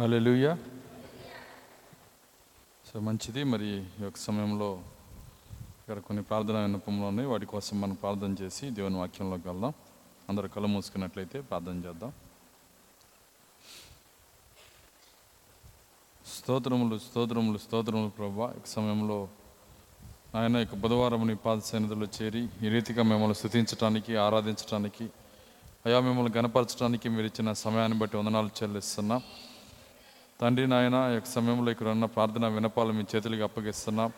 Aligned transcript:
హల్లెలూయా. 0.00 0.58
So 2.88 3.00
మంచిది 3.06 3.44
మరి 3.44 3.66
ఈ 3.66 4.04
యొక్క 4.04 4.18
సమయంలో 4.18 4.68
ఇక్కడ 5.80 5.98
కొన్ని 5.98 6.22
ప్రార్థన 6.22 6.56
విన్నపంలో 6.58 7.06
ఉన్నాయి. 7.08 7.28
వాటి 7.28 7.46
కోసం 7.46 7.80
మనం 7.80 7.94
ప్రార్థన 7.94 8.36
చేసి 8.42 8.70
దేవుని 8.70 8.96
వాక్యంలోకి 8.96 9.48
వెళ్దాం. 9.48 9.72
అందరూ 10.28 10.48
కళ్ళు 10.48 10.68
మూసుకున్నట్లయితే 10.68 11.40
ప్రార్థన 11.40 11.76
చేద్దాం. 11.86 12.12
స్తోత్రములు 16.26 16.98
స్తోత్రములు 16.98 17.58
స్తోత్రములు 17.58 18.08
ప్రభా. 18.08 18.48
ఈ 18.58 18.64
సమయంలో 18.66 19.28
ఆయన 20.34 20.56
యొక్క 20.56 20.74
బుధవారం 20.74 21.26
నీ 21.26 21.34
పాద 21.34 21.58
సన్నిధిలో 21.58 22.08
చేరి 22.16 22.48
ఈ 22.62 22.68
రీతిగా 22.68 23.02
మిమ్మల్ని 23.02 23.34
స్థుతించడానికి 23.34 24.16
ఆరాధించడానికి 24.16 25.08
అయా 25.86 26.00
మిమ్మల్ని 26.00 26.38
గనపరచడానికి 26.38 27.08
మీరు 27.08 27.26
ఇచ్చిన 27.26 27.52
సమయాన్ని 27.52 27.98
బట్టి 27.98 28.16
వందనాలు 28.16 28.50
చెల్లిస్తున్నాం. 28.62 29.22
తండ్రి 30.40 30.66
నాయన 30.66 31.10
యొక్క 31.14 31.28
సమయంలో 31.28 31.70
ఇక్కడ 31.70 31.86
ఉన్న 31.86 32.04
ప్రార్థన 32.04 32.46
వినపాలు 32.46 32.92
మీ 32.92 33.04
చేతులకి 33.16 33.42
అప్పగిస్తున్నాం. 33.42 34.12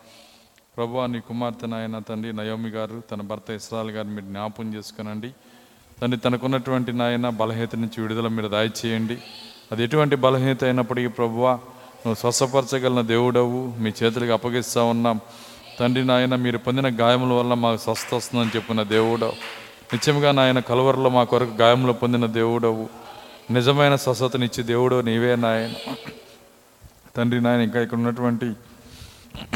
ప్రభు 0.76 1.06
నీ 1.06 1.20
కుమార్తె 1.20 1.66
నాయన 1.66 1.98
తండ్రి 1.98 2.32
నయోమి 2.32 2.70
గారు 2.70 3.02
తన 3.10 3.20
భర్త 3.20 3.50
ఇస్రాల్ 3.50 3.90
గారు 3.90 4.06
మీరు 4.06 4.24
జ్ఞాపం 4.24 4.74
చేసుకునండి. 4.74 5.30
తండ్రి 6.02 6.20
తనకున్నటువంటి 6.20 6.92
నాయన 6.92 7.28
బలహీత 7.28 7.76
నుంచి 7.76 8.02
విడుదల 8.02 8.28
మీరు 8.28 8.48
దయచేయండి. 8.48 9.18
అది 9.72 9.84
ఎటువంటి 9.84 10.16
బలహీనత 10.16 10.64
అయినప్పటికీ 10.64 11.08
ప్రభువా 11.08 11.52
నువ్వు 12.04 12.14
స్వస్థపరచగలిగిన 12.14 13.00
దేవుడవు 13.00 13.74
మీ 13.78 13.92
చేతులకి 14.02 14.32
అప్పగిస్తా 14.32 14.82
ఉన్నాం. 14.82 15.20
తండ్రి 15.80 16.04
నాయన 16.04 16.34
మీరు 16.36 16.58
పొందిన 16.58 17.00
గాయముల 17.00 17.32
వల్ల 17.32 17.54
మాకు 17.54 17.80
స్వస్థ 17.80 18.14
వస్తుందని 18.14 18.50
చెప్పిన 18.56 18.82
దేవుడవు. 18.82 19.32
నిత్యంగా 19.92 20.32
నాయన 20.32 20.58
కలువరలో 20.58 21.10
మా 21.10 21.24
కొరకు 21.24 21.50
గాయములు 21.50 21.92
పొందిన 21.92 22.26
దేవుడవు. 22.26 23.01
నిజమైన 23.50 23.96
స్వస్థతనిచ్చి 23.96 24.64
దేవుడు 24.64 25.00
నీవే 25.00 25.36
నాయన. 25.36 25.72
తండ్రి 27.16 27.40
నాయన 27.40 27.60
ఇంకా 27.60 27.82
ఇక్కడ 27.82 27.98
ఉన్నటువంటి 27.98 28.46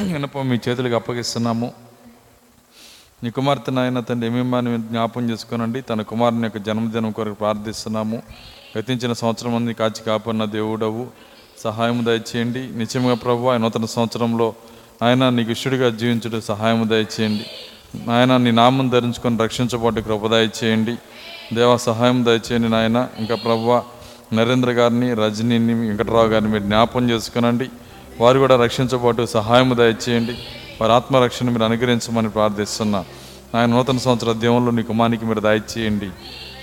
వినపం 0.03 0.49
మీ 0.49 0.59
చేతులకు 0.69 0.95
అప్పగిస్తున్నాము. 0.95 1.73
నీ 3.25 3.31
కుమార్తె 3.31 3.73
నాయన 3.73 4.01
తండ్రి 4.01 4.29
ఏమేమాని 4.29 4.79
జ్ఞాపం 4.79 5.31
చేసుకోనండి? 5.31 5.81
తన 5.81 6.03
కుమారుని 6.03 6.43
యొక్క 6.43 6.59
జన్మదినం 6.59 7.11
కొరకు 7.11 7.35
ప్రార్థిస్తున్నాము. 7.35 8.23
గతించిన 8.79 9.13
సంవత్సరం 9.13 9.55
మంది 9.55 9.75
కాచి 9.75 10.05
కాపాడిన 10.07 10.45
దేవుడవు. 10.45 11.07
సహాయం 11.59 12.07
దయచేయండి. 12.07 12.79
నిజంగా 12.79 13.15
ప్రభు 13.15 13.47
ఆ 13.47 13.57
నూతన 13.57 13.85
సంవత్సరంలో 13.85 14.55
ఆయన 15.03 15.29
నీకు 15.29 15.51
ఇష్టడిగా 15.51 15.91
జీవించడం 15.91 16.41
సహాయం 16.41 16.89
దయచేయండి. 16.89 17.47
ఆయన 18.11 18.37
నీ 18.37 18.51
నామం 18.51 18.89
ధరించుకొని 18.89 19.39
రక్షించబడ్డ 19.39 19.99
కృప 19.99 20.27
దయచేయండి. 20.27 20.97
దేవ 21.55 21.77
సహాయం 21.77 22.25
దయచేయండి 22.25 22.69
నాయన. 22.69 23.09
ఇంకా 23.19 23.35
ప్రభు 23.35 23.83
నరేంద్ర 24.35 24.71
గారిని 24.71 25.15
రజనీని 25.15 25.75
వెంకటరావు 25.75 26.27
గారిని 26.27 26.51
మీరు 26.51 26.63
జ్ఞాపం 26.63 27.11
చేసుకునండి. 27.11 27.71
వారు 28.21 28.39
కూడా 28.39 28.57
రక్షించబోటు 28.57 29.27
సహాయం 29.27 29.77
దయచేయండి. 29.77 30.39
వారి 30.81 30.93
ఆత్మరక్షణ 30.93 31.51
మీరు 31.51 31.65
అనుగ్రహించమని 31.65 32.29
ప్రార్థిస్తున్నా. 32.29 33.05
ఆయన 33.55 33.71
నూతన 33.71 33.99
సంవత్సర 33.99 34.33
దేవుళ్ళు 34.33 34.71
నీ 34.71 34.83
కుమానికి 34.83 35.25
మీరు 35.25 35.41
దయచేయండి. 35.41 36.11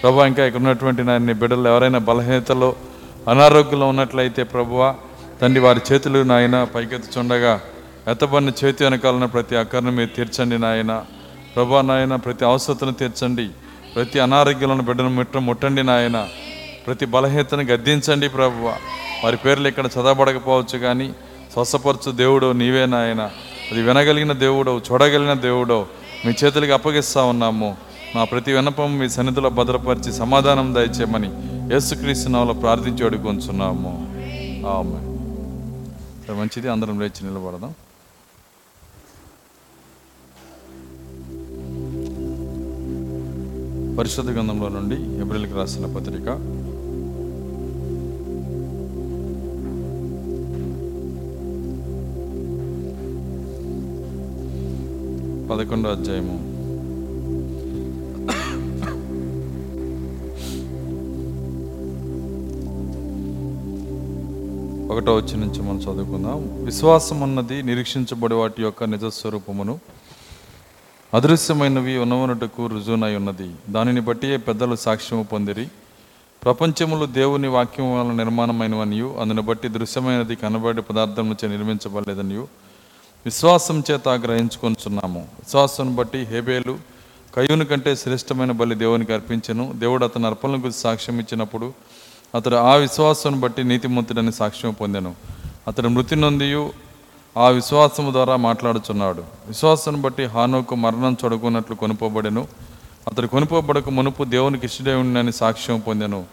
ప్రభు 0.03 0.21
ఇంకా 0.21 0.45
ఇక్కడ 0.45 0.59
ఉన్నటువంటి 0.59 1.03
నాయన 1.03 1.31
బిడ్డలు 1.31 1.69
ఎవరైనా 1.69 1.99
బలహీనతలో 1.99 2.75
అనారోగ్యంలో 3.29 3.87
ఉన్నట్లయితే 3.87 4.43
ప్రభువ 4.43 4.95
తండ్రి 5.41 5.59
వారి 5.59 5.81
చేతులు 5.93 6.23
నాయన 6.23 6.63
పైకెత్తుచుండగా 6.63 7.61
ఎత్తబడిన 8.07 8.51
చేతి 8.65 8.83
వెనకాలన్న 8.83 9.25
ప్రతి 9.25 9.55
అక్కర్ను 9.55 9.91
మీరు 9.91 10.09
తీర్చండి 10.15 10.57
నాయన. 10.57 11.05
ప్రభా 11.55 11.81
నాయన 11.81 12.15
ప్రతి 12.15 12.45
అవసరతను 12.45 12.91
తీర్చండి. 12.93 13.49
ప్రతి 13.95 14.19
అనారోగ్యాలను 14.19 14.83
బిడ్డను 14.83 15.09
ముట్ట 15.09 15.37
ముట్టండి 15.37 15.83
నాయన. 15.83 16.27
ప్రతి 16.87 17.05
బలహీనతను 17.05 17.63
గద్దించండి 17.63 18.29
ప్రభువ. 18.29 18.75
వారి 19.23 19.37
పేర్లు 19.37 19.67
ఇక్కడ 19.67 19.85
చదవబడకపోవచ్చు 19.85 20.77
కానీ 20.79 21.13
స్వస్థపరచు 21.53 22.11
దేవుడు 22.11 22.51
నీవే 22.51 22.85
నాయన. 22.85 23.21
అది 23.71 23.81
వినగలిగిన 23.81 24.31
దేవుడు 24.31 24.81
చూడగలిగిన 24.91 25.33
దేవుడు 25.33 25.85
మీ 26.25 26.33
చేతులకి 26.43 26.71
అప్పగిస్తా 26.71 27.23
ఉన్నాము. 27.23 27.77
మా 28.15 28.23
ప్రతి 28.23 28.53
వినపం 28.53 28.99
మీ 28.99 29.09
సన్నిధిలో 29.09 29.49
భద్రపరిచి 29.49 30.13
సమాధానం 30.13 30.75
దయచేయమని 30.75 31.29
యేసుక్రీస్తునామలో 31.73 32.53
ప్రార్థించి 32.53 33.05
అడుగుతున్నాము 33.05 34.07
మంచిది. 36.31 36.71
అందరం 36.71 36.99
లేచి 36.99 37.27
నిలబడదాం. 37.27 37.73
పరిశుద్ధ 43.97 44.29
గ్రంథంలో 44.29 44.69
నుండి 44.69 44.95
ఏప్రిల్కి 45.21 45.53
రాసిన 45.53 45.85
పత్రిక. 45.85 46.27
పదకొండో 55.49 55.89
అధ్యాయము. 55.89 56.53
ఒకటో 64.93 65.15
వచ్చి 65.15 65.37
నుంచి 65.37 65.61
మనం 65.61 65.77
చదువుకుందాం. 65.77 66.65
విశ్వాసం 66.65 67.21
ఉన్నది 67.21 67.63
నిరీక్షించబడి 67.63 68.33
వాటి 68.33 68.61
యొక్క 68.61 68.83
నిజ 68.83 69.05
స్వరూపమును 69.05 69.79
అదృశ్యమైనవి 71.13 71.97
ఉన్నవనటకు 71.97 72.67
రుజువునై 72.67 73.15
ఉన్నది. 73.15 73.55
దానిని 73.69 74.01
బట్టి 74.01 74.37
పెద్దలు 74.37 74.75
సాక్ష్యము 74.75 75.23
పొందిరి. 75.23 75.67
ప్రపంచములు 76.43 77.05
దేవుని 77.05 77.47
వాక్యం 77.47 77.99
వలన 77.99 78.15
నిర్మాణమైనవనియు 78.15 79.17
అందుని 79.21 79.41
బట్టి 79.41 79.67
దృశ్యమైనది 79.67 80.35
కనబడే 80.35 80.81
పదార్థం 80.81 81.25
నుంచి 81.25 81.49
నిర్మించబడలేదనియు 81.49 82.47
విశ్వాసం 83.25 83.83
చేత 83.91 84.09
గ్రహించుకొనుచున్నాము. 84.09 85.19
విశ్వాసం 85.19 85.95
బట్టి 85.95 86.23
హేబేలు 86.23 86.77
కయ్యూని 87.35 87.65
కంటే 87.65 87.95
శ్రేష్టమైన 87.95 88.51
బలి 88.51 88.75
దేవునికి 88.75 89.13
అర్పించను. 89.13 89.73
దేవుడు 89.75 90.05
అతని 90.05 90.25
అర్పణల 90.25 90.53
గురించి 90.53 90.79
సాక్ష్యం 90.79 91.19
ఇచ్చినప్పుడు 91.19 91.73
అతడు 92.35 92.55
ఆ 92.55 92.75
విశ్వాసం 92.75 93.39
బట్టి 93.39 93.63
నీతిమంతుడని 93.63 94.31
సాక్ష్యం 94.31 94.73
పొందాను. 94.73 95.15
అతడు 95.67 95.87
మృతి 95.87 96.15
నొందియు 96.15 96.71
ఆ 97.37 97.47
విశ్వాసము 97.47 98.11
ద్వారా 98.11 98.35
మాట్లాడుచున్నాడు. 98.35 99.23
విశ్వాసం 99.47 100.01
బట్టి 100.01 100.25
హానోకు 100.25 100.75
మరణం 100.75 101.17
చొడుకున్నట్లు 101.25 101.75
కొనుకోబడెను 101.75 102.47
అతడు 103.07 103.27
కొనుకోబడక 103.27 103.89
మునుపు 103.89 104.23
దేవునికి 104.23 104.65
ఇష్టడే 104.65 104.93
ఉండని 104.93 105.33
సాక్ష్యం 105.33 105.79
పొందెను. 105.79 106.23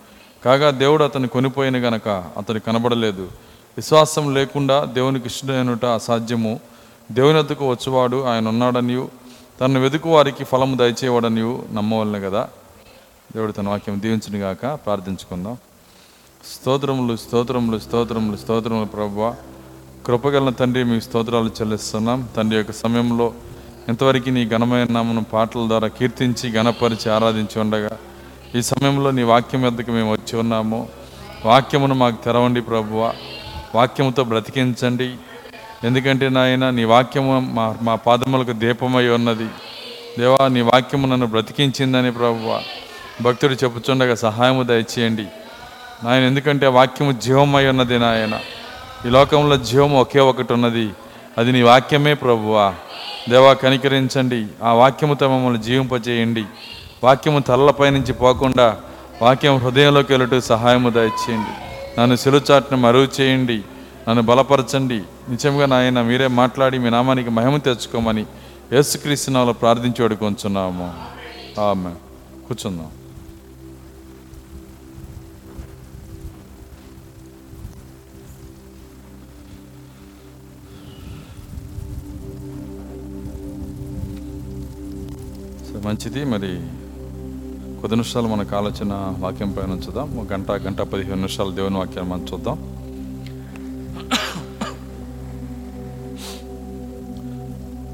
కాగా 0.44 0.70
దేవుడు 0.70 1.04
అతను 1.04 1.28
కొనిపోయిన 1.28 1.76
గనక 1.76 2.08
అతడు 2.08 2.58
కనబడలేదు. 2.58 3.22
విశ్వాసం 3.76 4.34
లేకుండా 4.34 4.84
దేవునికి 4.84 5.26
ఇష్టడైనట 5.26 5.84
అసాధ్యము. 5.84 6.60
దేవుని 7.12 7.64
వచ్చేవాడు 7.64 8.24
ఆయన 8.24 8.48
ఉన్నాడనియు 8.48 9.08
తనను 9.60 9.80
వెతుకు 9.80 10.14
వారికి 10.14 10.44
ఫలము 10.44 10.76
దయచేవాడనియు 10.76 11.64
నమ్మవలను 11.72 12.30
కదా 12.30 12.48
దేవుడు 13.34 13.52
తన 13.52 13.68
వాక్యం 13.68 14.02
దీవించును 14.02 14.38
గాక. 14.38 14.62
ప్రార్థించుకుందాం. 14.62 15.56
స్తోత్రములు 16.54 17.16
స్తోత్రములు 17.16 17.78
స్తోత్రములు 17.78 18.36
స్తోత్రములు 18.36 18.86
ప్రభువా. 18.86 19.34
కృపగల 20.06 20.50
తండ్రి 20.50 20.84
మీ 20.84 21.00
స్తోత్రాలు 21.00 21.48
చెల్లిస్తున్నాం. 21.48 22.28
తండ్రి 22.36 22.56
యొక్క 22.56 22.72
సమయంలో 22.72 23.32
ఇంతవరకు 23.88 24.30
నీ 24.30 24.48
ఘనమైన 24.48 24.86
నామను 24.90 25.24
పాటల 25.24 25.68
ద్వారా 25.68 25.88
కీర్తించి 25.88 26.52
ఘనపరిచి 26.52 27.10
ఆరాధించి 27.10 27.60
ఉండగా 27.60 27.90
ఈ 28.54 28.62
సమయంలో 28.62 29.10
నీ 29.10 29.22
వాక్యం 29.22 29.62
వద్దకు 29.62 29.90
మేము 29.90 30.12
వచ్చి 30.12 30.38
ఉన్నాము. 30.38 30.88
వాక్యమును 31.44 31.94
మాకు 31.94 32.24
తెరవండి 32.24 32.60
ప్రభువ. 32.60 33.14
వాక్యముతో 33.74 34.24
బ్రతికించండి. 34.24 35.14
ఎందుకంటే 35.84 36.28
నాయన 36.28 36.70
నీ 36.70 36.84
వాక్యము 36.84 37.40
మా 37.40 37.76
మా 37.82 37.94
పాదములకు 37.94 38.52
దీపమై 38.52 39.08
ఉన్నది. 39.08 39.46
దేవా 40.18 40.48
నీ 40.48 40.60
వాక్యము 40.60 41.06
నన్ను 41.06 41.26
బ్రతికించిందని 41.26 42.12
ప్రభువ. 42.12 42.62
భక్తుడు 43.22 43.54
చెప్పుచుండగా 43.54 44.14
సహాయము 44.14 44.62
దయచేయండి. 44.62 45.26
నాయన 46.04 46.22
ఎందుకంటే 46.22 46.66
వాక్యము 46.66 47.12
జీవమై 47.12 47.66
ఉన్నది 47.66 47.98
నాయన. 47.98 48.40
ఈ 49.06 49.08
లోకంలో 49.08 49.56
జీవం 49.56 49.96
ఒకే 49.96 50.20
ఒకటి 50.20 50.52
ఉన్నది 50.52 50.90
అది 51.38 51.52
నీ 51.52 51.62
వాక్యమే 51.62 52.14
ప్రభువా. 52.14 52.74
దేవా 53.28 53.52
కనికరించండి. 53.52 54.46
ఆ 54.64 54.72
వాక్యముతో 54.72 55.28
మమ్మల్ని 55.28 55.62
జీవింపజేయండి. 55.62 56.44
వాక్యము 57.04 57.40
తలలపై 57.40 57.90
నుంచి 57.90 58.12
పోకుండా 58.12 58.76
వాక్యం 59.22 59.56
హృదయంలోకి 59.56 60.12
వెళ్ళటూ 60.12 60.40
సహాయము 60.40 60.90
దయచేయండి. 60.90 61.70
నన్ను 62.00 62.16
సిలుచాట్ను 62.16 62.78
మరువు 62.78 63.20
చేయండి. 63.20 63.62
నన్ను 64.08 64.22
బలపరచండి. 64.22 65.02
నిజంగా 65.28 65.66
నాయన 65.66 66.02
మీరే 66.02 66.26
మాట్లాడి 66.26 66.78
మీ 66.78 66.90
నామానికి 66.90 67.30
మహిమ 67.30 67.56
తెచ్చుకోమని 67.56 68.26
యేసుక్రీస్తునాలో 68.72 69.52
ప్రార్థించి 69.52 70.04
అడుగుతున్నాము 70.04 70.94
ఆమె 71.60 71.90
కూర్చుందాం. 72.48 72.88
మంచిది. 85.86 86.24
మరి 86.24 86.60
కొద్ది 87.80 87.96
నిమిషాలు 87.96 88.28
మనకు 88.28 88.56
ఆలోచన 88.56 89.14
వాక్యం 89.18 89.50
పైన 89.52 89.70
ఉంచుదాం. 89.70 90.18
ఒక 90.18 90.32
గంట 90.32 90.50
గంట 90.50 90.80
పదిహేను 90.80 91.14
నిమిషాలు 91.14 91.50
దేవుని 91.50 91.76
వాక్యాన్ని 91.76 92.12
మనం 92.12 92.26
చూద్దాం. 92.32 92.58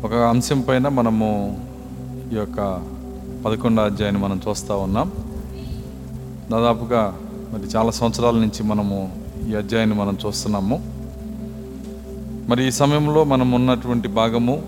ఒక 0.05 0.12
అంశం 0.12 0.61
పైన 0.61 0.88
మనము 0.88 1.61
ఈ 2.33 2.37
యొక్క 2.37 2.87
పదకొండో 3.47 3.83
అధ్యాయాన్ని 3.83 4.23
మనం 4.23 4.41
చూస్తూ 4.49 4.79
ఉన్నాం. 4.79 5.12
దాదాపుగా 6.53 7.17
మరి 7.53 7.62
చాలా 7.62 7.91
సంవత్సరాల 7.91 8.35
నుంచి 8.35 8.62
మనము 8.62 9.17
ఈ 9.49 9.55
అధ్యాయాన్ని 9.55 9.97
మనం 9.97 10.19
చూస్తున్నాము. 10.27 10.97
మరి 12.49 12.69
ఈ 12.69 12.71
సమయంలో 12.71 13.25
మనం 13.25 13.53
ఉన్నటువంటి 13.53 14.09
భాగము 14.09 14.62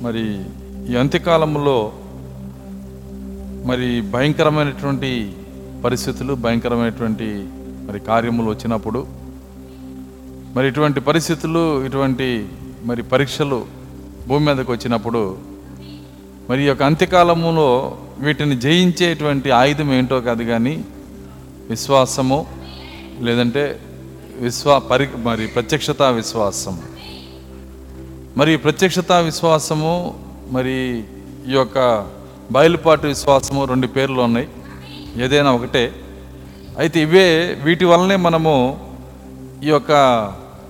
మరి 0.00 0.44
ఈ 0.92 0.96
అంత్యకాలంలో 0.96 1.92
మరి 3.64 3.88
భయంకరమైనటువంటి 4.12 5.10
పరిస్థితులు 5.84 6.32
భయంకరమైనటువంటి 6.44 7.28
మరి 7.86 7.98
కార్యములు 8.00 8.48
వచ్చినప్పుడు 8.50 9.00
మరి 10.54 10.66
ఇటువంటి 10.68 11.00
పరిస్థితులు 11.00 11.62
ఇటువంటి 11.86 12.28
మరి 12.84 13.02
పరీక్షలు 13.12 13.58
భూమి 14.28 14.44
మీదకి 14.46 14.70
వచ్చినప్పుడు 14.70 15.22
మరి 16.48 16.60
ఈ 16.62 16.68
యొక్క 16.68 16.82
అంత్యకాలములో 16.82 17.68
వీటిని 18.18 18.56
జయించేటువంటి 18.56 19.48
ఆయుధం 19.52 19.88
ఏంటో 19.92 20.18
కాదు 20.20 20.44
కానీ 20.44 20.74
విశ్వాసము 21.70 22.38
లేదంటే 23.20 23.64
విశ్వా 24.40 24.76
పరి 24.88 25.06
మరి 25.24 25.44
ప్రత్యక్షత 25.46 26.02
విశ్వాసం 26.12 26.74
మరి 28.36 28.52
ప్రత్యక్షత 28.56 29.12
విశ్వాసము 29.24 29.92
మరి 30.52 30.76
ఈ 31.48 31.54
యొక్క 31.54 31.78
బయలుపాటు 32.50 33.06
విశ్వాసము 33.06 33.64
రెండు 33.64 33.86
పేర్లు 33.86 34.20
ఉన్నాయి. 34.22 34.48
ఏదైనా 35.16 35.52
ఒకటే. 35.52 35.92
అయితే 36.78 37.00
ఇవే 37.00 37.58
వీటి 37.62 37.84
వల్లనే 37.84 38.16
మనము 38.16 38.80
ఈ 39.64 39.68
యొక్క 39.68 39.92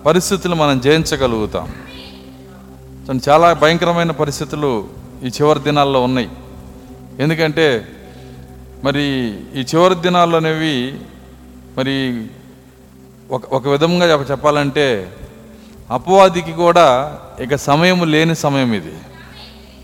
పరిస్థితులు 0.07 0.55
మనం 0.55 0.81
జయించగలుగుతాం. 0.81 1.75
చాలా 3.29 3.53
భయంకరమైన 3.53 4.11
పరిస్థితులు 4.11 4.89
ఈ 5.23 5.27
చివరి 5.27 5.61
దినాల్లో 5.61 6.03
ఉన్నాయి. 6.03 6.31
ఎందుకంటే 7.19 7.89
మరి 8.85 9.03
ఈ 9.55 9.65
చివరి 9.75 9.95
దినాల్లో 9.95 10.37
అనేవి 10.39 10.99
మరి 11.79 12.27
ఒక 13.31 13.55
ఒక 13.55 13.69
విధంగా 13.69 14.07
చెప్పాలంటే 14.07 15.13
అపవాదికి 15.91 16.53
కూడా 16.53 17.19
ఇక 17.41 17.55
సమయం 17.55 18.11
లేని 18.11 18.37
సమయం 18.37 18.73
ఇది. 18.73 18.93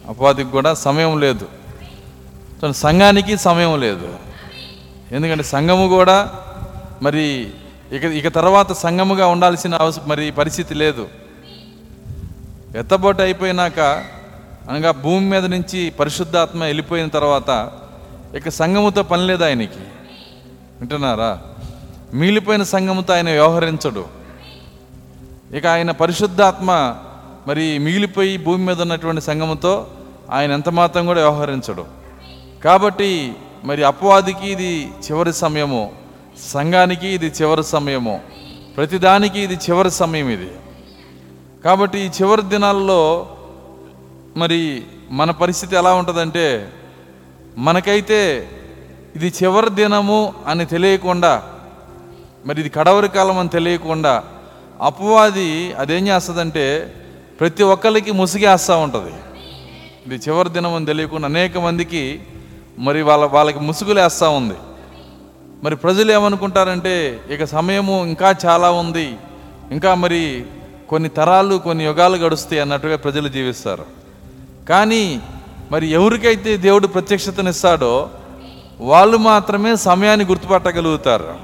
అపవాదికి 0.09 0.51
కూడా 0.51 0.75
సమయం 0.75 1.21
లేదు. 1.21 1.60
సంఘానికి 2.69 3.37
సమయం 3.37 3.81
లేదు. 3.81 4.17
ఎందుకంటే 5.13 5.43
సంఘము 5.43 5.89
కూడా 5.89 6.33
మరి 7.03 7.51
ఇక 7.93 8.05
ఇక 8.05 8.29
తర్వాత 8.29 8.73
సంఘముగా 8.73 9.27
ఉండాల్సిన 9.27 9.75
అవసరం 9.75 10.09
మరి 10.09 10.31
పరిస్థితి 10.31 10.75
లేదు. 10.75 11.09
ఎత్తబోటు 12.77 13.23
అయిపోయినాక 13.23 14.05
అనగా 14.71 14.91
భూమి 14.91 15.31
మీద 15.31 15.45
నుంచి 15.45 15.91
పరిశుద్ధాత్మ 15.91 16.65
వెళ్ళిపోయిన 16.65 17.09
తర్వాత 17.09 17.71
ఇక 18.37 18.49
సంఘముతో 18.49 19.03
పని 19.03 19.27
లేదు 19.27 19.45
ఆయనకి. 19.45 19.79
వింటున్నారా? 20.81 21.39
మిగిలిపోయిన 22.15 22.63
సంఘముతో 22.63 23.15
ఆయన 23.15 23.31
వ్యవహరించడు. 23.31 24.05
ఇక 25.53 25.67
ఆయన 25.67 25.91
పరిశుద్ధాత్మ 25.91 26.97
మరి 27.47 27.79
మిగిలిపోయి 27.79 28.37
భూమి 28.37 28.67
మీద 28.67 28.81
ఉన్నటువంటి 28.81 29.21
సంఘముతో 29.21 29.87
ఆయన 30.31 30.53
ఎంత 30.53 30.69
మాత్రం 30.69 31.07
కూడా 31.07 31.21
వ్యవహరించడు. 31.21 32.00
కాబట్టి 32.65 33.11
మరి 33.65 33.83
అపవాదికి 33.85 34.47
ఇది 34.55 34.73
చివరి 35.05 35.33
సమయము 35.33 35.83
సంఘానికి 36.53 37.09
ఇది 37.17 37.29
చివరి 37.39 37.63
సమయము 37.63 38.15
ప్రతిదానికి 38.77 39.39
ఇది 39.47 39.55
చివరి 39.55 39.91
సమయం 39.91 40.29
ఇది. 40.31 40.51
కాబట్టి 41.65 41.99
ఈ 41.99 42.09
చివరి 42.19 42.43
దినాల్లో 42.43 43.01
మరి 44.37 44.61
మన 45.11 45.31
పరిస్థితి 45.31 45.77
ఎలా 45.77 45.93
ఉంటుందంటే 45.95 46.47
మనకైతే 47.59 48.21
ఇది 49.17 49.29
చివరి 49.43 49.71
దినము 49.71 50.21
అని 50.47 50.65
తెలియకుండా 50.67 51.33
మరి 52.47 52.61
ఇది 52.61 52.69
కడవరి 52.69 53.09
కాలం 53.09 53.39
అని 53.39 53.49
తెలియకుండా 53.49 54.13
అపవాది 54.89 55.75
అదేం 55.79 56.07
చేస్తుందంటే 56.09 56.67
ప్రతి 57.41 57.63
ఒక్కరికి 57.63 58.13
ముసిగేస్తూ 58.13 58.75
ఉంటుంది. 58.79 59.13
ఇది 60.07 60.17
చివరి 60.17 60.49
దినం 60.49 60.75
అని 60.75 60.87
తెలియకుండా 60.87 61.27
అనేక 61.27 61.59
మందికి 61.59 62.03
మరి 62.81 63.03
వాళ్ళ 63.03 63.25
వాళ్ళకి 63.25 63.61
ముసుగులేస్తూ 63.61 64.31
ఉంది. 64.31 64.55
మరి 65.65 65.77
ప్రజలు 65.77 66.13
ఏమనుకుంటారంటే 66.13 67.21
ఇక 67.31 67.45
సమయము 67.45 68.07
ఇంకా 68.07 68.35
చాలా 68.47 68.71
ఉంది. 68.71 69.17
ఇంకా 69.71 69.95
మరి 69.95 70.45
కొన్ని 70.89 71.09
తరాలు 71.09 71.57
కొన్ని 71.57 71.85
యుగాలు 71.85 72.17
గడుస్తాయి 72.17 72.61
అన్నట్టుగా 72.61 72.97
ప్రజలు 72.97 73.29
జీవిస్తారు. 73.29 73.85
కానీ 74.69 75.21
మరి 75.73 75.87
ఎవరికైతే 75.87 76.57
దేవుడు 76.57 76.87
ప్రత్యక్షతనిస్తాడో 76.87 78.11
వాళ్ళు 78.81 79.17
మాత్రమే 79.17 79.77
సమయాన్ని 79.77 80.27
గుర్తుపట్టగలుగుతారు. 80.27 81.35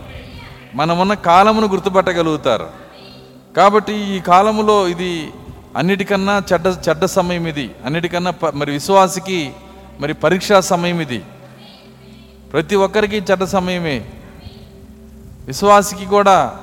మనమున్న 0.74 1.14
కాలమును 1.14 1.66
గుర్తుపట్టగలుగుతారు. 1.66 2.66
కాబట్టి 3.56 3.92
ఈ 3.92 4.20
కాలములో 4.20 4.88
ఇది 4.88 5.30
అన్నిటికన్నా 5.76 6.42
చెడ్డ 6.52 6.66
చెడ్డ 6.88 7.04
సమయం 7.04 7.46
ఇది. 7.46 7.70
అన్నిటికన్నా 7.84 8.30
ప- 8.30 8.54
మరి 8.54 8.72
విశ్వాసికి 8.72 9.52
మరి 10.00 10.14
పరీక్షా 10.14 10.60
సమయం 10.60 11.00
ఇది. 11.00 11.22
ప్రతి 12.52 12.76
ఒక్కరికి 12.76 13.16
చెడ్డ 13.16 13.44
సమయమే. 13.44 14.04
విశ్వాసికి 15.46 16.06
కూడా 16.06 16.56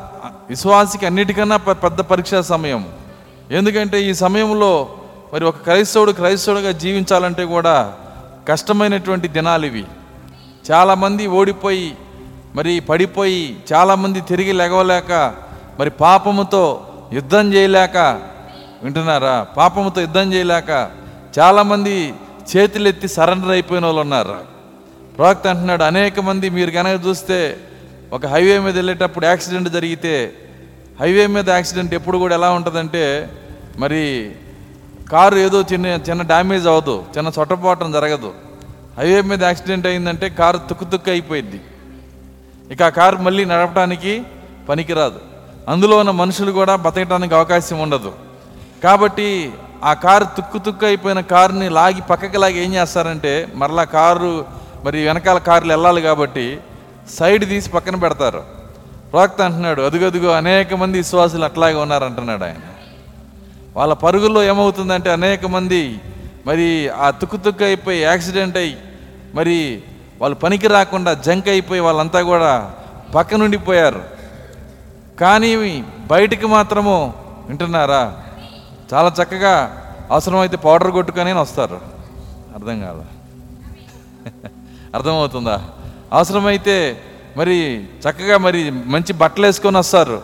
విశ్వాసికి 0.50 1.06
అన్నిటికన్నా 1.06 1.57
పెద్ద 1.57 2.01
పరీక్షా 2.01 2.41
సమయం. 2.41 2.89
ఎందుకంటే 3.51 4.01
ఈ 4.01 4.13
సమయంలో 4.13 4.89
మరి 5.33 5.45
ఒక 5.45 5.57
క్రైస్తవుడు 5.57 6.12
క్రైస్తవుడుగా 6.12 6.71
జీవించాలంటే 6.71 7.45
కూడా 7.45 7.94
కష్టమైనటువంటి 8.47 9.27
దినాలు 9.27 9.65
ఇవి. 9.65 9.85
చాలామంది 10.71 11.27
ఓడిపోయి 11.27 11.97
మరి 12.56 12.80
పడిపోయి 12.80 13.63
చాలామంది 13.74 14.21
తిరిగి 14.21 14.51
లెగవలేక 14.51 15.35
మరి 15.80 15.89
పాపముతో 15.89 16.88
యుద్ధం 17.13 17.53
చేయలేక 17.53 17.97
వింటున్నారా? 18.83 19.44
పాపముతో 19.57 20.01
యుద్ధం 20.01 20.33
చేయలేక 20.33 20.91
చాలామంది 21.39 22.13
చేతులెత్తి 22.50 23.07
సరెండర్ 23.07 23.54
అయిపోయిన 23.57 23.86
వాళ్ళు 23.86 24.01
ఉన్నారు. 24.01 24.36
ప్రవక్త 25.18 25.48
అంటున్నాడు 25.48 25.84
అనేక 25.84 26.19
మంది 26.19 26.48
మీరు 26.57 26.72
కనుక 26.72 26.98
చూస్తే 27.07 27.40
ఒక 28.13 28.25
హైవే 28.25 28.56
మీద 28.60 28.75
వెళ్ళేటప్పుడు 28.75 29.25
యాక్సిడెంట్ 29.25 29.69
జరిగితే 29.69 30.16
హైవే 31.00 31.25
మీద 31.36 31.50
యాక్సిడెంట్ 31.50 31.94
ఎప్పుడు 31.94 32.18
కూడా 32.24 32.34
ఎలా 32.36 32.50
ఉంటుందంటే 32.51 33.04
మరి 33.78 34.02
కారు 35.12 35.35
ఏదో 35.35 35.59
చిన్న 35.62 35.85
చిన్న 35.85 36.21
డ్యామేజ్ 36.21 36.68
అవ్వదు 36.68 36.95
చిన్న 37.18 37.31
చొట్టపోవటం 37.40 37.92
జరగదు. 37.92 38.31
హైవే 38.97 39.21
మీద 39.21 39.44
యాక్సిడెంట్ 39.44 39.88
అయిందంటే 39.88 40.30
కారు 40.30 40.57
తుక్కు 40.69 40.85
తుక్కు 40.85 41.09
అయిపోయింది 41.09 41.59
ఇక 42.71 42.81
ఆ 42.83 42.90
కారు 42.90 43.18
మళ్ళీ 43.18 43.45
నడపడానికి 43.45 44.14
పనికిరాదు. 44.69 45.19
అందులో 45.69 45.95
ఉన్న 45.97 46.12
మనుషులు 46.12 46.52
కూడా 46.52 46.76
బతకడానికి 46.76 47.35
అవకాశం 47.35 47.78
ఉండదు. 47.80 48.12
కాబట్టి 48.83 49.28
ఆ 49.83 49.94
కారు 49.94 50.23
తుక్కు 50.23 50.57
తుక్కు 50.57 50.85
అయిపోయిన 50.85 51.19
కారుని 51.19 51.69
లాగి 51.69 52.02
పక్కకి 52.02 52.37
లాగి 52.37 52.63
ఏం 52.63 52.73
చేస్తారంటే 52.73 53.47
మరలా 53.56 53.83
కారు 53.83 54.45
మరి 54.83 55.06
వెనకాల 55.06 55.37
కార్లు 55.37 55.73
వెళ్ళాలి 55.73 56.02
కాబట్టి 56.02 56.59
సైడ్ 57.19 57.45
తీసి 57.49 57.69
పక్కన 57.69 57.95
పెడతారు. 57.95 58.44
ప్రవక్త 59.11 59.42
అంటున్నాడు 59.42 59.81
అదుగదుగు 59.81 60.30
అనేక 60.30 60.73
మంది 60.73 60.97
విశ్వాసులు 60.97 61.45
అట్లాగే 61.45 61.75
ఉన్నారంటున్నాడు 61.75 62.44
ఆయన. 62.44 62.63
వాళ్ళ 63.75 63.94
పరుగుల్లో 63.94 64.44
ఏమవుతుందంటే 64.44 65.11
అనేక 65.11 65.45
మంది 65.45 65.99
మరి 66.45 66.90
ఆ 66.90 67.09
తుక్కు 67.09 67.37
తుక్కు 67.37 67.63
అయిపోయి 67.63 68.02
యాక్సిడెంట్ 68.02 68.57
అయ్యి 68.57 68.78
మరి 69.33 69.83
వాళ్ళు 70.21 70.35
పనికి 70.35 70.68
రాకుండా 70.68 71.13
జంక్ 71.13 71.47
అయిపోయి 71.47 71.81
వాళ్ళంతా 71.81 72.21
కూడా 72.21 72.71
పక్కనుండిపోయారు. 73.16 74.04
కానీ 75.21 75.83
బయటికి 76.07 76.47
మాత్రము 76.47 77.13
వింటున్నారా? 77.47 78.04
చాలా 78.94 79.11
చక్కగా 79.21 79.54
అవసరమైతే 80.11 80.57
పౌడర్ 80.57 80.92
కొట్టుకొని 80.92 81.33
వస్తారు. 81.33 81.80
అర్థం 82.56 82.80
కాదా 82.80 83.06
అర్థమవుతుందా? 84.95 85.61
అవసరమైతే 86.13 87.02
మరి 87.37 87.83
చక్కగా 87.83 88.37
మరి 88.37 88.71
మంచి 88.71 89.13
బట్టలు 89.13 89.45
వేసుకొని 89.45 89.78
వస్తారు. 89.78 90.21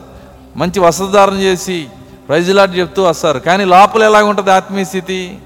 మంచి 0.58 0.80
వస్త్రధారణ 0.80 1.34
చేసి 1.34 1.88
ప్రైజులాట్ 2.28 2.78
చెప్తూ 2.78 3.04
వస్తారు. 3.04 3.40
కానీ 3.40 3.66
లోపల 3.66 4.04
ఎలా 4.04 4.24
ఉంటుంది 4.24 4.52
ఆత్మీయ 4.52 4.84
స్థితి? 4.84 5.40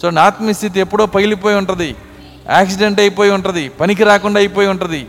చూడండి 0.00 0.20
ఆత్మీయ 0.20 0.52
స్థితి 0.52 0.80
ఎప్పుడో 0.80 1.06
పగిలిపోయి 1.06 1.56
ఉంటుంది. 1.56 1.96
యాక్సిడెంట్ 2.50 3.00
అయిపోయి 3.00 3.30
ఉంటుంది. 3.30 3.68
పనికి 3.68 4.04
రాకుండా 4.04 4.38
అయిపోయి 4.38 4.68
ఉంటుంది. 4.68 5.00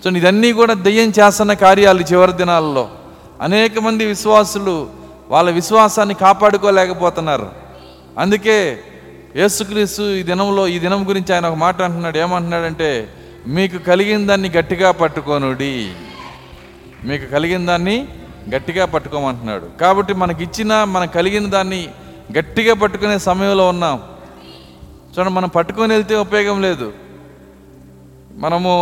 చూడండి 0.00 0.20
ఇదన్నీ 0.20 0.52
కూడా 0.52 0.74
దెయ్యం 0.74 1.12
చేస్తున్న 1.20 1.52
కార్యాలు 1.52 2.02
చివరి 2.02 2.32
దినాల్లో. 2.32 2.88
అనేక 3.42 3.78
మంది 3.78 4.04
విశ్వాసులు 4.04 4.97
వాళ్ళ 5.30 5.50
విశ్వాసాన్ని 5.50 6.14
కాపాడుకోలేకపోతున్నారు. 6.14 7.50
అందుకే 8.18 8.78
యేసుక్రీస్తు 9.36 10.02
ఈ 10.02 10.22
దినంలో 10.22 10.68
ఈ 10.68 10.78
దినం 10.78 11.08
గురించి 11.08 11.34
ఆయన 11.34 11.46
ఒక 11.46 11.54
మాట 11.54 11.82
అంటున్నాడు. 11.82 12.18
ఏమంటున్నాడంటే 12.18 13.08
మీకు 13.46 13.78
కలిగిన 13.78 14.26
దాన్ని 14.26 14.48
గట్టిగా 14.50 14.90
పట్టుకోనుడి. 14.90 15.92
మీకు 17.04 17.26
కలిగిన 17.26 17.66
దాన్ని 17.66 18.08
గట్టిగా 18.54 18.84
పట్టుకోమంటున్నాడు. 18.84 19.66
కాబట్టి 19.80 20.14
మనకి 20.14 20.42
ఇచ్చిన 20.44 20.84
మనకు 20.84 21.12
కలిగిన 21.12 21.50
దాన్ని 21.50 21.88
గట్టిగా 22.38 22.74
పట్టుకునే 22.74 23.18
సమయంలో 23.18 23.68
ఉన్నాం. 23.68 24.02
చూడండి 25.12 25.32
మనం 25.32 25.48
పట్టుకొని 25.48 25.94
వెళ్తే 25.94 26.14
ఉపయోగం 26.14 26.62
లేదు. 26.62 26.92
మనము 28.36 28.72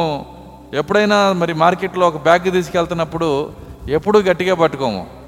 ఎప్పుడైనా 0.75 1.33
మరి 1.33 1.55
మార్కెట్లో 1.55 2.09
ఒక 2.09 2.17
బ్యాగ్ 2.17 2.53
తీసుకెళ్తున్నప్పుడు 2.53 3.53
ఎప్పుడూ 3.88 4.21
గట్టిగా 4.21 4.55
పట్టుకోము. 4.55 5.25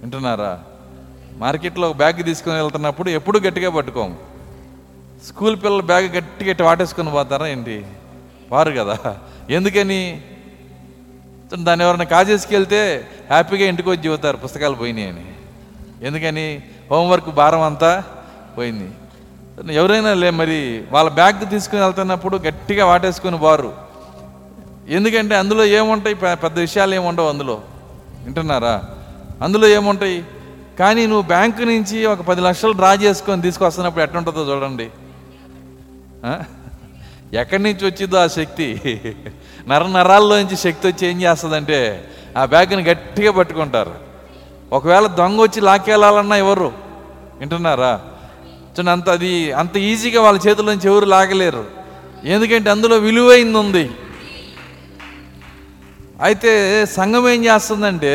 వింటున్నారా? 0.00 0.62
మార్కెట్లో 1.36 1.90
ఒక 1.90 1.96
బ్యాగ్ 1.96 2.24
తీసుకొని 2.24 2.60
వెళ్తున్నప్పుడు 2.60 3.10
ఎప్పుడు 3.10 3.38
గట్టిగా 3.38 3.70
పట్టుకోము. 3.70 4.16
స్కూల్ 5.28 5.56
పిల్లలు 5.56 5.82
బ్యాగ్ 5.82 6.04
గట్టిగా 6.04 6.50
గట్టి 6.50 6.62
వాటేసుకొని 6.62 7.10
పోతారా 7.10 7.46
ఏంటి? 7.46 7.86
వారు 8.52 8.70
కదా. 8.70 9.16
ఎందుకని? 9.50 10.22
దాన్ని 11.54 11.84
ఎవరైనా 11.86 12.04
కాజేసుకెళ్తే 12.04 13.06
హ్యాపీగా 13.30 13.68
ఇంటికి 13.68 13.90
వచ్చి 13.90 14.04
చెబుతారు 14.04 14.36
పుస్తకాలు 14.36 14.74
పోయినాయి 14.74 15.08
అని. 15.08 15.32
ఎందుకని? 16.02 16.62
హోంవర్క్ 16.90 17.30
భారం 17.30 17.60
అంతా 17.60 18.04
పోయింది. 18.58 18.90
ఎవరైనా 19.74 20.14
లే 20.14 20.30
మరి 20.30 20.84
వాళ్ళ 20.92 21.10
బ్యాగ్ 21.10 21.50
తీసుకుని 21.50 21.82
వెళ్తున్నప్పుడు 21.82 22.36
గట్టిగా 22.36 22.86
వాటేసుకుని 22.86 23.36
వారు 23.36 23.74
ఎందుకంటే 24.88 25.36
అందులో 25.36 25.64
ఏముంటాయి? 25.64 26.14
పెద్ద 26.14 26.58
విషయాలు 26.58 26.94
ఏముండవు 26.94 27.28
అందులో. 27.28 27.60
వింటున్నారా? 28.24 28.84
అందులో 29.42 29.66
ఏముంటాయి? 29.68 30.24
కానీ 30.78 31.02
నువ్వు 31.06 31.22
బ్యాంకు 31.22 31.62
నుంచి 31.62 32.06
ఒక 32.06 32.20
పది 32.20 32.40
లక్షలు 32.40 32.72
డ్రా 32.72 32.92
చేసుకొని 32.94 33.42
తీసుకొస్తున్నప్పుడు 33.42 34.02
ఎట్లుంటుందో 34.04 34.42
చూడండి. 34.50 34.90
ఎక్కడి 37.36 37.62
నుంచి 37.62 37.84
వచ్చిందో 37.86 38.16
ఆ 38.16 38.26
శక్తి. 38.26 38.66
నర 39.68 39.82
నరాల్లో 39.86 40.36
నుంచి 40.38 40.56
శక్తి 40.56 40.84
వచ్చి 40.88 41.08
ఏం 41.08 41.22
చేస్తుందంటే 41.22 41.78
ఆ 42.36 42.44
బ్యాగ్ని 42.44 42.82
గట్టిగా 42.82 43.32
పట్టుకుంటారు. 43.32 43.94
ఒకవేళ 44.72 45.06
దొంగ 45.06 45.40
వచ్చి 45.40 45.60
లాక్కెళ్ళాలన్నా 45.60 46.36
ఎవరు? 46.36 46.72
వింటున్నారా? 47.38 47.92
చూడండి 48.70 48.90
అంత 48.90 49.08
అది 49.08 49.52
అంత 49.52 49.76
ఈజీగా 49.76 50.22
వాళ్ళ 50.22 50.40
చేతుల 50.48 50.66
నుంచి 50.66 50.86
ఎవరు 50.86 51.04
లాగలేరు. 51.04 51.64
ఎందుకంటే 52.24 52.70
అందులో 52.70 52.96
విలువైంది 52.96 53.58
ఉంది. 53.58 53.90
అయితే 56.22 56.52
సంఘం 56.86 57.28
ఏం 57.28 57.44
చేస్తుందంటే 57.44 58.14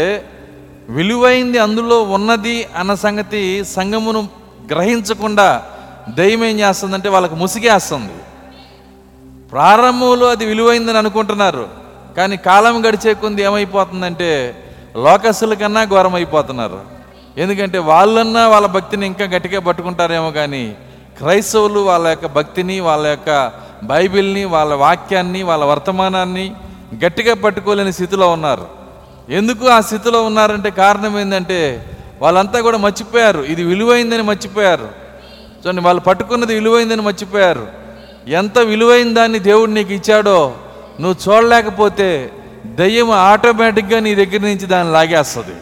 విలువైంది 0.90 1.58
అందులో 1.58 2.04
ఉన్నది 2.04 2.68
అన్న 2.76 2.94
సంగతి 2.94 3.66
సంఘమును 3.66 4.30
గ్రహించకుండా 4.72 5.64
దయ్యం 6.10 6.46
ఏం 6.46 6.60
చేస్తుందంటే 6.60 7.10
వాళ్ళకి 7.10 7.36
ముసిగేస్తుంది. 7.36 8.14
ప్రారంభంలో 9.52 10.28
అది 10.28 10.46
విలువైందని 10.46 10.98
అనుకుంటున్నారు. 10.98 11.68
కానీ 12.18 12.38
కాలం 12.38 12.86
గడిచే 12.86 13.14
కొంది 13.14 13.42
ఏమైపోతుందంటే 13.42 14.56
లోకస్తుల 14.96 15.54
కన్నా 15.54 15.86
ఘోరం 15.86 16.16
అయిపోతున్నారు 16.16 16.82
ఎందుకంటే 17.38 17.78
వాళ్ళన్నా 17.78 18.48
వాళ్ళ 18.48 18.68
భక్తిని 18.68 19.06
ఇంకా 19.06 19.26
గట్టిగా 19.26 19.60
పట్టుకుంటారేమో 19.60 20.32
కానీ 20.32 20.76
క్రైస్తవులు 21.18 21.80
వాళ్ళ 21.80 22.08
యొక్క 22.08 22.26
భక్తిని 22.26 22.80
వాళ్ళ 22.80 23.08
యొక్క 23.08 23.52
బైబిల్ని 23.84 24.44
వాళ్ళ 24.46 24.74
వాక్యాన్ని 24.74 25.44
వాళ్ళ 25.44 25.66
వర్తమానాన్ని 25.66 26.52
గట్టిగా 27.06 27.34
పట్టుకోలేని 27.36 27.94
స్థితిలో 27.94 28.32
ఉన్నారు. 28.32 28.85
ఎందుకు 29.30 29.68
ఆ 29.68 29.82
స్థితిలో 29.82 30.24
ఉన్నారంటే 30.24 30.70
కారణం 30.70 31.20
ఏంటంటే 31.20 31.86
వాళ్ళంతా 32.22 32.62
కూడా 32.62 32.78
మర్చిపోయారు. 32.78 33.40
ఇది 33.40 33.64
విలువైందని 33.64 34.22
మర్చిపోయారు. 34.22 34.90
చూడండి 35.66 35.82
వాళ్ళు 35.82 36.02
పట్టుకున్నది 36.02 36.54
విలువైందని 36.54 37.02
మర్చిపోయారు. 37.02 37.68
ఎంత 38.28 38.60
విలువైన 38.60 39.14
దాన్ని 39.14 39.40
దేవుడు 39.40 39.72
నీకు 39.72 39.94
ఇచ్చాడో 39.94 40.56
నువ్వు 41.00 41.34
చూడలేకపోతే 41.34 42.32
దయ్యం 42.66 43.12
ఆటోమేటిక్గా 43.12 44.00
నీ 44.00 44.16
దగ్గర 44.16 44.40
నుంచి 44.40 44.66
దాన్ని 44.66 44.94
లాగేస్తుంది. 44.94 45.56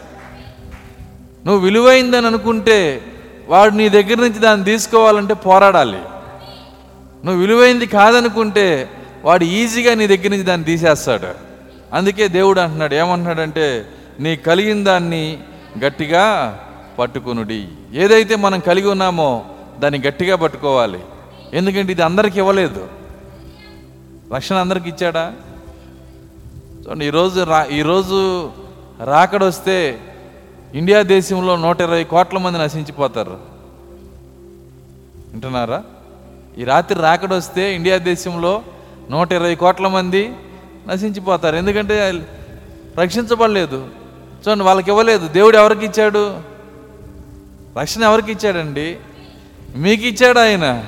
నువ్వు 1.46 1.64
విలువైందని 1.64 2.26
అనుకుంటే 2.26 3.00
వాడు 3.48 3.74
నీ 3.74 3.88
దగ్గర 3.88 4.16
నుంచి 4.16 4.38
దాన్ని 4.38 4.64
తీసుకోవాలంటే 4.64 5.34
పోరాడాలి. 5.34 5.98
నువ్వు 7.24 7.40
విలువైంది 7.40 7.86
కాదనుకుంటే 7.86 8.90
వాడు 9.24 9.44
ఈజీగా 9.44 9.94
నీ 9.94 10.06
దగ్గర 10.06 10.28
నుంచి 10.28 10.42
దాన్ని 10.42 10.66
తీసేస్తాడు. 10.66 11.43
అందుకే 11.94 12.28
దేవుడు 12.28 12.60
అంటున్నాడు 12.60 12.94
ఏమంటున్నాడంటే 12.94 13.86
నీ 14.20 14.36
కలిగిన 14.36 14.84
దాన్ని 14.84 15.38
గట్టిగా 15.84 16.58
పట్టుకునుడి. 16.98 17.68
ఏదైతే 17.92 18.36
మనం 18.36 18.60
కలిగి 18.60 18.88
ఉన్నామో 18.88 19.44
దాన్ని 19.78 20.02
గట్టిగా 20.06 20.36
పట్టుకోవాలి. 20.36 21.00
ఎందుకంటే 21.52 21.92
ఇది 21.92 22.02
అందరికి 22.02 22.38
ఇవ్వలేదు. 22.38 22.88
రక్షణ 24.34 24.56
అందరికి 24.56 24.88
ఇచ్చాడా? 24.88 25.32
చూడండి 26.86 27.06
ఈరోజు 27.06 27.40
రా 27.40 27.64
ఈరోజు 27.64 28.50
రాకడొస్తే 29.04 29.98
ఇండియా 30.74 31.02
దేశంలో 31.02 31.56
నూట 31.56 31.80
ఇరవై 31.80 32.04
కోట్ల 32.04 32.38
మంది 32.38 32.58
నశించిపోతారు. 32.58 33.38
వింటున్నారా? 35.32 35.84
ఈ 36.58 36.64
రాత్రి 36.64 37.00
రాకడొస్తే 37.00 37.74
ఇండియా 37.74 37.96
దేశంలో 37.96 38.62
నూట 39.10 39.32
ఇరవై 39.32 39.54
కోట్ల 39.54 39.88
మంది 39.88 40.32
నశించిపోతారు. 40.88 41.56
ఎందుకంటే 41.56 42.24
రక్షించబడలేదు. 42.98 43.88
చూడండి 44.48 44.64
వాళ్ళకి 44.64 44.90
ఇవ్వలేదు. 44.90 45.28
దేవుడు 45.28 45.56
ఎవరికి 45.56 45.84
ఇచ్చాడు? 45.84 46.40
రక్షణ 47.78 48.02
ఎవరికి 48.02 48.32
ఇచ్చాడండి? 48.32 48.96
మీకు 49.76 50.06
ఇచ్చాడు 50.06 50.38
ఆయన. 50.38 50.84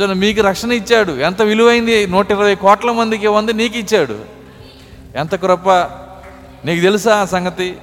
చూడండి 0.00 0.18
మీకు 0.18 0.40
రక్షణ 0.40 0.72
ఇచ్చాడు. 0.72 1.12
ఎంత 1.12 1.42
విలువైంది? 1.42 2.06
నూట 2.06 2.30
ఇరవై 2.30 2.54
కోట్ల 2.54 2.90
మందికి 2.90 3.26
ఉంది 3.26 3.52
నీకు 3.52 3.78
ఇచ్చాడు. 3.78 4.18
ఎంత 5.16 5.34
కృప? 5.34 5.70
నీకు 6.64 6.80
తెలుసా 6.80 7.16
ఆ 7.16 7.24
సంగతి? 7.24 7.76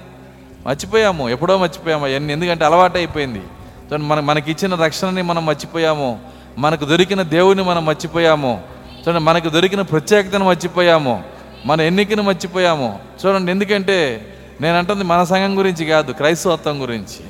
మర్చిపోయాము. 0.65 1.29
ఎప్పుడో 1.29 1.57
మర్చిపోయాము. 1.57 2.05
అవన్నీ 2.05 2.33
ఎందుకంటే 2.33 2.65
అలవాటు 2.65 2.97
అయిపోయింది. 2.97 3.39
చూడండి 3.39 4.05
మన 4.05 4.19
మనకి 4.19 4.51
ఇచ్చిన 4.51 4.75
రక్షణని 4.75 5.21
మనం 5.21 5.45
మర్చిపోయాము. 5.45 6.19
మనకు 6.57 6.85
దొరికిన 6.85 7.21
దేవుని 7.21 7.63
మనం 7.63 7.85
మర్చిపోయాము. 7.85 8.63
చూడండి 9.01 9.23
మనకు 9.23 9.49
దొరికిన 9.49 9.81
ప్రత్యేకతను 9.81 10.45
మర్చిపోయాము. 10.45 11.23
మన 11.65 11.81
ఎన్నికను 11.81 12.23
మర్చిపోయాము. 12.23 12.99
చూడండి 13.25 13.51
ఎందుకంటే 13.51 14.27
నేను 14.61 14.77
అంటుంది 14.77 15.03
మన 15.03 15.23
సంఘం 15.23 15.57
గురించి 15.57 15.85
కాదు 15.85 16.11
క్రైస్తవత్వం 16.11 16.81
గురించి. 16.81 17.23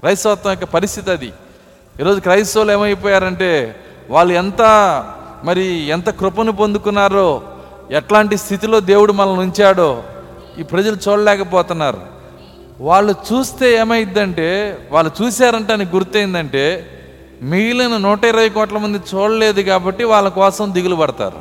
క్రైస్తవత్వం 0.00 0.50
యొక్క 0.50 0.64
పరిస్థితి 0.64 1.10
అది. 1.10 1.32
ఈరోజు 2.00 2.20
క్రైస్తవులు 2.20 2.72
ఏమైపోయారంటే 2.72 3.76
వాళ్ళు 4.10 4.34
ఎంత 4.34 4.62
మరి 5.44 5.64
ఎంత 5.64 6.10
కృపను 6.10 6.52
పొందుకున్నారో 6.52 7.42
ఎట్లాంటి 7.90 8.36
స్థితిలో 8.36 8.80
దేవుడు 8.80 9.12
మనల్ని 9.12 9.40
ఉంచాడో 9.40 10.02
ఈ 10.58 10.62
ప్రజలు 10.62 10.96
చూడలేకపోతున్నారు. 11.08 12.00
వాళ్ళు 12.80 13.14
చూస్తే 13.32 13.74
ఏమైందంటే 13.74 14.78
వాళ్ళు 14.90 15.22
చూశారంటే 15.22 15.72
అని 15.72 15.84
గుర్తయిందంటే 15.84 16.96
మిగిలిన 17.42 17.96
నూట 17.96 18.24
ఇరవై 18.24 18.48
కోట్ల 18.48 18.78
మంది 18.78 18.98
చూడలేదు 18.98 19.60
కాబట్టి 19.60 20.04
వాళ్ళ 20.04 20.28
కోసం 20.28 20.74
దిగులు 20.74 20.96
పడతారు. 20.96 21.36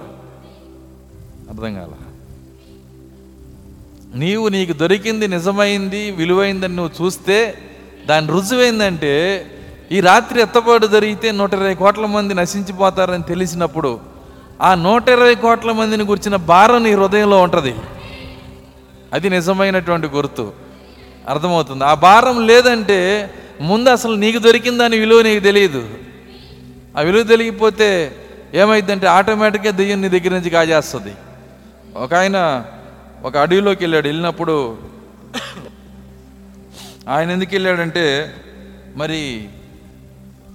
అర్థం 1.50 1.74
కాల? 1.74 1.90
నీవు 4.16 4.48
నీకు 4.48 4.74
దొరికింది 4.74 5.28
నిజమైంది 5.28 6.12
విలువైందని 6.12 6.76
నువ్వు 6.76 7.06
చూస్తే 7.06 7.58
దాని 8.06 8.28
రుజువైందంటే 8.28 9.46
ఈ 9.92 10.00
రాత్రి 10.00 10.42
ఎత్తపాటు 10.42 10.88
జరిగితే 10.88 11.32
నూట 11.32 11.54
ఇరవై 11.54 11.76
కోట్ల 11.76 12.06
మంది 12.06 12.34
నశించిపోతారని 12.34 13.24
తెలిసినప్పుడు 13.24 14.00
ఆ 14.62 14.76
నూట 14.76 15.10
ఇరవై 15.10 15.36
కోట్ల 15.36 15.72
మందిని 15.72 16.04
గుర్చిన 16.04 16.36
భారం 16.36 16.84
నీ 16.84 16.94
హృదయంలో 16.94 17.42
ఉంటుంది. 17.42 17.76
అది 19.14 19.30
నిజమైనటువంటి 19.30 20.08
గుర్తు. 20.08 20.52
అర్థమవుతుంది. 21.30 21.84
ఆ 21.84 21.94
భారం 21.94 22.48
లేదంటే 22.48 23.32
ముందు 23.62 23.90
అసలు 23.90 24.16
నీకు 24.16 24.38
దొరికిందని 24.38 25.00
విలువ 25.00 25.22
నీకు 25.22 25.44
తెలియదు. 25.44 25.98
ఆ 26.98 27.02
విలువ 27.02 27.24
తెలియకపోతే 27.24 28.16
ఏమైందంటే 28.54 29.08
ఆటోమేటిక్గా 29.08 29.72
దెయ్యం 29.72 30.02
నీ 30.02 30.10
దగ్గర 30.10 30.30
నుంచి 30.30 30.50
కాజేస్తుంది. 30.50 31.14
ఒక 31.96 32.14
ఆయన 32.14 32.66
ఒక 33.24 33.38
అడవిలోకి 33.38 33.84
వెళ్ళాడు 33.84 34.08
వెళ్ళినప్పుడు 34.08 34.78
ఆయన 37.10 37.32
ఎందుకు 37.32 37.50
వెళ్ళాడంటే 37.52 38.36
మరి 38.96 39.50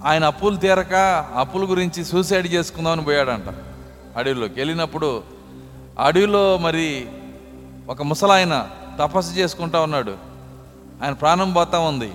ఆయన 0.05 0.23
అప్పులు 0.23 0.55
తీరక 0.55 0.93
అప్పుల 1.35 1.69
గురించి 1.69 2.05
సూసైడ్ 2.05 2.47
చేసుకుందామని 2.47 3.03
పోయాడంట 3.03 3.55
అడవిలోకి. 4.17 4.53
వెళ్ళినప్పుడు 4.57 5.23
అడవిలో 5.99 6.57
మరి 6.57 7.07
ఒక 7.87 8.01
ముసలాయన 8.01 8.67
తపస్సు 8.99 9.33
చేసుకుంటా 9.33 9.81
ఉన్నాడు. 9.81 10.15
ఆయన 11.03 11.13
ప్రాణం 11.13 11.53
పోతా 11.53 11.79
ఉంది. 11.79 12.11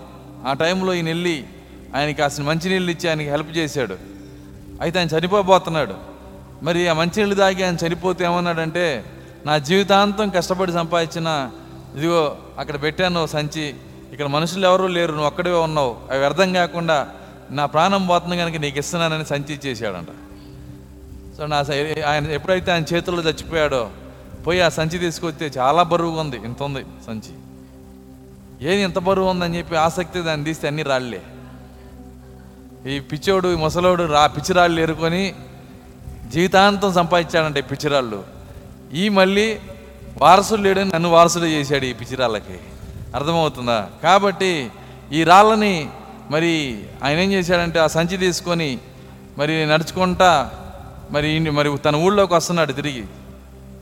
ఆ 0.46 0.52
టైంలో 0.52 0.94
ఈయన 0.94 1.06
వెళ్ళి 1.06 1.44
ఆయనకి 1.94 2.14
కాసిన 2.14 2.44
మంచినీళ్ళు 2.44 2.90
ఇచ్చి 2.90 3.08
ఆయనకి 3.08 3.30
హెల్ప్ 3.30 3.56
చేశాడు. 3.56 3.96
అయితే 4.82 4.98
ఆయన 4.98 5.08
చనిపోబోతున్నాడు. 5.08 5.94
మరి 6.62 6.88
ఆ 6.88 6.92
మంచినీళ్ళు 6.92 7.34
తాగి 7.34 7.62
ఆయన 7.64 7.86
చనిపోతే 7.86 8.24
ఏమన్నాడంటే 8.24 9.04
నా 9.46 9.58
జీవితాంతం 9.58 10.30
కష్టపడి 10.30 10.72
సంపాదించిన 10.72 11.50
ఇదిగో 11.96 12.36
అక్కడ 12.58 12.82
పెట్టాను 12.82 13.26
సంచి 13.26 13.74
ఇక్కడ 14.12 14.26
మనుషులు 14.26 14.66
ఎవరూ 14.66 14.86
లేరు 14.86 15.12
నువ్వు 15.12 15.26
ఒక్కడే 15.26 15.50
ఉన్నావు 15.50 15.96
అవి 16.10 16.18
వ్యర్థం 16.18 16.52
కాకుండా 16.52 17.06
నా 17.50 17.66
ప్రాణం 17.66 18.06
పోతుంది 18.06 18.36
కనుక 18.36 18.56
నీకు 18.56 18.78
ఇస్తున్నానని 18.78 19.24
సంచి 19.24 19.54
ఇచ్చేసాడంట 19.54 20.10
సో 21.36 21.46
నా 21.46 21.62
సై- 21.62 22.04
ఆయన 22.04 22.30
ఎప్పుడైతే 22.30 22.72
ఆయన 22.72 22.84
చేతుల్లో 22.94 23.22
చచ్చిపోయాడో 23.22 23.90
పోయి 24.46 24.60
ఆ 24.60 24.68
సంచి 24.68 24.98
తీసుకొస్తే 24.98 25.46
చాలా 25.58 25.82
బరువుగా 25.82 26.20
ఉంది 26.20 26.36
ఇంత 26.36 26.62
ఉంది 26.62 26.82
సంచి. 27.06 27.32
ఏది 28.62 28.82
ఇంత 28.82 28.98
బరువు 28.98 29.30
ఉందని 29.30 29.58
చెప్పి 29.58 29.76
ఆసక్తి 29.76 30.20
దాన్ని 30.20 30.46
తీస్తే 30.46 30.68
అన్ని 30.68 30.82
రాళ్ళే. 30.82 31.22
ఈ 32.90 33.00
పిచ్చోడు 33.00 33.52
ఈ 33.52 33.56
ముసలోడు 33.56 34.02
రా 34.04 34.26
పిచ్చిరాళ్ళు 34.26 34.80
ఏరుకొని 34.80 35.34
జీవితాంతం 36.28 36.92
సంపాదించాడంటే 36.92 37.60
ఈ 37.60 37.62
పిచ్చిరాళ్ళు. 37.62 38.24
ఈ 38.94 39.08
మళ్ళీ 39.08 39.58
వారసుడు 40.22 40.60
లేడని 40.60 40.90
నన్ను 40.94 41.08
వారసుడు 41.08 41.44
చేశాడు 41.44 41.84
ఈ 41.84 41.92
పిచ్చిరాళ్ళకి. 41.92 42.58
అర్థమవుతుందా? 43.14 43.88
కాబట్టి 44.02 44.70
ఈ 45.12 45.24
రాళ్ళని 45.24 45.88
మరి 46.30 46.84
ఆయన 47.04 47.18
ఏం 47.18 47.32
చేశాడంటే 47.32 47.78
ఆ 47.78 47.86
సంచి 47.86 48.16
తీసుకొని 48.16 48.78
మరి 49.38 49.66
నడుచుకుంటా 49.66 50.50
మరి 51.10 51.28
ఇన్ని- 51.28 51.52
మరి 51.52 51.78
తన 51.78 51.96
ఊళ్ళోకి 51.96 52.34
వస్తున్నాడు 52.34 52.72
తిరిగి. 52.72 53.04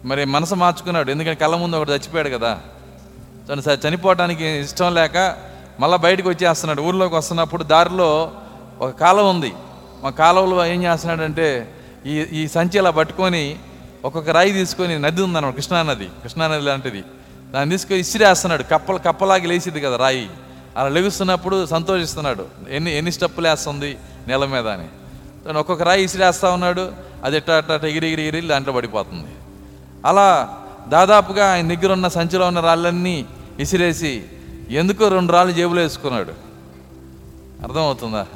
మరి 0.05 0.25
మనసు 0.25 0.55
మార్చుకున్నాడు 0.55 1.11
ఎందుకంటే 1.11 1.45
కళ్ళ 1.45 1.57
ముందు 1.57 1.77
ఒకటి 1.77 1.91
చచ్చిపోయాడు 1.91 2.29
కదా. 2.29 2.61
తను 3.49 3.61
స- 3.61 3.79
చనిపోవటానికి 3.89 4.47
ఇష్టం 4.47 4.95
లేక 4.95 5.37
మళ్ళీ 5.81 5.99
బయటకు 5.99 6.29
వచ్చేస్తున్నాడు. 6.29 6.83
ఊర్లోకి 6.83 7.15
వస్తున్నప్పుడు 7.15 7.63
దారిలో 7.63 8.33
ఒక 8.81 8.91
కాలువ 8.91 9.31
ఉంది. 9.31 9.53
మా 10.03 10.11
కాలువలో 10.11 10.67
ఏం 10.67 10.83
చేస్తున్నాడంటే 10.83 11.75
ఈ 12.07 12.21
ఈ 12.21 12.49
సంచి 12.49 12.79
ఇలా 12.79 12.91
పట్టుకొని 12.91 13.59
ఒక్కొక్క 14.05 14.31
రాయి 14.31 14.53
తీసుకొని 14.53 14.99
నది 14.99 15.23
ఉందన్నమాట 15.23 15.55
కృష్ణానది 15.55 16.05
కృష్ణానది 16.05 16.63
లాంటిది. 16.63 17.05
దాన్ని 17.51 17.75
తీసుకొని 17.75 18.01
ఇసిరేస్తున్నాడు. 18.01 18.63
కప్పలు 18.63 18.99
కప్పలాగి 18.99 19.47
లేచింది 19.47 19.81
కదా 19.81 19.97
రాయి. 19.97 20.31
అలా 20.77 20.89
లెగుస్తున్నప్పుడు 20.89 21.67
సంతోషిస్తున్నాడు. 21.67 22.47
ఎన్ని 22.71 22.97
ఎన్ని 22.97 23.13
స్టెప్పులు 23.13 23.49
వేస్తుంది 23.49 23.99
నేల 24.29 24.45
మీద 24.45 24.69
అని. 24.69 24.89
తను 25.49 25.61
ఒక్కొక్క 25.61 25.83
రాయి 25.83 26.05
ఇసిరేస్తా 26.05 26.51
ఉన్నాడు. 26.51 26.93
అది 27.25 27.37
ఎట్ట 27.37 27.51
అట్ట 27.51 27.71
అట్ట 27.71 27.85
ఎగిరి 27.85 28.07
ఎగిరి 28.07 28.23
ఎగిరి 28.23 28.47
దాంట్లో 28.47 28.73
పడిపోతుంది. 28.73 29.31
అలా 30.07 30.57
దాదాపుగా 30.89 31.53
ఆయన 31.53 31.75
దగ్గర 31.75 31.93
ఉన్న 31.93 32.09
సంచిలో 32.09 32.47
ఉన్న 32.47 32.61
రాళ్ళన్నీ 32.61 33.27
విసిరేసి 33.59 34.25
ఎందుకో 34.71 35.09
రెండు 35.09 35.33
రాళ్ళు 35.33 35.53
జేబులో 35.53 35.83
వేసుకున్నాడు. 35.83 36.33
అర్థమవుతుందా? 37.63 38.27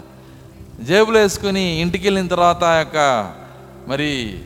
జేబులో 0.83 1.21
వేసుకుని 1.21 1.81
ఇంటికి 1.81 2.07
వెళ్ళిన 2.07 2.27
తర్వాత 2.27 2.65
ఆ 2.65 2.75
యొక్క 2.75 2.97
మరి 3.89 4.41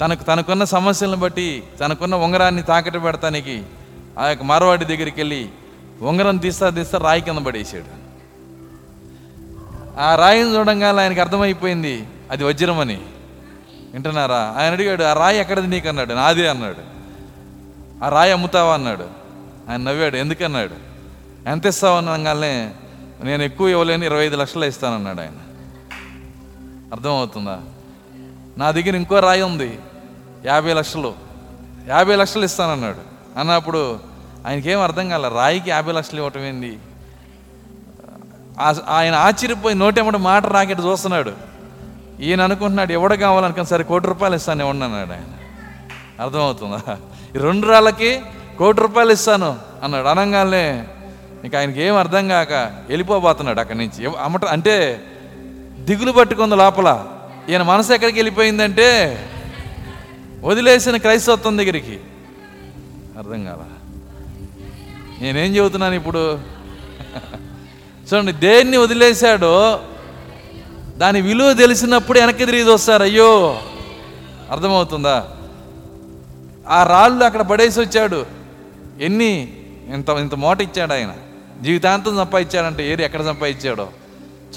తనకు 0.00 0.22
తనకున్న 0.22 0.64
సమస్యలను 0.64 1.16
బట్టి 1.16 1.62
తనకున్న 1.80 2.14
ఉంగరాన్ని 2.14 2.62
తాకట్టు 2.62 2.98
పెడతానికి 2.98 3.62
ఆ 4.18 4.28
యొక్క 4.28 4.42
మార్వాడి 4.42 4.84
దగ్గరికి 4.84 5.20
వెళ్ళి 5.20 5.48
ఉంగరం 6.02 6.36
తీస్తా 6.36 6.70
తీస్తా 6.70 6.98
రాయి 6.98 7.20
కింద 7.20 7.38
పడేసాడు 7.38 8.06
ఆ 10.00 10.16
రాయిని 10.16 10.56
చూడంగానే 10.56 11.02
ఆయనకి 11.02 11.20
అర్థమైపోయింది 11.20 12.06
అది 12.30 12.44
వజ్రమని 12.44 13.00
వింటున్నారా? 13.92 14.54
ఆయన 14.58 14.72
అడిగాడు 14.72 15.02
ఆ 15.02 15.12
రాయి 15.12 15.38
ఎక్కడది 15.38 15.66
నీకు 15.66 15.88
అన్నాడు 15.88 16.14
నాదే 16.14 16.48
అన్నాడు. 16.48 16.96
ఆ 18.04 18.08
రాయి 18.08 18.32
అమ్ముతావా? 18.32 18.74
అన్నాడు. 18.74 19.15
ఆయన 19.70 19.80
నవ్వాడు. 19.80 20.16
ఎందుకన్నాడు? 20.16 20.74
ఎంత 21.48 21.66
ఇస్తావు 21.66 21.96
అనగానే 21.96 22.74
నేను 23.22 23.42
ఎక్కువ 23.42 23.68
ఇవ్వలేని 23.68 24.06
ఇరవై 24.06 24.26
ఐదు 24.26 24.36
లక్షలు 24.36 24.64
ఇస్తానన్నాడు 24.64 25.20
ఆయన. 25.20 25.32
అర్థమవుతుందా? 26.92 27.60
నా 28.58 28.70
దగ్గర 28.70 28.96
ఇంకో 28.96 29.18
రాయి 29.18 29.42
ఉంది. 29.42 29.78
యాభై 30.46 30.72
లక్షలు. 30.72 31.14
యాభై 31.88 32.16
లక్షలు 32.16 32.44
ఇస్తానన్నాడు. 32.44 32.98
అన్నప్పుడు 33.38 34.00
ఆయనకేం 34.46 34.80
అర్థం 34.80 35.08
కాల 35.08 35.28
రాయికి 35.28 35.70
యాభై 35.70 35.92
లక్షలు 35.92 36.18
ఇవ్వటం 36.18 36.40
ఏంది? 36.40 36.78
ఆ- 38.60 38.84
ఆయన 38.88 39.14
ఆశ్చర్యపోయి 39.14 39.74
నోటెమ్మటి 39.74 40.18
మాట 40.18 40.46
రాకెట్ 40.46 40.80
చూస్తున్నాడు. 40.80 41.32
ఈయన 42.20 42.42
అనుకుంటున్నాడు 42.42 42.92
ఎవడ 42.92 43.14
కావాలనుకున్నా 43.14 43.64
సరే 43.64 43.84
కోటి 43.84 44.06
రూపాయలు 44.06 44.36
ఇస్తాను 44.36 44.60
ఇవ్వండి 44.60 44.84
అన్నాడు 44.84 45.10
ఆయన. 45.10 45.36
అర్థమవుతుందా? 46.22 46.98
ఈ 47.36 47.38
రెండు 47.38 47.66
రాళ్ళకి 47.66 48.20
కోటి 48.58 48.80
రూపాయలు 48.80 49.12
ఇస్తాను 49.12 49.58
అన్నాడు. 49.82 50.06
అనగానే 50.06 50.86
ఇంక 51.44 51.56
ఆయనకి 51.56 51.82
ఏం 51.82 51.96
అర్థం 51.96 52.28
కాక 52.28 52.52
వెళ్ళిపోబోతున్నాడు 52.88 53.60
అక్కడి 53.60 53.78
నుంచి. 53.78 54.10
అమ్మట 54.20 54.44
అంటే 54.44 55.02
దిగులు 55.78 56.12
పట్టుకుంది 56.12 56.56
లోపల. 56.56 57.04
ఈయన 57.48 57.62
మనసు 57.62 57.92
ఎక్కడికి 57.92 58.18
వెళ్ళిపోయిందంటే 58.18 58.90
వదిలేసిన 60.44 60.96
క్రైస్తవత్వం 60.96 61.58
దగ్గరికి. 61.58 62.00
అర్థం 63.18 63.44
కాల. 63.44 63.62
నేనేం 65.20 65.56
చెబుతున్నాను 65.56 65.94
ఇప్పుడు? 65.94 66.38
చూడండి 68.08 68.32
దేన్ని 68.32 68.76
వదిలేశాడో 68.76 69.80
దాని 70.96 71.20
విలువ 71.20 71.52
తెలిసినప్పుడు 71.52 72.18
వెనక్కి 72.18 72.46
తిరిగి 72.46 72.72
వస్తారు 72.72 73.02
అయ్యో 73.02 73.60
అర్థమవుతుందా? 74.50 75.28
ఆ 76.68 76.82
రాళ్ళు 76.82 77.24
అక్కడ 77.24 77.42
పడేసి 77.42 77.80
వచ్చాడు. 77.80 78.35
ఎన్ని 79.00 79.52
ఇంత 79.94 80.08
ఇంత 80.08 80.34
మోట 80.34 80.60
ఇచ్చాడు 80.60 80.92
ఆయన? 80.92 81.14
జీవితాంతం 81.62 82.16
సంపాదించాడంటే 82.16 82.92
ఏరి 82.92 83.04
ఎక్కడ 83.04 83.22
సంపాదించాడో? 83.22 83.88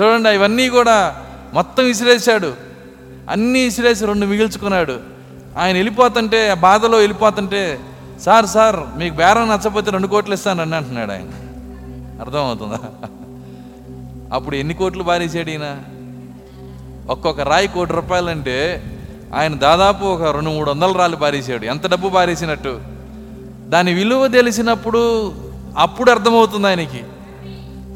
చూడండి 0.01 0.29
ఇవన్నీ 0.29 0.69
కూడా 0.69 1.25
మొత్తం 1.53 1.83
విసిరేశాడు. 1.83 2.53
అన్నీ 3.29 3.63
విసిరేసి 3.63 4.05
రెండు 4.05 4.25
మిగిల్చుకున్నాడు. 4.25 4.99
ఆయన 5.57 5.75
వెళ్ళిపోతుంటే 5.75 6.49
ఆ 6.49 6.53
బాధలో 6.53 6.97
వెళ్ళిపోతుంటే 6.97 7.79
సార్ 8.21 8.45
సార్ 8.45 8.97
మీకు 8.97 9.15
బేరం 9.15 9.49
నచ్చపోతే 9.49 9.91
రెండు 9.91 10.07
కోట్లు 10.07 10.33
ఇస్తానండి 10.33 10.75
అంటున్నాడు 10.75 11.11
ఆయన. 11.11 11.29
అర్థమవుతుందా? 12.21 12.79
అప్పుడు 14.35 14.55
ఎన్ని 14.55 14.73
కోట్లు 14.73 15.03
బారేసాడు 15.03 15.49
ఈయన? 15.49 15.81
ఒక్కొక్క 17.09 17.41
రాయి 17.41 17.67
కోటి 17.67 17.93
రూపాయలు 17.93 18.29
అంటే 18.29 18.83
ఆయన 19.35 19.53
దాదాపు 19.53 20.05
ఒక 20.05 20.23
రెండు 20.23 20.49
మూడు 20.49 20.71
వందల 20.71 20.91
రాళ్ళు 20.91 21.17
బారేసాడు 21.17 21.65
ఎంత 21.65 21.87
డబ్బు 21.87 22.09
బారేసినట్టు 22.09 22.81
దాని 23.69 23.93
విలువ 23.93 24.27
తెలిసినప్పుడు 24.27 25.33
అప్పుడు 25.77 26.11
అర్థమవుతుంది 26.11 26.67
ఆయనకి. 26.67 27.03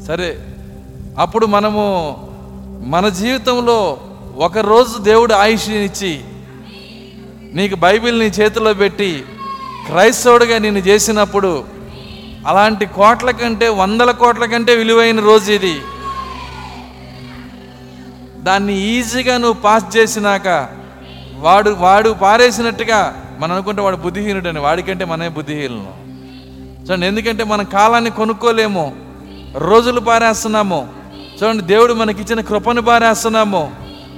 సరే 0.06 0.38
అప్పుడు 1.18 1.46
మనము 1.46 1.84
మన 2.86 3.08
జీవితంలో 3.08 4.00
ఒక 4.36 4.58
రోజు 4.58 4.98
దేవుడు 4.98 5.34
ఆయుష్నిచ్చి 5.34 6.20
నీకు 7.52 7.74
బైబిల్ 7.74 8.18
నీ 8.18 8.26
చేతిలో 8.26 8.74
పెట్టి 8.74 9.24
క్రైస్తవుడిగా 9.86 10.58
నేను 10.58 10.78
చేసినప్పుడు 10.78 11.64
అలాంటి 12.46 12.86
కోట్ల 12.86 13.30
కంటే 13.30 13.68
వందల 13.68 14.10
కోట్ల 14.10 14.44
కంటే 14.44 14.74
విలువైన 14.76 15.20
రోజు 15.20 15.52
ఇది. 15.52 15.80
దాన్ని 18.42 18.80
ఈజీగా 18.80 19.36
నువ్వు 19.36 19.60
పాస్ 19.62 19.96
చేసినాక 19.96 20.68
వాడు 21.36 21.70
వాడు 21.70 22.10
పారేసినట్టుగా 22.10 23.23
మనం 23.38 23.52
అనుకుంటే 23.52 23.82
వాడు 23.82 23.96
బుద్ధిహీనుడని 23.96 24.58
వాడికంటే 24.58 25.04
మనమే 25.04 25.28
బుద్ధిహీనులు. 25.28 26.04
చూడండి 26.86 27.06
ఎందుకంటే 27.06 27.44
మనం 27.44 27.64
కాలాన్ని 27.64 28.10
కొనుక్కోలేము 28.10 28.96
రోజులు 29.56 30.00
పారేస్తున్నాము. 30.00 30.88
చూడండి 31.42 31.62
దేవుడు 31.62 31.92
మనకిచ్చిన 31.92 32.40
కృపను 32.40 32.82
పారేస్తున్నాము. 32.82 33.74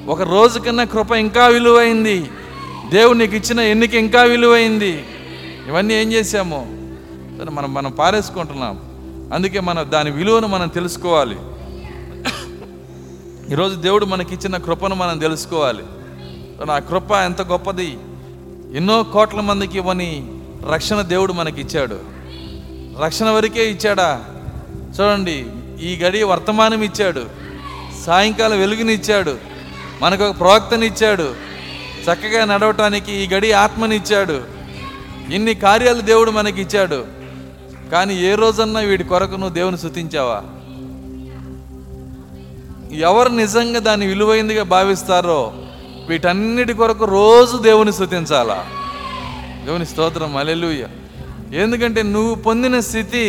ఒక 0.09 0.22
రోజు 0.22 0.59
కన్నా 0.59 0.85
కృప 0.85 1.12
ఇంకా 1.12 1.46
విలువైంది. 1.46 2.31
దేవుడు 2.90 3.18
నీకు 3.18 3.37
ఇచ్చిన 3.37 3.61
ఎన్నిక 3.61 3.94
ఇంకా 3.94 4.22
విలువైంది. 4.22 5.05
ఇవన్నీ 5.68 5.94
ఏం 5.94 6.12
చేసాము 6.12 6.76
సరే 7.38 7.50
మనం 7.50 7.74
మనం 7.74 7.90
పారేసుకుంటున్నాం. 7.90 8.81
అందుకే 9.35 9.61
మనం 9.61 9.87
దాని 9.90 10.11
విలువను 10.11 10.46
మనం 10.46 10.68
తెలుసుకోవాలి. 10.68 11.37
ఈరోజు 13.50 13.74
దేవుడు 13.74 14.05
మనకిచ్చిన 14.05 14.57
కృపను 14.57 14.94
మనం 14.94 15.18
తెలుసుకోవాలి. 15.18 15.83
ఆ 16.72 16.79
కృప 16.79 17.12
ఎంత 17.12 17.42
గొప్పది? 17.42 17.98
ఎన్నో 18.76 19.02
కోట్ల 19.02 19.40
మందికి 19.40 19.78
ఇవ్వని 19.78 20.28
రక్షణ 20.70 21.00
దేవుడు 21.00 21.32
మనకి 21.32 21.60
ఇచ్చాడు 21.60 21.98
రక్షణ 23.04 23.30
వరకే 23.30 23.70
ఇచ్చాడా? 23.70 24.24
చూడండి 25.00 25.46
ఈ 25.80 25.96
గడి 25.96 26.22
వర్తమానం 26.22 26.82
ఇచ్చాడు. 26.82 27.24
సాయంకాలం 28.04 28.58
వెలుగునిచ్చాడు. 28.58 29.38
మనకు 30.02 30.24
ఒక 30.24 30.40
ప్రవక్తనిచ్చాడు. 30.40 31.34
చక్కగా 32.04 32.44
నడవటానికి 32.44 33.12
ఈ 33.12 33.28
గడి 33.28 33.52
ఆత్మనిచ్చాడు. 33.52 34.42
ఇన్ని 35.30 35.54
కార్యాలు 35.54 36.00
దేవుడు 36.00 36.30
మనకి 36.30 36.60
ఇచ్చాడు 36.62 37.06
కానీ 37.92 38.14
ఏ 38.16 38.34
రోజన్నా 38.34 38.80
వీడి 38.80 39.04
కొరకు 39.04 39.30
నువ్వు 39.30 39.48
దేవుని 39.48 39.78
శుతించావా 39.78 40.42
ఎవరు 42.96 43.28
నిజంగా 43.28 43.78
దాన్ని 43.78 44.06
విలువైందిగా 44.06 44.62
భావిస్తారో 44.62 45.52
వీటన్నిటి 46.08 46.72
కొరకు 46.72 47.04
రోజు 47.04 47.56
దేవుని 47.56 47.92
స్థుతించాలా 47.92 48.64
దేవుని 49.64 49.86
స్తోత్రం 49.86 50.36
అలెలుయ్య 50.36 50.86
ఎందుకంటే 51.56 52.02
నువ్వు 52.02 52.34
పొందిన 52.34 52.80
స్థితి 52.80 53.24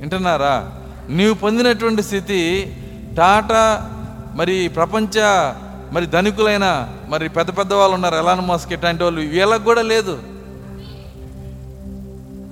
వింటున్నారా? 0.00 0.70
నీవు 1.08 1.34
పొందినటువంటి 1.34 2.02
స్థితి 2.02 2.40
టాటా 3.16 3.64
మరి 4.34 4.68
ప్రపంచ 4.68 5.18
మరి 5.92 6.06
ధనికులైన 6.06 6.88
మరి 7.08 7.28
పెద్ద 7.28 7.58
పెద్ద 7.58 7.72
వాళ్ళు 7.72 7.94
ఉన్నారు 7.94 8.14
ఎలాన్ 8.14 8.40
మాస్క్ 8.40 8.72
ఇట్లాంటి 8.72 9.02
వాళ్ళు 9.04 9.20
వీళ్ళకి 9.20 9.64
కూడా 9.64 9.82
లేదు. 9.82 10.22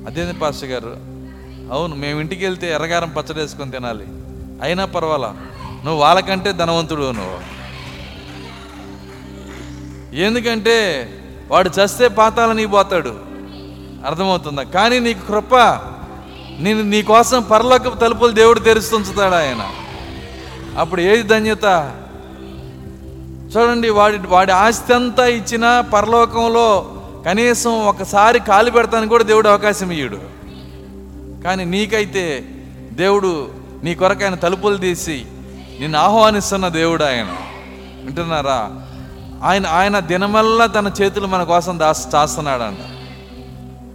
అదేంది 0.07 0.33
పాస్టర్ 0.33 0.69
గారు? 0.69 0.97
అవును 1.73 1.95
మేము 1.95 2.21
ఇంటికి 2.21 2.45
వెళ్తే 2.45 2.75
ఎర్రగారం 2.75 3.11
పచ్చడి 3.11 3.41
వేసుకొని 3.41 3.71
తినాలి. 3.71 4.07
అయినా 4.63 4.85
పర్వాలా? 4.85 5.37
నువ్వు 5.85 6.01
వాళ్ళకంటే 6.01 6.53
ధనవంతుడు 6.53 7.11
నువ్వు. 7.11 7.60
ఎందుకంటే 10.13 11.09
వాడు 11.49 11.69
చస్తే 11.69 12.09
పాతాలని 12.09 12.67
పోతాడు. 12.67 13.15
అర్థమవుతుందా? 14.07 14.63
కానీ 14.63 14.99
నీకు 14.99 15.29
కృప 15.29 15.55
నేను 16.59 16.83
నీ 16.83 17.03
కోసం 17.03 17.43
పరలోక 17.43 18.01
తలుపులు 18.01 18.33
దేవుడు 18.33 18.61
తెరుస్తుంచుతాడు 18.61 19.35
ఆయన. 19.35 19.71
అప్పుడు 20.79 21.01
ఏది 21.01 21.23
ధన్యత? 21.23 21.97
చూడండి 23.57 23.91
వాడి 23.91 24.19
వాడి 24.27 24.53
ఆస్తి 24.53 24.95
అంతా 24.95 25.27
ఇచ్చినా 25.27 25.81
పరలోకంలో 25.81 26.97
కనీసం 27.27 27.87
ఒకసారి 27.87 28.41
కాలు 28.41 28.71
పెడతానికి 28.71 29.09
కూడా 29.09 29.25
దేవుడు 29.25 29.49
అవకాశం 29.49 29.91
ఇయ్యడు. 29.91 30.19
కానీ 31.45 31.65
నీకైతే 31.65 32.45
దేవుడు 32.93 33.49
నీ 33.83 33.95
కొరకు 33.95 34.25
ఆయన 34.25 34.35
తలుపులు 34.35 34.77
తీసి 34.77 35.27
నిన్ను 35.81 35.99
ఆహ్వానిస్తున్న 35.99 36.69
దేవుడు 36.69 37.05
ఆయన. 37.05 37.37
వింటున్నారా? 38.05 38.71
ఆయన 39.45 39.67
ఆయన 39.67 39.99
దినమల్లా 39.99 40.67
తన 40.67 40.93
చేతులు 41.03 41.27
మన 41.27 41.43
కోసం 41.43 41.79
దాస్ 41.79 42.39
అంట 42.39 42.79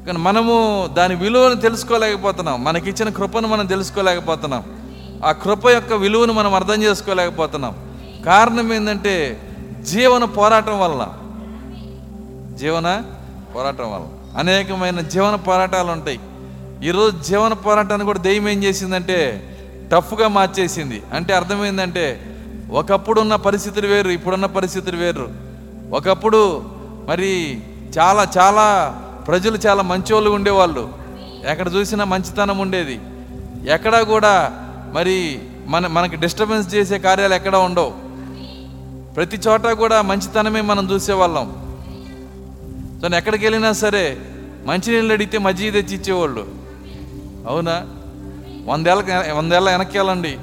కానీ 0.07 0.17
మనము 0.17 0.89
దాని 0.93 1.15
విలువను 1.15 1.55
తెలుసుకోలేకపోతున్నాం. 1.55 2.63
మనకిచ్చిన 2.63 3.09
కృపను 3.09 3.47
మనం 3.47 3.65
తెలుసుకోలేకపోతున్నాం. 3.65 4.63
ఆ 5.25 5.31
కృప 5.31 5.69
యొక్క 5.69 5.93
విలువను 5.93 6.33
మనం 6.33 6.53
అర్థం 6.53 6.83
చేసుకోలేకపోతున్నాం. 6.83 7.75
కారణం 8.25 8.73
ఏంటంటే 8.73 9.41
జీవన 9.81 10.23
పోరాటం 10.23 10.79
వల్ల. 10.79 11.07
జీవన 12.57 13.03
పోరాటం 13.55 13.93
వల్ల. 13.93 14.05
అనేకమైన 14.39 14.99
జీవన 14.99 15.35
పోరాటాలు 15.35 15.91
ఉంటాయి. 15.91 16.19
ఈరోజు 16.83 17.23
జీవన 17.23 17.53
పోరాటాన్ని 17.53 18.05
కూడా 18.05 18.19
దెయ్యం 18.19 18.49
ఏం 18.49 18.63
చేసిందంటే 18.63 19.51
టఫ్గా 19.91 20.27
మార్చేసింది. 20.27 21.03
అంటే 21.13 21.33
అర్థమైందంటే 21.33 22.34
ఒకప్పుడు 22.71 23.21
ఉన్న 23.21 23.35
పరిస్థితులు 23.35 23.87
వేరు 23.87 24.09
ఇప్పుడున్న 24.09 24.45
పరిస్థితులు 24.45 24.97
వేరు. 24.97 25.29
ఒకప్పుడు 25.91 26.63
మరి 27.07 27.61
చాలా 27.99 28.27
చాలా 28.37 28.89
ప్రజలు 29.27 29.57
చాలా 29.67 29.83
మంచోళ్ళు 29.83 30.29
ఉండేవాళ్ళు. 30.29 30.93
ఎక్కడ 31.47 31.73
చూసినా 31.73 32.05
మంచితనం 32.05 32.57
ఉండేది. 32.57 32.99
ఎక్కడా 33.67 34.03
కూడా 34.03 34.51
మరి 34.93 35.39
మన 35.67 35.87
మనకి 35.87 36.15
డిస్టర్బెన్స్ 36.15 36.75
చేసే 36.75 36.99
కార్యాలు 36.99 37.33
ఎక్కడా 37.33 37.59
ఉండవు. 37.59 37.93
ప్రతి 39.13 39.37
చోట 39.47 39.67
కూడా 39.67 40.01
మంచితనమే 40.01 40.61
మనం 40.61 40.91
చూసేవాళ్ళం. 40.91 41.77
సో 43.01 43.17
ఎక్కడికి 43.17 43.45
వెళ్ళినా 43.45 43.71
సరే 43.71 44.17
మంచినీళ్ళు 44.65 45.13
అడిగితే 45.13 45.37
మజ్జిగ 45.37 45.71
తెచ్చి 45.71 45.95
ఇచ్చేవాళ్ళు. 45.95 46.47
అవునా? 47.47 47.85
వందేళ్ళ 48.65 49.31
వందేళ్ళ 49.33 49.69
వెనక్కి 49.69 49.97
వెళ్ళండి. 49.97 50.37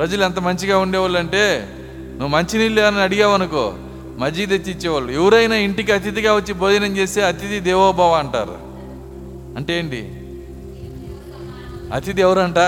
ప్రజలు 0.00 0.24
ఎంత 0.24 0.38
మంచిగా 0.38 0.78
ఉండేవాళ్ళు 0.78 1.18
అంటే 1.18 1.68
నువ్వు 2.10 2.28
మంచినీళ్ళు 2.28 2.80
అని 2.80 3.00
అడిగావు 3.00 3.34
అనుకో 3.34 3.74
మజ్జిగ 4.18 4.44
తెచ్చి 4.44 4.72
ఇచ్చేవాళ్ళు. 4.72 5.12
ఎవరైనా 5.12 5.54
ఇంటికి 5.54 5.92
అతిథిగా 5.92 6.34
వచ్చి 6.34 6.54
భోజనం 6.54 6.96
చేస్తే 6.96 7.24
అతిథి 7.24 7.60
దేవోభవ 7.60 8.12
అంటారు. 8.12 8.58
అంటే 9.56 9.78
ఏంటి? 9.78 10.14
అతిథి 11.94 12.20
ఎవరంట? 12.20 12.58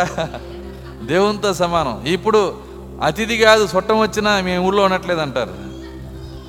దేవునితో 1.04 1.54
సమానం. 1.54 2.06
ఇప్పుడు 2.06 2.56
అతిథి 3.02 3.36
కాదు 3.36 3.68
చుట్టం 3.76 4.00
వచ్చినా 4.00 4.40
మేము 4.40 4.66
ఊళ్ళో 4.66 4.82
ఉండట్లేదు 4.82 5.20
అంటారు. 5.20 5.54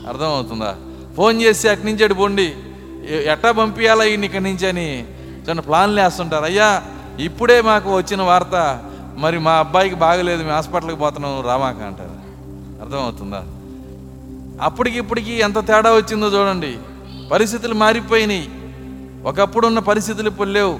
అర్థమవుతుందా? 0.08 0.76
ఫోన్ 1.17 1.41
చేసి 1.41 1.69
అటు 1.69 1.86
నుంచి 1.86 2.04
అటు 2.04 2.13
పొండి. 2.13 2.54
ఎట్టా 3.10 3.52
పంపించాలా 3.52 4.04
ఈయన 4.04 4.24
ఇక్కడి 4.24 4.43
నుంచి 4.43 4.67
అని 4.67 5.00
చిన్న 5.50 5.60
ప్లాన్లు 5.60 6.02
వేస్తుంటారు. 6.02 6.46
అయ్యా 6.46 6.84
ఇప్పుడే 7.19 7.62
మాకు 7.62 7.98
వచ్చిన 7.98 8.22
వార్త 8.22 8.84
మరి 9.17 9.39
మా 9.39 9.52
అబ్బాయికి 9.52 9.95
బాగలేదు 9.95 10.43
మేము 10.43 10.56
హాస్పిటల్కి 10.56 10.95
పోతున్నాం 10.95 11.43
రామాక 11.45 11.82
అంటారు. 11.82 12.23
అర్థమవుతుందా? 12.84 13.43
అప్పటికి 14.62 14.97
ఇప్పటికి 14.97 15.39
ఎంత 15.39 15.67
తేడా 15.67 15.91
వచ్చిందో 15.91 16.28
చూడండి. 16.28 16.78
పరిస్థితులు 17.32 17.73
మారిపోయినాయి. 17.73 18.49
ఒకప్పుడు 19.26 19.67
ఉన్న 19.67 19.80
పరిస్థితులు 19.80 20.28
ఇప్పుడు 20.28 20.49
లేవు. 20.49 20.80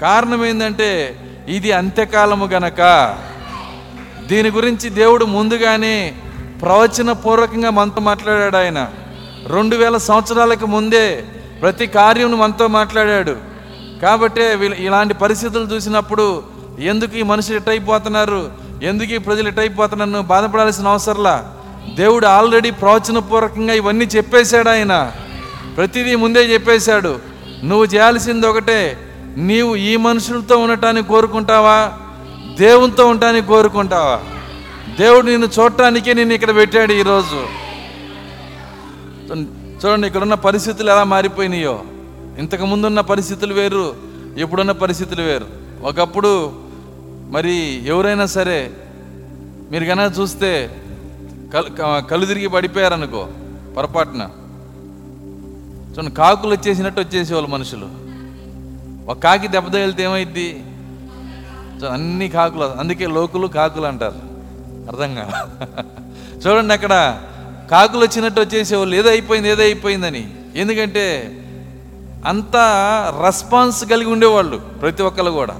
కారణం 0.00 0.44
ఏంటంటే 0.44 1.16
ఇది 1.48 1.72
అంత్యకాలము 1.72 2.46
గనక. 2.46 2.80
దీని 4.26 4.50
గురించి 4.50 4.90
దేవుడు 4.90 5.24
ముందుగానే 5.24 6.14
ప్రవచన 6.62 7.12
పూర్వకంగా 7.12 7.70
మనతో 7.70 8.00
మాట్లాడాడు 8.00 8.56
ఆయన. 8.56 8.92
రెండు 9.46 9.76
వేల 9.76 9.96
సంవత్సరాలకు 9.96 10.66
ముందే 10.66 11.24
ప్రతి 11.60 11.86
కార్యం 11.86 12.38
మనతో 12.38 12.68
మాట్లాడాడు. 12.68 13.36
కాబట్టే 14.02 14.74
ఇలాంటి 14.78 15.14
పరిస్థితులు 15.14 15.64
చూసినప్పుడు 15.64 16.42
ఎందుకు 16.80 17.16
ఈ 17.16 17.22
మనుషులు 17.22 17.56
ఎట్టయిపోతున్నారు 17.56 18.52
ఎందుకు 18.82 19.12
ఈ 19.12 19.18
ప్రజలు 19.18 19.48
ఎట్టయిపోతున్నారు 19.48 20.10
నువ్వు 20.10 20.26
బాధపడాల్సిన 20.26 20.88
అవసరంలా? 20.88 21.54
దేవుడు 21.94 22.26
ఆల్రెడీ 22.26 22.70
ప్రవచనపూర్వకంగా 22.70 23.74
ఇవన్నీ 23.74 24.04
చెప్పేశాడు 24.04 24.68
ఆయన. 24.68 25.12
ప్రతిదీ 25.76 26.14
ముందే 26.14 26.40
చెప్పేశాడు. 26.40 27.18
నువ్వు 27.64 27.84
చేయాల్సింది 27.84 28.46
ఒకటే 28.46 28.98
నీవు 29.36 29.76
ఈ 29.76 29.96
మనుషులతో 29.96 30.58
ఉండటానికి 30.58 31.08
కోరుకుంటావా? 31.08 31.92
దేవునితో 32.58 33.06
ఉండటానికి 33.06 33.46
కోరుకుంటావా? 33.46 34.20
దేవుడు 34.98 35.26
నిన్ను 35.26 35.48
చూడటానికే 35.60 36.14
నేను 36.14 36.32
ఇక్కడ 36.32 36.54
పెట్టాడు 36.54 36.92
ఈరోజు. 36.92 37.46
చూడండి- 39.26 39.86
చూడండి 39.86 40.06
ఇక్కడున్న 40.06 40.34
పరిస్థితులు 40.34 40.90
ఎలా 40.90 41.04
మారిపోయినాయో. 41.04 41.82
ఇంతకు 42.38 42.64
ముందున్న 42.64 43.00
పరిస్థితులు 43.00 43.54
వేరు 43.54 43.94
ఇప్పుడున్న 44.38 44.72
పరిస్థితులు 44.72 45.22
వేరు. 45.22 45.46
ఒకప్పుడు 45.82 46.52
మరి 47.30 47.54
ఎవరైనా 47.92 48.26
సరే 48.36 48.60
మీరు 49.70 49.84
కన్నా 49.84 50.04
చూస్తే 50.04 50.50
కళ్ళు 52.10 52.26
తిరిగి 52.26 52.48
పడిపోయారనుకో 52.48 53.22
పొరపాటున. 53.76 54.22
చూడండి 55.92 56.10
కాకులు 56.10 56.52
వచ్చేసినట్టు 56.54 57.00
వచ్చేసేవాళ్ళు 57.00 57.50
మనుషులు. 57.50 57.88
ఒక 59.10 59.18
కాకి 59.18 59.48
దెబ్బ 59.48 59.68
తగిలితే 59.68 60.02
ఏమైద్ది? 60.02 60.48
అన్ని 61.92 62.28
కాకులు 62.28 62.64
అందుకే 62.64 63.06
లోకులు 63.06 63.46
కాకులు 63.46 63.86
అంటారు. 63.86 64.20
అర్థం 64.90 65.10
కాదు 65.14 65.34
చూడండి 66.42 66.72
అక్కడ 66.74 66.94
కాకులు 67.70 68.02
వచ్చినట్టు 68.04 68.40
వచ్చేసేవాళ్ళు 68.40 68.94
ఏదో 68.96 69.08
అయిపోయింది 69.08 69.48
ఏదో 69.48 69.62
అయిపోయిందని. 69.62 70.22
ఎందుకంటే 70.56 71.04
అంత 72.26 72.56
రెస్పాన్స్ 73.24 73.84
కలిగి 73.84 74.10
ఉండేవాళ్ళు 74.10 74.56
ప్రతి 74.56 75.02
ఒక్కరు 75.02 75.30
కూడా. 75.40 75.54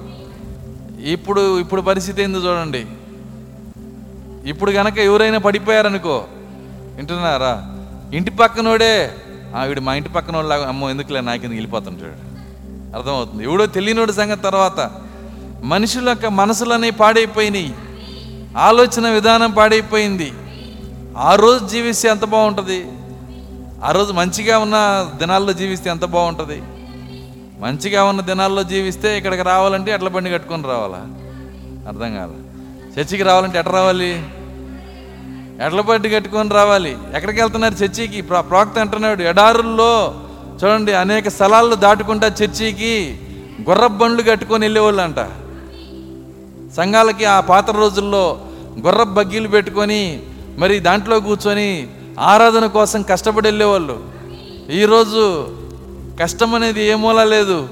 ఇప్పుడు 1.02 1.58
ఇప్పుడు 1.58 1.80
పరిస్థితి 1.80 2.22
ఏందో 2.22 2.38
చూడండి. 2.38 2.86
ఇప్పుడు 4.48 4.72
కనుక 4.72 4.98
ఎవరైనా 4.98 5.38
పడిపోయారనుకో 5.38 6.24
వింటున్నారా? 6.96 7.76
ఇంటి 8.14 8.30
పక్కనోడే 8.30 9.16
వీడు 9.66 9.80
మా 9.80 9.94
ఇంటి 9.94 10.08
పక్కన 10.08 10.36
వాళ్ళ 10.36 10.52
అమ్మో 10.52 10.90
ఎందుకులే 10.90 11.20
నా 11.20 11.36
కింద 11.36 11.52
వెళ్ళిపోతుంటాడు 11.52 12.30
అర్థమవుతుంది. 12.96 13.44
ఎవడో 13.44 13.66
తెలియనోడి 13.66 14.12
సంగతి 14.12 14.42
తర్వాత 14.42 14.90
మనుషుల 15.62 16.08
యొక్క 16.08 16.26
మనసులన్నీ 16.26 16.90
పాడైపోయినాయి. 16.90 17.74
ఆలోచన 18.56 19.08
విధానం 19.08 19.50
పాడైపోయింది. 19.50 20.32
ఆ 21.18 21.34
రోజు 21.34 21.66
జీవిస్తే 21.66 22.08
ఎంత 22.08 22.24
బాగుంటుంది? 22.24 22.90
ఆ 23.84 23.92
రోజు 23.92 24.12
మంచిగా 24.12 24.58
ఉన్న 24.58 25.10
దినాల్లో 25.18 25.52
జీవిస్తే 25.52 25.90
ఎంత 25.90 26.04
బాగుంటుంది? 26.04 26.62
మంచిగా 27.62 28.00
ఉన్న 28.10 28.20
దినాల్లో 28.20 28.62
జీవిస్తే 28.72 29.08
ఇక్కడికి 29.18 29.42
రావాలంటే 29.42 29.90
ఎట్ల 29.94 30.08
బండి 30.08 30.30
కట్టుకొని 30.30 30.68
రావాలా? 30.72 31.00
అర్థం 31.88 32.10
కాదు 32.14 32.36
చర్చికి 32.94 33.22
రావాలంటే 33.22 33.58
ఎట్లా 33.58 33.74
రావాలి? 33.78 34.12
ఎట్ల 35.66 35.80
బండి 35.80 36.08
కట్టుకొని 36.10 36.50
రావాలి. 36.58 36.92
ఎక్కడికి 37.14 37.38
వెళ్తున్నారు 37.40 37.76
చర్చికి? 37.82 38.20
ప్రాక్త 38.22 38.78
అంటున్నాడు 38.78 39.22
ఎడారుల్లో 39.22 39.92
చూడండి 40.60 40.92
అనేక 40.92 41.28
స్థలాల్లో 41.28 41.76
దాటుకుంటా 41.76 42.28
చర్చికి 42.40 42.94
గుర్ర 43.68 43.86
బండ్లు 44.00 44.22
కట్టుకొని 44.22 44.64
వెళ్ళేవాళ్ళు 44.64 45.02
అంట 45.02 45.20
సంఘాలకి 46.76 47.24
ఆ 47.24 47.40
పాత 47.40 47.70
రోజుల్లో 47.76 48.24
గుర్ర 48.86 49.02
బగ్గీలు 49.02 49.48
పెట్టుకొని 49.48 50.02
మరి 50.58 50.74
దాంట్లో 50.80 51.16
కూర్చొని 51.20 51.70
ఆరాధన 52.18 52.66
కోసం 52.66 53.00
కష్టపడి 53.02 53.46
వెళ్ళేవాళ్ళు. 53.48 53.96
ఈరోజు 54.70 55.24
కష్టం 56.20 56.54
అనేది 56.54 56.86
ఏ 56.86 56.94
మూల 56.94 57.24
లేదు. 57.24 57.68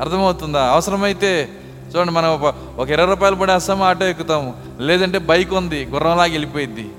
అర్థమవుతుందా? 0.00 0.66
అవసరమైతే 0.66 1.48
చూడండి 1.96 2.12
మనం 2.12 2.34
ఒక- 2.78 2.88
ఇరవై 2.88 3.06
రూపాయలు 3.06 3.36
పడి 3.36 3.52
వస్తాము 3.52 3.84
ఆటో 3.84 4.06
ఎక్కుతాము 4.06 4.54
లేదంటే 4.80 5.18
బైక్ 5.18 5.52
ఉంది 5.52 5.84
గుర్రంలాగా 5.84 6.30
వెళ్ళిపోయిద్ది. 6.30 6.90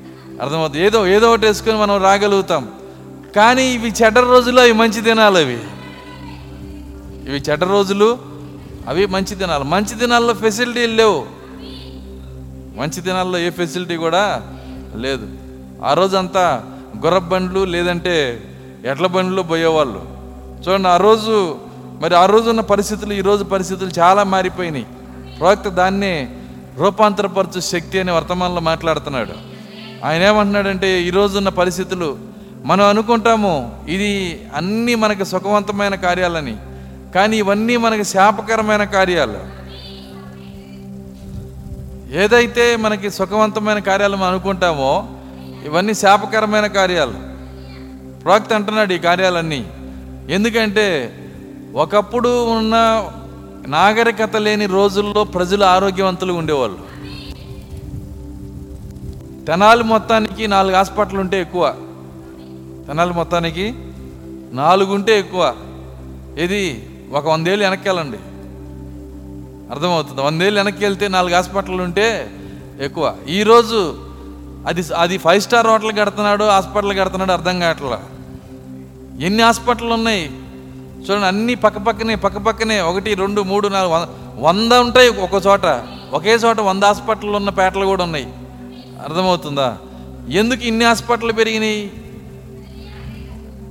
అర్థమవుతుంది? 0.41 0.85
ఏదో 0.85 1.07
ఏదో 1.07 1.29
ఒకటి 1.29 1.45
వేసుకొని 1.45 1.77
మనం 1.77 2.03
రాగలుగుతాం. 2.03 2.71
కానీ 3.35 3.63
ఇవి 3.63 3.93
చెడ్డ 4.03 4.19
రోజులు 4.19 4.59
అవి 4.59 4.71
మంచి 4.71 5.01
దినాలు 5.01 5.37
అవి. 5.37 5.59
ఇవి 7.29 7.43
చెడ్డ 7.49 7.63
రోజులు 7.63 8.17
అవి 8.87 9.05
మంచి 9.05 9.35
దినాలు. 9.35 9.63
మంచి 9.63 9.95
దినాల్లో 9.95 10.33
ఫెసిలిటీలు 10.33 10.95
లేవు. 10.95 11.25
మంచి 12.77 13.01
దినాల్లో 13.01 13.37
ఏ 13.37 13.49
ఫెసిలిటీ 13.49 13.95
కూడా 13.95 14.41
లేదు. 14.95 15.27
ఆ 15.85 15.93
రోజంతా 15.93 16.63
గుర్ర 17.05 17.17
బండ్లు 17.17 17.65
లేదంటే 17.65 18.43
ఎడ్ల 18.85 19.07
బండ్లు 19.07 19.41
పోయేవాళ్ళు. 19.41 20.16
చూడండి 20.67 20.87
ఆ 20.87 20.97
రోజు 20.97 21.57
మరి 22.01 22.15
ఆ 22.15 22.25
రోజు 22.25 22.49
ఉన్న 22.49 22.61
పరిస్థితులు 22.61 23.13
ఈ 23.13 23.21
రోజు 23.21 23.43
పరిస్థితులు 23.43 23.91
చాలా 23.99 24.23
మారిపోయినాయి. 24.23 24.85
ప్రవక్త 25.39 25.67
దాన్ని 25.69 26.29
రూపాంతరపరచు 26.77 27.59
శక్తి 27.59 27.99
అనే 27.99 28.11
వర్తమానంలో 28.11 28.61
మాట్లాడుతున్నాడు. 28.61 29.31
ఆయన 30.05 30.23
ఏమంటున్నాడంటే 30.23 31.01
ఈ 31.01 31.09
రోజున్న 31.09 31.49
పరిస్థితులు 31.49 32.17
మనం 32.65 32.85
అనుకుంటాము 32.85 33.79
ఇది 33.87 34.11
అన్నీ 34.55 34.95
మనకి 34.95 35.25
సుఖవంతమైన 35.25 35.95
కార్యాలని 35.95 36.55
కానీ 37.15 37.37
ఇవన్నీ 37.37 37.77
మనకి 37.77 38.03
శాపకరమైన 38.03 38.83
కార్యాలు. 38.83 39.39
ఏదైతే 42.23 42.75
మనకి 42.75 43.11
సుఖవంతమైన 43.11 43.79
కార్యాలు 43.79 44.15
మనం 44.15 44.27
అనుకుంటామో 44.27 45.07
ఇవన్నీ 45.65 45.93
శాపకరమైన 45.93 46.67
కార్యాలు. 46.67 47.13
ప్రవక్త 48.23 48.53
అంటున్నాడు 48.53 48.93
ఈ 48.93 48.97
కార్యాలన్నీ. 48.97 49.65
ఎందుకంటే 50.29 51.13
ఒకప్పుడు 51.75 52.45
ఉన్న 52.45 52.75
నాగరికత 53.67 54.35
లేని 54.35 54.65
రోజుల్లో 54.65 55.23
ప్రజలు 55.23 55.63
ఆరోగ్యవంతులు 55.63 56.33
ఉండేవాళ్ళు. 56.33 56.97
తెనాలి 59.45 59.83
మొత్తానికి 59.83 60.47
నాలుగు 60.47 60.75
హాస్పిటల్ 60.75 61.17
ఉంటే 61.17 61.41
ఎక్కువ. 61.41 61.75
తెనాలి 62.87 63.13
మొత్తానికి 63.13 63.75
నాలుగు 64.51 64.93
ఉంటే 64.93 65.19
ఎక్కువ. 65.19 65.55
ఇది 66.37 66.89
ఒక 67.11 67.27
వందేళ్ళు 67.27 67.65
వెనక్కి 67.65 67.89
వెళ్ళండి 67.89 68.17
అర్థమవుతుంది. 69.71 70.21
వందేళ్ళు 70.21 70.59
వెనక్కి 70.59 70.85
వెళ్తే 70.85 71.07
నాలుగు 71.07 71.35
హాస్పిటల్ 71.35 71.81
ఉంటే 71.81 72.31
ఎక్కువ. 72.81 73.15
ఈరోజు 73.29 73.97
అది 74.67 74.83
అది 74.97 75.17
ఫైవ్ 75.17 75.41
స్టార్ 75.41 75.67
హోటల్ 75.67 75.97
కడుతున్నాడు 75.97 76.43
హాస్పిటల్ 76.43 76.97
కడుతున్నాడు 76.97 77.31
అర్థం 77.31 77.59
కావట్లేదు 77.59 78.16
ఎన్ని 79.21 79.43
హాస్పిటల్ 79.43 79.91
ఉన్నాయి? 79.91 80.29
చూడండి 81.01 81.25
అన్ని 81.25 81.55
పక్కపక్కనే 81.55 82.15
పక్కపక్కనే 82.15 82.79
ఒకటి 82.79 83.13
రెండు 83.13 83.41
మూడు 83.41 83.67
నాలుగు 83.67 83.91
వంద 83.91 84.07
వంద 84.39 84.71
ఉంటాయి 84.71 85.09
ఒక 85.09 85.47
చోట. 85.47 85.65
ఒకే 86.11 86.33
చోట 86.33 86.59
వంద 86.59 86.83
హాస్పిటల్ 86.83 87.29
ఉన్న 87.29 87.49
పేటలు 87.49 87.85
కూడా 87.85 88.03
ఉన్నాయి. 88.03 88.25
అర్థమవుతుందా? 89.03 89.77
ఎందుకు 90.29 90.63
ఇన్ని 90.63 90.85
హాస్పిటల్ 90.85 91.31
పెరిగినాయి? 91.31 91.91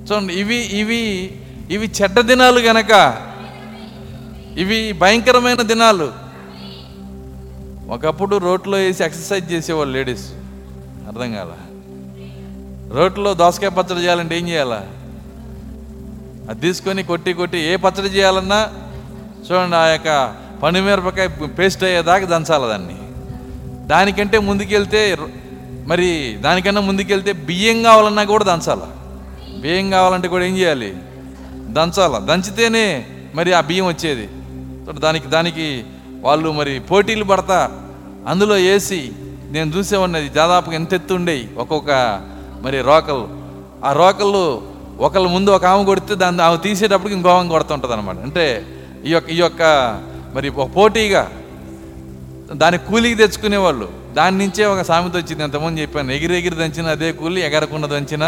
చూడండి 0.03 0.35
ఇవి 0.35 0.57
ఇవి 0.57 1.35
ఇవి 1.71 1.91
చెడ్డ 2.03 2.21
దినాలు 2.21 2.61
గనక. 2.61 3.23
ఇవి 4.57 4.93
భయంకరమైన 4.93 5.63
దినాలు. 5.63 6.13
ఒకప్పుడు 7.89 8.37
రోడ్లో 8.37 8.79
వేసి 8.79 9.05
ఎక్సర్సైజ్ 9.05 9.53
చేసేవాళ్ళు 9.53 9.93
లేడీస్. 9.93 10.33
అర్థం 11.07 11.33
కాల? 11.33 11.53
రోడ్లో 12.99 13.35
దోసకాయ 13.35 13.71
పచ్చడి 13.71 14.01
చేయాలంటే 14.01 14.39
ఏం 14.39 14.49
చేయాలా? 14.49 14.87
అది 16.49 16.61
తీసుకొని 16.61 17.03
కొట్టి 17.03 17.33
కొట్టి 17.33 17.59
ఏ 17.59 17.77
పచ్చడి 17.77 18.09
చేయాలన్నా 18.09 18.69
చూడండి 19.51 19.77
ఆ 19.77 19.87
యొక్క 19.87 20.37
పనిమిరపకాయ 20.63 21.27
పేస్ట్ 21.47 21.85
అయ్యేదాకా 21.85 22.27
దంచాలి 22.27 22.69
దాన్ని. 22.69 22.97
దానికంటే 23.87 24.39
ముందుకెళ్తే 24.39 25.19
మరి 25.87 26.39
దానికన్నా 26.41 26.81
ముందుకెళ్తే 26.81 27.33
బియ్యం 27.33 27.83
కావాలన్నా 27.83 28.25
కూడా 28.25 28.45
దంచాల. 28.45 28.83
బియ్యం 29.61 29.91
కావాలంటే 29.91 30.29
కూడా 30.29 30.45
ఏం 30.45 30.57
చేయాలి? 30.57 30.97
దంచాల. 31.55 32.19
దంచితేనే 32.19 33.07
మరి 33.35 33.53
ఆ 33.53 33.61
బియ్యం 33.61 33.87
వచ్చేది. 33.87 34.29
దానికి 34.93 35.27
దానికి 35.27 35.85
వాళ్ళు 36.21 36.53
మరి 36.53 36.81
పోటీలు 36.81 37.25
పడతా. 37.25 37.83
అందులో 38.27 38.55
వేసి 38.55 39.13
నేను 39.51 39.73
చూసే 39.77 39.97
ఉన్నది 39.97 40.29
దాదాపుగా 40.29 40.75
ఎంత 40.75 40.95
ఎత్తు 40.95 41.15
ఉండేవి 41.15 41.49
ఒక్కొక్క 41.59 42.21
మరి 42.63 42.81
రోకలు. 42.81 43.29
ఆ 43.85 43.93
రోకలు 43.93 44.76
ఒకళ్ళ 45.01 45.27
ముందు 45.29 45.51
ఒక 45.51 45.65
ఆమె 45.65 45.85
కొడితే 45.85 46.15
దాన్ని 46.15 46.43
ఆమె 46.43 46.57
తీసేటప్పటికి 46.57 47.17
ఇంకో 47.17 47.29
ఆమె 47.29 47.49
కొడుతుంటుంది 47.49 47.93
అనమాట 47.93 48.17
అంటే 48.19 48.67
ఈ 49.05 49.11
యొక్క 49.11 49.31
ఈ 49.31 49.37
యొక్క 49.37 49.63
మరి 50.35 50.49
ఒక 50.49 50.75
పోటీగా 50.75 51.31
దాని 52.53 52.79
కూలికి 52.79 53.15
తెచ్చుకునేవాళ్ళు. 53.15 53.89
దాని 54.15 54.39
నుంచే 54.39 54.65
ఒక 54.65 54.83
సామెత 54.83 55.17
వచ్చింది. 55.17 55.43
ఎంతమంది 55.43 55.83
చెప్పాను 55.83 56.13
ఎగిరెగిరి 56.13 56.57
దంచినా 56.57 56.67
దంచిన 56.67 56.89
అదే 56.89 57.13
కూలి 57.13 57.41
ఎగరకుండా 57.41 57.89
దంచిన 57.89 58.25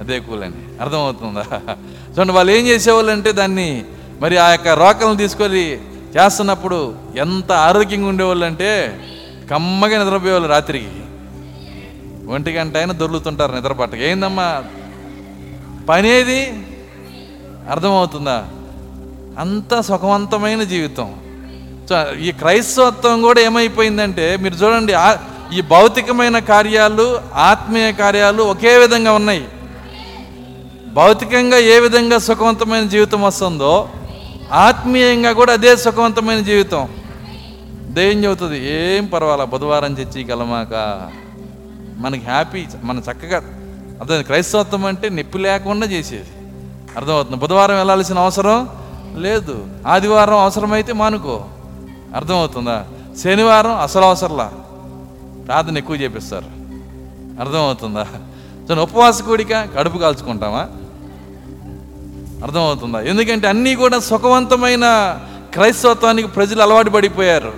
అదే 0.00 0.20
కూలి 0.20 0.44
అని. 0.44 0.78
అర్థమవుతుందా? 0.80 1.44
చూడండి 2.14 2.32
వాళ్ళు 2.32 2.52
ఏం 2.52 2.66
చేసేవాళ్ళు 2.66 3.12
అంటే 3.12 3.32
దాన్ని 3.32 3.84
మరి 4.20 4.38
ఆ 4.38 4.50
యొక్క 4.50 4.68
రోకలను 4.68 5.16
తీసుకొని 5.16 5.80
చేస్తున్నప్పుడు 6.16 6.94
ఎంత 7.16 7.52
ఆరోగ్యంగా 7.52 8.08
ఉండేవాళ్ళు 8.08 8.46
అంటే 8.46 8.98
కమ్మగా 9.50 10.04
నిద్రపోయేవాళ్ళు 10.04 10.48
రాత్రికి. 10.48 11.02
ఒంటి 12.26 12.50
గంట 12.52 12.76
అయినా 12.76 12.94
దొర్లుతుంటారు 12.94 13.52
నిద్రపట్టక 13.52 13.98
ఏందమ్మా? 13.98 14.62
పనేది 15.90 16.66
అర్థమవుతుందా? 17.70 18.48
అంత 19.38 19.80
సుఖవంతమైన 19.80 20.62
జీవితం. 20.62 21.14
సో 21.88 22.14
ఈ 22.14 22.32
క్రైస్తవత్వం 22.32 23.22
కూడా 23.22 23.40
ఏమైపోయిందంటే 23.40 24.36
మీరు 24.36 24.54
చూడండి 24.54 24.92
ఈ 25.56 25.60
భౌతికమైన 25.60 26.38
కార్యాలు 26.38 27.20
ఆత్మీయ 27.34 27.92
కార్యాలు 27.92 28.42
ఒకే 28.42 28.78
విధంగా 28.78 29.12
ఉన్నాయి. 29.12 29.48
భౌతికంగా 30.92 31.58
ఏ 31.58 31.80
విధంగా 31.80 32.18
సుఖవంతమైన 32.18 32.88
జీవితం 32.88 33.22
వస్తుందో 33.22 33.88
ఆత్మీయంగా 34.52 35.32
కూడా 35.32 35.52
అదే 35.52 35.76
సుఖవంతమైన 35.76 36.40
జీవితం. 36.40 36.88
దెయ్యం 37.80 38.24
చెబుతుంది? 38.24 38.72
ఏం 38.72 39.06
పర్వాలా 39.06 39.44
బుధవారం 39.44 39.92
చర్చి 39.92 40.24
గలమాక 40.24 41.02
మనకి 41.98 42.24
హ్యాపీ 42.24 42.66
మన 42.82 42.98
చక్కగా 42.98 43.42
అర్థం 44.00 44.22
క్రైస్తవత్వం 44.22 44.84
అంటే 44.84 45.08
నొప్పి 45.08 45.38
లేకుండా 45.38 45.86
చేసేది. 45.86 46.30
అర్థమవుతుంది? 46.96 47.36
బుధవారం 47.36 47.76
వెళ్ళాల్సిన 47.76 48.18
అవసరం 48.18 48.68
లేదు. 49.14 49.66
ఆదివారం 49.86 50.38
అవసరమైతే 50.38 50.92
మానుకో. 50.92 51.44
అర్థమవుతుందా? 52.14 52.86
శనివారం 53.24 53.74
అసలు 53.80 54.04
అవసరంలా. 54.04 54.52
ప్రార్థన 55.46 55.78
ఎక్కువ 55.78 55.96
చేపిస్తారు. 55.96 56.44
అర్థమవుతుందా? 57.40 58.06
సో 58.68 58.82
ఉపవాస 58.82 59.22
కూడిక 59.22 59.54
కడుపు 59.54 59.98
కాల్చుకుంటామా? 59.98 60.68
అర్థమవుతుందా? 62.44 63.00
ఎందుకంటే 63.00 63.48
అన్నీ 63.48 63.74
కూడా 63.74 63.98
సుఖవంతమైన 63.98 64.84
క్రైస్తవత్వానికి 65.52 66.28
ప్రజలు 66.28 66.62
అలవాటు 66.62 66.90
పడిపోయారు. 66.90 67.52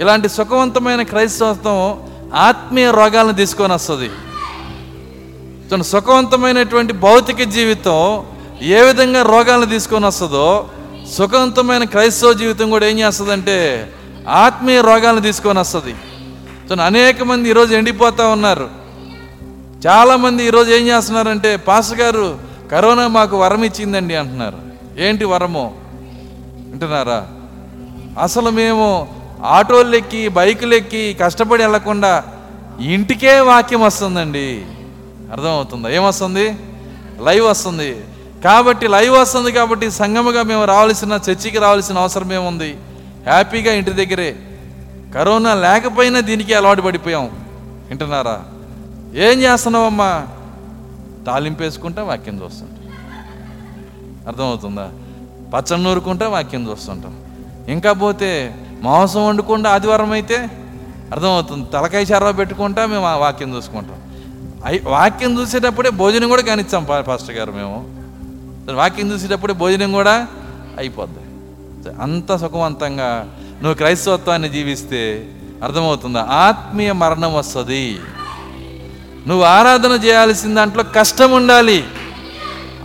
ఇలాంటి 0.00 0.28
సుఖవంతమైన 0.28 1.02
క్రైస్తవత్వం 1.02 2.02
ఆత్మీయ 2.34 2.90
రోగాలను 2.90 3.32
తీసుకొని 3.32 3.72
వస్తుంది. 3.72 4.10
చూడండి 5.64 5.84
సుఖవంతమైనటువంటి 5.84 6.92
భౌతిక 6.92 7.42
జీవితం 7.42 8.24
ఏ 8.62 8.80
విధంగా 8.80 9.22
రోగాలను 9.22 9.66
తీసుకొని 9.66 10.06
వస్తుందో 10.06 10.68
సుఖవంతమైన 11.16 11.84
క్రైస్తవ 11.84 12.32
జీవితం 12.32 12.70
కూడా 12.70 12.86
ఏం 12.86 12.98
చేస్తుందంటే 12.98 13.56
ఆత్మీయ 14.28 14.80
రోగాలను 14.80 15.20
తీసుకొని 15.20 15.58
వస్తుంది. 15.58 15.94
చూడండి 16.64 16.82
అనేక 16.82 17.22
మంది 17.22 17.48
ఈరోజు 17.48 17.74
ఎండిపోతూ 17.74 18.28
ఉన్నారు. 18.28 18.68
చాలామంది 19.86 20.46
ఈరోజు 20.46 20.70
ఏం 20.70 20.86
చేస్తున్నారంటే 20.86 21.56
పాస్టర్ 21.56 22.00
గారు 22.00 22.38
కరోనా 22.70 23.08
మాకు 23.08 23.40
వరం 23.40 23.64
ఇచ్చిందండి 23.64 24.14
అంటున్నారు. 24.14 24.58
ఏంటి 24.98 25.24
వరము? 25.24 25.74
వింటున్నారా 26.70 27.26
అసలు 28.22 28.50
మేము 28.50 29.08
ఆటోలు 29.44 29.96
ఎక్కి 29.96 30.28
బైకులు 30.28 30.74
ఎక్కి 30.74 31.16
కష్టపడి 31.22 31.62
వెళ్ళకుండా 31.62 32.24
ఇంటికే 32.80 33.40
వాక్యం 33.40 33.80
వస్తుందండి. 33.80 34.64
అర్థమవుతుందా? 35.32 35.88
ఏమొస్తుంది? 35.88 36.56
లైవ్ 37.20 37.46
వస్తుంది. 37.46 38.04
కాబట్టి 38.44 38.88
లైవ్ 38.88 39.14
వస్తుంది 39.14 39.52
కాబట్టి 39.52 39.90
సంగముగా 39.90 40.42
మేము 40.42 40.64
రావాల్సిన 40.64 41.20
చర్చికి 41.30 41.58
రావాల్సిన 41.58 41.98
అవసరం 41.98 42.32
ఏముంది? 42.32 42.76
హ్యాపీగా 43.24 43.72
ఇంటి 43.72 43.90
దగ్గరే. 43.90 44.36
కరోనా 45.14 45.54
లేకపోయినా 45.54 46.20
దీనికి 46.20 46.54
అలవాటు 46.54 46.82
పడిపోయాం. 46.82 47.30
వింటున్నారా? 47.88 48.44
ఏం 49.14 49.38
చేస్తున్నావమ్మా? 49.40 50.26
తాలింపు 51.26 51.62
వేసుకుంటా 51.62 52.02
వాక్యం 52.02 52.40
చూస్తుంటాం. 52.44 52.92
అర్థమవుతుందా? 54.28 54.90
పచ్చడి 55.54 55.82
నూరుకుంటా 55.82 56.28
వాక్యం 56.28 56.70
చూస్తుంటాం. 56.70 57.18
ఇంకా 57.68 57.92
పోతే 57.92 58.54
మాంసం 58.82 59.26
వండుకుండా 59.26 59.70
ఆదివారం 59.70 60.12
అయితే 60.12 60.36
అర్థమవుతుంది. 61.12 61.70
తలకాయ 61.70 62.02
చర్వ 62.02 62.32
పెట్టుకుంటా 62.32 62.86
మేము 62.86 63.06
ఆ 63.06 63.16
వాక్యం 63.16 63.56
చూసుకుంటాం. 63.56 64.03
అయి 64.64 64.82
వాక్యం 64.84 65.40
చూసేటప్పుడే 65.40 65.90
భోజనం 65.90 66.28
కూడా 66.28 66.42
కానిచ్చాం 66.42 66.84
పా- 66.84 67.02
పాస్టర్ 67.02 67.34
గారు 67.34 67.52
మేము. 67.52 67.94
వాక్యం 68.72 69.12
చూసేటప్పుడే 69.12 69.52
భోజనం 69.52 69.92
కూడా 69.92 70.26
అయిపోద్ది. 70.78 71.18
అంత 72.02 72.36
సుఖవంతంగా 72.36 73.36
నువ్వు 73.62 73.74
క్రైస్తవత్వాన్ని 73.74 74.48
జీవిస్తే 74.48 75.28
అర్థమవుతుందా? 75.62 76.26
ఆత్మీయ 76.30 76.92
మరణం 76.92 77.34
వస్తుంది. 77.34 77.98
నువ్వు 79.28 79.44
ఆరాధన 79.44 79.90
చేయాల్సిన 79.90 80.54
దాంట్లో 80.54 80.84
కష్టం 80.94 81.32
ఉండాలి. 81.32 81.84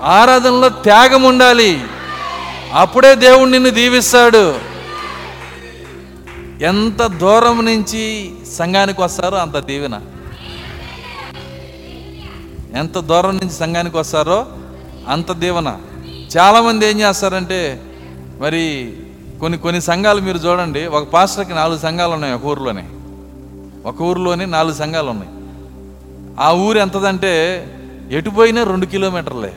ఆరాధనలో 0.04 0.70
త్యాగం 0.70 1.24
ఉండాలి. 1.24 1.84
అప్పుడే 2.74 3.16
దేవుడు 3.16 3.50
నిన్ను 3.50 3.70
దీవిస్తాడు. 3.70 4.56
ఎంత 6.62 7.06
దూరం 7.06 7.66
నుంచి 7.66 8.32
సంఘానికి 8.58 9.02
వస్తారో 9.02 9.38
అంత 9.38 9.60
దీవెన. 9.60 10.02
ఎంత 12.76 13.00
దూరం 13.00 13.38
నుంచి 13.38 13.50
సంఘానికి 13.50 13.98
వస్తారో 13.98 14.46
అంత 15.08 15.32
దీవెన. 15.32 15.78
చాలామంది 16.38 16.86
ఏం 16.86 17.00
చేస్తారంటే 17.00 17.82
మరి 18.40 18.94
కొన్ని 19.40 19.60
కొన్ని 19.60 19.82
సంఘాలు 19.82 20.22
మీరు 20.22 20.38
చూడండి 20.38 20.86
ఒక 20.86 21.08
పాస్టర్కి 21.08 21.54
నాలుగు 21.54 21.78
సంఘాలు 21.78 22.12
ఉన్నాయి 22.12 22.34
ఒక 22.34 22.46
ఊరిలోనే. 22.46 22.90
ఒక 23.86 24.02
ఊరిలోనే 24.02 24.46
నాలుగు 24.46 24.74
సంఘాలు 24.74 25.10
ఉన్నాయి. 25.10 25.32
ఆ 26.40 26.52
ఊరు 26.52 26.78
ఎంతదంటే 26.78 27.66
ఎటు 28.12 28.30
పోయినా 28.30 28.64
రెండు 28.64 28.86
కిలోమీటర్లే. 28.86 29.54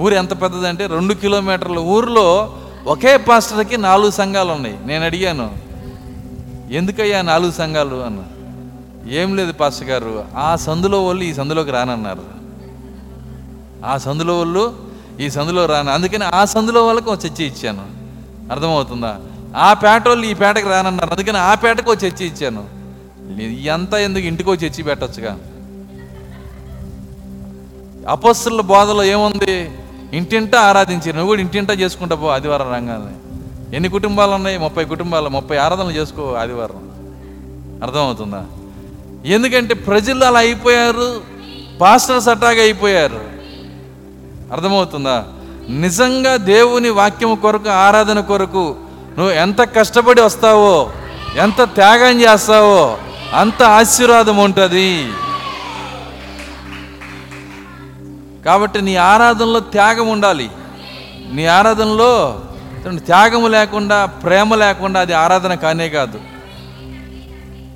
ఊరు 0.00 0.14
ఎంత 0.14 0.42
పెద్దదంటే 0.42 0.86
రెండు 0.86 1.14
కిలోమీటర్ల 1.14 1.78
ఊరిలో 1.78 2.56
ఒకే 2.86 3.16
పాస్టర్కి 3.16 3.76
నాలుగు 3.76 4.10
సంఘాలు 4.10 4.52
ఉన్నాయి. 4.52 4.78
నేను 4.84 5.04
అడిగాను 5.04 5.56
ఎందుకయ్యా 6.70 7.22
నాలుగు 7.22 7.52
సంఘాలు? 7.52 7.96
అన్న. 7.96 8.22
ఏం 9.08 9.36
లేదు 9.36 9.52
పాస్టర్ 9.52 9.88
గారు 9.88 10.24
ఆ 10.36 10.56
సందులో 10.56 11.04
వాళ్ళు 11.04 11.22
ఈ 11.22 11.34
సందులోకి 11.34 11.70
రానన్నారు. 11.70 12.22
ఆ 13.86 13.96
సందులో 13.96 14.38
వాళ్ళు 14.38 14.76
ఈ 15.20 15.30
సందులో 15.30 15.66
రాను 15.66 15.90
అందుకని 15.90 16.24
ఆ 16.24 16.44
సందులో 16.44 16.86
వాళ్ళకి 16.86 17.10
ఒక 17.10 17.18
చర్చి 17.26 17.46
ఇచ్చాను. 17.46 17.82
అర్థమవుతుందా? 18.52 19.16
ఆ 19.56 19.72
పేట 19.72 20.08
వాళ్ళు 20.08 20.26
ఈ 20.26 20.34
పేటకి 20.34 20.68
రానన్నారు 20.68 21.10
అందుకని 21.10 21.38
ఆ 21.38 21.54
పేటకు 21.54 21.92
ఒక 21.92 22.04
చర్చి 22.04 22.26
ఇచ్చాను. 22.26 22.64
ఎంత 23.50 23.94
ఎందుకు 23.94 24.24
ఇంటికో 24.24 24.54
చర్చి 24.54 24.82
పెట్టచ్చుగా? 24.82 25.38
అపస్సుల 28.08 28.60
బోధలో 28.60 29.04
ఏముంది? 29.04 29.70
ఇంటింటా 30.12 30.60
ఆరాధించారు. 30.60 31.12
నువ్వు 31.12 31.26
కూడా 31.26 31.40
ఇంటింటా 31.40 31.74
చేసుకుంటా 31.74 32.14
పో 32.14 32.28
ఆదివారం 32.28 32.72
రంగాన్ని 32.72 33.16
ఎన్ని 33.76 33.88
కుటుంబాలు 33.88 34.30
ఉన్నాయి? 34.30 34.58
ముప్పై 34.58 34.84
కుటుంబాలు 34.84 35.28
ముప్పై 35.28 35.56
ఆరాధనలు 35.56 35.90
చేసుకో 35.90 36.34
ఆదివారం. 36.34 36.88
అర్థమవుతుందా? 37.82 38.46
ఎందుకంటే 39.24 39.74
ప్రజలు 39.74 40.24
అలా 40.24 40.38
అయిపోయారు 40.38 41.22
పాస్టర్స్ 41.80 42.28
అట్టాగా 42.28 42.62
అయిపోయారు. 42.62 43.20
అర్థమవుతుందా? 44.52 45.24
నిజంగా 45.68 46.36
దేవుని 46.36 46.88
వాక్యం 46.88 47.34
కొరకు 47.34 47.68
ఆరాధన 47.68 48.20
కొరకు 48.20 48.76
నువ్వు 49.18 49.32
ఎంత 49.32 49.62
కష్టపడి 49.62 50.20
వస్తావో 50.20 50.92
ఎంత 51.36 51.62
త్యాగం 51.62 52.20
చేస్తావో 52.20 52.98
అంత 53.34 53.62
ఆశీర్వాదం 53.62 54.36
ఉంటుంది. 54.36 55.08
కాబట్టి 58.44 58.82
నీ 58.82 58.96
ఆరాధనలో 58.96 59.60
త్యాగం 59.60 60.08
ఉండాలి. 60.08 60.50
నీ 61.32 61.46
ఆరాధనలో 61.46 62.40
త్యాగము 62.98 63.48
లేకుండా 63.48 64.06
ప్రేమ 64.06 64.54
లేకుండా 64.54 65.00
అది 65.00 65.12
ఆరాధన 65.12 65.54
కానే 65.54 65.88
కాదు. 65.88 66.20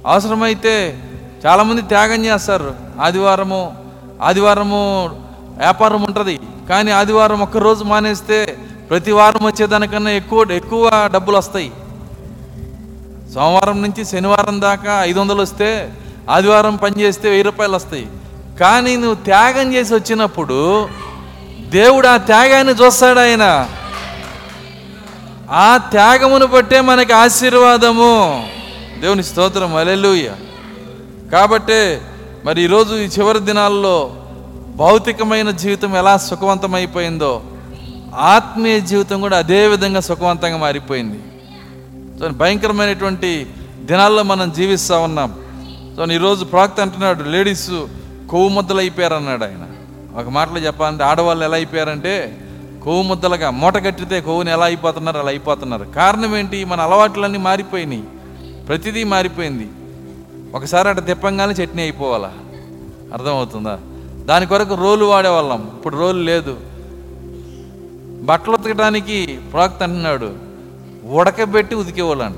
అవసరమైతే 0.07 1.03
చాలామంది 1.47 1.83
త్యాగం 1.83 2.25
చేస్తారు. 2.25 2.75
ఆదివారము 3.01 3.77
ఆదివారము 4.23 5.11
వ్యాపారం 5.59 6.03
ఉంటుంది. 6.03 6.41
కానీ 6.69 6.91
ఆదివారం 6.91 7.41
ఒక్కరోజు 7.41 7.85
మానేస్తే 7.85 8.59
ప్రతి 8.91 9.13
వారం 9.13 9.47
వచ్చేదానికన్నా 9.47 10.11
ఎక్కువ 10.11 10.47
ఎక్కువ 10.53 11.11
డబ్బులు 11.15 11.37
వస్తాయి. 11.37 11.73
సోమవారం 13.35 13.83
నుంచి 13.83 14.05
శనివారం 14.05 14.61
దాకా 14.61 15.05
ఐదు 15.05 15.21
వందలు 15.21 15.43
వస్తే 15.43 15.93
ఆదివారం 16.31 16.77
పని 16.77 17.01
చేస్తే 17.01 17.29
వెయ్యి 17.29 17.43
రూపాయలు 17.43 17.73
వస్తాయి. 17.73 18.09
కానీ 18.61 18.97
నువ్వు 18.97 19.15
త్యాగం 19.15 19.75
చేసి 19.75 19.95
వచ్చినప్పుడు 19.95 20.89
దేవుడు 21.69 22.09
ఆ 22.09 22.17
త్యాగాన్ని 22.17 22.73
చూస్తాడు 22.73 23.21
ఆయన. 23.21 23.69
ఆ 25.51 25.77
త్యాగమును 25.77 26.47
బట్టే 26.47 26.81
మనకి 26.81 27.13
ఆశీర్వాదము. 27.13 28.49
దేవుని 29.01 29.25
స్తోత్రం. 29.25 29.77
అలెలుయ్య 29.77 30.31
కాబట్టే 31.33 32.01
మరి 32.45 32.63
ఈరోజు 32.63 32.95
ఈ 32.95 33.07
చివరి 33.07 33.39
దినాల్లో 33.39 34.17
భౌతికమైన 34.77 35.51
జీవితం 35.51 35.97
ఎలా 35.97 36.17
సుఖవంతమైపోయిందో 36.17 37.43
ఆత్మీయ 38.15 38.81
జీవితం 38.81 39.21
కూడా 39.21 39.39
అదే 39.39 39.67
విధంగా 39.67 40.01
సుఖవంతంగా 40.01 40.57
మారిపోయింది. 40.57 41.19
సో 42.21 42.29
భయంకరమైనటువంటి 42.29 43.47
దినాల్లో 43.85 44.23
మనం 44.23 44.53
జీవిస్తూ 44.53 45.01
ఉన్నాం. 45.01 45.35
సో 45.97 46.13
ఈరోజు 46.13 46.45
ప్రాక్త 46.45 46.81
అంటున్నాడు 46.81 47.23
లేడీస్ 47.23 47.71
కొవ్వు 48.31 48.49
ముద్దలు 48.49 48.79
అయిపోయారు 48.79 49.15
అన్నాడు 49.15 49.45
ఆయన. 49.45 49.67
ఒక 50.19 50.29
మాటలో 50.29 50.59
చెప్పాలంటే 50.59 51.05
ఆడవాళ్ళు 51.05 51.45
ఎలా 51.45 51.55
అయిపోయారంటే 51.55 52.39
కొవ్వు 52.85 53.03
ముద్దలుగా 53.03 53.51
మూట 53.51 53.75
కట్టితే 53.75 54.21
కొవ్వుని 54.21 54.51
ఎలా 54.51 54.65
అయిపోతున్నారు 54.65 55.19
అలా 55.19 55.29
అయిపోతున్నారు. 55.29 55.85
కారణం 55.85 56.37
ఏంటి? 56.37 56.65
మన 56.65 56.81
అలవాట్లన్నీ 56.81 57.39
మారిపోయినాయి. 57.39 58.05
ప్రతిదీ 58.69 59.05
మారిపోయింది. 59.05 59.69
ఒకసారి 60.55 60.89
అటు 60.89 61.01
తిప్పంగానే 61.01 61.53
చట్నీ 61.53 61.83
అయిపోవాలా? 61.83 62.33
అర్థమవుతుందా? 63.13 63.79
దాని 64.25 64.47
కొరకు 64.47 64.75
రోలు 64.75 65.05
వాడేవాళ్ళం. 65.05 65.71
ఇప్పుడు 65.77 65.97
రోలు 65.97 66.23
లేదు. 66.23 66.57
బట్టలు 68.23 68.55
ఉతకడానికి 68.55 69.39
ప్రాక్త 69.53 69.83
అంటున్నాడు. 69.83 70.35
ఉడకబెట్టి 71.05 71.75
ఉతికేవాళ్ళు 71.75 72.25
అంట 72.25 72.37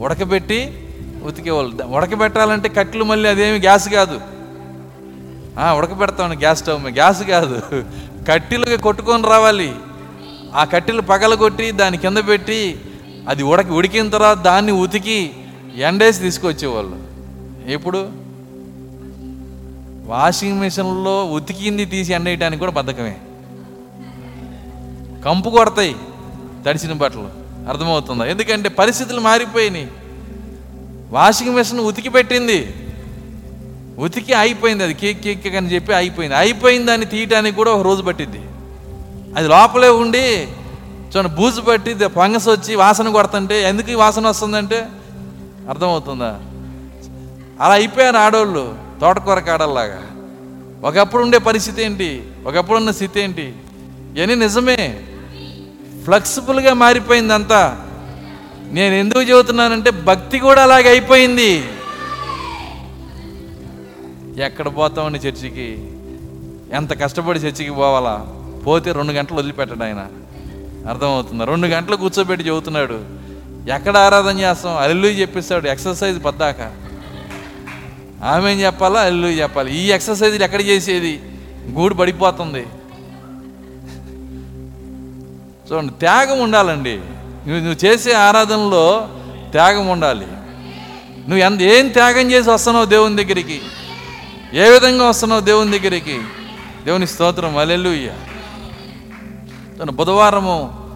ఉడకబెట్టి 0.00 0.88
ఉతికేవాళ్ళు. 1.24 1.84
ఉడకబెట్టాలంటే 1.84 2.68
కట్లు 2.68 3.04
మళ్ళీ 3.04 3.28
అదేమి 3.28 3.58
గ్యాస్ 3.58 3.88
కాదు. 3.88 4.20
ఆ, 5.58 5.74
ఉడకబెడతాం 5.74 6.38
గ్యాస్ 6.38 6.60
స్టవ్ 6.60 6.84
మీద. 6.84 6.94
గ్యాస్ 6.94 7.22
కాదు. 7.22 7.84
కట్టెలుగా 8.28 8.76
కొట్టుకొని 8.76 9.28
రావాలి. 9.28 9.74
ఆ 10.54 10.64
కట్టెలు 10.64 11.00
పగలగొట్టి 11.00 11.70
దాని 11.70 11.98
కింద 11.98 12.16
పెట్టి 12.28 12.80
అది 13.28 13.42
ఉడకి 13.42 13.72
ఉడికిన 13.72 14.10
తర్వాత 14.10 14.38
దాన్ని 14.38 14.72
ఉతికి 14.72 15.32
ఎండేసి 15.76 16.20
తీసుకొచ్చేవాళ్ళు. 16.20 16.96
ఎప్పుడు? 17.70 18.08
వాషింగ్ 20.06 20.60
మిషన్లో 20.60 21.24
ఉతికింది 21.24 21.84
తీసి 21.84 22.12
ఎండేయటానికి 22.12 22.60
కూడా 22.60 22.72
బద్ధకమే. 22.72 23.16
కంపు 25.24 25.50
కొడతాయి 25.50 25.96
తడిసిన 26.66 26.92
బట్టలు. 26.92 27.28
అర్థమవుతుందా? 27.68 28.24
ఎందుకంటే 28.24 28.68
పరిస్థితులు 28.68 29.20
మారిపోయినాయి. 29.20 29.88
వాషింగ్ 31.10 31.54
మిషన్ 31.54 31.80
ఉతికి 31.80 32.08
పెట్టింది. 32.08 32.74
ఉతికి 33.98 34.32
అయిపోయింది 34.32 34.84
అది. 34.84 34.94
కేక్ 34.94 35.20
కేక్ 35.20 35.46
అని 35.46 35.74
చెప్పి 35.74 35.94
అయిపోయింది. 35.94 36.36
అయిపోయింది 36.36 36.86
దాన్ని 36.86 37.06
తీయటానికి 37.06 37.56
కూడా 37.56 37.72
ఒక 37.72 37.82
రోజు 37.82 38.02
పట్టింది 38.02 38.40
అది 39.36 39.48
లోపలే 39.48 39.88
ఉండి 39.88 40.48
చూడండి 41.06 41.36
బూజు 41.36 41.60
పట్టి 41.60 41.94
ఫంగస్ 41.94 42.48
వచ్చి 42.48 42.74
వాసన 42.74 43.08
కొడుతుంటే 43.08 43.68
ఎందుకు 43.68 43.92
వాసన 43.92 44.26
వస్తుందంటే 44.26 44.88
అర్థమవుతుందా? 45.68 46.40
అలా 47.60 47.74
అయిపోయారు 47.74 48.16
ఆడోళ్ళు 48.16 48.74
తోటకూర 49.00 49.38
కాడల్లాగా. 49.38 50.02
ఒకప్పుడు 50.84 51.22
ఉండే 51.22 51.38
పరిస్థితి 51.38 51.82
ఏంటి? 51.82 52.22
ఒకప్పుడు 52.46 52.78
ఉన్న 52.78 52.90
స్థితి 52.90 53.20
ఏంటి? 53.20 53.54
ఇవన్నీ 54.16 54.34
నిజమే. 54.34 55.02
ఫ్లెక్సిబుల్గా 56.04 56.74
మారిపోయింది 56.74 57.34
అంతా 57.34 57.86
నేను 58.70 58.94
ఎందుకు 58.94 59.22
చెబుతున్నానంటే 59.22 59.90
భక్తి 59.90 60.38
కూడా 60.38 60.62
అలాగే 60.62 60.88
అయిపోయింది. 60.88 61.64
ఎక్కడ 64.36 64.76
పోతామండి 64.76 65.18
చర్చికి? 65.18 65.90
ఎంత 66.72 67.02
కష్టపడి 67.02 67.38
చర్చికి 67.38 67.70
పోవాలా? 67.70 68.26
పోతే 68.66 68.92
రెండు 68.92 69.12
గంటలు 69.12 69.38
వదిలిపెట్టాడు 69.38 69.84
ఆయన. 69.84 70.06
అర్థమవుతుందా? 70.88 71.44
రెండు 71.44 71.66
గంటలు 71.66 71.96
కూర్చోబెట్టి 71.96 72.48
చెబుతున్నాడు. 72.48 73.25
ఎక్కడ 73.68 73.96
ఆరాధన 73.96 74.38
చేస్తాం? 74.38 74.76
అల్లు 74.76 75.06
చెప్పిస్తాడు 75.06 75.68
ఎక్సర్సైజ్ 75.68 76.24
పద్దాక. 76.24 76.60
ఆమె 78.24 78.54
చెప్పాలా? 78.54 79.00
అల్లు 79.00 79.26
చెప్పాలి. 79.26 79.74
ఈ 79.74 79.90
ఎక్సర్సైజ్ 79.90 80.42
ఎక్కడ 80.42 80.60
చేసేది? 80.60 81.22
గూడు 81.70 81.94
పడిపోతుంది. 81.94 82.66
చూడండి 85.72 85.92
త్యాగం 85.92 86.38
ఉండాలండి. 86.40 86.96
నువ్వు 86.96 87.56
నువ్వు 87.56 87.86
చేసే 87.86 88.12
ఆరాధనలో 88.12 89.08
త్యాగం 89.52 89.88
ఉండాలి. 89.88 90.26
నువ్వు 91.18 91.36
ఎంత 91.36 91.62
ఏం 91.62 91.88
త్యాగం 91.88 92.30
చేసి 92.30 92.50
వస్తున్నావు 92.50 92.86
దేవుని 92.86 93.24
దగ్గరికి? 93.24 93.60
ఏ 94.54 94.70
విధంగా 94.70 95.08
వస్తున్నావు 95.08 95.40
దేవుని 95.40 95.78
దగ్గరికి? 95.78 96.20
దేవుని 96.84 97.06
స్తోత్రం. 97.06 97.56
అలెల్లుయ్య 97.56 98.10
తను 99.80 99.92
బుధవారము 99.92 100.86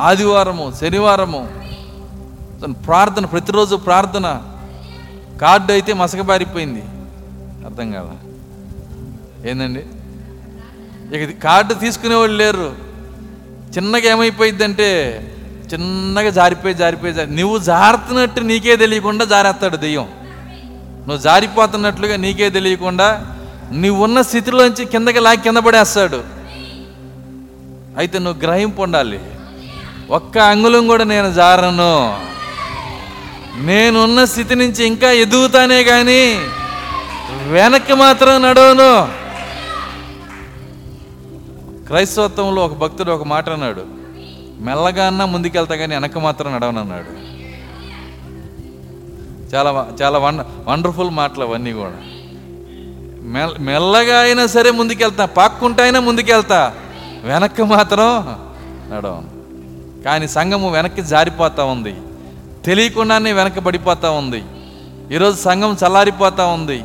ఆదివారము 0.00 0.72
శనివారము 0.80 1.59
ప్రార్థన 2.68 3.24
ప్రతిరోజు 3.24 3.74
ప్రార్థన. 3.76 4.26
కార్డు 5.42 5.72
అయితే 5.72 5.92
మసకబారిపోయింది 5.92 6.82
అర్థం 7.66 7.92
కాదా 7.92 8.14
ఏందండి? 9.50 9.82
ఇక 11.14 11.20
ఇది 11.26 11.34
కార్డు 11.44 11.74
తీసుకునేవాళ్ళు 11.74 12.36
లేరు. 12.36 12.68
చిన్నగా 13.74 14.08
ఏమైపోయిందంటే 14.10 14.88
చిన్నగా 15.72 16.30
జారిపోయి 16.30 16.74
జారిపోయి 16.74 17.14
జారి 17.14 17.30
నువ్వు 17.30 17.58
జారుతున్నట్టు 17.58 18.40
నీకే 18.40 18.76
తెలియకుండా 18.76 19.24
జారేస్తాడు 19.24 19.76
దెయ్యం. 19.76 20.08
నువ్వు 21.06 21.20
జారిపోతున్నట్లుగా 21.28 22.16
నీకే 22.16 22.50
తెలియకుండా 22.50 23.08
నువ్వున్న 23.72 24.20
స్థితిలోంచి 24.20 24.84
కిందకి 24.84 25.20
లాగి 25.20 25.42
కింద 25.42 25.56
పడేస్తాడు. 25.56 26.20
అయితే 27.98 28.16
నువ్వు 28.18 28.40
గ్రహింపు 28.44 28.82
ఉండాలి 28.82 29.20
ఒక్క 30.10 30.38
అంగుళం 30.38 30.86
కూడా 30.86 31.04
నేను 31.04 31.32
జారను. 31.32 31.92
నేనున్న 33.66 34.24
స్థితి 34.24 34.54
నుంచి 34.54 34.86
ఇంకా 34.86 35.10
ఎదుగుతానే 35.10 35.84
కానీ 35.84 36.38
వెనక్కి 37.48 37.94
మాత్రం 37.94 38.42
నడవను. 38.42 38.92
క్రైస్తవత్వంలో 41.86 42.64
ఒక 42.64 42.74
భక్తుడు 42.74 43.12
ఒక 43.12 43.24
మాట 43.24 43.48
అన్నాడు. 43.50 43.84
మెల్లగా 44.60 45.06
అన్నా 45.06 45.24
ముందుకెళ్తా 45.26 45.76
కానీ 45.76 45.94
వెనక్కి 45.94 46.18
మాత్రం 46.18 46.54
నడవనన్నాడు. 46.54 47.10
చాలా 49.54 49.70
చాలా 50.02 50.18
వండ 50.18 50.44
వండర్ఫుల్ 50.66 51.10
మాటలు 51.10 51.44
అవన్నీ 51.44 51.72
కూడా. 51.72 51.98
మెల్ 53.22 53.56
మెల్లగా 53.60 54.20
అయినా 54.20 54.46
సరే 54.46 54.70
ముందుకెళ్తా 54.70 55.24
పాక్కుంటా 55.26 55.82
అయినా 55.82 56.00
ముందుకెళ్తా 56.00 56.74
వెనక్కి 57.24 57.62
మాత్రం 57.62 58.10
నడవను. 58.94 59.30
కానీ 60.02 60.28
సంఘము 60.28 60.70
వెనక్కి 60.70 61.02
జారిపోతా 61.02 61.64
ఉంది. 61.64 61.94
తెలియకుండానే 62.64 63.32
వెనకబడిపోతూ 63.32 64.12
ఉంది. 64.12 64.44
ఈరోజు 65.12 65.42
సంఘం 65.42 65.76
చల్లారిపోతూ 65.86 66.46
ఉంది. 66.46 66.82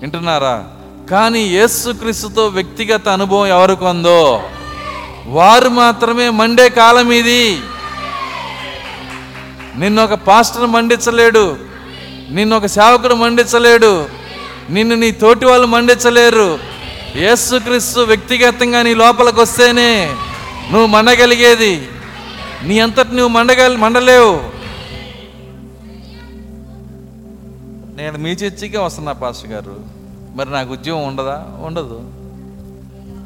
వింటున్నారా? 0.00 0.64
కానీ 1.10 1.40
యేసుక్రీస్తుతో 1.40 2.46
వ్యక్తిగత 2.46 3.08
అనుభవం 3.08 3.46
ఎవరికి 3.46 3.84
ఉందో? 3.84 4.42
వారు 5.26 5.68
మాత్రమే 5.68 6.30
మండే 6.30 6.68
కాలం 6.68 7.12
ఇది. 7.12 7.60
నిన్ను 9.76 10.04
ఒక 10.04 10.14
పాస్టర్ 10.14 10.66
మండించలేడు. 10.66 11.56
నిన్ను 12.30 12.56
ఒక 12.56 12.66
సేవకుడు 12.66 13.14
మండించలేడు. 13.14 14.06
నిన్ను 14.70 14.94
నీ 14.94 15.10
తోటి 15.10 15.46
వాళ్ళు 15.46 15.66
మండించలేరు. 15.66 16.58
యేసుక్రీస్తు 17.16 18.00
వ్యక్తిగతంగా 18.00 18.82
నీ 18.82 18.94
లోపలికి 18.94 19.40
వస్తేనే 19.40 20.14
నువ్వు 20.70 20.86
మండగలిగేది. 20.86 21.88
నీ 22.62 22.80
అంతటి 22.80 23.08
నువ్వు 23.08 23.28
మండగలి 23.28 23.76
మండలేవు. 23.76 24.53
నేను 28.04 28.18
మీ 28.18 28.30
చర్చికే 28.30 28.78
వస్తున్నా 28.78 29.12
పాస్టర్ 29.12 29.50
గారు. 29.50 29.80
మరి 30.34 30.50
నాకు 30.50 30.72
ఉద్యోగం 30.72 31.06
ఉండదా? 31.06 31.46
ఉండదు. 31.60 32.00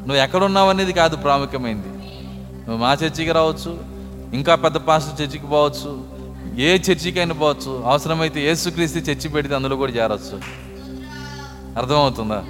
నువ్వు 0.07 0.15
ఎక్కడున్నావు 0.15 0.69
అనేది 0.69 0.93
కాదు 0.93 1.15
ప్రాముఖ్యమైనది 1.15 1.87
నువ్వు 1.87 2.77
మా 2.77 2.93
చర్చికి 2.93 3.31
రావచ్చు 3.31 3.79
ఇంకా 4.33 4.55
పెద్ద 4.55 4.77
పాస్టర్ 4.77 5.21
చర్చికి 5.21 5.47
పోవచ్చు 5.47 6.03
ఏ 6.57 6.77
చర్చికైనా 6.77 7.33
పోవచ్చు. 7.33 7.83
అవసరమైతే 7.85 8.51
ఏసుక్రీస్తు 8.51 8.99
చర్చి 8.99 9.29
పెడితే 9.29 9.55
అందులో 9.55 9.75
కూడా 9.75 9.91
చేరవచ్చు 9.91 10.41
అర్థమవుతుందా? 11.77 12.43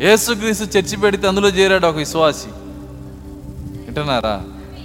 ఏసుక్రీస్తు 0.00 0.78
చర్చి 0.78 0.96
పెడితే 0.96 1.28
అందులో 1.28 1.48
చేరాడు 1.48 1.86
ఒక 1.86 1.96
విశ్వాసి. 1.96 2.48
వింటున్నారా? 3.82 4.42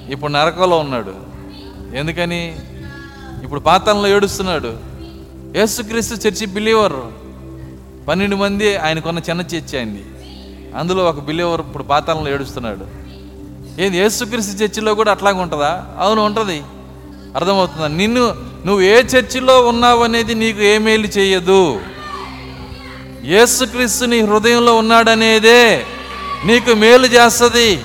ఇప్పుడు 0.10 0.32
నరకంలో 0.32 0.80
ఉన్నాడు. 0.80 1.14
ఎందుకని? 1.96 2.60
ఇప్పుడు 3.44 3.60
పాతంలో 3.60 4.08
ఏడుస్తున్నాడు. 4.08 4.89
యేసుక్రీస్తు 5.56 6.16
చర్చి 6.16 6.46
బిలీవర్ 6.46 6.94
పన్నెండు 8.08 8.36
మంది 8.36 8.76
ఆయనకున్న 8.78 9.20
చిన్న 9.20 9.42
చర్చి 9.42 9.78
అయింది 9.78 10.04
అందులో 10.76 11.06
ఒక 11.06 11.20
బిలీవర్ 11.20 11.62
ఇప్పుడు 11.62 11.84
పాతాళంలో 11.84 12.32
ఏడుస్తున్నాడు. 12.32 12.86
ఏంది 13.82 13.98
యేసుక్రీస్తు 13.98 14.64
చర్చిలో 14.64 14.96
కూడా 14.96 15.12
అట్లాగే 15.12 15.38
ఉంటుందా? 15.38 15.86
అవును 15.98 16.26
ఉంటుంది. 16.26 16.64
అర్థమవుతుందా? 17.36 17.88
నిన్ను 17.88 18.36
నువ్వు 18.66 18.82
ఏ 18.82 19.02
చర్చిలో 19.02 19.68
ఉన్నావు 19.68 20.04
అనేది 20.04 20.34
నీకు 20.34 20.62
ఏ 20.62 20.78
మేలు 20.78 21.08
చేయదు. 21.08 21.82
యేసుక్రీస్తు 23.24 24.06
నీ 24.06 24.20
హృదయంలో 24.22 24.78
ఉన్నాడనేదే 24.78 25.86
నీకు 26.46 26.72
మేలు 26.74 27.08
చేస్తుంది. 27.08 27.76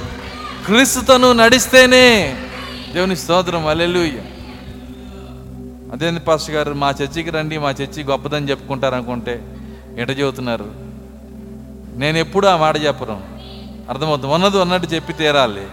క్రీస్తు 0.66 1.00
తను 1.00 1.32
నడిస్తేనే 1.32 2.36
దేవుని 2.94 3.16
స్తోత్రం. 3.16 3.66
అల్లెలుయ్య 3.66 4.18
అదేంది 5.95 6.20
పాస్టర్ 6.20 6.55
గారు? 6.55 6.74
మా 6.74 6.90
చర్చికి 6.90 7.30
రండి 7.30 7.59
మా 7.59 7.70
చర్చి 7.70 8.03
గొప్పదని 8.03 8.51
చెప్పుకుంటారు 8.51 8.95
అనుకుంటే 8.95 9.45
ఎట 9.99 10.11
చెబుతున్నారు? 10.11 10.72
నేను 11.97 12.18
ఎప్పుడు 12.18 12.47
ఆ 12.47 12.57
మాట 12.57 12.76
చెప్పను. 12.76 13.22
అర్థమవుతుంది? 13.88 14.34
ఉన్నది 14.34 14.59
ఉన్నట్టు 14.59 14.86
చెప్పి 14.86 15.12
తీరాలి. 15.12 15.66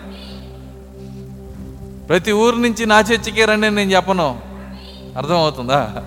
ప్రతి 2.07 2.31
ఊరు 2.31 2.55
నుంచి 2.55 2.85
నా 2.85 2.99
చర్చికే 2.99 3.45
రండి 3.45 3.67
అని 3.67 3.75
నేను 3.75 3.91
చెప్పను. 3.91 4.39
అర్థమవుతుందా? 5.17 6.03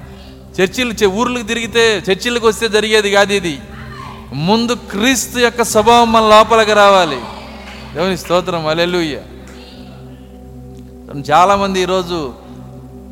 చర్చిలు 0.61 0.93
చె- 0.93 1.11
ఊర్లకు 1.11 1.43
తిరిగితే 1.43 1.99
చర్చిలకు 1.99 2.49
వస్తే 2.49 2.69
జరిగేది 2.69 3.12
కాదు 3.12 3.33
ఇది. 3.33 3.61
ముందు 4.33 4.73
క్రీస్తు 4.73 5.39
యొక్క 5.39 5.62
స్వభావం 5.62 6.12
మన 6.12 6.23
లోపలికి 6.23 6.73
రావాలి. 6.73 7.21
దేవుని 7.95 8.19
స్తోత్రం. 8.19 8.67
అలెలుయ్య 8.67 9.21
చాలామంది 11.31 11.81
ఈరోజు 11.81 12.43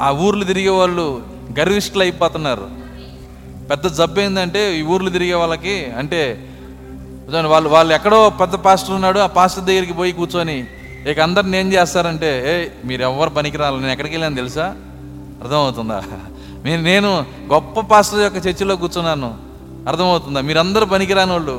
ఆ 0.03 0.11
ఊర్లు 0.11 0.45
తిరిగే 0.45 0.69
వాళ్ళు 0.69 1.23
గర్విష్ఠులు 1.59 2.03
అయిపోతున్నారు 2.03 2.67
పెద్ద 3.71 3.87
జబ్బు 3.87 4.21
ఏంటంటే 4.21 4.79
ఈ 4.79 4.83
ఊర్లు 4.83 5.11
తిరిగే 5.11 5.35
వాళ్ళకి 5.35 5.93
అంటే 5.99 6.49
వాళ్ళు 7.47 7.69
వాళ్ళు 7.69 7.95
ఎక్కడో 7.95 8.31
పెద్ద 8.31 8.55
పాస్టర్ 8.55 8.95
ఉన్నాడు 8.95 9.19
ఆ 9.19 9.27
పాస్టర్ 9.27 9.65
దగ్గరికి 9.65 9.93
పోయి 9.93 10.13
కూర్చొని 10.13 10.67
ఇక 11.11 11.21
అందరిని 11.21 11.59
ఏం 11.59 11.73
చేస్తారంటే 11.73 12.31
ఏ 12.51 12.87
మీరు 12.89 13.03
ఎవరు 13.03 13.31
పనికిరాలి 13.31 13.81
నేను 13.81 13.93
ఎక్కడికి 13.93 14.15
వెళ్ళాను 14.15 14.37
తెలుసా? 14.37 14.67
అర్థమవుతుందా? 15.43 16.03
నేను 16.65 16.83
నేను 16.83 17.27
గొప్ప 17.53 17.81
పాస్టర్ 17.81 18.21
యొక్క 18.21 18.47
చర్చిలో 18.47 18.77
కూర్చున్నాను. 18.77 19.31
అర్థమవుతుందా? 19.89 20.41
మీరందరూ 20.41 20.87
పనికిరాని 20.87 21.33
వాళ్ళు. 21.33 21.57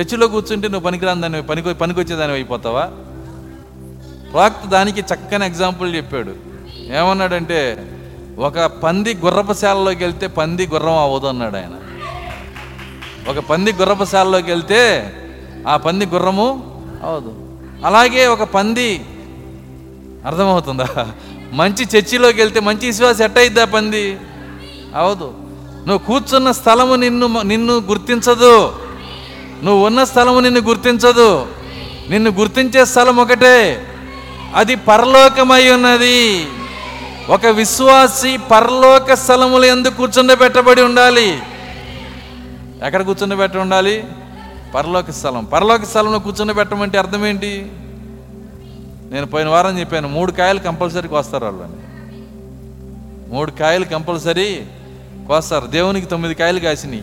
చర్చిలో 0.00 0.28
కూర్చుంటే 0.28 0.68
నువ్వు 0.68 0.86
పనికిరాని 0.86 1.20
దాన్ని 1.20 1.42
పనికి 1.42 1.74
పనికొచ్చేదాన్ని 1.74 2.34
అయిపోతావా 2.34 2.84
ప్రాక్త 4.32 4.66
దానికి 4.66 5.00
చక్కని 5.00 5.46
ఎగ్జాంపుల్ 5.46 5.96
చెప్పాడు. 5.96 6.45
ఏమన్నాడంటే 6.94 7.86
ఒక 8.38 8.60
పంది 8.60 9.14
గుర్రపశాలలోకి 9.14 10.04
వెళ్తే 10.04 10.26
పంది 10.26 10.66
గుర్రం 10.66 10.98
అవ్వదు 10.98 11.26
అన్నాడు 11.26 11.56
ఆయన. 11.56 11.70
ఒక 13.30 13.38
పంది 13.38 13.72
గుర్రపశాలలోకి 13.72 14.50
వెళ్తే 14.50 15.12
ఆ 15.68 15.76
పంది 15.76 16.06
గుర్రము 16.06 16.80
అవదు 17.02 17.34
అలాగే 17.86 18.26
ఒక 18.26 18.42
పంది 18.42 19.04
అర్థమవుతుందా? 20.26 21.08
మంచి 21.52 21.98
చర్చిలోకి 21.98 22.40
వెళ్తే 22.40 22.60
మంచి 22.60 22.86
విశ్వాసం 22.86 23.24
ఎట్ట 23.24 23.38
అయిద్దా 23.38 23.64
పంది? 23.64 24.18
అవదు 24.96 25.34
నువ్వు 25.86 25.98
కూర్చున్న 25.98 26.50
స్థలము 26.50 26.94
నిన్ను 26.94 27.42
నిన్ను 27.42 27.76
గుర్తించదు. 27.76 28.72
నువ్వు 29.62 29.86
ఉన్న 29.86 30.04
స్థలము 30.04 30.40
నిన్ను 30.40 30.60
గుర్తించదు. 30.60 31.46
నిన్ను 32.10 32.30
గుర్తించే 32.30 32.84
స్థలం 32.84 33.16
ఒకటే. 33.16 33.86
అది 34.54 34.74
పరలోకమై 34.74 35.70
ఉన్నది. 35.70 36.46
ఒక 37.28 37.46
విశ్వాసి 37.46 38.36
పరలోక 38.36 39.14
స్థలములు 39.14 39.64
ఎందుకు 39.64 39.96
కూర్చుండబెట్టబడి 39.96 40.82
ఉండాలి. 40.82 41.42
ఎక్కడ 42.84 43.02
కూర్చుండబెట్టి 43.02 43.58
ఉండాలి? 43.58 44.04
పరలోక 44.74 45.10
స్థలం. 45.10 45.44
పరలోక 45.44 45.84
స్థలంలో 45.84 46.18
కూర్చుండబెట్టమంటే 46.18 46.98
అర్థం 46.98 47.26
ఏంటి? 47.26 47.72
నేను 49.10 49.26
పోయిన 49.26 49.48
వారం 49.48 49.78
చెప్పాను 49.78 50.08
మూడు 50.08 50.32
కాయలు 50.32 50.58
కంపల్సరీ 50.58 51.08
కోస్తారు 51.08 51.44
వాళ్ళని. 51.44 51.72
మూడు 53.34 53.50
కాయలు 53.50 53.84
కంపల్సరీ 53.84 54.66
కోస్తారు. 55.28 55.66
దేవునికి 55.66 56.06
తొమ్మిది 56.06 56.34
కాయలు 56.34 56.60
కాసినాయి. 56.60 57.02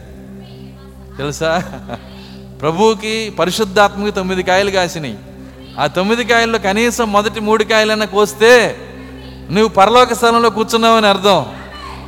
తెలుసా? 1.17 1.63
ప్రభువుకి 2.61 3.29
పరిశుద్ధాత్మకి 3.39 4.11
తొమ్మిది 4.11 4.43
కాయలు 4.43 4.71
కాసినాయి. 4.71 5.17
ఆ 5.79 5.87
తొమ్మిది 5.87 6.25
కాయల్లో 6.25 6.59
కనీసం 6.59 7.11
మొదటి 7.11 7.39
మూడు 7.39 7.63
కాయలైనా 7.63 8.05
కోస్తే 8.05 8.75
నువ్వు 9.51 9.67
పరలోక 9.67 10.13
స్థలంలో 10.13 10.49
కూర్చున్నావని 10.49 11.07
అర్థం. 11.07 11.45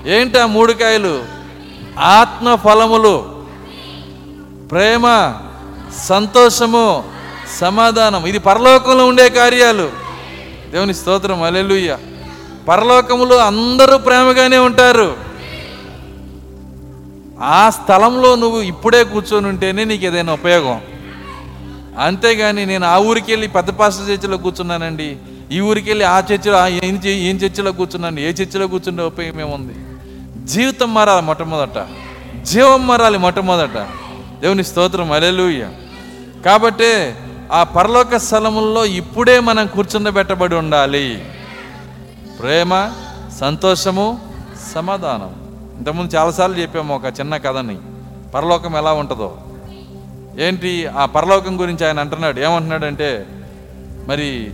ఏంటి 0.05 0.39
ఆ 0.39 0.45
మూడు 0.45 0.73
కాయలు 0.73 1.23
ఆత్మ 1.99 2.55
ఫలములు 2.55 3.45
ప్రేమ 4.71 5.33
సంతోషము 6.03 7.03
సమాధానం. 7.59 8.25
ఇది 8.25 8.39
పరలోకంలో 8.39 9.07
ఉండే 9.07 9.29
కార్యాలు. 9.29 9.91
దేవుని 10.71 10.93
స్తోత్రం 10.93 11.43
అలెలుయ్య 11.43 11.97
పరలోకములో 12.67 13.37
అందరూ 13.37 13.97
ప్రేమగానే 13.97 14.57
ఉంటారు. 14.57 15.17
ఆ 17.43 17.69
స్థలంలో 17.69 18.35
నువ్వు 18.35 18.61
ఇప్పుడే 18.61 19.03
కూర్చొని 19.03 19.47
ఉంటేనే 19.47 19.83
నీకు 19.83 20.05
ఏదైనా 20.05 20.33
ఉపయోగం. 20.33 20.81
అంతేగాని 21.99 22.65
నేను 22.65 22.87
ఆ 22.87 22.97
ఊరికి 22.97 23.31
వెళ్ళి 23.31 23.47
పెద్ద 23.47 23.69
పాస్టర్ 23.69 24.09
చర్చిలో 24.09 24.37
కూర్చున్నానండి. 24.37 25.17
ఈ 25.51 25.59
ఊరికి 25.59 25.89
వెళ్ళి 25.89 26.05
ఆ 26.05 26.19
చర్చిలో 26.19 26.67
ఏం 26.67 26.95
చే- 26.95 27.17
ఏం 27.17 27.35
చర్చిలో 27.35 27.71
కూర్చున్నాను 27.71 28.19
ఏ 28.19 28.29
చర్చిలో 28.29 28.67
కూర్చుంటే 28.67 29.03
ఉపయోగం 29.03 29.41
ఏముంది? 29.41 29.73
జీవితం 30.45 30.93
మారాలి 30.93 31.25
మొట్టమొదట. 31.25 31.87
జీవం 32.41 32.87
మారాలి 32.87 33.17
మొట్టమొదట. 33.17 33.77
దేవుని 34.41 34.63
స్తోత్రం 34.63 35.11
అలెలుయ్య 35.11 35.69
కాబట్టే 36.45 37.17
ఆ 37.51 37.63
పరలోక 37.63 38.15
స్థలముల్లో 38.15 38.85
ఇప్పుడే 38.85 39.39
మనం 39.39 39.67
కూర్చుండబెట్టబడి 39.67 40.55
ఉండాలి. 40.55 41.25
ప్రేమ 42.39 42.93
సంతోషము 43.39 44.19
సమాధానం. 44.75 45.35
ఇంతకుముందు 45.77 46.15
చాలాసార్లు 46.15 46.55
చెప్పాము 46.55 46.95
ఒక 46.95 47.05
చిన్న 47.05 47.37
కథని. 47.37 47.77
పరలోకం 48.33 48.77
ఎలా 48.77 48.93
ఉంటుందో. 48.93 49.37
ఏంటి? 50.39 50.87
ఆ 50.87 51.05
పరలోకం 51.05 51.61
గురించి 51.61 51.87
ఆయన 51.87 51.99
అంటున్నాడు. 51.99 52.39
ఏమంటున్నాడంటే 52.39 53.25
మరి 54.07 54.51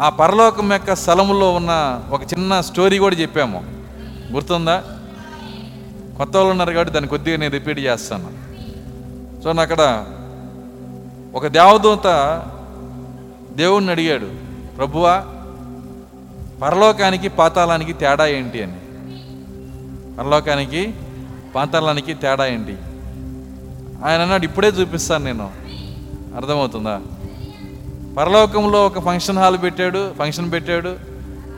ఆ 0.00 0.08
పరలోకం 0.08 0.72
యొక్క 0.72 0.94
స్థలములో 0.94 1.54
ఉన్న 1.54 2.02
ఒక 2.10 2.22
చిన్న 2.22 2.60
స్టోరీ 2.60 2.98
కూడా 2.98 3.16
చెప్పాము. 3.16 3.64
గుర్తుందా? 4.32 4.84
కొత్త 6.18 6.36
వాళ్ళు 6.36 6.50
ఉన్నారు 6.50 6.72
కాబట్టి 6.72 6.94
దాన్ని 6.94 7.08
కొద్దిగా 7.08 7.36
నేను 7.36 7.52
రిపీట్ 7.52 7.78
చేస్తాను. 7.78 8.30
చూడండి 9.42 9.62
అక్కడ 9.62 10.06
ఒక 11.34 11.46
దేవదూత 11.46 12.42
దేవుణ్ణి 13.52 13.92
అడిగాడు 13.92 14.30
ప్రభువా 14.76 15.24
పరలోకానికి 16.62 17.28
పాతాళానికి 17.28 17.92
తేడా 17.92 18.26
ఏంటి 18.26 18.62
అని? 18.62 18.76
పరలోకానికి 20.16 20.94
పాతాళానికి 21.54 22.14
తేడా 22.14 22.46
ఏంటి? 22.46 22.76
ఆయన 24.04 24.20
అన్నాడు 24.20 24.44
ఇప్పుడే 24.44 24.68
చూపిస్తాను 24.68 25.24
నేను. 25.24 25.50
అర్థమవుతుందా? 26.36 27.00
పరలోకంలో 28.16 28.86
ఒక 28.86 28.98
ఫంక్షన్ 28.98 29.38
హాల్ 29.38 29.58
పెట్టాడు 29.62 30.14
ఫంక్షన్ 30.18 30.52
పెట్టాడు 30.52 30.96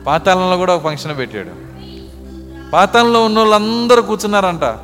పాతాళంలో 0.07 0.57
కూడా 0.57 0.75
ఒక 0.75 0.83
ఫంక్షన్ 0.83 1.17
పెట్టాడు. 1.17 1.49
పాతాళంలో 2.71 3.25
ఉన్న 3.25 3.39
వాళ్ళందరూ 3.39 4.01
కూర్చున్నారంట. 4.01 4.77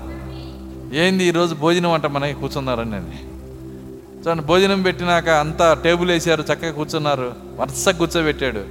ఏంది 0.96 1.24
ఈరోజు 1.24 1.56
భోజనం 1.56 1.92
అంట 1.92 2.06
మనకి 2.06 2.34
కూర్చున్నారని 2.34 2.92
నేను 2.92 3.30
చూడండి 4.20 4.44
భోజనం 4.44 4.82
పెట్టినాక 4.82 5.30
అంతా 5.30 5.74
టేబుల్ 5.74 6.12
వేసారు 6.12 6.42
చక్కగా 6.42 6.72
కూర్చున్నారు. 6.72 7.34
వరుసగా 7.56 7.94
కూర్చోబెట్టాడు. 7.94 8.62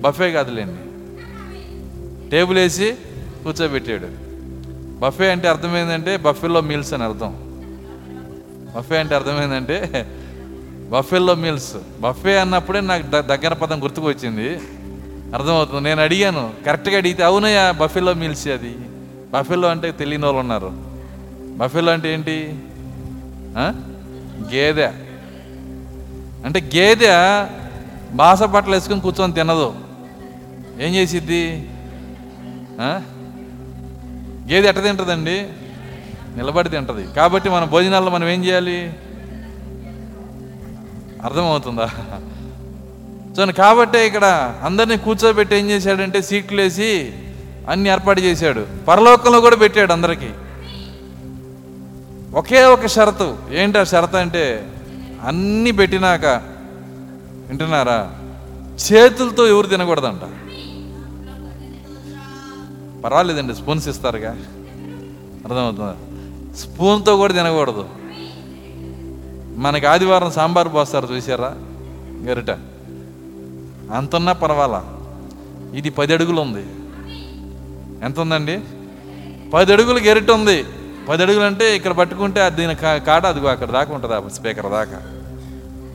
బఫే 0.00 0.32
కాదులేండి. 0.32 0.82
టేబుల్ 2.30 2.58
వేసి 2.58 2.96
కూర్చోబెట్టాడు. 3.42 4.08
బఫే 4.98 5.30
అంటే 5.30 5.48
అర్థమైందంటే 5.48 6.16
బఫేలో 6.16 6.60
మీల్స్ 6.60 6.92
అని 6.94 7.04
అర్థం. 7.04 7.32
బఫే 8.76 8.98
అంటే 8.98 9.14
అర్థమైందంటే 9.14 10.06
బఫెల్లో 10.90 11.34
మీల్స్ 11.34 11.76
బఫే 12.00 12.38
అన్నప్పుడే 12.38 12.80
నాకు 12.80 13.06
దగ్గర 13.10 13.52
పదం 13.52 13.82
గుర్తుకు 13.82 14.06
వచ్చింది 14.06 14.48
అర్థమవుతుంది. 15.34 15.82
నేను 15.82 16.02
అడిగాను 16.02 16.50
కరెక్ట్గా 16.66 16.96
అడిగితే 16.96 17.22
అవునయ్యా 17.24 17.70
బఫెల్లో 17.70 18.14
మీల్స్ 18.14 18.48
అది? 18.48 18.74
బఫెల్లో 19.32 19.68
అంటే 19.68 19.92
తెలియని 19.92 20.24
వాళ్ళు 20.24 20.40
ఉన్నారు. 20.40 20.70
బఫెల్లో 21.56 21.92
అంటే 21.92 22.14
ఏంటి? 22.14 22.36
గేదె. 24.54 24.90
అంటే 26.44 26.60
గేదె 26.74 27.10
బాస 28.16 28.42
బట్టలు 28.42 28.74
వేసుకొని 28.74 29.00
కూర్చొని 29.00 29.32
తినదు. 29.32 29.74
ఏం 30.80 30.94
చేసిద్ది? 30.94 31.68
గేదె 34.52 34.68
ఎట్ట 34.68 34.80
తింటుందండి? 34.82 35.38
నిలబడి 36.36 36.68
తింటది. 36.68 37.04
కాబట్టి 37.16 37.48
మన 37.48 37.64
భోజనాల్లో 37.64 38.10
మనం 38.10 38.28
ఏం 38.28 38.44
చేయాలి? 38.44 38.92
అర్థమవుతుందా? 41.24 41.90
చూడండి 43.30 43.52
కాబట్టే 43.52 44.06
ఇక్కడ 44.06 44.54
అందరినీ 44.62 44.96
కూర్చోబెట్టి 44.96 45.56
ఏం 45.56 45.70
చేశాడంటే 45.70 46.22
సీట్లు 46.22 46.60
వేసి 46.60 47.12
అన్ని 47.68 47.90
ఏర్పాటు 47.90 48.20
చేశాడు. 48.20 48.66
పరలోకంలో 48.88 49.40
కూడా 49.40 49.56
పెట్టాడు 49.56 49.92
అందరికీ. 49.92 50.30
ఒకే 52.34 52.64
ఒక 52.64 52.86
షరతు. 52.86 53.36
ఏంటి 53.50 53.78
ఆ 53.78 53.84
షరత్ 53.84 54.14
అంటే 54.14 54.72
అన్ని 55.22 55.70
పెట్టినాక 55.70 56.26
వింటున్నారా? 57.48 58.14
చేతులతో 58.92 59.46
ఎవరు 59.46 59.66
తినకూడదంట. 59.66 60.20
పర్వాలేదండి 63.04 63.54
స్పూన్స్ 63.54 63.88
ఇస్తారుగా. 63.88 64.30
అర్థమవుతుందా? 65.44 65.96
స్పూన్తో 66.54 67.16
కూడా 67.16 67.32
తినకూడదు. 67.32 67.88
మనకి 69.54 69.86
ఆదివారం 69.86 70.30
సాంబార్ 70.30 70.74
పోస్తారు 70.74 71.06
చూసారా? 71.06 71.54
గరిట. 72.22 72.50
అంతన్నా 73.92 74.32
పర్వాలా? 74.32 74.84
ఇది 75.74 75.90
పది 75.90 76.12
అడుగులు 76.12 76.40
ఉంది 76.40 76.66
ఎంత 78.04 78.20
ఉందండి 78.20 78.60
పది 79.54 79.72
అడుగులు 79.72 79.98
గెరిట 79.98 80.30
ఉంది 80.30 80.64
పది 81.08 81.22
అడుగులు 81.22 81.44
అంటే 81.44 81.76
ఇక్కడ 81.76 81.92
పట్టుకుంటే 81.92 82.40
అది 82.40 82.56
దీని 82.56 82.74
కా- 82.74 82.98
కాడ 82.98 83.26
అదిగో 83.26 83.48
అక్కడ 83.48 83.70
దాకా 83.70 83.94
ఉంటుంది 83.94 84.14
ఆ 84.14 84.28
స్పీకర్ 84.28 84.70
దాకా. 84.70 85.02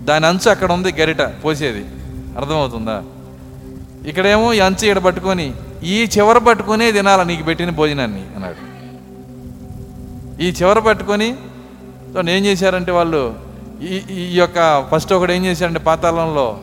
దాని 0.04 0.26
అంచు 0.26 0.50
అక్కడ 0.50 0.72
ఉంది 0.72 0.92
గరిట 0.92 1.22
పోసేది. 1.22 1.86
అర్థమవుతుందా? 2.38 3.04
ఇక్కడేమో 4.06 4.54
ఈ 4.54 4.60
అంచు 4.60 4.88
ఇక్కడ 4.88 4.98
పట్టుకొని 4.98 5.54
ఈ 5.84 6.04
చివర 6.18 6.38
పట్టుకునే 6.38 6.92
తినాల 6.92 7.24
నీకు 7.24 7.44
పెట్టిన 7.44 7.70
భోజనాన్ని 7.70 8.26
అన్నాడు. 8.36 8.70
ఈ 10.42 10.50
చివర 10.50 10.80
పట్టుకొని 10.80 11.38
ఏం 12.20 12.46
చేశారంటే 12.46 12.92
వాళ్ళు 12.92 13.49
ఈ 13.82 14.02
ఈ 14.12 14.38
యొక్క 14.38 14.88
ఫస్ట్ 14.92 15.14
ఒకడు 15.14 15.32
ఏం 15.32 15.46
చేశాడంటే 15.46 15.80
పాతాళంలో 15.80 16.60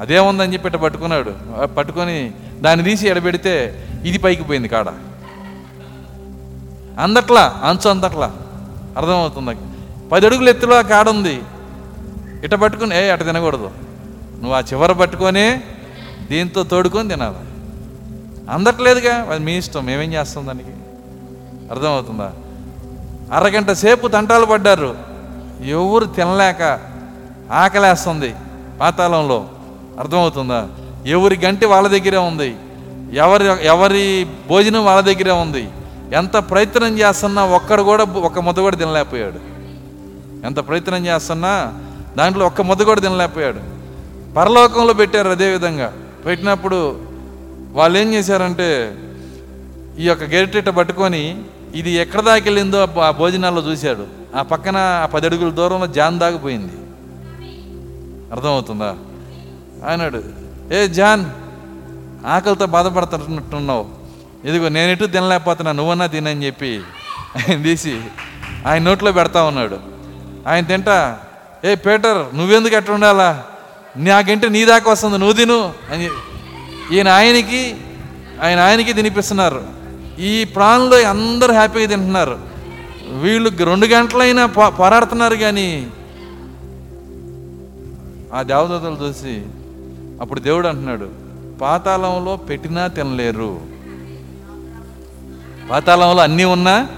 అదేముందని 0.00 0.52
చెప్పి 0.52 0.68
ఇట్ట 0.68 0.78
పట్టుకున్నాడు. 0.78 1.32
పట్టుకొని 1.64 2.32
దాన్ని 2.60 2.84
తీసి 2.84 3.08
ఎడబెడితే 3.08 3.86
ఇది 4.04 4.18
పైకి 4.18 4.42
పోయింది 4.42 4.68
కాడ. 4.68 4.88
అందట్లా 7.00 7.60
అంచు 7.64 7.90
అందట్లా. 7.90 8.32
అర్థమవుతుంది 8.96 9.56
పది 10.08 10.26
అడుగులు 10.26 10.50
ఎత్తులో 10.50 10.78
ఆ 10.78 10.80
కాడ 10.80 11.08
ఉంది. 11.08 11.42
ఇట 12.44 12.54
పట్టుకుని 12.54 13.04
ఏ 13.04 13.08
అట 13.10 13.24
తినకూడదు. 13.24 13.70
నువ్వు 14.40 14.52
ఆ 14.52 14.60
చివర 14.60 14.92
పట్టుకొని 14.92 15.60
దీంతో 16.30 16.62
తోడుకొని 16.62 17.08
తినాలి. 17.08 17.42
అందట్లేదుగా. 18.50 19.14
అది 19.14 19.44
మీ 19.44 19.58
ఇష్టం. 19.58 19.86
మేమేం 19.86 20.12
చేస్తాం 20.12 20.46
దానికి? 20.46 20.74
అర్థమవుతుందా? 21.70 22.32
అరగంట 23.32 23.70
సేపు 23.72 24.08
తంటాలు 24.08 24.46
పడ్డారు. 24.46 25.11
ఎవరు 25.64 26.04
తినలేక 26.04 26.80
ఆకలేస్తుంది 27.50 28.34
పాతాళంలో. 28.80 29.48
అర్థమవుతుందా? 29.98 30.68
ఎవరి 31.06 31.40
గంటి 31.44 31.66
వాళ్ళ 31.66 31.88
దగ్గరే 31.88 32.16
ఉంది. 32.16 32.56
ఎవరి 33.12 33.66
ఎవరి 33.66 34.26
భోజనం 34.48 34.84
వాళ్ళ 34.84 35.00
దగ్గరే 35.00 35.30
ఉంది. 35.30 35.68
ఎంత 36.12 36.36
ప్రయత్నం 36.36 36.98
చేస్తున్నా 36.98 37.44
ఒక్కడు 37.44 37.82
కూడా 37.82 38.04
ఒక్క 38.04 38.38
ముద్ద 38.38 38.60
కూడా 38.60 38.76
తినలేకపోయాడు. 38.76 39.38
ఎంత 40.46 40.58
ప్రయత్నం 40.58 41.06
చేస్తున్నా 41.06 41.74
దాంట్లో 42.16 42.46
ఒక్క 42.46 42.62
ముద్ద 42.62 42.82
కూడా 42.82 43.00
తినలేకపోయాడు. 43.00 43.60
పరలోకంలో 44.34 44.92
పెట్టారు 44.92 45.28
అదేవిధంగా 45.28 45.92
పెట్టినప్పుడు 46.26 47.00
వాళ్ళు 47.72 47.98
ఏం 47.98 48.14
చేశారంటే 48.14 48.94
ఈ 49.98 50.04
యొక్క 50.04 50.24
గెరిటెట్ట 50.24 50.68
పట్టుకొని 50.68 51.42
ఇది 51.74 51.90
ఎక్కడ 51.90 52.20
దాకా 52.20 52.44
వెళ్ళిందో 52.44 52.88
ఆ 53.00 53.10
భోజనాల్లో 53.10 53.62
చూశాడు. 53.62 54.21
ఆ 54.34 54.42
పక్కన 54.42 55.08
పది 55.14 55.26
అడుగుల 55.26 55.50
దూరంలో 55.50 55.86
జాన్ 55.86 56.18
దాగిపోయింది. 56.18 56.72
అర్థమవుతుందా? 58.32 58.94
ఆయనాడు 59.88 60.22
ఏ 60.72 60.86
జాన్ 60.86 61.24
ఆకలితో 62.26 62.66
బాధపడుతున్నట్టున్నావు. 62.66 63.86
ఇదిగో 64.44 64.68
నేను 64.68 64.90
ఎటు 64.90 65.04
తినలేకపోతున్నా 65.04 65.72
నువ్వన్నా 65.72 66.06
తినని 66.06 66.46
చెప్పి 66.46 66.80
ఆయన 67.36 67.62
తీసి 67.62 68.00
ఆయన 68.66 68.82
నోట్లో 68.82 69.12
పెడతా 69.12 69.42
ఉన్నాడు. 69.42 69.78
ఆయన 70.46 70.64
తింటా 70.64 71.18
ఏ 71.64 71.74
పేటర్ 71.74 72.36
నువ్వెందుకు 72.36 72.74
ఎట్లా 72.74 72.94
ఉండాలా? 72.94 73.44
నాకంటే 73.96 74.48
నీ 74.48 74.64
దాకా 74.64 74.90
వస్తుంది 74.90 75.18
నువ్వు 75.18 75.32
తిను 75.32 75.72
అని 75.92 76.08
ఈయన 76.92 77.08
ఆయనకి 77.08 77.76
ఆయన 78.42 78.58
ఆయనకి 78.58 78.92
తినిపిస్తున్నారు. 78.92 79.62
ఈ 80.18 80.44
ప్రాణంలో 80.44 81.08
అందరూ 81.08 81.52
హ్యాపీగా 81.52 81.86
తింటున్నారు. 81.86 82.51
వీళ్ళు 83.08 83.64
రెండు 83.64 83.86
గంటలైనా 83.86 84.46
పోరాడుతున్నారు 84.46 85.34
కానీ 85.34 85.90
ఆ 88.34 88.42
దేవదూతలు 88.42 89.08
చూసి 89.08 89.42
అప్పుడు 90.20 90.40
దేవుడు 90.40 90.68
అంటున్నాడు 90.68 91.08
పాతాళంలో 91.60 92.36
పెట్టినా 92.36 92.86
తినలేరు. 92.86 93.60
పాతాళంలో 95.70 96.22
అన్నీ 96.22 96.44
ఉన్నా 96.44 96.88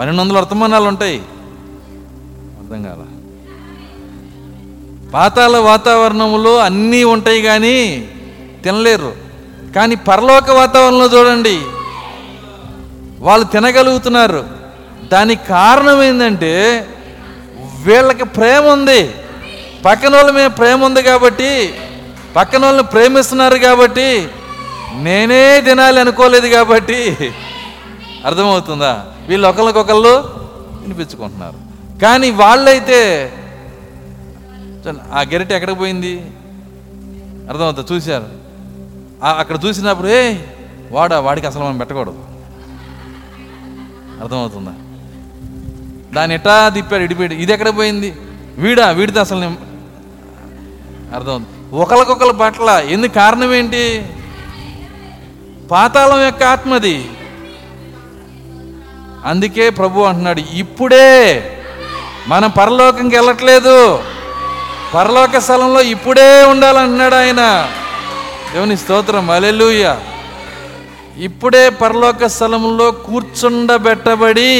పన్నెండు 0.00 0.22
వందల 0.22 0.38
వర్తమానాలు 0.38 0.84
ఉంటాయి. 0.84 1.18
అర్థం 2.58 2.82
కాల. 2.82 3.06
పాతాళ 5.14 5.56
వాతావరణంలో 5.56 6.58
అన్నీ 6.58 7.04
ఉంటాయి 7.04 7.42
కానీ 7.42 8.08
తినలేరు. 8.64 9.16
కానీ 9.74 9.94
పరలోక 9.94 10.50
వాతావరణంలో 10.50 11.06
చూడండి 11.06 11.60
వాళ్ళు 13.18 13.46
తినగలుగుతున్నారు. 13.46 14.55
దానికి 15.12 15.46
కారణం 15.46 16.02
ఏంటంటే 16.02 16.86
వీళ్ళకి 17.82 18.24
ప్రేమ 18.24 18.64
ఉంది. 18.64 19.14
పక్కన 19.84 20.16
వాళ్ళ 20.16 20.30
మీద 20.30 20.50
ప్రేమ 20.50 20.84
ఉంది 20.84 21.02
కాబట్టి 21.02 21.74
పక్కన 22.36 22.64
వాళ్ళని 22.64 22.86
ప్రేమిస్తున్నారు 22.86 23.58
కాబట్టి 23.58 24.28
నేనే 24.94 25.60
తినాలి 25.60 26.00
అనుకోలేదు 26.00 26.46
కాబట్టి 26.46 27.16
అర్థమవుతుందా? 28.24 29.06
వీళ్ళు 29.28 29.48
ఒకరికొకళ్ళు 29.48 30.30
వినిపించుకుంటున్నారు. 30.80 31.54
కానీ 32.02 32.30
వాళ్ళైతే 32.30 33.32
ఆ 35.12 35.20
గెరటి 35.20 35.54
ఎక్కడికి 35.54 35.78
పోయింది? 35.78 36.20
అర్థమవుతుంది? 37.48 37.92
చూశారు. 37.92 38.26
అక్కడ 39.38 39.58
చూసినప్పుడు 39.64 40.08
ఏ 40.08 40.34
వాడా 40.90 41.20
వాడికి 41.20 41.46
అసలు 41.46 41.62
మనం 41.64 41.78
పెట్టకూడదు. 41.78 42.24
అర్థమవుతుందా? 44.22 44.74
దాన్ని 46.16 46.34
ఎట్లా 46.34 46.56
తిప్పాడు 46.68 47.02
ఇడిపోయాడు 47.02 47.36
ఇది 47.44 47.52
ఎక్కడ 47.52 47.70
పోయింది? 47.76 48.10
వీడా 48.58 48.86
వీడితే 48.98 49.18
అసలు 49.20 49.40
నేను 49.40 49.56
అర్థమవుతుంది. 51.14 51.76
ఒకరికొకరు 51.76 52.34
పట్ల 52.42 52.70
ఎందుకు 52.88 53.14
కారణం 53.14 53.52
ఏంటి? 53.54 53.84
పాతాళం 55.70 56.20
యొక్క 56.24 56.42
ఆత్మది. 56.54 56.96
అందుకే 59.24 59.64
ప్రభు 59.70 60.06
అంటున్నాడు 60.08 60.42
ఇప్పుడే 60.54 61.08
మనం 62.28 62.50
పరలోకంకి 62.50 63.16
వెళ్ళట్లేదు. 63.16 63.78
పరలోక 64.94 65.38
స్థలంలో 65.38 65.80
ఇప్పుడే 65.94 66.28
ఉండాలంటున్నాడు 66.44 67.14
ఆయన. 67.14 67.42
దేవుని 68.52 68.76
స్తోత్రం 68.76 69.30
అలెలుయ్య 69.30 69.86
ఇప్పుడే 71.18 71.64
పరలోక 71.80 72.26
స్థలంలో 72.26 72.86
కూర్చుండబెట్టబడి 73.06 74.52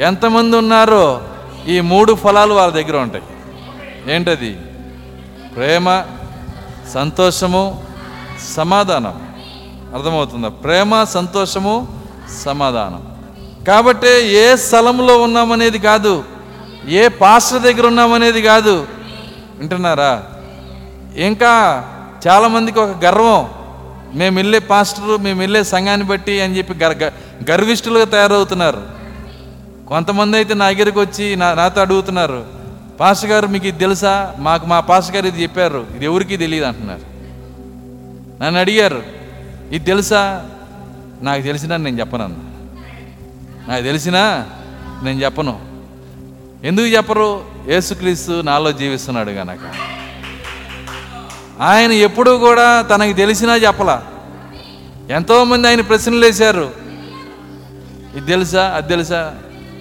ఎంతమంది 0.00 0.56
ఉన్నారో 0.56 1.22
ఈ 1.66 1.80
మూడు 1.80 2.14
ఫలాలు 2.14 2.54
వాళ్ళ 2.54 2.72
దగ్గర 2.72 2.96
ఉంటాయి. 2.96 3.24
ఏంటది? 4.14 4.52
ప్రేమ 5.56 6.04
సంతోషము 6.94 7.84
సమాధానం. 8.56 9.28
అర్థమవుతుందా? 9.94 10.48
ప్రేమ 10.48 11.04
సంతోషము 11.04 12.02
సమాధానం. 12.44 13.16
కాబట్టి 13.68 14.08
ఏ 14.22 14.56
స్థలంలో 14.56 15.22
ఉన్నామనేది 15.22 15.78
కాదు 15.78 16.24
ఏ 16.88 17.08
పాస్టర్ 17.08 17.62
దగ్గర 17.62 17.86
ఉన్నామనేది 17.86 18.42
కాదు. 18.42 18.86
వింటున్నారా? 19.58 20.22
ఇంకా 21.16 21.84
చాలామందికి 22.28 22.78
ఒక 22.78 23.04
గర్వం. 23.04 23.48
మేము 24.14 24.36
వెళ్ళే 24.36 24.58
పాస్టరు 24.58 25.16
మేము 25.16 25.40
వెళ్ళే 25.40 25.64
సంఘాన్ని 25.64 26.06
బట్టి 26.06 26.40
అని 26.40 26.58
చెప్పి 26.58 26.74
గర్ 26.74 27.02
గ- 27.02 27.12
గర్విష్ఠులుగా 27.50 28.04
తయారవుతున్నారు. 28.04 28.95
కొంతమంది 29.88 30.36
అయితే 30.36 30.54
నా 30.54 30.70
దగ్గరికి 30.70 30.98
వచ్చి 30.98 31.36
నా 31.36 31.54
నాతో 31.54 31.80
అడుగుతున్నారు 31.80 32.46
పాస్టర్ 33.00 33.30
గారు 33.30 33.46
మీకు 33.46 33.66
ఇది 33.66 33.78
తెలుసా? 33.78 34.34
మాకు 34.38 34.66
మా 34.66 34.80
పాస్టర్ 34.80 35.16
గారు 35.16 35.26
ఇది 35.26 35.42
చెప్పారు. 35.42 35.86
ఇది 35.96 36.04
ఎవరికి 36.04 36.36
తెలియదు 36.36 36.64
అంటున్నారు. 36.64 37.00
నన్ను 38.42 38.60
అడిగారు 38.60 39.02
ఇది 39.72 39.84
తెలుసా? 39.84 40.46
నాకు 41.22 41.42
తెలిసినా 41.42 41.76
నేను 41.76 42.00
చెప్పనన్నా 42.00 42.38
నాకు 43.68 43.84
తెలిసినా 43.84 44.46
నేను 45.02 45.24
చెప్పను. 45.24 45.60
ఎందుకు 46.64 46.86
చెప్పరు? 46.86 47.44
యేసుక్రీస్తు 47.68 48.40
నాలో 48.40 48.72
జీవిస్తున్నాడు 48.72 49.30
గనక. 49.30 49.58
ఆయన 51.60 51.92
ఎప్పుడూ 51.92 52.38
కూడా 52.38 52.82
తనకి 52.82 53.12
తెలిసినా 53.12 53.54
చెప్పలా. 53.54 54.02
ఎంతోమంది 55.10 55.68
ఆయన 55.68 55.80
ప్రశ్నలు 55.80 56.24
వేశారు. 56.24 56.70
ఇది 58.16 58.26
తెలుసా? 58.26 58.68
అది 58.68 58.88
తెలుసా? 58.88 59.34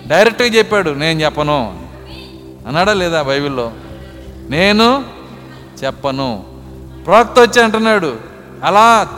డైరెక్ట్గా 0.08 0.48
చెప్పాడు 0.48 0.90
నేను 0.90 1.22
చెప్పను. 1.22 1.80
అన్నాడా 2.68 2.94
లేదా 2.94 3.22
బైబిల్లో? 3.22 3.72
నేను 4.50 5.06
చెప్పను. 5.84 6.44
ప్రవక్త 7.06 7.40
వచ్చి 7.40 7.64
అంటున్నాడు 7.64 8.16
అలా 8.64 9.10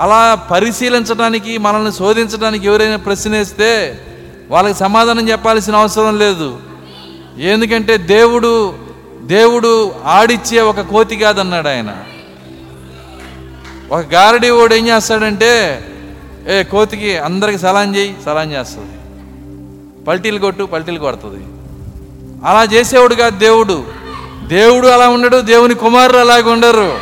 అలా 0.00 0.34
పరిశీలించడానికి 0.34 1.58
మనల్ని 1.58 1.92
శోధించడానికి 1.92 2.66
ఎవరైనా 2.66 2.96
ప్రశ్న 2.96 3.30
వేస్తే 3.30 4.00
వాళ్ళకి 4.48 4.78
సమాధానం 4.78 5.28
చెప్పాల్సిన 5.28 5.76
అవసరం 5.76 6.18
లేదు. 6.18 6.58
ఎందుకంటే 7.38 7.96
దేవుడు 7.96 8.74
దేవుడు 9.22 9.94
ఆడిచ్చే 10.04 10.60
ఒక 10.60 10.80
కోతి 10.80 11.16
కాదన్నాడు 11.16 11.68
ఆయన. 11.68 11.96
ఒక 13.90 14.04
గారడి 14.14 14.50
ఓడు 14.50 14.74
ఏం 14.74 14.88
చేస్తాడంటే 14.88 15.84
ఏ 16.48 16.62
కోతికి 16.62 17.18
అందరికి 17.18 17.58
సలాం 17.58 17.96
చేయి 17.96 18.16
సలాం 18.24 18.52
చేస్తుంది 18.52 18.95
పల్టీలు 20.06 20.38
కొట్టు 20.38 20.62
పల్టీలు 20.62 20.98
కొడుతుంది. 20.98 21.44
అలా 22.46 22.64
చేసేవాడు 22.64 23.14
కాదు 23.14 23.38
దేవుడు. 23.38 23.84
దేవుడు 24.46 24.88
అలా 24.88 25.08
ఉండడు 25.08 25.40
దేవుని 25.40 25.74
కుమారుడు 25.74 26.16
అలాగే 26.16 26.42
ఉండరు. 26.42 26.98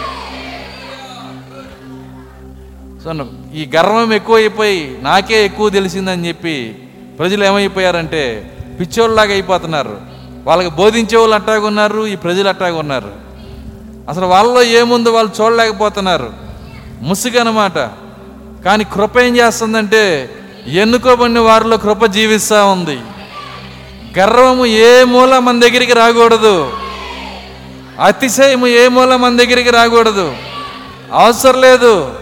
సో 3.04 3.12
ఈ 3.54 3.70
గర్వం 3.76 4.12
ఎక్కువైపోయి 4.12 4.98
నాకే 5.02 5.44
ఎక్కువ 5.44 5.70
తెలిసిందని 5.70 6.28
చెప్పి 6.28 6.76
ప్రజలు 7.18 7.44
ఏమైపోయారంటే 7.44 8.56
పిచ్చోళ్ళలాగా 8.80 9.30
అయిపోతున్నారు. 9.30 10.00
వాళ్ళకి 10.44 10.76
బోధించే 10.76 11.18
వాళ్ళు 11.18 11.34
అట్టాగా 11.34 11.66
ఉన్నారు 11.66 12.06
ఈ 12.06 12.16
ప్రజలు 12.16 12.48
అట్టాగా 12.48 12.78
ఉన్నారు. 12.78 13.12
అసలు 14.08 14.26
వాళ్ళలో 14.26 14.62
ఏముందో 14.62 15.12
వాళ్ళు 15.12 15.42
చూడలేకపోతున్నారు. 15.42 16.32
ముసుగు 17.02 17.38
అనమాట 17.38 17.74
కానీ 18.64 18.84
కృప 18.84 19.18
ఏం 19.18 19.36
చేస్తుందంటే 19.36 20.30
ఎన్నుకోబడిన 20.66 21.38
వారిలో 21.38 21.76
కృప 21.76 22.04
జీవిస్తూ 22.04 22.66
ఉంది. 22.66 23.00
గర్వము 24.18 24.66
ఏ 24.66 25.04
మూల 25.04 25.38
మన 25.38 25.60
దగ్గరికి 25.60 25.92
రాకూడదు. 25.92 26.72
అతిశయము 28.04 28.66
ఏ 28.66 28.88
మూల 28.88 29.16
మన 29.16 29.36
దగ్గరికి 29.36 29.70
రాకూడదు. 29.70 30.36
అవసరం 31.12 31.60
లేదు. 31.60 32.14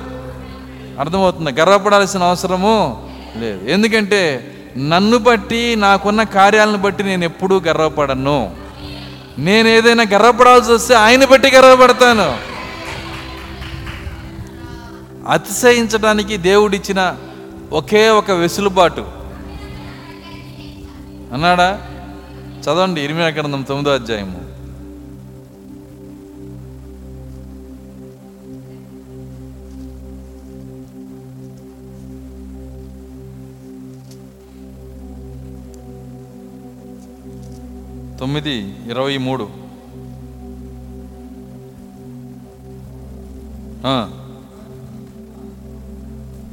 అర్థమవుతుంది? 1.00 1.50
గర్వపడాల్సిన 1.50 2.22
అవసరము 2.22 3.08
లేదు. 3.36 3.70
ఎందుకంటే 3.70 4.48
నన్ను 4.78 5.18
బట్టి 5.18 5.76
నాకున్న 5.76 6.22
కార్యాలను 6.22 6.78
బట్టి 6.78 7.04
నేను 7.04 7.24
ఎప్పుడూ 7.24 7.60
గర్వపడను. 7.60 8.50
నేను 9.38 9.68
ఏదైనా 9.68 10.04
గర్వపడాల్సి 10.12 10.72
వస్తే 10.72 10.94
ఆయన 10.94 11.24
బట్టి 11.24 11.50
గర్వపడతాను. 11.50 12.36
అతిశయించడానికి 15.28 16.36
దేవుడిచ్చిన 16.36 17.16
ఒకే 17.72 18.08
ఒక 18.10 18.30
వెసులుబాటు. 18.30 19.00
అన్నాడా? 21.32 21.68
చదవండి 22.60 23.00
ఇరిమియా 23.00 23.26
గ్రంథం 23.26 23.62
తొమ్మిదో 23.62 23.94
అధ్యాయము. 23.94 24.52
తొమ్మిది 38.18 38.74
ఇరవై 38.86 39.16
మూడు. 39.16 39.48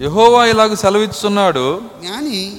యెహోవా 0.02 0.46
ఇలాగ 0.46 0.74
సెలవిస్తున్నాడు 0.74 1.82
జ్ఞాని 2.06 2.52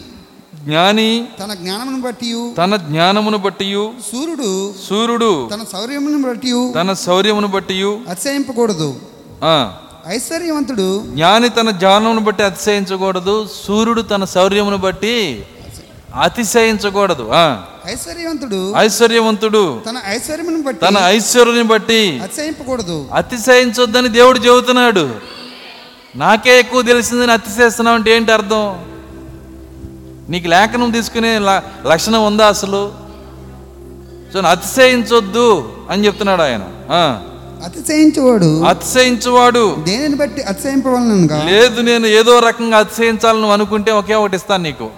జ్ఞాని 0.54 1.28
తన 1.40 1.54
జ్ఞానమును 1.54 2.00
బట్టి 2.00 2.52
తన 2.58 2.76
జ్ఞానమును 2.76 3.38
బట్టి 3.38 3.64
సూర్యుడు 4.12 4.74
సూర్యుడు 4.88 5.50
తన 5.54 5.64
శౌర్యమును 5.72 6.22
బట్టి 6.22 6.72
తన 6.74 6.92
శౌర్యమును 6.92 7.48
బట్టి 7.48 7.82
అతిశయింపకూడదు. 8.08 8.94
ఐశ్వర్యవంతుడు. 10.06 11.04
జ్ఞాని 11.06 11.48
తన 11.48 11.70
జ్ఞానమును 11.70 12.20
బట్టి 12.20 12.42
అతిశయించకూడదు. 12.42 13.48
సూర్యుడు 13.66 14.02
తన 14.02 14.24
శౌర్యమును 14.24 14.76
బట్టి 14.76 15.46
అతిశయించకూడదు. 16.22 17.30
ఆ. 17.32 17.62
ఐశ్వర్యవంతుడు. 17.86 18.74
ఐశ్వర్యవంతుడు. 18.76 19.80
తన 19.90 19.98
ఐశ్వర్యమును 20.06 20.62
బట్టి 20.62 20.86
తన 20.86 20.96
ఐశ్వర్యుని 21.06 21.62
బట్టి 21.62 22.20
అతిశయింపకూడదు. 22.22 23.08
అతిశయించొద్దని 23.14 24.08
దేవుడు 24.08 24.38
చెబుతున్నాడు. 24.38 25.39
నాకే 26.16 26.58
ఎక్కువ 26.58 26.82
తెలిసిందని 26.82 27.32
అతిశయిస్తున్నావు 27.32 27.96
అంటే 27.96 28.16
ఏంటి 28.16 28.32
అర్థం? 28.32 28.86
నీకు 30.28 30.48
లేఖనం 30.48 30.90
తీసుకునే 30.90 31.38
లక్షణం 31.86 32.24
ఉందా 32.24 32.46
అసలు? 32.46 32.92
సో 34.32 34.40
అతిశయించొద్దు 34.40 35.72
అని 35.90 36.06
చెప్తున్నాడు 36.06 36.42
ఆయన. 36.42 36.60
అతిశయించువాడు. 37.64 38.62
అతిశయించువాడు. 38.62 39.76
దేనిని 39.80 40.14
బట్టి 40.14 40.42
లేదు 41.46 41.80
నేను 41.80 42.06
ఏదో 42.06 42.38
రకంగా 42.38 42.78
అతిశయించాలని 42.78 43.52
అనుకుంటే 43.52 43.92
ఒకే 43.92 44.14
ఒకటి 44.14 44.36
ఇస్తాను 44.36 44.62
నీకు. 44.62 44.90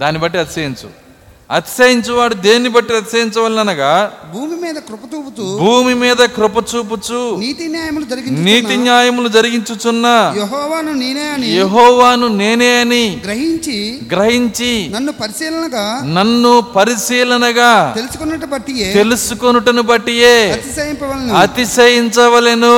దాన్ని 0.00 0.20
బట్టి 0.20 0.38
అతిశయించు. 0.38 1.05
అతిశయించువాడు 1.50 2.34
దేన్ని 2.34 2.68
బట్టి 2.68 2.94
అతిశయించవలనగా 2.94 4.12
భూమి 4.34 4.56
మీద 4.56 4.74
కృప 4.74 4.98
చూపుతూ 5.14 5.58
భూమి 5.58 5.94
మీద 5.94 6.16
కృప 6.16 6.56
చూపుచు 6.56 7.36
నీతి 7.36 7.66
న్యాయములు 7.68 8.04
నీతి 8.04 8.60
జరిగించి 8.62 8.76
న్యాయములు 8.76 9.28
జరిగించుచున్న. 9.28 10.06
యహోవాను 10.38 10.92
నేనే 10.92 11.22
అని 11.22 11.56
యెహోవాను 11.56 12.26
నేనే 12.26 12.80
అని 12.80 13.20
గ్రహించి 13.24 13.98
గ్రహించి 14.10 14.88
నన్ను 14.88 15.12
పరిశీలనగా 15.12 16.00
నన్ను 16.04 16.60
పరిశీలనగా 16.60 17.92
తెలుసుకున్నట్టు 17.96 18.46
బట్టి 18.46 18.92
తెలుసుకొనుటను 18.92 19.82
బట్టియే 19.82 20.52
అతిశయింపవలను. 20.52 21.34
అతిశయించవలెను. 21.34 22.76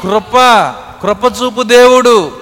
కృప 0.00 0.36
కృప 1.02 1.32
చూపు 1.42 1.62
దేవుడు. 1.62 2.32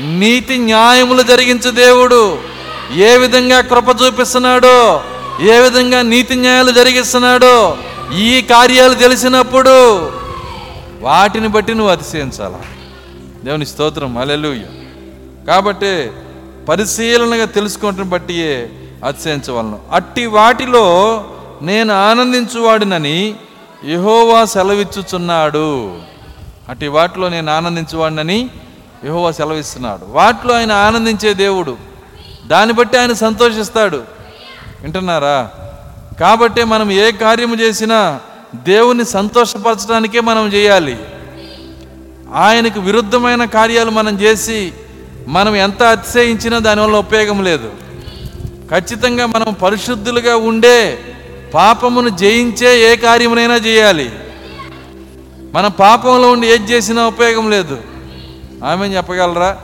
నీతి 0.00 0.58
న్యాయములు 0.58 1.22
జరిగించు 1.22 1.70
దేవుడు. 1.70 2.55
ఏ 2.94 3.16
విధంగా 3.16 3.60
కృప 3.60 4.02
చూపిస్తున్నాడో 4.02 5.00
ఏ 5.40 5.58
విధంగా 5.58 6.02
నీతి 6.02 6.34
న్యాయాలు 6.34 6.70
జరిగిస్తున్నాడో 6.70 7.78
ఈ 8.18 8.40
కార్యాలు 8.40 8.94
తెలిసినప్పుడు 8.94 10.06
వాటిని 11.00 11.48
బట్టి 11.48 11.74
నువ్వు 11.74 11.92
అతిశయించాల? 11.92 12.52
దేవుని 13.44 13.66
స్తోత్రం 13.66 14.18
అలెలుయ్య 14.18 14.62
కాబట్టి 15.46 16.10
పరిశీలనగా 16.68 17.44
తెలుసుకోవటం 17.44 18.10
బట్టి 18.10 18.66
అతిశయించవలను. 19.04 19.78
అట్టి 19.92 20.26
వాటిలో 20.26 21.24
నేను 21.62 21.94
ఆనందించువాడినని 21.94 23.34
యహోవా 23.84 24.44
సెలవిచ్చుచున్నాడు. 24.44 25.98
అట్టి 26.68 26.86
వాటిలో 26.86 27.28
నేను 27.28 27.52
ఆనందించువాడినని 27.52 28.50
యహోవా 29.04 29.30
సెలవిస్తున్నాడు. 29.30 30.06
వాటిలో 30.08 30.54
ఆయన 30.54 30.72
ఆనందించే 30.72 31.34
దేవుడు 31.34 31.76
దాన్ని 32.46 32.74
బట్టి 32.74 32.98
ఆయన 32.98 33.12
సంతోషిస్తాడు. 33.12 33.96
వింటున్నారా? 34.82 35.50
కాబట్టి 36.20 36.64
మనం 36.64 36.90
ఏ 36.90 37.10
కార్యము 37.10 37.54
చేసినా 37.54 38.20
దేవుని 38.54 39.04
సంతోషపరచడానికే 39.04 40.20
మనం 40.20 40.48
చేయాలి. 40.48 40.96
ఆయనకు 42.34 42.80
విరుద్ధమైన 42.80 43.44
కార్యాలు 43.44 43.90
మనం 43.90 44.20
చేసి 44.20 44.72
మనం 45.28 45.56
ఎంత 45.56 45.82
అతిశయించినా 45.82 46.58
దానివల్ల 46.58 46.96
ఉపయోగం 46.96 47.44
లేదు. 47.44 47.70
ఖచ్చితంగా 48.70 49.26
మనం 49.26 49.52
పరిశుద్ధులుగా 49.52 50.36
ఉండే 50.36 50.98
పాపమును 51.54 52.08
జయించే 52.08 52.92
ఏ 52.92 52.96
కార్యమునైనా 52.96 53.54
చేయాలి. 53.54 54.10
మనం 55.54 55.70
పాపంలో 55.70 56.30
ఉండి 56.30 56.46
ఏది 56.46 56.72
చేసినా 56.72 57.06
ఉపయోగం 57.06 57.50
లేదు. 57.50 57.78
ఆమె 58.64 58.86
చెప్పగలరా? 58.86 59.58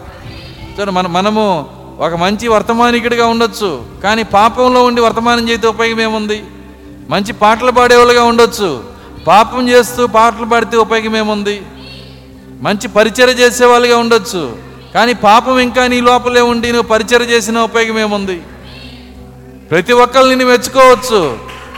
చూడండి 0.72 0.90
మన 0.90 1.06
మనము 1.06 1.66
ఒక 2.04 2.14
మంచి 2.14 2.48
వర్తమానికుడిగా 2.48 3.26
ఉండొచ్చు 3.26 3.70
కానీ 4.04 4.22
పాపంలో 4.36 4.80
ఉండి 4.84 5.00
వర్తమానం 5.00 5.48
చేస్తే 5.48 5.66
ఉపయోగం 5.66 6.00
ఏముంది? 6.00 6.38
మంచి 7.10 7.32
పాటలు 7.32 7.72
పాడేవాళ్ళుగా 7.72 8.24
ఉండొచ్చు 8.24 8.70
పాపం 9.26 9.68
చేస్తూ 9.68 10.06
పాటలు 10.06 10.46
పాడితే 10.46 10.76
ఉపయోగం 10.76 11.16
ఏముంది? 11.16 11.56
మంచి 12.62 12.88
పరిచయం 12.88 13.36
చేసేవాళ్ళుగా 13.42 13.96
ఉండొచ్చు 13.98 14.42
కానీ 14.94 15.12
పాపం 15.26 15.58
ఇంకా 15.58 15.82
నీ 15.86 16.00
లోపలే 16.00 16.40
ఉండి 16.40 16.72
నువ్వు 16.72 16.88
పరిచయం 16.88 17.22
చేసిన 17.22 17.58
ఉపయోగం 17.58 17.98
ఏముంది? 17.98 18.38
ప్రతి 19.70 19.92
ఒక్కరిని 19.92 20.30
నిన్ను 20.30 20.46
మెచ్చుకోవచ్చు 20.46 21.20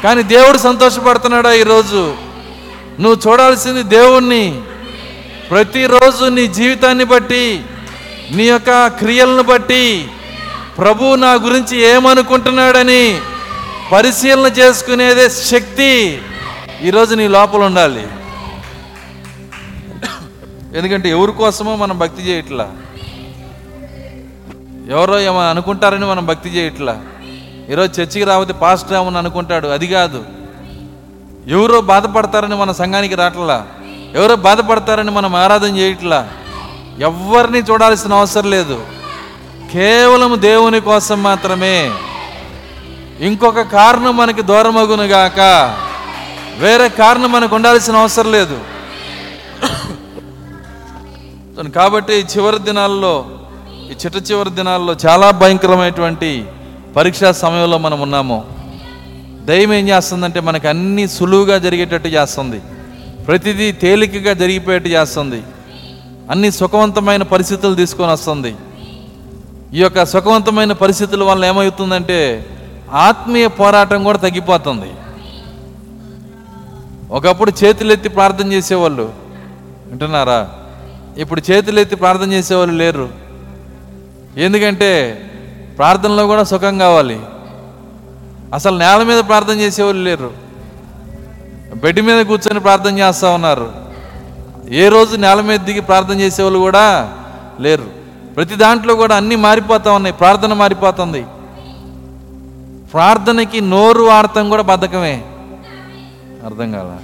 కానీ 0.03 0.22
దేవుడు 0.22 0.59
సంతోషపడుతున్నాడా 0.59 1.53
ఈరోజు? 1.53 2.03
నువ్వు 3.03 3.18
చూడాల్సింది 3.27 3.83
దేవుణ్ణి. 3.83 4.45
ప్రతిరోజు 5.51 6.25
నీ 6.25 6.47
జీవితాన్ని 6.59 7.05
బట్టి 7.05 7.45
నీ 8.31 8.45
యొక్క 8.45 8.87
క్రియలను 8.87 9.43
బట్టి 9.43 10.09
ప్రభు 10.79 11.14
నా 11.14 11.33
గురించి 11.33 11.81
ఏమనుకుంటున్నాడని 11.81 13.20
పరిశీలన 13.93 14.53
చేసుకునేదే 14.53 15.31
శక్తి 15.31 16.22
ఈరోజు 16.83 17.14
నీ 17.14 17.29
లోపల 17.29 17.62
ఉండాలి. 17.62 18.07
ఎందుకంటే 20.77 21.11
ఎవరి 21.11 21.33
కోసమో 21.33 21.77
మనం 21.77 21.99
భక్తి 21.99 22.22
చేయట్లా? 22.22 22.72
ఎవరో 24.91 25.20
ఏమో 25.20 25.41
అనుకుంటారని 25.51 26.07
మనం 26.07 26.27
భక్తి 26.27 26.49
చేయట్లా? 26.49 27.03
ఈరోజు 27.70 28.01
చర్చికి 28.01 28.25
రాకపోతే 28.25 28.53
పాస్టర్ 28.53 28.99
ఏమని 28.99 29.18
అనుకుంటాడు? 29.18 29.66
అది 29.66 29.87
కాదు. 29.87 30.25
ఎవరో 31.47 31.81
బాధపడతారని 31.81 32.57
మన 32.57 32.72
సంఘానికి 32.72 33.14
రావట్లా 33.14 33.66
ఎవరో 34.14 34.37
బాధపడతారని 34.37 35.11
మనం 35.11 35.35
ఆరాధన 35.35 35.77
చేయట్లా? 35.77 36.29
ఎవరిని 37.01 37.59
చూడాల్సిన 37.59 38.13
అవసరం 38.15 38.51
లేదు. 38.51 38.87
కేవలం 39.73 40.41
దేవుని 40.41 40.81
కోసం 40.81 41.23
మాత్రమే. 41.23 41.91
ఇంకొక 43.21 43.61
కారణం 43.61 44.17
మనకి 44.17 44.43
దూరమగును 44.43 45.05
గాక. 45.05 45.41
వేరే 46.59 46.89
కారణం 46.89 47.33
మనకు 47.33 47.55
ఉండాల్సిన 47.55 47.97
అవసరం 47.97 48.33
లేదు. 48.33 48.61
కాబట్టి 51.75 52.15
ఈ 52.15 52.25
చివరి 52.37 52.59
దినాల్లో 52.59 53.27
ఈ 53.87 53.91
చిట్ట 53.91 54.31
చివరి 54.31 54.51
దినాల్లో 54.51 54.97
చాలా 55.07 55.31
భయంకరమైనటువంటి 55.31 56.45
పరీక్షా 56.97 57.33
సమయంలో 57.33 57.79
మనం 57.79 58.01
ఉన్నాము. 58.01 58.45
దయ్యం 59.45 59.75
ఏం 59.75 59.89
చేస్తుందంటే 59.89 60.41
మనకి 60.41 60.69
అన్ని 60.69 61.09
సులువుగా 61.09 61.59
జరిగేటట్టు 61.59 62.09
చేస్తుంది. 62.09 62.61
ప్రతిదీ 63.27 63.73
తేలికగా 63.73 64.33
జరిగిపోయేట్టు 64.33 64.89
చేస్తుంది. 64.89 65.43
అన్ని 66.31 66.51
సుఖవంతమైన 66.51 67.22
పరిస్థితులు 67.22 67.75
తీసుకొని 67.75 68.12
వస్తుంది. 68.12 68.55
ఈ 69.75 69.81
యొక్క 69.81 70.05
సుఖవంతమైన 70.05 70.72
పరిస్థితుల 70.72 71.22
వల్ల 71.22 71.45
ఏమవుతుందంటే 71.45 72.47
ఆత్మీయ 72.93 73.47
పోరాటం 73.47 74.05
కూడా 74.05 74.18
తగ్గిపోతుంది. 74.18 74.91
ఒకప్పుడు 77.11 77.53
చేతులెత్తి 77.64 78.09
ప్రార్థన 78.09 78.53
చేసేవాళ్ళు 78.53 79.12
వింటున్నారా? 79.87 80.51
ఇప్పుడు 81.16 81.43
చేతులెత్తి 81.51 81.97
ప్రార్థన 81.97 82.33
చేసేవాళ్ళు 82.33 82.75
లేరు. 82.75 83.09
ఎందుకంటే 84.37 84.91
ప్రార్థనలో 85.79 86.27
కూడా 86.27 86.45
సుఖం 86.45 86.79
కావాలి. 86.79 87.20
అసలు 88.55 88.79
నేల 88.79 89.03
మీద 89.03 89.25
ప్రార్థన 89.25 89.61
చేసేవాళ్ళు 89.61 90.03
లేరు. 90.03 90.31
బెడ్ 91.75 92.01
మీద 92.01 92.27
కూర్చొని 92.27 92.61
ప్రార్థన 92.61 92.99
చేస్తూ 92.99 93.31
ఉన్నారు. 93.31 93.72
ఏ 94.69 94.89
రోజు 94.89 95.17
నేల 95.17 95.41
మీద 95.41 95.61
దిగి 95.61 95.81
ప్రార్థన 95.81 96.21
చేసేవాళ్ళు 96.21 96.59
కూడా 96.59 97.15
లేరు. 97.61 97.85
ప్రతి 98.37 98.55
దాంట్లో 98.55 98.95
కూడా 98.95 99.17
అన్నీ 99.17 99.37
మారిపోతా 99.37 99.93
ఉన్నాయి. 99.93 100.15
ప్రార్థన 100.15 100.53
మారిపోతుంది. 100.53 101.27
ప్రార్థనకి 102.93 103.61
నోరు 103.61 104.03
వాడటం 104.03 104.49
కూడా 104.49 104.62
బద్ధకమే. 104.62 105.25
అర్థం 106.45 106.73
కాల? 106.73 106.97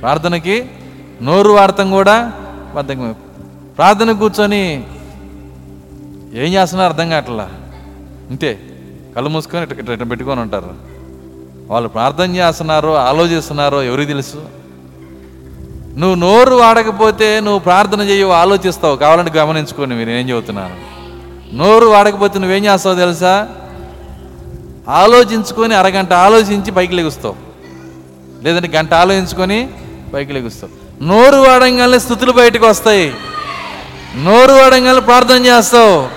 ప్రార్థనకి 0.00 0.70
నోరు 1.22 1.52
వాడటం 1.52 1.90
కూడా 1.90 2.32
బద్ధకమే. 2.74 3.12
ప్రార్థన 3.78 4.12
కూర్చొని 4.12 4.86
ఏం 6.34 6.52
చేస్తున్నారో 6.52 6.92
అర్థం 6.92 7.10
కావట్లా? 7.10 7.50
అంతే 8.30 8.58
కళ్ళు 9.16 9.28
మూసుకొని 9.28 9.92
ఇట్ట 9.92 10.10
పెట్టుకొని 10.10 10.40
ఉంటారు. 10.40 10.74
వాళ్ళు 11.66 11.88
ప్రార్థన 11.88 12.36
చేస్తున్నారో 12.36 12.94
ఆలోచిస్తున్నారో 12.94 13.82
ఎవరికి 13.82 14.06
తెలుసు? 14.06 14.65
నువ్వు 15.98 16.14
నోరు 16.14 16.54
వాడకపోతే 16.54 17.40
నువ్వు 17.40 17.58
ప్రార్థన 17.58 18.00
చేయవు 18.00 18.32
ఆలోచిస్తావు. 18.32 18.96
కావాలంటే 18.96 19.38
గమనించుకోండి 19.38 19.94
మీరు 19.94 20.10
ఏం 20.10 20.30
చెబుతున్నాను. 20.30 20.76
నోరు 21.56 21.86
వాడకపోతే 21.86 22.38
నువ్వేం 22.38 22.64
చేస్తావు 22.64 22.96
తెలుసా? 22.96 23.48
ఆలోచించుకొని 24.88 25.74
అరగంట 25.74 26.12
ఆలోచించి 26.12 26.70
పైకి 26.70 26.94
లెగుస్తావు. 26.94 27.34
లేదంటే 28.42 28.68
గంట 28.68 28.94
ఆలోచించుకొని 28.94 29.68
పైకి 30.14 30.32
లెగుస్తావు. 30.32 31.04
నోరు 31.04 31.36
వాడంగానే 31.36 31.98
స్థుతులు 31.98 32.32
బయటకు 32.32 32.66
వస్తాయి. 32.66 33.12
నోరు 34.16 34.52
వాడంగానే 34.52 35.00
ప్రార్థన 35.00 35.46
చేస్తావు. 35.46 36.08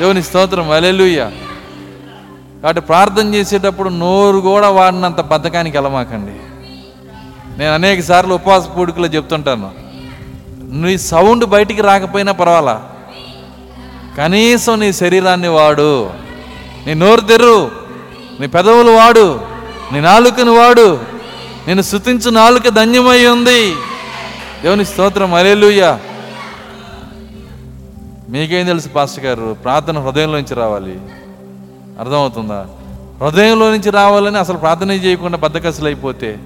దేవుని 0.00 0.22
స్తోత్రం 0.22 0.70
అలెలుయ్య 0.70 1.30
కాబట్టి 2.62 2.82
ప్రార్థన 2.82 3.34
చేసేటప్పుడు 3.34 3.88
నోరు 3.88 4.38
కూడా 4.38 4.68
వాడినంత 4.68 5.20
బద్ధకానికి 5.20 5.76
వెళ్ళమాకండి 5.76 6.32
నేను 7.58 7.74
అనేక 7.74 8.00
సార్లు 8.00 8.34
ఉపవాస 8.34 8.62
పూడికలో 8.76 9.06
చెప్తుంటాను. 9.06 9.72
నీ 10.62 10.98
సౌండ్ 10.98 11.44
బయటికి 11.44 11.82
రాకపోయినా 11.82 12.32
పర్వాలా? 12.32 12.90
కనీసం 14.18 14.80
నీ 14.80 14.92
శరీరాన్ని 14.92 15.48
వాడు. 15.48 16.10
నీ 16.86 16.94
నోరు 16.94 17.20
తెరు. 17.20 17.70
నీ 18.40 18.46
పెదవులు 18.46 18.90
వాడు. 18.90 19.40
నీ 19.92 20.00
నాలుకను 20.00 20.52
వాడు. 20.52 21.00
నేను 21.66 21.82
శృతించు 21.82 22.30
నాలుక 22.30 22.68
ధన్యమై 22.68 23.26
ఉంది. 23.26 23.74
దేవుని 24.62 24.84
స్తోత్రం. 24.84 25.34
అరేలుయ్య 25.34 25.98
మీకేం 28.28 28.66
తెలుసు 28.66 28.88
పాస్టర్ 28.88 29.24
గారు? 29.24 29.56
ప్రార్థన 29.64 29.98
హృదయంలో 29.98 30.38
నుంచి 30.38 30.54
రావాలి. 30.54 31.00
అర్థమవుతుందా? 32.00 32.66
హృదయంలో 33.20 33.70
నుంచి 33.70 33.90
రావాలని 33.90 34.38
అసలు 34.38 34.56
ప్రార్థన 34.56 34.90
చేయకుండా 34.90 35.38
బద్దకసలు 35.38 35.86
అయిపోతే 35.86 36.38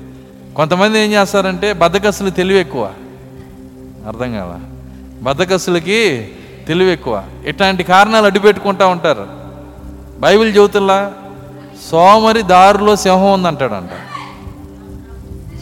కొంతమంది 0.59 0.98
ఏం 0.98 1.12
చేస్తారంటే 1.12 1.72
బద్దకస్తులు 1.72 2.30
తెలివి 2.30 2.61
ఎక్కువ. 2.61 2.90
అర్థం 4.06 4.32
కదా 4.32 4.61
బద్దకస్తులకి 5.22 6.28
తెలివి 6.68 6.92
ఎక్కువ. 6.92 7.24
ఇట్లాంటి 7.46 7.82
కారణాలు 7.82 8.26
అడ్డుపెట్టుకుంటా 8.26 8.86
ఉంటారు. 8.86 9.26
బైబిల్ 10.18 10.56
చెబుతుల్లా 10.56 11.12
సోమరి 11.90 12.42
దారిలో 12.42 12.96
సింహం 12.96 13.32
ఉందంటాడంట. 13.32 13.90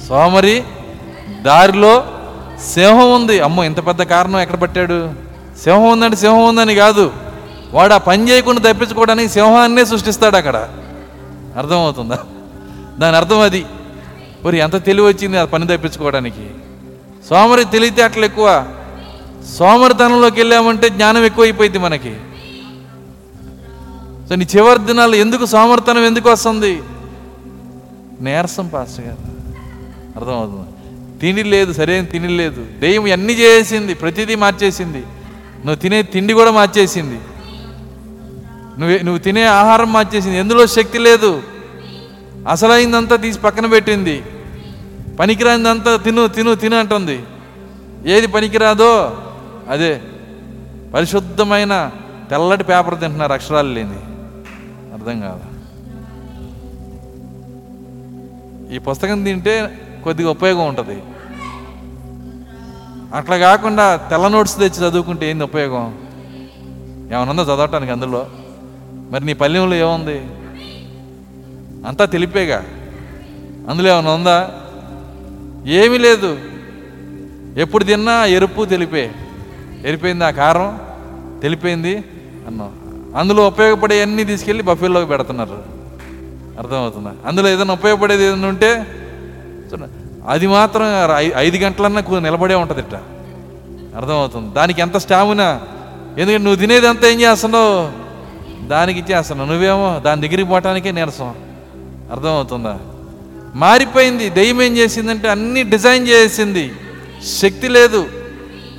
సోమరి 0.09 0.65
దారిలో 1.43 2.07
సింహం 2.75 3.15
ఉంది. 3.15 3.41
అమ్మో 3.41 3.65
ఇంత 3.65 3.87
పెద్ద 3.87 4.03
కారణం 4.03 4.41
ఎక్కడ 4.41 4.57
పట్టాడు? 4.57 5.11
సింహం 5.65 5.89
ఉందంటే 5.89 6.17
సింహం 6.17 6.45
ఉందని 6.45 6.75
కాదు. 6.75 7.13
వాడు 7.73 7.95
ఆ 7.95 7.99
పని 7.99 8.31
చేయకుండా 8.31 8.73
తప్పించుకోవడానికి 8.73 9.29
సింహాన్నే 9.29 9.85
సృష్టిస్తాడు 9.85 10.37
అక్కడ. 10.37 10.69
అర్థమవుతుందా? 11.57 12.19
దాని 12.99 13.17
అర్థం 13.17 13.41
అది. 13.41 13.67
మరి 14.47 14.59
ఎంత 14.59 14.85
తెలివి 14.85 15.09
వచ్చింది 15.09 15.39
ఆ 15.39 15.45
పని 15.45 15.67
తప్పించుకోవడానికి? 15.67 16.51
సోమరి 17.29 17.65
తెలివితేటలు 17.65 18.25
ఎక్కువ. 18.25 18.67
సోమరితనంలోకి 19.59 20.41
వెళ్ళామంటే 20.41 20.89
జ్ఞానం 20.89 21.25
ఎక్కువైపోయింది 21.25 21.79
మనకి. 21.79 22.17
సో 24.29 24.35
నీ 24.35 24.47
చివరి 24.57 24.79
దినాలు 24.79 25.17
ఎందుకు 25.17 25.47
సోమరితనం 25.47 26.05
ఎందుకు 26.05 26.31
వస్తుంది? 26.31 26.83
నీరసం 28.21 28.69
పాస్టర్ 28.69 29.05
గారు. 29.05 29.19
అర్థమవుతుంది? 30.17 30.69
తిండి 31.21 31.43
లేదు 31.43 31.73
సరైన 31.73 32.05
తిండి 32.05 32.29
లేదు. 32.29 32.67
దెయ్యం 32.79 33.13
అన్నీ 33.13 33.33
చేసింది 33.33 33.95
ప్రతిదీ 33.95 34.35
మార్చేసింది. 34.35 34.99
నువ్వు 35.57 35.75
తినే 35.75 36.03
తిండి 36.03 36.33
కూడా 36.33 36.51
మార్చేసింది. 36.51 37.21
నువ్వు 38.81 39.05
నువ్వు 39.05 39.19
తినే 39.19 39.45
ఆహారం 39.45 39.93
మార్చేసింది. 39.93 40.39
ఎందులో 40.39 40.67
శక్తి 40.67 40.99
లేదు? 40.99 41.43
అసలైందంతా 42.51 43.17
తీసి 43.17 43.39
పక్కన 43.39 43.67
పెట్టింది. 43.67 44.23
పనికిరానిదంతా 45.21 45.97
తిను 45.97 46.27
తిను 46.29 46.55
తిను 46.55 46.79
అంటుంది. 46.79 47.25
ఏది 48.07 48.27
పనికిరాదో 48.27 49.23
అదే. 49.69 50.03
పరిశుద్ధమైన 50.95 51.91
తెల్లటి 52.31 52.65
పేపర్ 52.65 53.01
తింటున్నారు 53.01 53.33
అక్షరాలు 53.33 53.73
లేని 53.73 53.99
అర్థం 54.93 55.21
కాదు 55.21 55.57
ఈ 58.75 58.79
పుస్తకం 58.79 59.25
తింటే 59.25 59.79
కొద్దిగా 60.05 60.31
ఉపయోగం 60.31 60.69
ఉంటుంది. 60.69 61.03
అట్లా 63.15 63.39
కాకుండా 63.39 63.97
తెల్ల 63.97 64.29
నోట్స్ 64.29 64.59
తెచ్చి 64.59 64.89
చదువుకుంటే 64.89 65.31
ఏంది 65.31 65.45
ఉపయోగం? 65.45 65.99
ఏమన్నా 67.13 67.43
చదవటానికి 67.43 67.93
అందులో? 67.93 68.27
మరి 69.11 69.25
నీ 69.25 69.33
పల్లెంలో 69.33 69.77
ఏముంది? 69.77 70.19
అంతా 71.87 72.05
తెలిపేగా. 72.05 72.65
అందులో 73.71 73.89
ఏమైనా 73.89 74.11
ఉందా? 74.11 74.66
ఏమీ 75.67 75.99
లేదు. 75.99 76.39
ఎప్పుడు 77.57 77.85
తిన్నా 77.85 78.25
ఎరుపు 78.25 78.65
తెలిపే. 78.65 79.11
ఎరిపోయింది 79.85 80.25
ఆ 80.25 80.31
కారం 80.31 80.81
తెలిపోయింది 81.43 82.05
అన్నాం. 82.47 82.71
అందులో 83.17 83.47
ఉపయోగపడే 83.47 84.03
అన్నీ 84.03 84.25
తీసుకెళ్ళి 84.25 84.65
బఫేలోకి 84.65 85.07
పెడుతున్నారు. 85.07 85.63
అర్థమవుతుందా? 86.59 87.13
అందులో 87.27 87.49
ఏదైనా 87.49 87.73
ఉపయోగపడేది 87.73 88.25
ఏదైనా 88.25 88.49
ఉంటే 88.49 88.87
చూడండి, 89.73 89.87
అది 90.29 90.47
మాత్రం 90.47 90.85
ఐ- 91.17 91.31
ఐదు 91.37 91.57
గంటలన్నా 91.57 92.01
కూ- 92.01 92.19
నిలబడే 92.19 92.55
ఉంటుంది 92.55 92.81
ఇట్ట 92.81 92.95
అర్థమవుతుంది? 93.97 94.55
దానికి 94.55 94.81
ఎంత 94.81 94.97
స్టామినా? 94.97 95.61
ఎందుకంటే 96.19 96.39
నువ్వు 96.39 96.57
తినేది 96.57 96.89
అంత 96.89 97.05
ఏం 97.05 97.21
చేస్తున్నావు? 97.21 98.07
దానికి 98.69 99.01
ఇచ్చేస్తున్నావు. 99.01 99.51
నువ్వేమో 99.51 100.03
దాని 100.05 100.29
దగ్గరికి 100.29 100.49
పోవటానికే 100.49 100.93
నీరసం. 100.93 101.35
అర్థమవుతుందా? 102.13 102.79
మారిపోయింది. 103.57 104.31
దెయ్యం 104.31 104.63
ఏం 104.63 104.77
చేసిందంటే 104.77 105.29
అన్ని 105.29 105.63
డిజైన్ 105.63 106.09
చేసింది. 106.09 106.73
శక్తి 107.43 107.69
లేదు. 107.69 108.07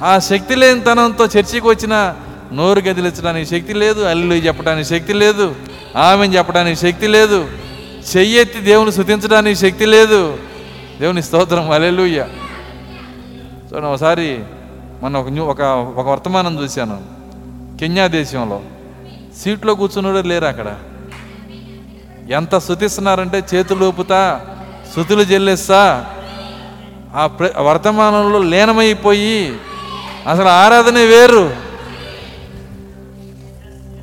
ఆ 0.04 0.20
శక్తి 0.20 0.56
లేని 0.56 0.82
తనంతో 0.82 1.26
చర్చికి 1.26 1.68
వచ్చిన 1.68 2.16
నోరు 2.54 2.80
గదిలించడానికి 2.80 3.50
శక్తి 3.50 3.74
లేదు 3.74 4.02
అల్లు 4.02 4.34
చెప్పడానికి 4.34 4.90
శక్తి 4.90 5.14
లేదు 5.14 5.56
ఆమెను 5.96 6.34
చెప్పడానికి 6.34 6.80
శక్తి 6.80 7.08
లేదు 7.08 7.48
చెయ్యెత్తి 8.18 8.60
దేవుని 8.60 8.92
శుతించడానికి 8.92 9.60
శక్తి 9.60 9.86
లేదు. 9.86 10.38
దేవుని 11.00 11.24
స్తోత్రం. 11.24 11.72
అలెలుయ్య 11.72 12.28
చూడండి 13.70 13.88
ఒకసారి 13.88 14.40
మొన్న 15.02 15.18
ఒక 15.18 15.28
ఒక 15.40 15.62
ఒక 16.00 16.08
వర్తమానం 16.08 16.64
చూశాను. 16.64 17.02
కెన్యా 17.80 18.08
దేశంలో. 18.08 18.62
సీట్లో 19.44 19.76
కూర్చున్నాడు 19.76 20.28
లేరు 20.28 20.46
అక్కడ? 20.46 20.76
ఎంత 22.32 22.58
శుతిస్తున్నారంటే 22.58 23.44
చేతులు 23.56 23.86
ఊపుతా 23.86 24.42
స్థుతులు 24.98 25.22
చెల్లిస్తా. 25.22 26.06
ఆ 27.16 27.28
ప్ర 27.28 27.50
వర్తమానంలో 27.58 28.44
లీనమైపోయి 28.44 29.60
అసలు 30.28 30.48
ఆరాధనే 30.48 31.06
వేరు. 31.06 31.56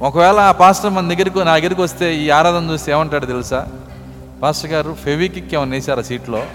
ఒకవేళ 0.03 0.39
ఆ 0.39 0.53
పాస్టర్ 0.53 0.91
మన 0.91 1.09
దగ్గరికి 1.09 1.39
నా 1.39 1.57
దగ్గరికి 1.59 1.81
వస్తే 1.81 2.15
ఈ 2.17 2.31
ఆరాధన 2.31 2.71
చూస్తే 2.71 2.93
ఏమంటాడు 2.93 3.27
తెలుసా? 3.27 3.67
పాస్టర్ 4.43 4.71
గారు 4.71 4.97
ఫెవికిక్ 5.05 5.55
ఏమన్నా 5.55 5.75
వేసారా 5.75 6.03
సీట్లో? 6.03 6.47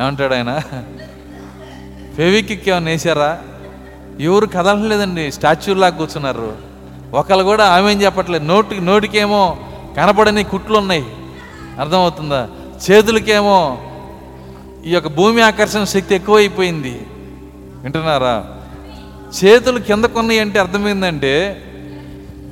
ఏమంటాడు 0.00 0.34
ఆయన? 0.34 0.62
ఫెవికిక్ 2.16 2.68
ఏమన్నా 2.68 2.90
వేసారా 2.90 3.38
ఎవరు 4.20 4.46
కదలలేదండి 4.46 5.32
స్టాచ్యూలాగా 5.32 5.96
కూర్చున్నారు. 5.96 6.56
ఒకళ్ళు 7.12 7.44
కూడా 7.44 7.66
ఆమె 7.66 7.92
ఏం 7.92 8.02
చెప్పట్లేదు 8.02 8.44
నోటికి 8.44 8.80
నోటికేమో 8.80 9.56
కనపడని 9.96 10.44
కుట్లు 10.44 10.78
ఉన్నాయి 10.78 11.06
అర్థమవుతుందా? 11.78 12.48
చేతులకేమో 12.90 13.78
ఈ 14.86 14.90
యొక్క 14.90 15.08
భూమి 15.08 15.42
ఆకర్షణ 15.42 15.84
శక్తి 15.84 16.14
ఎక్కువైపోయింది. 16.14 17.06
వింటున్నారా? 17.82 18.46
చేతులు 19.44 19.78
కిందకున్నాయి 19.78 20.40
అంటే 20.40 20.58
అర్థమైందంటే 20.58 21.62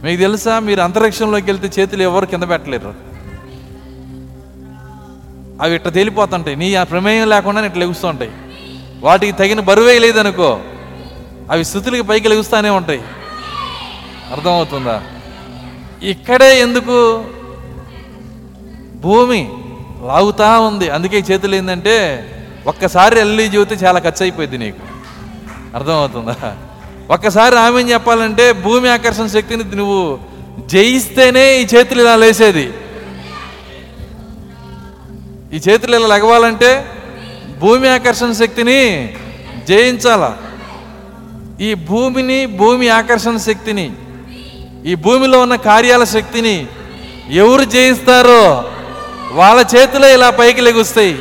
మీకు 0.04 0.20
తెలుసా? 0.20 0.58
మీరు 0.58 0.80
అంతరిక్షంలోకి 0.80 1.46
వెళ్తే 1.46 1.82
చేతులు 1.82 2.02
ఎవరు 2.02 2.26
కింద 2.26 2.42
పెట్టలేరు. 2.42 2.94
అవి 5.62 5.74
ఇట్ట 5.74 5.88
తేలిపోతుంటాయి. 5.88 6.56
నీ 6.56 6.74
ఆ 6.74 6.82
ప్రమేయం 6.82 7.28
లేకుండా 7.28 7.64
ఇట్లా 7.64 7.80
లెగుస్తూ 7.80 8.12
వాటికి 9.00 9.32
తగిన 9.32 9.60
బరువే 9.60 9.98
లేదనుకో 9.98 10.60
అవి 11.50 11.64
స్థుతులకి 11.64 12.02
పైకి 12.02 12.28
లెగుస్తూనే 12.28 12.68
ఉంటాయి. 12.68 13.00
అర్థమవుతుందా? 14.32 15.02
ఇక్కడే 16.02 16.60
ఎందుకు 16.60 17.24
భూమి 19.06 19.42
లాగుతా 20.08 20.48
ఉంది. 20.68 20.86
అందుకే 20.90 21.16
ఈ 21.18 21.26
చేతులు 21.30 21.54
ఏంటంటే 21.54 21.96
ఒక్కసారి 22.66 23.16
ఎల్లి 23.20 23.44
జీవితే 23.48 23.74
చాలా 23.84 23.98
ఖర్చు 24.06 24.22
అయిపోయింది 24.24 24.58
నీకు. 24.58 24.82
అర్థమవుతుందా? 25.76 26.36
ఒక్కసారి 27.10 27.56
ఆమె 27.58 27.80
చెప్పాలంటే 27.82 28.44
భూమి 28.64 28.88
ఆకర్షణ 28.88 29.26
శక్తిని 29.26 29.64
నువ్వు 29.76 30.00
జయిస్తేనే 30.66 31.44
ఈ 31.60 31.64
చేతులు 31.74 32.00
ఇలా 32.00 32.14
లేసేది. 32.16 32.66
ఈ 35.52 35.58
చేతులు 35.66 35.96
ఇలా 35.96 36.08
లగవాలంటే 36.14 36.70
భూమి 37.58 37.88
ఆకర్షణ 37.88 38.30
శక్తిని 38.32 38.80
జయించాల? 39.68 40.24
ఈ 41.60 41.70
భూమిని 41.90 42.40
భూమి 42.60 42.88
ఆకర్షణ 42.88 43.36
శక్తిని 43.48 43.86
ఈ 44.86 44.94
భూమిలో 45.04 45.38
ఉన్న 45.40 45.56
కార్యాల 45.68 46.04
శక్తిని 46.04 46.56
ఎవరు 47.30 47.64
జయిస్తారో 47.64 48.42
వాళ్ళ 49.36 49.66
చేతులే 49.76 50.14
ఇలా 50.14 50.30
పైకి 50.30 50.60
లెగుస్తాయి. 50.60 51.14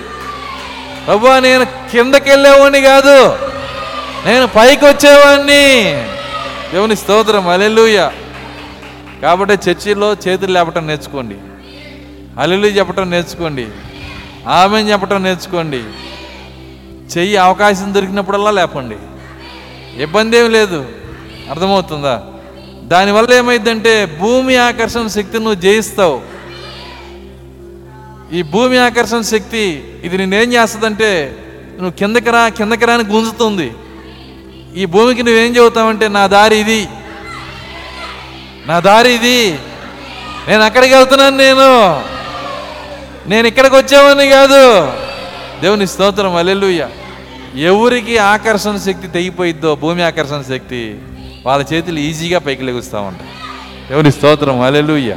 ప్రభు 1.05 1.39
నేను 1.39 1.65
కిందకి 1.65 2.29
వెళ్ళేవాడిని 2.29 2.81
కాదు. 2.81 3.37
నేను 4.25 4.47
పైకి 4.47 4.85
వచ్చేవాడిని 4.85 5.91
దేవుని 6.73 6.95
స్తోత్రం. 6.95 7.47
అలెలుయ 7.47 8.09
కాబట్టి 9.21 9.69
చర్చిలో 9.69 10.13
చేతులు 10.13 10.51
లేపటం 10.51 10.87
నేర్చుకోండి. 10.87 11.35
అలెలు 12.39 12.67
చెప్పటం 12.67 13.09
నేర్చుకోండి. 13.09 13.67
ఆమె 14.47 14.81
చెప్పటం 14.81 15.23
నేర్చుకోండి. 15.23 15.83
చెయ్యి 17.17 17.37
అవకాశం 17.37 17.93
దొరికినప్పుడల్లా 17.93 18.51
లేపండి. 18.51 18.95
ఇబ్బంది 20.01 20.37
ఏమి 20.37 20.49
లేదు. 20.49 20.85
అర్థమవుతుందా? 21.49 22.21
దానివల్ల 22.83 23.33
ఏమైందంటే 23.33 24.05
భూమి 24.05 24.57
ఆకర్షణ 24.57 25.07
శక్తి 25.07 25.39
నువ్వు 25.39 25.53
జయిస్తావు. 25.53 26.34
ఈ 28.33 28.41
భూమి 28.41 28.77
ఆకర్షణ 28.77 29.21
శక్తి 29.21 29.83
ఇది 30.03 30.17
నేనేం 30.17 30.53
చేస్తుందంటే 30.53 31.39
నువ్వు 31.75 31.91
కిందకి 31.91 32.29
రా 32.29 32.49
కిందకి 32.49 32.85
రాని 32.85 33.03
గుంజుతుంది. 33.03 33.71
ఈ 34.75 34.85
భూమికి 34.85 35.23
నువ్వేం 35.23 35.55
చెబుతావంటే 35.55 36.07
నా 36.07 36.27
దారి 36.27 36.57
ఇది. 36.57 36.87
నా 38.67 38.79
దారి 38.79 39.13
ఇది. 39.13 39.59
నేను 40.47 40.61
అక్కడికి 40.61 40.95
వెళ్తున్నాను 40.95 41.37
నేను. 41.37 42.03
నేను 43.29 43.47
ఇక్కడికి 43.47 43.75
వచ్చామని 43.75 44.29
కాదు. 44.29 44.91
దేవుని 45.61 45.87
స్తోత్రం 45.87 46.35
అల్లెలుయ్య 46.35 46.87
ఎవరికి 47.55 48.17
ఆకర్షణ 48.17 48.77
శక్తి 48.77 49.07
తెగిపోయిద్దో 49.07 49.75
భూమి 49.75 50.03
ఆకర్షణ 50.03 50.41
శక్తి 50.41 50.95
వాళ్ళ 51.45 51.65
చేతులు 51.73 51.99
ఈజీగా 51.99 52.39
పైకి 52.39 52.63
లెగుస్తూ 52.63 53.01
ఉంటాయి. 53.01 53.29
దేవుని 53.89 54.11
స్తోత్రం 54.11 54.61
అల్లెలుయ్య 54.61 55.15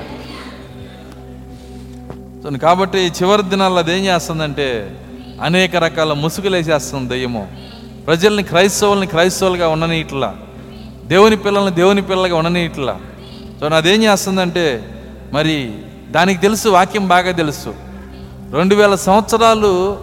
కాబట్టి 2.57 2.99
చివరి 2.99 3.43
దినాల్లో 3.43 3.79
అదేం 3.79 4.05
చేస్తుందంటే 4.05 5.01
అనేక 5.43 5.77
రకాల 5.77 6.13
ముసుగులు 6.13 6.57
వేసేస్తుంది 6.57 7.09
దెయ్యము. 7.09 7.49
ప్రజల్ని 8.07 8.43
క్రైస్తవుల్ని 8.43 9.07
క్రైస్తవులుగా 9.07 9.69
ఉండని 9.69 10.01
ఇట్లా 10.01 10.37
దేవుని 11.05 11.37
పిల్లల్ని 11.37 11.75
దేవుని 11.75 12.03
పిల్లలుగా 12.03 12.37
ఉండని 12.37 12.65
ఇట్లా 12.65 13.01
సో 13.61 13.67
అదేం 13.67 14.03
చేస్తుందంటే 14.03 14.97
మరి 15.33 15.75
దానికి 16.11 16.41
తెలుసు 16.41 16.69
వాక్యం 16.69 17.09
బాగా 17.09 17.33
తెలుసు. 17.33 17.75
రెండు 18.53 18.75
వేల 18.75 18.95
సంవత్సరాలు 18.95 19.99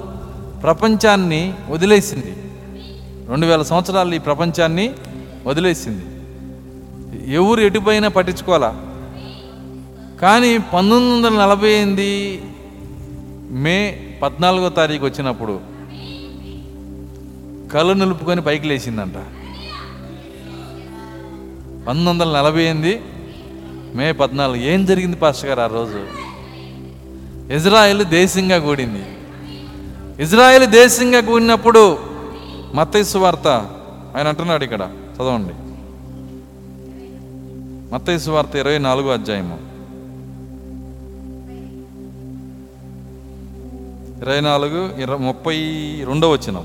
ప్రపంచాన్ని 0.64 1.54
వదిలేసింది. 1.70 2.38
రెండు 3.30 3.46
వేల 3.46 3.62
సంవత్సరాలు 3.62 4.16
ఈ 4.16 4.18
ప్రపంచాన్ని 4.18 4.94
వదిలేసింది. 5.48 6.06
ఎవరు 7.34 7.62
ఎటుపోయినా 7.62 8.08
పట్టించుకోవాలా? 8.08 8.76
కానీ 10.22 10.58
పంతొమ్మిది 10.58 11.28
వందల 11.28 11.42
నలభై 11.42 11.72
ఎనిమిది 11.72 12.42
మే 13.50 14.08
పద్నాలుగో 14.22 14.70
తారీఖు 14.70 15.06
వచ్చినప్పుడు 15.06 15.60
కళ్ళు 17.74 17.94
నిలుపుకొని 17.94 18.42
పైకి 18.42 18.68
లేచిందంట. 18.68 19.16
పంతొమ్మిది 21.88 22.10
వందల 22.10 22.38
నలభై 22.38 22.64
ఎనిమిది 22.64 23.02
మే 23.96 24.12
పద్నాలుగు 24.12 24.58
ఏం 24.58 24.86
జరిగింది 24.86 25.18
పాస్టర్ 25.18 25.50
గారు 25.50 25.62
ఆ 25.62 25.68
రోజు? 25.68 26.08
ఇజ్రాయెల్ 27.54 28.06
దేశంగా 28.06 28.58
కూడింది. 28.58 29.06
ఇజ్రాయెల్ 30.24 30.66
దేశంగా 30.66 31.22
కూడినప్పుడు 31.22 31.98
మత్తైసు 32.74 33.18
వార్త 33.18 33.48
ఆయన 34.16 34.28
అంటున్నాడు 34.28 34.64
ఇక్కడ. 34.64 34.90
చదవండి. 35.16 35.54
మత్తైసు 37.94 38.32
వార్త 38.32 38.56
ఇరవై 38.56 38.78
నాలుగో 38.78 39.10
అధ్యాయము. 39.14 39.75
ఇరవై 44.26 44.42
నాలుగు 44.46 44.80
ఇరవై 45.02 45.22
ముప్పై 45.26 45.58
రెండో 46.08 46.28
వచ్చినాం. 46.32 46.64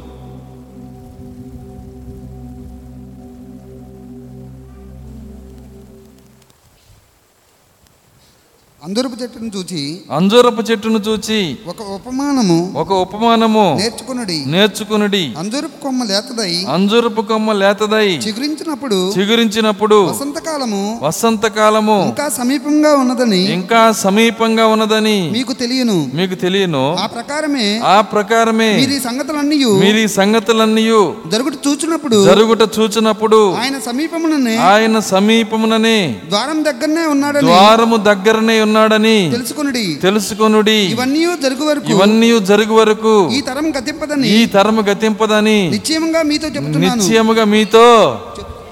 అందరపు 8.82 9.16
చెట్టును 9.22 9.48
చూచి 9.56 9.80
అంజూరపు 10.10 10.62
చెట్టును 10.62 10.98
చూచి 10.98 11.38
ఒక 11.68 11.80
ఉపమానము 11.94 12.56
ఒక 12.76 12.92
ఉపమానము 12.96 13.64
నేర్చుకునుడి. 13.80 14.36
నేర్చుకునుడి. 14.46 15.20
అంజూరపు 15.38 15.76
కొమ్మ 15.82 16.04
లేతదై 16.04 16.52
అంజూరపు 16.74 17.22
కొమ్మ 17.22 17.52
లేతదై 17.52 18.06
చిగురించినప్పుడు 18.26 18.98
చిగురించినప్పుడు 19.18 19.98
వసంత 20.02 20.16
వసంతకాలము 20.20 20.80
వసంతకాలము 21.02 21.96
ఇంకా 22.06 22.28
సమీపంగా 22.30 22.92
ఉన్నదని 22.94 23.42
ఇంకా 23.52 23.82
సమీపంగా 24.02 24.66
ఉన్నదని 24.66 25.16
మీకు 25.30 25.52
తెలియను. 25.52 25.98
మీకు 26.14 26.38
తెలియను. 26.44 26.84
ఆ 27.02 27.06
ప్రకారమే 27.08 27.66
ఆ 27.86 27.98
ప్రకారమే 28.14 28.70
మీరు 28.80 28.92
ఈ 28.92 29.00
సంగతులన్నీ 29.00 29.58
మీరు 29.82 30.00
ఈ 30.04 30.08
సంగతులన్నీ 30.16 30.86
జరుగుట 31.34 31.54
చూచినప్పుడు 31.66 32.20
జరుగుట 32.24 32.62
చూచినప్పుడు 32.78 33.42
ఆయన 33.60 33.76
సమీపముననే 33.80 34.56
ఆయన 34.70 34.96
సమీపముననే 35.12 35.98
ద్వారం 36.28 36.58
దగ్గరనే 36.64 37.06
ఉన్నాడని 37.06 37.46
ద్వారము 37.46 37.96
దగ్గరనే 38.10 38.56
ఉన్నాడని 38.70 39.30
తెలుసుకునుడి. 39.32 39.94
తెలుసుకొనుడి. 40.02 40.76
ఇవన్నీ 40.94 41.26
జరుగు 41.42 41.64
వరకు 41.64 41.90
ఇవన్నీ 41.90 42.40
జరుగు 42.40 42.74
వరకు 42.74 43.30
ఈ 43.32 43.40
తరం 43.40 43.70
గతింపదని 43.78 44.28
ఈ 44.28 44.46
తరము 44.46 44.82
గతింపదని 44.82 45.70
నిశ్చయముగా 45.70 46.22
మీతో 46.22 46.48
చెబుతున్నాను. 46.48 47.02
నిశ్చయముగా 47.02 47.44
మీతో 47.44 47.86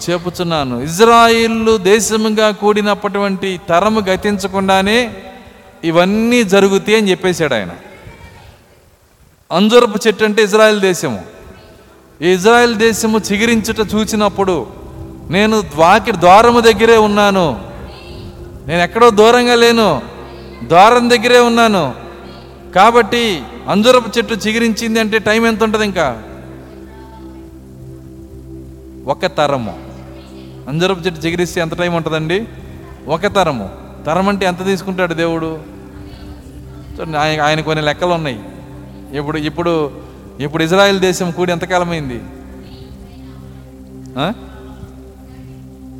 చెప్పుచున్నాను 0.04 0.82
ఇజ్రాయిల్ 0.82 1.78
దేశముగా 1.78 2.50
కూడినప్పటువంటి 2.50 3.60
తరము 3.68 4.00
గతించకుండానే 4.00 5.10
ఇవన్నీ 5.84 6.44
జరుగుతాయి 6.44 6.98
అని 6.98 7.10
చెప్పేశాడు 7.10 7.54
ఆయన. 7.54 7.70
అంజూరపు 9.52 9.98
చెట్టు 10.06 10.24
అంటే 10.24 10.42
ఇజ్రాయెల్ 10.42 10.80
దేశము. 10.80 11.20
ఈ 12.22 12.28
ఇజ్రాయెల్ 12.28 12.74
దేశము 12.76 13.18
చిగిరించుట 13.18 13.80
చూచినప్పుడు 13.94 14.66
నేను 15.30 15.62
వాకి 15.74 16.12
ద్వారము 16.12 16.60
దగ్గరే 16.60 16.96
ఉన్నాను. 16.96 17.67
నేను 18.68 18.82
ఎక్కడో 18.82 19.10
దూరంగా 19.10 19.54
లేను. 19.54 20.02
ద్వారం 20.62 21.10
దగ్గరే 21.10 21.38
ఉన్నాను. 21.38 21.94
కాబట్టి 22.74 23.42
అంజురపు 23.68 24.18
చెట్టు 24.18 24.34
చిగిరించింది 24.34 25.00
అంటే 25.00 25.18
టైం 25.18 25.46
ఎంత 25.46 25.62
ఉంటుంది 25.62 25.84
ఇంకా? 25.84 26.22
ఒక 29.06 29.26
తరము. 29.26 29.78
అంజరపు 30.68 31.00
చెట్టు 31.00 31.20
చిగిరిస్తే 31.20 31.60
ఎంత 31.60 31.74
టైం 31.78 31.94
ఉంటుందండి? 31.94 32.46
ఒక 33.06 33.26
తరము. 33.26 33.70
తరం 34.06 34.28
అంటే 34.28 34.46
ఎంత 34.46 34.64
తీసుకుంటాడు 34.64 35.14
దేవుడు? 35.14 35.58
ఆయన 37.18 37.40
ఆయన 37.40 37.60
కొన్ని 37.60 37.84
లెక్కలు 37.84 38.12
ఉన్నాయి. 38.12 38.40
ఇప్పుడు 39.16 39.38
ఇప్పుడు 39.38 39.90
ఇప్పుడు 40.40 40.62
ఇజ్రాయెల్ 40.64 41.00
దేశం 41.00 41.30
కూడి 41.30 41.52
ఎంతకాలమైంది 41.52 42.18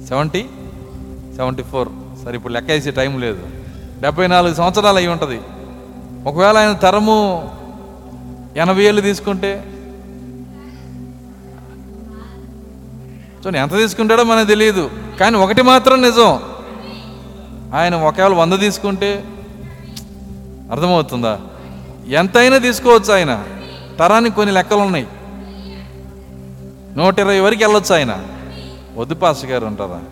సెవెంటీ? 0.08 0.42
Seventy 1.36 1.62
four. 1.62 1.88
సరే 2.28 2.36
ఇప్పుడు 2.36 2.52
లెక్క 2.52 2.70
వేసే 2.70 2.90
టైం 2.90 3.20
లేదు. 3.20 3.46
డెబ్బై 4.00 4.26
నాలుగు 4.26 4.54
సంవత్సరాలు 4.54 4.96
అయి 4.96 5.06
ఉంటుంది. 5.06 5.40
ఒకవేళ 6.26 6.56
ఆయన 6.56 6.72
తరము 6.72 7.50
ఎనభై 8.56 8.82
ఏళ్ళు 8.82 9.00
తీసుకుంటే? 9.00 9.64
చూడండి 13.38 13.58
ఎంత 13.58 13.76
తీసుకుంటాడో 13.76 14.24
మనకు 14.24 14.46
తెలియదు. 14.46 14.90
కానీ 15.20 15.36
ఒకటి 15.36 15.62
మాత్రం 15.62 16.02
నిజం. 16.02 16.40
ఆయన 17.74 17.94
ఒకవేళ 17.94 18.32
వంద 18.32 18.60
తీసుకుంటే 18.60 19.24
అర్థమవుతుందా? 20.70 21.40
ఎంతైనా 22.06 22.58
తీసుకోవచ్చు 22.58 23.12
ఆయన. 23.12 23.44
తరానికి 23.98 24.36
కొన్ని 24.36 24.54
లెక్కలు 24.54 24.78
ఉన్నాయి. 24.78 25.06
నూట 26.96 27.18
ఇరవై 27.18 27.40
వరకు 27.40 27.64
వెళ్ళొచ్చు 27.64 27.94
ఆయన. 27.94 28.24
వద్దు 28.96 29.14
పాస్ 29.14 29.44
గారు 29.44 29.66
ఉంటారా 29.66 30.02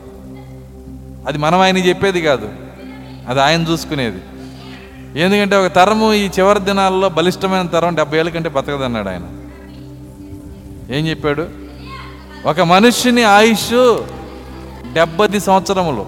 అది 1.26 1.38
మనం 1.38 1.60
ఆయన 1.60 1.78
చెప్పేది 1.78 2.22
కాదు. 2.22 2.48
అది 3.28 3.40
ఆయన 3.40 3.62
చూసుకునేది. 3.62 4.22
ఎందుకంటే 5.20 5.56
ఒక 5.56 5.72
తరము 5.72 6.14
ఈ 6.14 6.26
చివరి 6.26 6.60
దినాల్లో 6.60 7.08
బలిష్టమైన 7.08 7.66
తరం 7.66 7.94
డెబ్బై 7.94 8.18
ఏళ్ళ 8.18 8.30
కంటే 8.30 8.48
బతకదన్నాడు 8.48 9.08
ఆయన. 9.08 9.22
ఏం 10.94 11.06
చెప్పాడు? 11.06 11.46
ఒక 12.46 12.60
మనుష్యుని 12.60 13.22
ఆయుష్ 13.22 14.02
డెబ్బది 14.92 15.40
సంవత్సరములు 15.40 16.06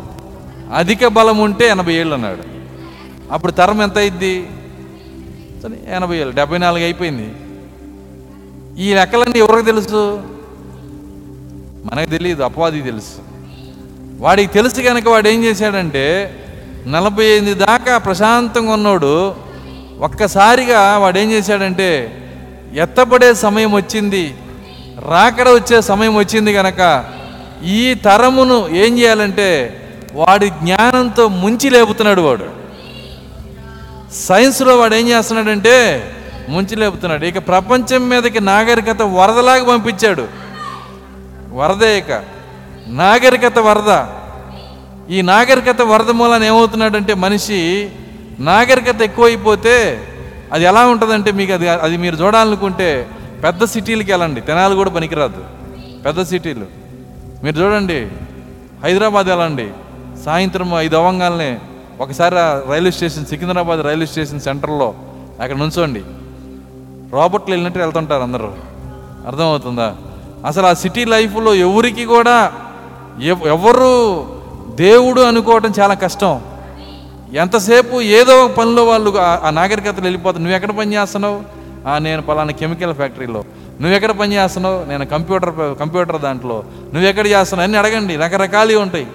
అధిక 0.74 1.06
బలం 1.06 1.38
ఉంటే 1.38 1.68
ఎనభై 1.68 1.92
ఏళ్ళు 1.92 2.14
అన్నాడు. 2.14 2.42
అప్పుడు 3.32 3.52
తరం 3.52 3.82
ఎంత 3.82 3.98
అయింది 3.98 4.46
సరే 5.62 5.94
ఎనభై 5.96 6.16
ఏళ్ళు 6.16 6.36
డెబ్బై 6.36 6.58
నాలుగు 6.58 6.82
అయిపోయింది. 6.82 7.34
ఈ 8.82 8.94
లెక్కలన్నీ 8.94 9.38
ఎవరికి 9.38 9.66
తెలుసు? 9.66 10.22
మనకు 11.84 12.10
తెలియదు 12.10 12.42
అపవాది 12.42 12.82
తెలుసు. 12.82 13.37
వాడికి 14.18 14.52
తెలుసు 14.52 14.80
కనుక 14.80 15.08
వాడు 15.08 15.28
ఏం 15.28 15.44
చేశాడంటే 15.44 16.36
నలభై 16.86 17.24
ఎనిమిది 17.24 17.54
దాకా 17.54 17.98
ప్రశాంతంగా 17.98 18.72
ఉన్నాడు. 18.72 19.34
ఒక్కసారిగా 20.00 20.98
వాడు 20.98 21.18
ఏం 21.18 21.32
చేశాడంటే 21.32 22.14
ఎత్తపడే 22.74 23.34
సమయం 23.34 23.72
వచ్చింది. 23.72 24.34
రాకడ 25.08 25.48
వచ్చే 25.48 25.80
సమయం 25.80 26.16
వచ్చింది 26.16 26.54
కనుక 26.54 27.04
ఈ 27.64 27.94
తరమును 27.94 28.68
ఏం 28.68 28.98
చేయాలంటే 28.98 29.80
వాడి 30.14 30.48
జ్ఞానంతో 30.48 31.28
ముంచి 31.28 31.70
లేపుతున్నాడు 31.70 32.20
వాడు. 32.20 32.44
సైన్స్లో 34.14 34.76
వాడు 34.76 34.94
ఏం 34.94 35.08
చేస్తున్నాడంటే 35.08 36.04
ముంచి 36.48 36.76
లేపుతున్నాడు. 36.76 37.24
ఇక 37.24 37.48
ప్రపంచం 37.48 38.08
మీదకి 38.08 38.40
నాగరికత 38.40 39.02
వరదలాగా 39.02 39.64
పంపించాడు. 39.64 40.26
వరదే 41.52 41.98
ఇక. 41.98 42.37
నాగరికత 42.88 43.58
వరద. 43.58 44.06
ఈ 45.10 45.22
నాగరికత 45.22 45.82
వరద 45.82 46.10
మూలాన 46.10 46.44
ఏమవుతున్నాడంటే 46.44 47.14
మనిషి 47.14 47.90
నాగరికత 48.40 49.02
ఎక్కువైపోతే 49.02 50.00
అది 50.52 50.64
ఎలా 50.64 50.86
ఉంటుందంటే 50.86 51.32
మీకు 51.32 51.52
అది 51.52 51.68
అది 51.68 51.96
మీరు 51.96 52.16
చూడాలనుకుంటే 52.16 53.08
పెద్ద 53.44 53.64
సిటీలకి 53.64 54.12
వెళ్ళండి. 54.12 54.40
తెనాలు 54.40 54.74
కూడా 54.74 54.90
పనికిరాదు. 54.90 55.44
పెద్ద 56.04 56.22
సిటీలు. 56.22 56.66
మీరు 57.44 57.60
చూడండి 57.60 58.08
హైదరాబాద్ 58.84 59.26
వెళ్ళండి. 59.26 59.70
సాయంత్రం 60.24 60.74
ఐదు 60.74 60.96
అవ్వంగానే 60.96 61.58
ఒకసారి 62.00 62.34
railway 62.70 62.90
station 62.90 63.26
Secunderabad 63.26 63.80
railway 63.80 64.06
station 64.06 64.40
సెంటర్లో 64.40 64.94
అక్కడ 65.40 65.56
నుంచోండి. 65.56 66.02
రాబర్ట్లు 67.16 67.52
వెళ్ళినట్టు 67.52 67.78
వెళ్తుంటారు 67.78 68.22
అందరూ. 68.22 68.52
అర్థమవుతుందా? 69.26 69.96
అసలు 70.46 70.66
ఆ 70.66 70.72
సిటీ 70.72 71.04
లైఫ్లో 71.04 71.54
ఎవరికి 71.54 72.04
కూడా 72.04 72.52
ఎవరు 73.22 74.24
దేవుడు 74.74 75.20
అనుకోవటం 75.20 75.72
చాలా 75.80 75.94
కష్టం. 75.94 76.40
ఎంతసేపు 77.34 78.00
ఏదో 78.00 78.44
ఒక 78.44 78.50
పనిలో 78.50 78.84
వాళ్ళు 78.84 79.14
ఆ- 79.18 79.50
నాగరికతలు 79.50 80.02
వెళ్ళిపోతారు. 80.02 80.42
నువ్వు 80.42 80.56
ఎక్కడ 80.56 80.70
పని 80.70 80.94
చేస్తున్నావు? 80.94 81.58
నేను 81.98 82.22
పలానా 82.22 82.52
కెమికల్ 82.52 82.94
ఫ్యాక్టరీలో. 82.94 83.44
నువ్వు 83.80 83.94
ఎక్కడ 83.96 84.10
పని 84.10 84.34
చేస్తున్నావు? 84.34 84.84
నేను 84.84 85.06
కంప్యూటర్ 85.06 85.78
కంప్యూటర్ 85.78 86.20
దాంట్లో. 86.20 86.64
నువ్వు 86.94 87.08
ఎక్కడ 87.08 87.26
చేస్తున్నావు? 87.26 87.64
అన్నీ 87.64 87.78
అడగండి. 87.78 88.16
రకరకాలు 88.16 88.78
ఉంటాయి. 88.78 89.06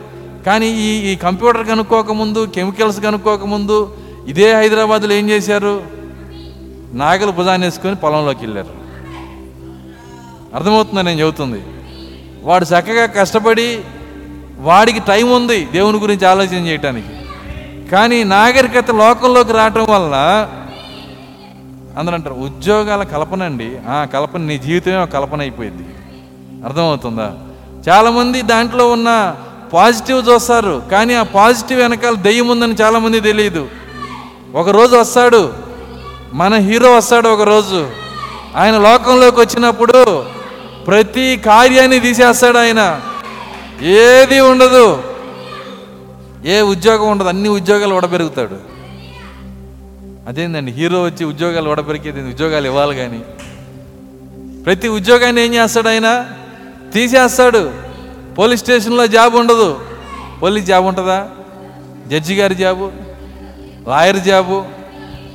కానీ 0.45 0.67
ఈ 0.67 1.11
ఈ 1.11 1.15
కంప్యూటర్ 1.15 1.67
కనుక్కోకముందు 1.67 2.45
కెమికల్స్ 2.55 2.99
కనుక్కోకముందు 2.99 3.93
ఇదే 4.27 4.53
హైదరాబాద్లో 4.53 5.13
ఏం 5.13 5.29
చేశారు? 5.29 5.81
నాగలు 6.93 7.31
భుజాన్ని 7.31 7.67
వేసుకొని 7.67 7.95
పొలంలోకి 7.95 8.45
వెళ్ళారు. 8.45 8.83
అర్థమవుతుందని 10.55 11.03
నేను 11.03 11.19
చెబుతుంది? 11.19 11.61
వాడు 12.43 12.65
చక్కగా 12.65 13.05
కష్టపడి 13.05 13.81
వాడికి 14.59 14.99
టైం 14.99 15.31
ఉంది 15.31 15.65
దేవుని 15.65 15.97
గురించి 15.97 16.27
ఆలోచన 16.27 16.67
చేయటానికి. 16.67 17.09
కానీ 17.91 18.23
నాగరికత 18.23 18.91
లోకంలోకి 18.91 19.53
రావటం 19.53 19.81
వల్ల 19.81 20.49
అందరూ 21.99 22.13
అంటారు 22.13 22.33
ఉద్యోగాల 22.33 23.03
కల్పన 23.03 23.43
అండి. 23.43 23.71
ఆ 23.89 24.05
కల్పన 24.13 24.41
నీ 24.41 24.57
జీవితమే 24.57 25.05
కల్పన 25.05 25.39
అయిపోయింది. 25.39 25.83
అర్థమవుతుందా? 26.65 27.33
చాలామంది 27.89 28.41
దాంట్లో 28.41 28.91
ఉన్న 28.91 29.35
పాజిటివ్ 29.73 30.29
చూస్తారు 30.29 30.83
కానీ 30.91 31.13
ఆ 31.13 31.23
పాజిటివ్ 31.23 31.79
వెనకాల 31.79 32.13
దెయ్యం 32.13 32.47
ఉందని 32.47 32.73
చాలామంది 32.73 33.19
తెలియదు. 33.19 33.67
ఒకరోజు 34.55 34.95
వస్తాడు 34.95 35.53
మన 36.33 36.55
హీరో 36.55 36.97
వస్తాడు 36.97 37.29
ఒకరోజు 37.29 37.91
ఆయన 38.55 38.77
లోకంలోకి 38.77 39.39
వచ్చినప్పుడు 39.39 40.25
ప్రతి 40.87 41.41
కార్యాన్ని 41.45 41.99
తీసేస్తాడు 41.99 42.57
ఆయన. 42.57 43.01
ఏది 43.81 44.39
ఉండదు. 44.39 45.03
ఏ 46.45 46.61
ఉద్యోగం 46.61 47.11
ఉండదు. 47.11 47.27
అన్ని 47.27 47.49
ఉద్యోగాలు 47.49 47.95
ఉడబెరుగుతాడు 47.95 48.73
అదేందండి? 50.27 50.71
హీరో 50.71 51.03
వచ్చి 51.03 51.25
ఉద్యోగాలు 51.25 51.69
ఉడబెరికేది 51.69 52.29
ఉద్యోగాలు 52.29 52.65
ఇవ్వాలి 52.65 52.95
కానీ. 52.95 53.23
ప్రతి 54.65 54.87
ఉద్యోగాన్ని 54.87 55.45
ఏం 55.45 55.53
చేస్తాడు 55.53 55.87
ఆయన? 55.87 56.27
తీసేస్తాడు. 56.93 57.71
పోలీస్ 58.37 58.61
స్టేషన్లో 58.61 59.07
జాబ్ 59.07 59.35
ఉండదు. 59.35 59.79
పోలీస్ 60.41 60.65
జాబ్ 60.65 60.85
ఉంటుందా? 60.85 61.29
జడ్జి 62.07 62.35
గారి 62.35 62.55
జాబు 62.55 62.91
లాయర్ 63.87 64.17
జాబు 64.17 64.65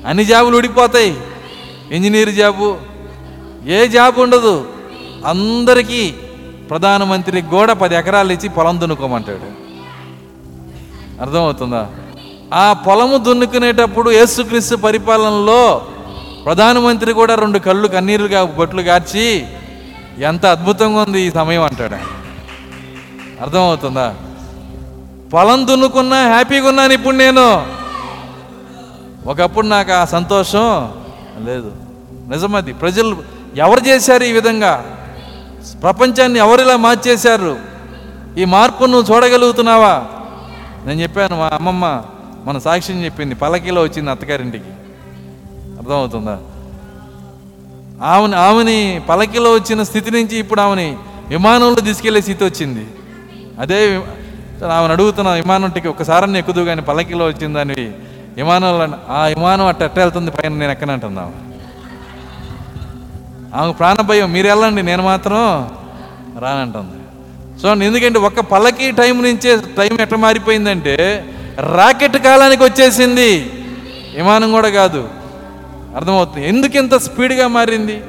అన్ని 0.06 0.24
జాబులు 0.24 0.56
ఊడిపోతాయి. 0.56 1.20
ఇంజనీర్ 1.92 2.34
జాబు 2.34 2.76
ఏ 3.66 3.86
జాబ్ 3.86 4.18
ఉండదు. 4.18 4.66
అందరికీ 5.26 6.14
ప్రధానమంత్రికి 6.70 7.48
కూడా 7.48 7.72
పది 7.72 7.94
ఎకరాలు 7.94 8.32
ఇచ్చి 8.32 8.48
పొలం 8.48 8.80
దున్నుకోమంటాడు. 8.80 9.68
అర్థమవుతుందా? 11.22 11.86
ఆ 12.54 12.72
పొలము 12.72 13.18
దున్నుకునేటప్పుడు 13.18 14.10
యేసుక్రీస్తు 14.10 14.76
పరిపాలనలో 14.76 15.86
ప్రధానమంత్రి 16.44 17.12
కూడా 17.12 17.34
రెండు 17.34 17.58
కళ్ళు 17.58 17.88
కన్నీరుగా 17.88 18.44
బొట్లు 18.44 18.80
గార్చి 18.80 19.46
ఎంత 20.18 20.46
అద్భుతంగా 20.46 21.02
ఉంది 21.02 21.22
ఈ 21.22 21.30
సమయం 21.30 21.62
అంటాడు. 21.62 21.94
అర్థమవుతుందా? 23.42 24.14
పొలం 25.34 25.66
దున్నుకున్నా 25.66 26.28
హ్యాపీగా 26.28 26.68
ఉన్నాను 26.68 26.92
ఇప్పుడు 26.92 27.16
నేను. 27.16 27.66
ఒకప్పుడు 29.26 29.66
నాకు 29.66 29.92
ఆ 29.92 30.04
సంతోషం 30.04 30.92
లేదు. 31.44 31.72
నిజమది 32.28 32.72
ప్రజలు 32.72 33.16
ఎవరు 33.56 33.80
చేశారు 33.80 34.24
ఈ 34.24 34.32
విధంగా? 34.32 34.97
ప్రపంచాన్ని 35.74 36.38
ఎవరిలా 36.38 36.76
మార్చేశారు? 36.76 37.58
ఈ 38.38 38.44
మార్పు 38.44 38.84
నువ్వు 38.84 39.14
చూడగలుగుతున్నావా? 39.14 40.04
నేను 40.86 41.00
చెప్పాను 41.00 41.38
మా 41.38 41.50
అమ్మమ్మ 41.54 42.02
మన 42.44 42.58
సాక్ష్యం 42.58 43.04
చెప్పింది. 43.04 43.34
పల్లకీలో 43.34 43.82
వచ్చింది 43.82 44.10
అత్తగారింటికి. 44.10 44.70
అర్థమవుతుందా? 45.78 46.38
ఆమెని 48.02 48.36
ఆమెని 48.36 49.00
పలకిలో 49.08 49.52
వచ్చిన 49.52 49.82
స్థితి 49.82 50.10
నుంచి 50.10 50.36
ఇప్పుడు 50.36 50.60
ఆమెని 50.60 50.96
విమానంలో 51.28 51.80
తీసుకెళ్ళే 51.80 52.20
స్థితి 52.20 52.44
వచ్చింది. 52.44 52.86
అదే 53.58 53.96
ఆమెను 54.72 54.92
అడుగుతున్నా 54.92 55.32
విమానం 55.32 55.70
టికెట్ 55.70 55.94
ఒకసారి 55.94 56.38
ఎక్కుదు 56.38 56.60
కానీ 56.60 56.80
పలకిలో 56.80 57.26
వచ్చిందని 57.26 57.92
విమానంలో 58.36 58.88
ఆ 59.08 59.24
విమానం 59.24 59.66
అట్ట 59.66 59.82
ఎట్ట 59.82 59.98
వెళ్తుంది 59.98 60.30
పైన 60.30 60.52
నేను 60.52 60.72
ఎక్కనంటున్నాను 60.72 61.47
ఆమె 63.54 63.62
ఆమెకు 63.62 63.78
ప్రాణ 63.78 64.00
భయం 64.00 64.32
మీరు 64.32 64.46
వెళ్ళండి 64.46 64.82
నేను 64.82 65.02
మాత్రం 65.02 65.68
రానంటుంది. 66.40 66.98
సో 67.62 67.74
ఎందుకంటే 67.74 68.18
ఒక్క 68.18 68.40
పల్లకి 68.40 68.90
టైం 68.90 69.22
నుంచే 69.22 69.56
టైం 69.76 70.00
ఎట్లా 70.00 70.18
మారిపోయిందంటే 70.18 71.24
రాకెట్ 71.74 72.16
కాలానికి 72.16 72.64
వచ్చేసింది. 72.64 73.50
విమానం 74.14 74.52
కూడా 74.52 74.68
కాదు. 74.68 75.08
అర్థమవుతుంది. 75.96 76.48
ఎందుకు 76.48 76.76
ఇంత 76.76 76.94
స్పీడ్గా 76.94 77.46
మారింది? 77.46 78.02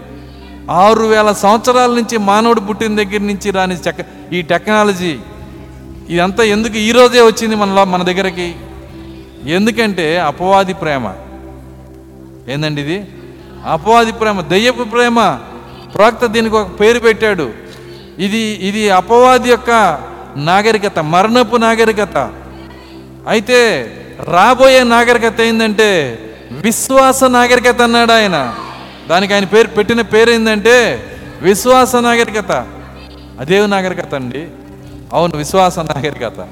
ఆరు 0.72 1.04
వేల 1.04 1.32
సంవత్సరాల 1.32 1.90
నుంచి 1.90 2.18
మానవుడు 2.18 2.60
పుట్టిన 2.60 2.96
దగ్గర 2.96 3.20
నుంచి 3.20 3.52
రాని 3.52 3.76
చెక్క 3.76 4.34
ఈ 4.34 4.42
టెక్నాలజీ. 4.42 5.18
ఇదంతా 6.10 6.44
ఎందుకు 6.44 6.78
ఈరోజే 6.78 7.22
వచ్చింది 7.22 7.56
మనలో 7.56 7.86
మన 7.86 8.04
దగ్గరికి? 8.04 8.56
ఎందుకంటే 9.46 10.20
అపవాది 10.20 10.74
ప్రేమ. 10.74 11.14
ఏందండి 12.50 12.82
ఇది? 12.82 13.08
అపవాది 13.66 14.12
ప్రేమ 14.12 14.42
దయ్యపు 14.42 14.84
ప్రేమ. 14.84 15.40
ప్రవక్త 15.96 16.26
దీనికి 16.26 16.56
ఒక 16.56 16.80
పేరు 16.80 17.00
పెట్టాడు. 17.00 17.50
ఇది 18.20 18.38
ఇది 18.38 18.90
అపవాది 18.90 19.50
యొక్క 19.50 20.00
నాగరికత 20.38 21.00
మరణపు 21.00 21.56
నాగరికత. 21.56 22.32
అయితే 23.28 23.92
రాబోయే 24.30 24.84
నాగరికత 24.84 25.42
ఏంటంటే 25.42 26.20
విశ్వాస 26.52 27.24
నాగరికత 27.24 27.82
అన్నాడు 27.82 28.12
ఆయన. 28.12 28.54
దానికి 29.10 29.34
ఆయన 29.34 29.46
పేరు 29.46 29.68
పెట్టిన 29.68 30.02
పేరు 30.02 30.30
ఏంటంటే 30.30 31.04
విశ్వాస 31.42 31.96
నాగరికత. 31.96 32.68
అదేవి 33.40 33.68
నాగరికత 33.68 34.16
అండి? 34.16 34.48
అవును 35.14 35.38
విశ్వాస 35.38 35.80
నాగరికత. 35.80 36.48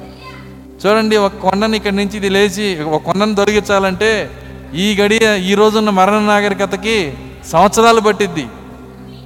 చూడండి 0.86 1.18
ఒక 1.18 1.32
కొండని 1.36 1.78
ఇక్కడి 1.78 1.96
నుంచి 1.96 2.18
ఇది 2.18 2.30
లేచి 2.30 2.84
ఒక 2.84 3.04
కొండను 3.04 3.36
దొరికించాలంటే 3.36 4.30
ఈ 4.76 4.96
గడియ 4.96 5.38
ఈ 5.40 5.56
రోజున్న 5.56 5.90
మరణ 5.90 6.20
నాగరికతకి 6.20 7.14
సంవత్సరాలు 7.52 8.00
పట్టిద్ది. 8.00 8.48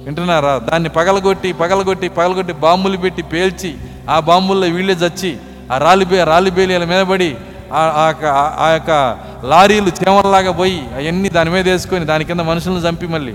వింటున్నారా? 0.04 0.58
దాన్ని 0.58 0.88
పగలగొట్టి 0.88 1.52
పగలగొట్టి 1.52 2.08
పగలగొట్టి 2.08 2.52
బాంబులు 2.52 2.96
పెట్టి 2.96 3.22
పేల్చి 3.22 3.74
ఆ 4.10 4.20
బాంబుల్లో 4.20 4.66
వీళ్ళే 4.66 4.94
చచ్చి 4.94 5.36
ఆ 5.72 5.78
రాలి 5.78 6.04
బే 6.04 6.24
రాలి 6.24 6.50
బేలియల 6.50 6.84
మీద 6.84 7.02
పడి 7.02 7.36
ఆ- 7.72 7.92
ఆ 7.96 8.06
యొక్క- 8.06 8.28
ఆ- 8.28 8.68
యొక్క 8.68 9.18
లారీలు 9.44 9.88
చీమల్లాగా 9.88 10.52
పోయి 10.52 10.80
అవన్నీ 10.94 11.28
దాని 11.28 11.50
మీద 11.50 11.68
వేసుకొని 11.68 12.04
దాని 12.04 12.24
కింద 12.24 12.40
మనుషులను 12.40 12.78
చంపి 12.78 13.06
మళ్ళీ. 13.06 13.34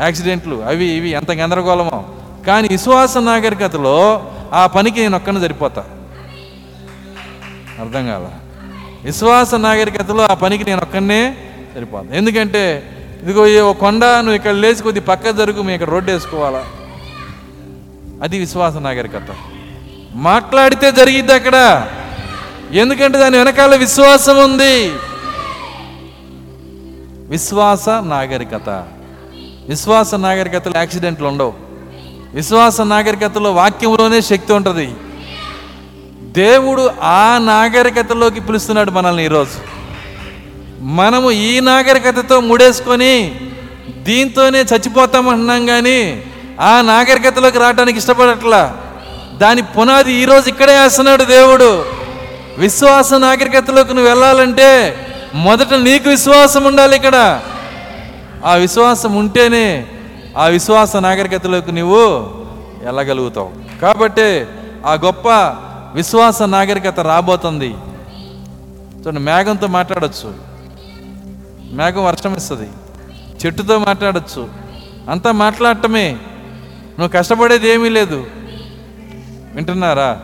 యాక్సిడెంట్లు 0.00 0.56
అవి 0.56 0.84
ఇవి 0.84 1.10
ఎంత 1.10 1.30
గందరగోళమో. 1.30 2.04
కానీ 2.46 2.68
విశ్వాస 2.68 3.16
నాగరికతలో 3.16 4.26
ఆ 4.52 4.66
పనికి 4.66 5.00
నేను 5.00 5.16
ఒక్కనే 5.16 5.40
సరిపోతా. 5.40 5.84
అర్థం 7.80 8.06
కాల? 8.06 8.45
విశ్వాస 9.06 9.54
నాగరికతలో 9.54 10.24
ఆ 10.24 10.34
పనికి 10.34 10.64
నేను 10.64 10.82
ఒక్కనే 10.82 11.36
సరిపోతాను 11.74 12.14
ఎందుకంటే 12.14 12.92
ఇదిగో 13.22 13.46
ఏ 13.46 13.72
కొండ 13.72 14.04
నువ్వు 14.04 14.34
ఇక్కడ 14.34 14.50
లేచి 14.50 14.82
కొద్ది 14.82 15.00
పక్క 15.00 15.30
జరుగు 15.30 15.56
మేము 15.56 15.70
ఇక్కడ 15.70 15.88
రోడ్డు 15.88 16.12
వేసుకోవాలా? 16.12 16.64
అది 18.22 18.38
విశ్వాస 18.38 18.76
నాగరికత. 18.76 19.26
మాట్లాడితే 20.14 20.92
జరిగిద్ది 20.92 21.32
అక్కడ. 21.32 21.86
ఎందుకంటే 22.72 23.18
దాని 23.18 23.38
వెనకాల 23.38 23.76
విశ్వాసం 23.76 24.44
ఉంది. 24.44 24.92
విశ్వాస 27.28 27.88
నాగరికత. 27.88 28.68
విశ్వాస 29.68 30.14
నాగరికతలో 30.14 30.72
యాక్సిడెంట్లు 30.76 31.26
ఉండవు. 31.26 31.54
విశ్వాస 32.34 32.80
నాగరికతలో 32.80 33.52
వాక్యంలోనే 33.52 34.20
శక్తి 34.20 34.52
ఉంటుంది. 34.52 34.94
దేవుడు 36.36 36.90
ఆ 37.02 37.38
నాగరికతలోకి 37.38 38.40
పిలుస్తున్నాడు 38.40 38.90
మనల్ని 38.90 39.24
ఈరోజు. 39.24 39.58
మనము 40.80 41.30
ఈ 41.30 41.60
నాగరికతతో 41.60 42.40
ముడేసుకొని 42.40 43.40
దీంతోనే 43.98 44.60
చచ్చిపోతామంటున్నాం 44.60 45.66
కానీ 45.66 46.22
ఆ 46.60 46.80
నాగరికతలోకి 46.80 47.58
రావడానికి 47.58 47.98
ఇష్టపడట్లా. 47.98 48.76
దాని 49.36 49.62
పునాది 49.62 50.12
ఈరోజు 50.12 50.48
ఇక్కడే 50.48 50.82
వేస్తున్నాడు 50.82 51.24
దేవుడు. 51.24 51.84
విశ్వాస 52.58 53.12
నాగరికతలోకి 53.12 53.94
నువ్వు 53.94 54.08
వెళ్ళాలంటే 54.08 54.96
మొదట 55.34 55.74
నీకు 55.74 56.08
విశ్వాసం 56.08 56.64
ఉండాలి 56.64 56.96
ఇక్కడ. 56.96 57.40
ఆ 58.44 58.54
విశ్వాసం 58.54 59.14
ఉంటేనే 59.14 59.86
ఆ 60.36 60.46
విశ్వాస 60.46 60.96
నాగరికతలోకి 60.96 61.72
నువ్వు 61.72 62.06
వెళ్ళగలుగుతావు. 62.84 63.50
కాబట్టి 63.82 64.44
ఆ 64.86 64.94
గొప్ప 64.94 65.56
విశ్వాస 65.96 66.42
నాగరికత 66.42 67.00
రాబోతుంది. 67.00 67.74
చూడండి 69.00 69.20
మేఘంతో 69.20 69.66
మాట్లాడచ్చు. 69.66 70.34
మేఘం 71.72 72.04
వర్షం 72.04 72.34
ఇస్తుంది. 72.34 72.68
చెట్టుతో 73.46 73.78
మాట్లాడచ్చు. 73.78 74.48
అంతా 75.10 75.32
మాట్లాడటమే. 75.32 76.12
నువ్వు 76.98 77.08
కష్టపడేది 77.08 77.68
ఏమీ 77.68 77.88
లేదు. 77.88 78.26
వింటున్నారా? 79.54 80.20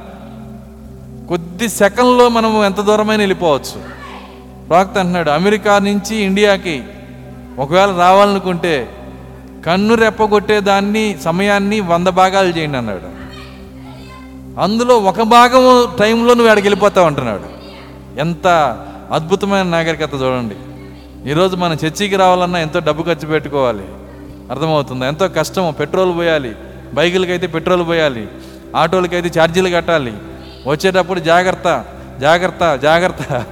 కొద్ది 1.28 1.68
సెకండ్లో 1.68 2.28
మనము 2.28 2.64
ఎంత 2.64 2.80
దూరమైన 2.80 3.18
వెళ్ళిపోవచ్చు. 3.18 3.82
ప్రాక్త 4.68 4.98
అంటున్నాడు 4.98 5.30
అమెరికా 5.30 5.78
నుంచి 5.78 6.16
ఇండియాకి 6.16 6.84
ఒకవేళ 7.58 7.90
రావాలనుకుంటే 7.90 8.96
కన్ను 9.66 9.94
రెప్పగొట్టే 9.94 10.60
దాన్ని 10.60 11.18
సమయాన్ని 11.24 11.80
వంద 11.80 12.08
భాగాలు 12.08 12.48
చేయండి 12.48 12.78
అన్నాడు. 12.78 13.21
అందులో 14.60 14.98
ఒక 14.98 15.22
భాగం 15.22 15.88
టైంలో 15.98 16.34
నువ్వు 16.34 16.48
అక్కడికి 16.48 16.68
వెళ్ళిపోతావు 16.68 17.06
అంటున్నాడు. 17.06 17.42
ఎంత 18.20 18.46
అద్భుతమైన 19.12 19.62
నాగరికత 19.62 20.14
చూడండి. 20.14 20.54
ఈరోజు 21.30 21.56
మనం 21.56 21.76
చర్చికి 21.84 22.16
రావాలన్నా 22.16 22.58
ఎంతో 22.58 22.78
డబ్బు 22.78 23.02
ఖర్చు 23.02 23.28
పెట్టుకోవాలి. 23.28 23.84
అర్థమవుతుందా? 24.50 25.08
ఎంతో 25.08 25.28
కష్టం 25.28 25.74
పెట్రోల్ 25.80 26.16
పోయాలి. 26.16 26.56
బైకులకి 26.94 27.30
అయితే 27.30 27.46
పెట్రోల్ 27.46 27.86
పోయాలి. 27.86 28.28
ఆటోలకి 28.76 29.14
అయితే 29.16 29.40
ఛార్జీలు 29.40 29.76
కట్టాలి. 29.76 30.12
వచ్చేటప్పుడు 30.66 31.20
జాగ్రత్త 31.20 31.84
జాగ్రత్త 32.20 32.76
జాగ్రత్త. 32.76 33.46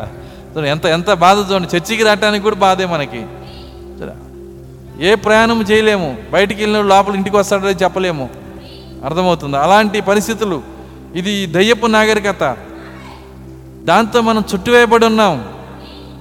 ఎంత 0.59 0.87
ఎంత 0.87 1.13
బాధ 1.13 1.53
చూడండి. 1.53 1.77
చర్చికి 1.77 2.03
రావడానికి 2.03 2.43
కూడా 2.43 2.57
బాధే 2.57 2.85
మనకి. 2.85 3.27
ఏ 5.01 5.15
ప్రయాణం 5.15 5.63
చేయలేము. 5.63 6.17
బయటికి 6.33 6.63
వెళ్ళిన 6.63 6.83
లోపల 6.83 7.15
ఇంటికి 7.15 7.37
వస్తాడో 7.37 7.71
చెప్పలేము. 7.71 8.29
అర్థమవుతుంది? 9.05 9.57
అలాంటి 9.57 10.01
పరిస్థితులు 10.01 10.80
ఇది 11.15 11.47
దయ్యపు 11.47 11.87
నాగరికత. 11.87 12.57
దాంతో 13.85 14.21
మనం 14.21 14.45
చుట్టువేయబడి 14.55 15.07
ఉన్నాం. 15.07 15.49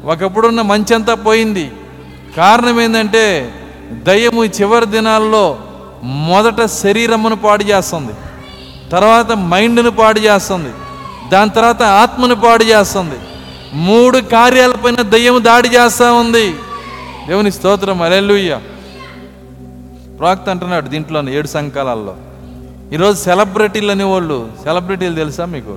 ఒకప్పుడున్న 0.06 0.62
మంచంతా 0.62 1.14
పోయింది. 1.14 1.72
కారణం 2.38 2.82
ఏంటంటే 2.82 3.54
దయ్యము 3.92 4.46
చివరి 4.46 4.86
దినాల్లో 4.86 5.60
మొదట 6.04 6.66
శరీరమును 6.66 7.36
పాడు 7.36 7.64
చేస్తుంది. 7.64 8.14
తర్వాత 8.90 9.32
మైండ్ను 9.32 9.92
పాడు 9.92 10.20
చేస్తుంది. 10.20 10.70
దాని 11.30 11.50
తర్వాత 11.50 11.84
ఆత్మను 11.84 12.36
పాడు 12.36 12.64
చేస్తుంది. 12.64 13.16
మూడు 13.74 14.20
కార్యాలపైన 14.20 15.02
దయ్యము 15.02 15.40
దాడి 15.40 15.68
చేస్తూ 15.68 16.14
ఉంది. 16.14 16.56
దేవుని 17.28 17.52
స్తోత్రం. 17.52 18.02
అలెలుయ్య 18.02 18.60
ప్రాక్త 20.20 20.50
అంటున్నాడు 20.50 20.88
దీంట్లో 20.88 21.30
ఏడు 21.30 21.48
సంకాలాల్లో 21.48 22.16
ఈరోజు 22.94 23.18
సెలబ్రిటీలు 23.24 23.92
అనేవాళ్ళు 23.92 24.52
సెలబ్రిటీలు 24.64 25.16
తెలుసా 25.16 25.46
మీకు? 25.46 25.74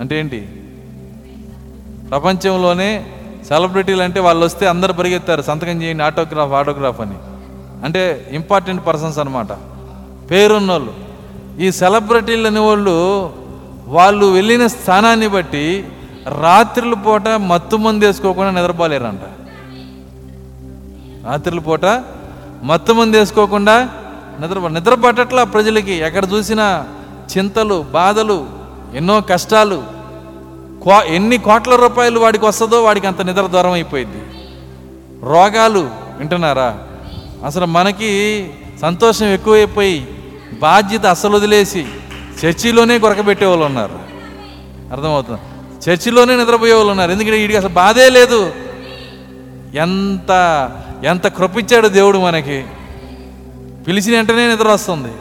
అంటే 0.00 0.18
ఏంటి? 0.20 0.40
ప్రపంచంలోనే 2.10 2.90
సెలబ్రిటీలు 3.48 4.02
అంటే 4.02 4.20
వాళ్ళు 4.20 4.44
వస్తే 4.44 4.66
అందరు 4.66 4.92
పరిగెత్తారు 4.92 5.42
సంతకం 5.42 5.82
చేయండి 5.82 6.02
ఆటోగ్రాఫ్ 6.02 6.52
ఆటోగ్రాఫ్ 6.52 7.00
అని. 7.00 7.18
అంటే 7.84 8.02
ఇంపార్టెంట్ 8.30 8.86
పర్సన్స్ 8.86 9.18
అనమాట 9.18 9.52
పేరున్నోళ్ళు. 10.30 10.94
ఈ 11.60 11.70
సెలబ్రిటీలు 11.80 12.46
అనేవాళ్ళు 12.46 12.94
వాళ్ళు 13.96 14.26
వెళ్ళిన 14.26 14.66
స్థానాన్ని 14.66 15.28
బట్టి 15.28 15.84
రాత్రుల 16.40 16.94
పూట 16.94 17.28
మత్తు 17.28 17.76
మంది 17.76 18.06
వేసుకోకుండా 18.06 18.50
నిద్రపోలేరంట. 18.50 19.24
రాత్రుల 21.26 21.58
పూట 21.58 21.84
మత్తు 22.62 22.92
మంది 22.92 23.18
వేసుకోకుండా 23.18 23.90
నిద్ర 24.40 24.68
నిద్ర 24.68 24.94
పట్టట్లా 24.94 25.44
ప్రజలకి. 25.44 25.92
ఎక్కడ 25.92 26.28
చూసినా 26.32 26.86
చింతలు 27.38 27.84
బాధలు 27.92 28.46
ఎన్నో 28.94 29.20
కష్టాలు. 29.20 29.82
కో 30.84 31.02
ఎన్ని 31.02 31.38
కోట్ల 31.38 31.76
రూపాయలు 31.76 32.20
వాడికి 32.20 32.44
వస్తుందో 32.44 32.82
వాడికి 32.82 33.06
అంత 33.06 33.22
నిద్ర 33.22 33.42
దూరం 33.42 33.70
అయిపోయింది 33.70 34.22
రోగాలు 35.22 35.90
వింటున్నారా? 36.18 36.78
అసలు 37.46 37.66
మనకి 37.66 38.50
సంతోషం 38.82 39.26
ఎక్కువైపోయి 39.26 40.08
బాధ్యత 40.60 41.06
అసలు 41.06 41.36
వదిలేసి 41.36 41.86
చర్చిలోనే 42.44 42.98
కొరకబెట్టే 42.98 43.46
వాళ్ళు 43.46 43.64
ఉన్నారు. 43.64 43.98
అర్థమవుతుంది? 44.92 45.40
చర్చిలోనే 45.90 46.36
నిద్రపోయే 46.36 46.72
వాళ్ళు 46.72 46.90
ఉన్నారు. 46.90 47.10
ఎందుకంటే 47.10 47.36
వీడికి 47.36 47.56
అసలు 47.56 47.68
బాధే 47.68 48.08
లేదు. 48.08 48.52
ఎంత 49.74 50.70
ఎంత 51.04 51.26
కృపించాడు 51.26 51.88
దేవుడు 51.88 52.18
మనకి. 52.18 52.64
పిలిచిన 53.86 54.16
వెంటనే 54.16 54.48
నిద్ర 54.48 54.68
వస్తుంది. 54.68 55.12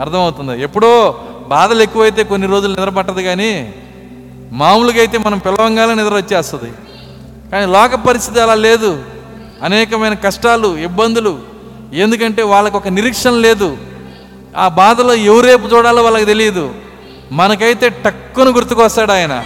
అర్థమవుతుంది. 0.00 0.62
ఎప్పుడో 0.62 1.24
బాధలు 1.48 1.82
ఎక్కువైతే 1.82 2.24
కొన్ని 2.24 2.48
రోజులు 2.48 2.74
నిద్ర 2.74 2.88
పట్టదు 2.88 3.20
కానీ 3.20 3.74
మామూలుగా 4.52 4.98
అయితే 4.98 5.18
మనం 5.18 5.38
పిలవంగానే 5.38 5.94
నిద్ర 5.94 6.14
వచ్చేస్తుంది. 6.14 6.72
కానీ 7.52 7.66
లోక 7.72 7.94
పరిస్థితి 7.94 8.40
అలా 8.40 8.54
లేదు. 8.54 9.04
అనేకమైన 9.62 10.14
కష్టాలు 10.14 10.76
ఇబ్బందులు 10.78 11.38
ఎందుకంటే 11.92 12.42
వాళ్ళకు 12.42 12.76
ఒక 12.76 12.88
నిరీక్షణ 12.88 13.30
లేదు. 13.30 13.76
ఆ 14.56 14.68
బాధలో 14.68 15.14
ఎవరేపు 15.14 15.66
చూడాలో 15.66 16.02
వాళ్ళకి 16.02 16.24
తెలియదు. 16.24 16.74
మనకైతే 17.32 17.88
టక్కును 17.88 18.50
గుర్తుకొస్తాడు 18.50 19.12
ఆయన. 19.12 19.44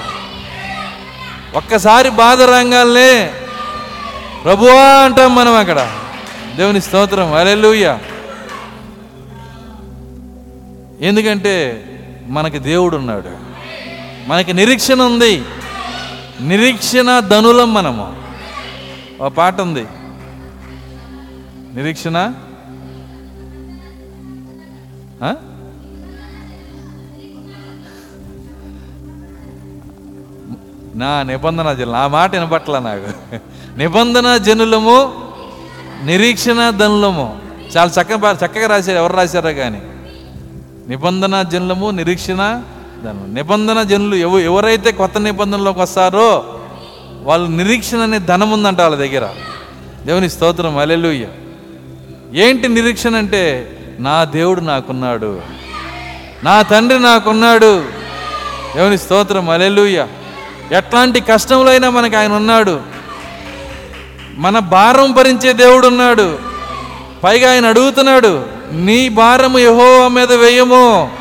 ఒక్కసారి 1.54 2.10
బాధ 2.10 2.42
రంగాల్నే 2.42 3.32
ప్రభువా 4.44 4.82
అంటాం 4.82 5.34
మనం 5.34 5.54
అక్కడ. 5.54 5.90
దేవుని 6.56 6.80
స్తోత్రం. 6.80 7.34
అలెలుయ్య 7.34 7.98
ఎందుకంటే 11.00 11.82
మనకి 12.26 12.58
దేవుడు 12.58 12.96
ఉన్నాడు 12.96 13.30
మనకి 14.26 14.52
నిరీక్షణ 14.52 15.02
ఉంది. 15.02 15.44
నిరీక్షణ 16.40 17.20
ధనులం 17.20 17.74
మనము. 17.74 18.16
ఒక 19.20 19.32
పాట 19.32 19.60
ఉంది. 19.60 19.86
నిరీక్షణ? 21.74 22.34
నా 30.94 31.22
నిబంధన 31.22 31.72
జనులు 31.72 31.96
ఆ 31.96 32.06
మాట 32.06 32.34
వినపట్ల 32.34 32.78
నాకు. 32.78 33.34
నిబంధన 33.78 34.36
జనులము 34.36 35.14
నిరీక్షణ 36.04 36.70
ధనులము. 36.70 37.38
చాలా 37.76 37.90
చక్కగా 38.02 38.38
చక్కగా 38.46 38.66
రాశారు. 38.66 38.98
ఎవరు 38.98 39.12
రాశారో 39.12 39.52
కానీ. 39.52 39.82
నిబంధన 40.88 41.42
జనులము 41.42 41.90
నిరీక్షణ 41.90 42.62
ధనము 43.04 43.26
నిబంధన 43.26 43.82
జనులు 43.82 44.14
ఎవ 44.16 44.38
ఎవరైతే 44.38 44.92
కొత్త 44.92 45.18
నిబంధనలోకి 45.18 45.80
వస్తారో 45.80 46.60
వాళ్ళు 47.22 47.46
నిరీక్షణ 47.46 47.98
అనే 47.98 48.18
ధనం 48.18 48.50
ఉందంట 48.50 48.80
వాళ్ళ 48.80 48.96
దగ్గర. 48.96 49.28
దేవుని 50.06 50.30
స్తోత్రం 50.30 50.78
అలెలుయ్య 50.78 51.26
ఏంటి 52.34 52.68
నిరీక్షణ 52.68 53.16
అంటే 53.16 53.72
నా 54.00 54.24
దేవుడు 54.24 54.60
నాకున్నాడు. 54.60 55.40
నా 56.44 56.62
తండ్రి 56.62 57.00
నాకున్నాడు. 57.00 57.84
దేవుని 58.76 58.98
స్తోత్రం 58.98 59.50
అలెలుయ్య 59.50 60.06
ఎట్లాంటి 60.72 61.20
కష్టంలో 61.20 61.70
అయినా 61.70 61.90
మనకు 61.90 62.16
ఆయన 62.16 62.32
ఉన్నాడు. 62.32 62.80
మన 64.34 64.58
భారం 64.58 65.12
భరించే 65.12 65.52
దేవుడు 65.52 65.86
ఉన్నాడు. 65.86 66.38
పైగా 67.24 67.52
ఆయన 67.52 67.66
అడుగుతున్నాడు. 67.66 68.55
నీ 68.72 69.08
భారము 69.08 69.58
యహో 69.58 70.08
మీద 70.08 70.32
వేయము. 70.32 71.12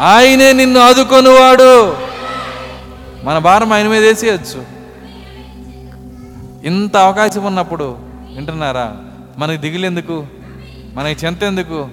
ఆయనే 0.00 0.52
నిన్ను 0.52 0.80
ఆదుకొనివాడు. 0.80 1.96
మన 3.24 3.38
భారం 3.38 3.72
ఆయన 3.72 3.88
మీద 3.88 4.02
వేసేయచ్చు. 4.02 4.64
ఇంత 6.64 6.96
అవకాశం 6.96 7.44
ఉన్నప్పుడు 7.44 7.96
వింటున్నారా? 8.34 8.96
మనకి 9.38 9.58
దిగులెందుకు? 9.58 10.26
మనకి 10.94 11.26
చింత 11.26 11.42
ఎందుకు 11.42 11.88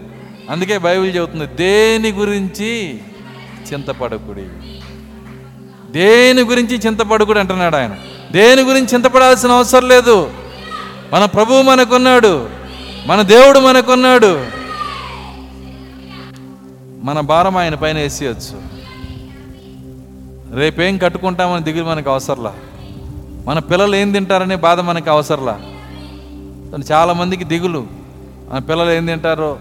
అందుకే 0.49 0.77
బైబిల్ 0.77 1.15
చెబుతుంది 1.15 1.45
దేని 1.45 2.11
గురించి 2.11 2.99
చింతపడకుడి? 3.73 4.43
దేని 5.91 6.41
గురించి 6.41 6.77
చింతపడకుడు 6.77 7.39
అంటున్నాడు 7.39 7.75
ఆయన. 7.75 7.95
దేని 8.31 8.61
గురించి 8.61 8.87
చింతపడాల్సిన 8.93 9.51
అవసరం 9.51 9.87
లేదు. 9.87 10.31
మన 11.13 11.25
ప్రభువు 11.25 11.61
మనకున్నాడు. 11.61 12.49
మన 13.05 13.21
దేవుడు 13.21 13.59
మనకున్నాడు. 13.59 14.62
మన 17.03 17.19
భారం 17.19 17.57
ఆయన 17.57 17.75
పైన 17.75 17.97
వేసేయచ్చు. 17.97 18.61
రేపేం 20.55 20.97
కట్టుకుంటామని 20.97 21.63
దిగులు 21.63 21.83
మనకు 21.83 22.09
అవసరంలా. 22.09 22.53
మన 23.45 23.59
పిల్లలు 23.59 23.95
ఏం 23.95 24.11
తింటారనే 24.11 24.55
బాధ 24.55 24.79
మనకి 24.79 25.09
అవసరంలా. 25.09 25.59
చాలామందికి 26.91 27.43
దిగులు. 27.43 27.87
మన 28.49 28.59
పిల్లలు 28.59 28.91
ఏం 28.91 29.05
తింటారో 29.05 29.59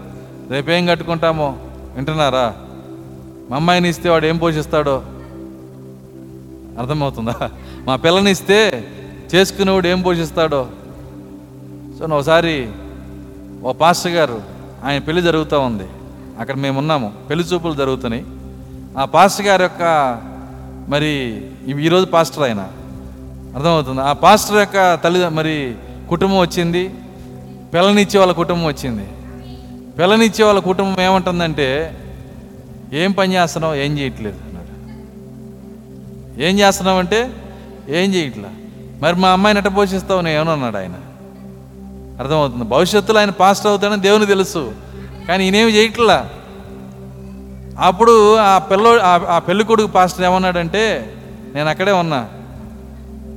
రేపేం 0.49 0.85
కట్టుకుంటామో 0.85 1.57
వింటున్నారా? 1.95 2.55
మా 3.49 3.55
అమ్మాయిని 3.55 3.89
ఇస్తే 3.89 4.09
వాడు 4.09 4.25
ఏం 4.25 4.37
పోషిస్తాడో? 4.37 5.03
అర్థమవుతుందా? 6.79 7.51
మా 7.85 7.95
పిల్లని 7.95 8.31
ఇస్తే 8.31 8.87
చేసుకునేవాడు 9.35 9.87
ఏం 9.87 10.01
పోషిస్తాడో? 10.01 10.67
సో 11.99 12.15
ఒకసారి 12.15 12.71
ఓ 13.63 13.73
పాస్టర్ 13.73 14.11
గారు 14.11 14.41
ఆయన 14.83 14.99
పెళ్ళి 14.99 15.23
జరుగుతూ 15.23 15.59
ఉంది. 15.59 15.87
అక్కడ 16.39 16.55
మేము 16.55 16.79
ఉన్నాము 16.79 17.13
పెళ్ళి 17.29 17.45
చూపులు 17.45 17.73
జరుగుతున్నాయి. 17.73 18.25
ఆ 18.97 19.05
పాస్టర్ 19.05 19.45
గారి 19.45 19.63
యొక్క 19.63 19.81
మరి 20.87 21.41
ఈరోజు 21.67 22.05
పాస్టర్ 22.05 22.43
ఆయన. 22.43 22.59
అర్థమవుతుంది? 23.55 24.01
ఆ 24.01 24.13
పాస్టర్ 24.13 24.57
యొక్క 24.57 24.95
తల్లి 24.95 25.29
మరి 25.29 25.75
కుటుంబం 26.09 26.39
వచ్చింది. 26.39 26.89
పిల్లనిచ్చే 27.73 28.19
వాళ్ళ 28.19 28.33
కుటుంబం 28.33 28.65
వచ్చింది. 28.65 29.07
పిల్లనిచ్చే 29.97 30.45
వాళ్ళ 30.45 30.59
కుటుంబం 30.59 31.01
ఏమంటుందంటే 31.01 31.97
ఏం 32.93 33.11
పని 33.11 33.33
చేస్తున్నావు? 33.33 33.75
ఏం 33.75 33.99
చేయట్లేదు 33.99 34.35
అన్నాడు. 34.35 34.71
ఏం 36.41 36.59
చేస్తున్నావు 36.59 36.99
అంటే 36.99 37.33
ఏం 37.89 38.13
చేయట్లా? 38.13 38.49
మరి 39.01 39.15
మా 39.15 39.29
అమ్మాయిని 39.29 39.61
ఎట్ట 39.61 39.77
పోషిస్తావు? 39.77 40.21
నేను 40.21 40.51
అన్నాడు 40.51 40.77
ఆయన. 40.77 40.93
అర్థమవుతుంది? 42.19 42.63
భవిష్యత్తులో 42.63 43.19
ఆయన 43.19 43.29
పాస్టర్ 43.29 43.67
అవుతాడని 43.67 44.01
దేవుని 44.01 44.25
తెలుసు. 44.25 44.73
కానీ 45.27 45.43
ఈయనేమి 45.43 45.71
చేయట్లా? 45.71 46.29
అప్పుడు 47.79 48.35
ఆ 48.35 48.57
పిల్ల 48.57 48.87
ఆ- 48.87 49.35
ఆ 49.35 49.39
పెళ్ళి 49.39 49.63
కొడుకు 49.63 49.87
పాస్టర్ 49.87 50.25
ఏమన్నాడంటే 50.25 51.13
నేను 51.55 51.69
అక్కడే 51.69 51.91
ఉన్నా. 51.91 52.29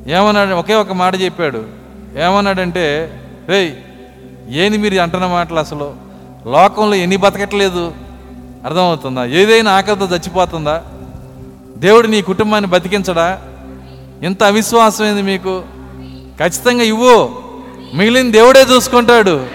ఏమన్నాడు? 0.07 0.51
ఒకే 0.51 0.75
ఒక 0.75 0.93
మాట 0.93 1.21
చెప్పాడు. 1.21 1.65
ఏమన్నాడంటే 2.19 3.13
రేయ్ 3.49 3.73
ఏంది 4.49 4.79
మీరు 4.79 4.95
అంటున్న 4.95 5.27
మాటలు 5.27 5.59
అసలు? 5.59 5.95
లోకంలో 6.47 6.95
ఎన్ని 6.95 7.17
బతకట్లేదు? 7.17 7.95
అర్థమవుతుందా? 8.65 9.25
ఏదైనా 9.25 9.73
ఆకలితో 9.73 10.07
చచ్చిపోతుందా? 10.07 10.83
దేవుడు 11.77 12.07
నీ 12.07 12.23
కుటుంబాన్ని 12.23 12.71
బతికించడా? 12.71 13.43
ఇంత 14.23 14.43
అవిశ్వాసం 14.43 15.05
ఏంది 15.05 15.23
మీకు? 15.23 15.63
ఖచ్చితంగా 16.39 16.83
ఇవ్వు. 16.83 17.31
మిగిలిన 17.95 18.31
దేవుడే 18.31 18.63
చూసుకుంటాడు. 18.63 19.47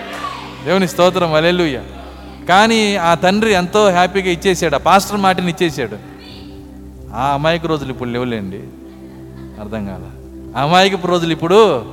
దేవుని 0.66 0.88
స్తోత్రం. 0.88 1.34
అలెలుయ్య 1.34 1.82
కానీ 2.48 2.96
ఆ 2.96 3.14
తండ్రి 3.14 3.54
ఎంతో 3.54 3.92
హ్యాపీగా 3.92 4.30
ఇచ్చేసాడు 4.30 4.76
ఆ 4.76 4.78
పాస్టర్ 4.78 5.18
మాటని 5.18 5.50
ఇచ్చేసాడు. 5.50 5.98
ఆ 7.14 7.34
అమాయక 7.34 7.66
రోజులు 7.66 7.90
ఇప్పుడు 7.90 8.10
లేవులేండి 8.10 8.58
అర్థం 9.62 9.86
కాల. 9.86 10.02
ఆ 10.58 10.64
అమాయకపు 10.64 11.08
రోజులు 11.08 11.32
ఇప్పుడు 11.32 11.86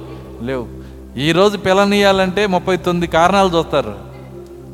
లేవు. 0.43 0.79
ఈ 1.19 1.33
రోజు 1.33 1.57
పిల్లనియాలంటే 1.57 2.47
ముప్పై 2.47 2.77
తొమ్మిది 2.77 3.13
కారణాలు 3.13 3.59
చూస్తారు. 3.59 3.95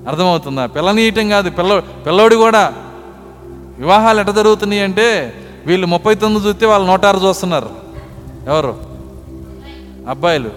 అర్థమవుతుందా? 0.08 0.66
పిల్లనీయటం 0.66 1.28
కాదు 1.28 1.50
పిల్ల 1.50 1.78
పిల్లోడు 1.78 2.36
కూడా. 2.36 2.72
వివాహాలు 3.78 4.20
ఎట 4.20 4.26
జరుగుతున్నాయి 4.26 4.82
అంటే 4.82 5.34
వీళ్ళు 5.66 5.86
ముప్పై 5.86 6.14
తొమ్మిది 6.14 6.48
చూస్తే 6.48 6.66
వాళ్ళు 6.66 6.88
నూట 6.88 7.04
ఆరు 7.04 7.18
చూస్తున్నారు. 7.18 7.70
ఎవరు? 8.48 8.76
అబ్బాయిలు. 10.08 10.50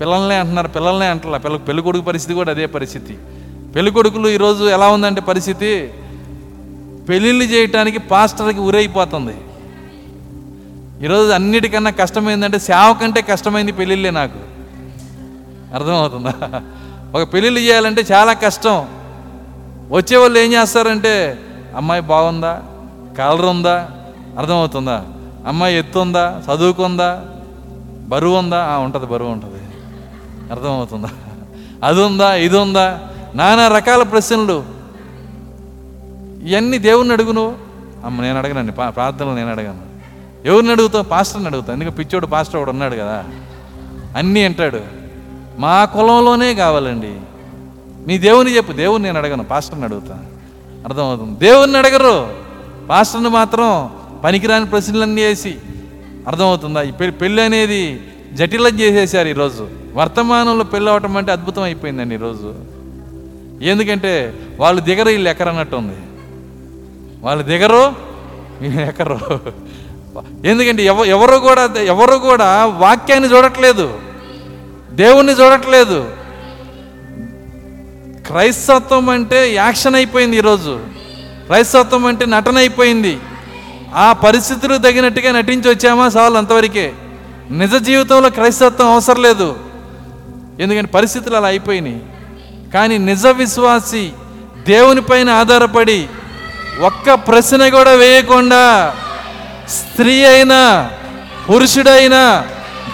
పిల్లల్నే 0.00 0.34
అంటున్నారు 0.34 0.68
పిల్లల్నే 0.68 1.06
అంటారు 1.06 1.38
పిల్ల 1.38 1.56
పెళ్ళి 1.56 1.82
కొడుకు 1.82 2.04
పరిస్థితి 2.04 2.34
కూడా 2.34 2.50
అదే 2.50 2.66
పరిస్థితి. 2.66 3.18
పెళ్ళి 3.74 3.92
కొడుకులు 3.92 4.28
ఈరోజు 4.28 4.64
ఎలా 4.64 4.88
ఉందంటే 4.88 5.20
పరిస్థితి? 5.20 5.94
పెళ్ళిళ్ళు 7.08 7.44
చేయటానికి 7.44 7.98
పాస్టర్కి 7.98 8.60
ఉరైపోతుంది 8.60 9.34
ఈరోజు 11.04 11.32
అన్నిటికన్నా 11.32 11.90
కష్టమైందంటే 11.90 12.58
సేవ 12.58 12.96
కంటే 13.02 13.22
కష్టమైంది 13.22 13.72
పెళ్ళిళ్ళే 13.72 14.10
నాకు. 14.10 14.38
అర్థమవుతుందా? 15.74 16.62
ఒక 17.14 17.32
పెళ్ళిళ్ళు 17.34 17.60
చేయాలంటే 17.60 18.04
చాలా 18.12 18.32
కష్టం. 18.32 18.88
వచ్చే 19.90 20.16
వాళ్ళు 20.16 20.38
ఏం 20.38 20.52
చేస్తారంటే 20.52 21.38
అమ్మాయి 21.76 22.02
బాగుందా? 22.02 22.62
కలర్ 23.18 23.44
ఉందా? 23.44 23.90
అర్థమవుతుందా? 24.38 25.04
అమ్మాయి 25.46 25.78
ఎత్తు 25.78 25.98
ఉందా? 25.98 26.42
చదువుకుందా 26.46 27.24
బరువు 28.08 28.36
ఉందా? 28.36 28.78
ఉంటుంది 28.78 29.06
బరువు 29.06 29.28
ఉంటుంది. 29.28 29.62
అర్థమవుతుందా? 30.52 31.08
అది 31.84 32.02
ఉందా? 32.02 32.34
ఇది 32.34 32.56
ఉందా? 32.56 33.06
నానా 33.34 33.68
రకాల 33.68 34.02
ప్రశ్నలు. 34.02 34.64
ఇవన్నీ 36.42 36.78
దేవుణ్ణి 36.78 37.14
అడుగును. 37.14 37.58
అమ్మ 38.04 38.22
నేను 38.22 38.38
అడగనండి 38.38 38.72
ప్రార్థనలు 38.72 39.34
నేను 39.34 39.50
అడగను. 39.50 39.90
ఎవరిని 40.44 40.72
అడుగుతావు? 40.72 41.04
పాస్టర్ని 41.04 41.46
అడుగుతావు. 41.46 41.72
ఎందుకంటే 41.72 41.96
పిచ్చోడు 41.96 42.26
పాస్టర్ 42.26 42.56
ఒకడు 42.56 42.70
ఉన్నాడు 42.70 42.94
కదా. 42.94 43.24
అన్నీ 44.16 44.44
అంటాడు. 44.44 44.80
మా 45.58 45.84
కులంలోనే 45.84 46.54
కావాలండి. 46.54 47.14
నీ 48.06 48.18
దేవుని 48.18 48.56
చెప్పు. 48.56 48.72
దేవుని 48.72 49.04
నేను 49.04 49.18
అడగను 49.18 49.44
పాస్టర్ని 49.44 49.84
అడుగుతా. 49.84 50.24
అర్థమవుతుంది? 50.84 51.38
దేవుణ్ణి 51.38 51.78
అడగరు. 51.78 52.34
పాస్టర్ని 52.88 53.28
మాత్రం 53.28 53.90
పనికిరాని 54.24 54.66
ప్రశ్నలన్నీ 54.66 55.22
వేసి. 55.22 55.58
అర్థమవుతుందా? 56.28 56.82
ఈ 56.82 56.90
పెళ్ళి 56.90 57.16
పెళ్ళి 57.16 57.42
అనేది 57.42 58.00
జటిలం 58.32 58.80
చేసేసారు 58.80 59.28
ఈరోజు. 59.28 59.68
వర్తమానంలో 59.94 60.64
పెళ్ళి 60.64 60.90
అవటం 60.90 61.16
అంటే 61.16 61.32
అద్భుతం 61.32 61.62
అయిపోయిందండి 61.62 62.14
ఈరోజు. 62.14 62.79
ఎందుకంటే 63.62 64.34
వాళ్ళు 64.58 64.82
దిగరు 64.82 65.08
వీళ్ళు 65.08 65.28
ఎక్కరన్నట్టు 65.28 65.76
ఉంది 65.76 65.96
వాళ్ళు 67.20 67.44
దిగరు 67.44 67.94
వీళ్ళు 68.60 68.80
ఎక్కరు 68.80 69.20
ఎందుకంటే 70.44 70.84
ఎవ 70.84 71.04
ఎవరు 71.04 71.36
కూడా 71.36 71.74
ఎవరు 71.78 72.16
కూడా 72.16 72.66
వాక్యాన్ని 72.66 73.28
చూడట్లేదు. 73.28 73.98
దేవుణ్ణి 74.90 75.32
చూడట్లేదు. 75.32 76.10
క్రైస్తత్వం 78.26 79.08
అంటే 79.08 79.54
యాక్షన్ 79.54 79.94
అయిపోయింది 79.94 80.36
ఈరోజు. 80.36 80.80
క్రైస్తత్వం 81.46 82.06
అంటే 82.06 82.26
నటన 82.26 82.58
అయిపోయింది. 82.58 83.18
ఆ 83.94 84.12
పరిస్థితులు 84.12 84.76
తగినట్టుగా 84.76 85.32
నటించి 85.32 85.70
వచ్చామా 85.70 86.06
చాలు 86.06 86.38
అంతవరకే. 86.38 86.92
నిజ 87.50 87.74
జీవితంలో 87.76 88.30
క్రైస్తత్వం 88.30 88.88
అవసరం 88.88 89.22
లేదు. 89.22 89.56
ఎందుకంటే 90.60 90.90
పరిస్థితులు 90.90 91.36
అలా 91.36 91.48
అయిపోయినాయి. 91.48 92.02
కానీ 92.74 92.98
నిజ 92.98 93.26
విశ్వాసి 93.26 94.12
దేవునిపైన 94.66 95.30
ఆధారపడి 95.30 96.08
ఒక్క 96.80 97.14
ప్రశ్న 97.14 97.68
కూడా 97.68 97.90
వేయకుండా 97.90 98.94
స్త్రీ 99.68 100.24
అయినా 100.24 100.90
పురుషుడైనా 101.50 102.46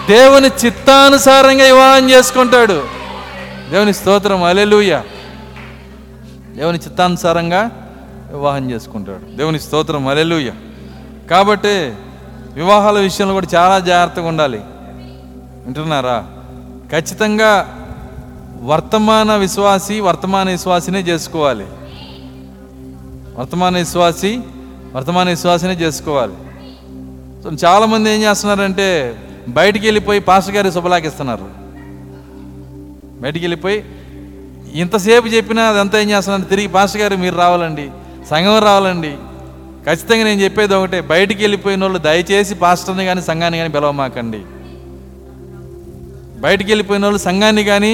దేవుని 0.09 0.47
చిత్తానుసారంగా 0.65 1.63
వివాహం 1.63 2.09
చేసుకుంటాడు. 2.09 2.83
దేవుని 3.69 3.93
స్తోత్రం 3.93 4.43
అలెలుయ 4.43 4.99
దేవుని 6.55 6.77
చిత్తానుసారంగా 6.77 7.71
వివాహం 8.31 8.71
చేసుకుంటాడు. 8.71 9.37
దేవుని 9.37 9.59
స్తోత్రం 9.59 10.07
అలెలుయ 10.07 10.51
కాబట్టి 11.31 11.93
వివాహాల 12.53 12.99
విషయంలో 12.99 13.33
కూడా 13.33 13.47
చాలా 13.55 13.79
జాగ్రత్తగా 13.79 14.27
ఉండాలి. 14.27 14.61
వింటున్నారా? 15.65 16.25
ఖచ్చితంగా 16.91 17.73
వర్తమాన 18.61 19.35
విశ్వాసి 19.35 19.95
వర్తమాన 19.99 20.49
విశ్వాసినే 20.49 20.99
చేసుకోవాలి. 20.99 21.65
వర్తమాన 23.37 23.73
విశ్వాసి 23.77 24.31
వర్తమాన 24.95 25.27
విశ్వాసినే 25.29 25.73
చేసుకోవాలి. 25.73 26.35
సో 27.43 27.49
చాలామంది 27.65 28.07
ఏం 28.09 28.21
చేస్తున్నారంటే 28.21 28.87
బయటికి 29.57 29.85
వెళ్ళిపోయి 29.85 30.19
పాస్టర్ 30.19 30.55
గారి 30.55 30.71
శుభలాకిస్తున్నారు 30.71 31.47
బయటికి 33.23 33.43
వెళ్ళిపోయి 33.45 33.77
ఇంతసేపు 34.81 35.27
చెప్పినా 35.27 35.63
అదంతా 35.67 35.99
ఏం 35.99 36.09
చేస్తున్నారు 36.09 36.49
తిరిగి 36.53 36.67
పాస్టర్ 36.67 37.01
గారు 37.01 37.15
మీరు 37.15 37.35
రావాలండి 37.35 37.85
సంఘం 38.29 38.59
రావాలండి. 38.59 39.13
ఖచ్చితంగా 39.85 40.23
నేను 40.23 40.41
చెప్పేది 40.41 40.73
ఒకటే 40.73 41.01
బయటికి 41.01 41.41
వెళ్ళిపోయిన 41.41 41.81
వాళ్ళు 41.83 41.99
దయచేసి 41.99 42.55
పాస్టర్ని 42.55 43.05
కానీ 43.05 43.21
సంఘాన్ని 43.21 43.57
కానీ 43.57 43.71
పిలవమాకండి. 43.75 44.41
బయటికి 46.45 46.69
వెళ్ళిపోయిన 46.71 47.05
వాళ్ళు 47.05 47.21
సంఘాన్ని 47.29 47.63
కానీ 47.63 47.93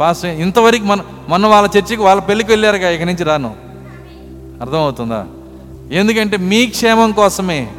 పాస్ 0.00 0.24
ఇంతవరకు 0.24 0.84
మన 0.84 1.00
మొన్న 1.28 1.46
వాళ్ళ 1.46 1.68
చర్చికి 1.76 2.02
వాళ్ళ 2.02 2.20
పెళ్ళికి 2.20 2.50
వెళ్ళారుగా 2.50 2.90
ఇక 2.90 3.02
నుంచి 3.02 3.24
రాను. 3.24 3.54
అర్థమవుతుందా? 4.60 5.26
ఎందుకంటే 5.92 6.36
మీ 6.36 6.66
క్షేమం 6.66 7.12
కోసమే. 7.12 7.70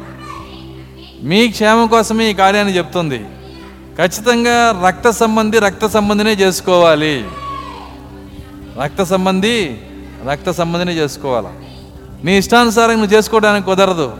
మీ 1.22 1.48
క్షేమం 1.48 1.86
కోసమే 1.86 2.30
ఈ 2.30 2.34
కార్యాన్ని 2.34 2.76
చెప్తుంది. 2.76 3.20
ఖచ్చితంగా 3.98 4.82
రక్త 4.86 5.10
సంబంధి 5.10 5.58
రక్త 5.58 5.86
సంబంధినే 5.86 6.32
చేసుకోవాలి. 6.32 7.24
రక్త 8.82 9.02
సంబంధి 9.02 9.76
రక్త 10.30 10.50
సంబంధినే 10.50 10.92
చేసుకోవాలి? 10.92 11.48
నీ 12.26 12.38
ఇష్టానుసారం 12.38 12.94
నువ్వు 12.94 13.16
చేసుకోవడానికి 13.16 13.66
కుదరదు. 13.66 14.16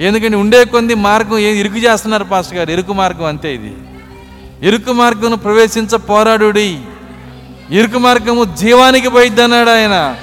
ఎందుకంటే 0.00 0.36
ఉండే 0.36 0.64
కొంది 0.64 0.94
మార్గం 0.94 1.38
ఏ 1.38 1.50
ఇరుకు 1.52 1.76
చేస్తున్నారు 1.76 2.24
పాస్టర్ 2.24 2.58
గారు. 2.58 2.70
ఇరుకు 2.70 2.92
మార్గం 2.92 3.24
అంతే 3.24 3.54
ఇది. 3.54 3.74
ఇరుకు 4.62 4.92
మార్గం 4.92 5.38
ప్రవేశించ 5.38 5.96
పోరాడుడి. 5.96 6.80
ఇరుకు 7.70 7.98
మార్గము 7.98 8.44
జీవానికి 8.44 9.08
పోయిద్ది 9.08 9.42
అన్నాడు 9.42 9.70
ఆయన. 9.70 10.16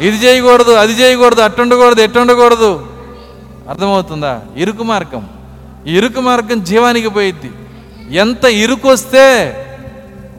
ఇది 0.00 0.16
చేయకూడదు 0.16 0.70
అది 0.70 0.92
చేయకూడదు 0.92 1.40
అట్టుండకూడదు 1.40 2.00
ఎట్టుండకూడదు 2.00 2.86
అర్థమవుతుందా? 3.68 4.40
ఇరుకు 4.56 4.82
మార్గం. 4.82 5.28
ఇరుకు 5.86 6.20
మార్గం 6.20 6.64
జీవానికి 6.64 7.08
పోయిద్ది. 7.08 7.50
ఎంత 8.16 8.44
ఇరుకు 8.44 8.88
వస్తే 8.88 9.60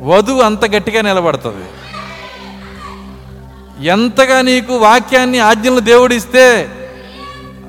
వధువు 0.01 0.41
అంత 0.41 0.65
గట్టిగా 0.65 1.01
నిలబడుతుంది. 1.01 1.65
ఎంతగా 3.87 4.41
నీకు 4.41 4.77
వాక్యాన్ని 4.77 5.39
ఆజ్ఞలు 5.39 5.79
దేవుడిస్తే 5.79 6.69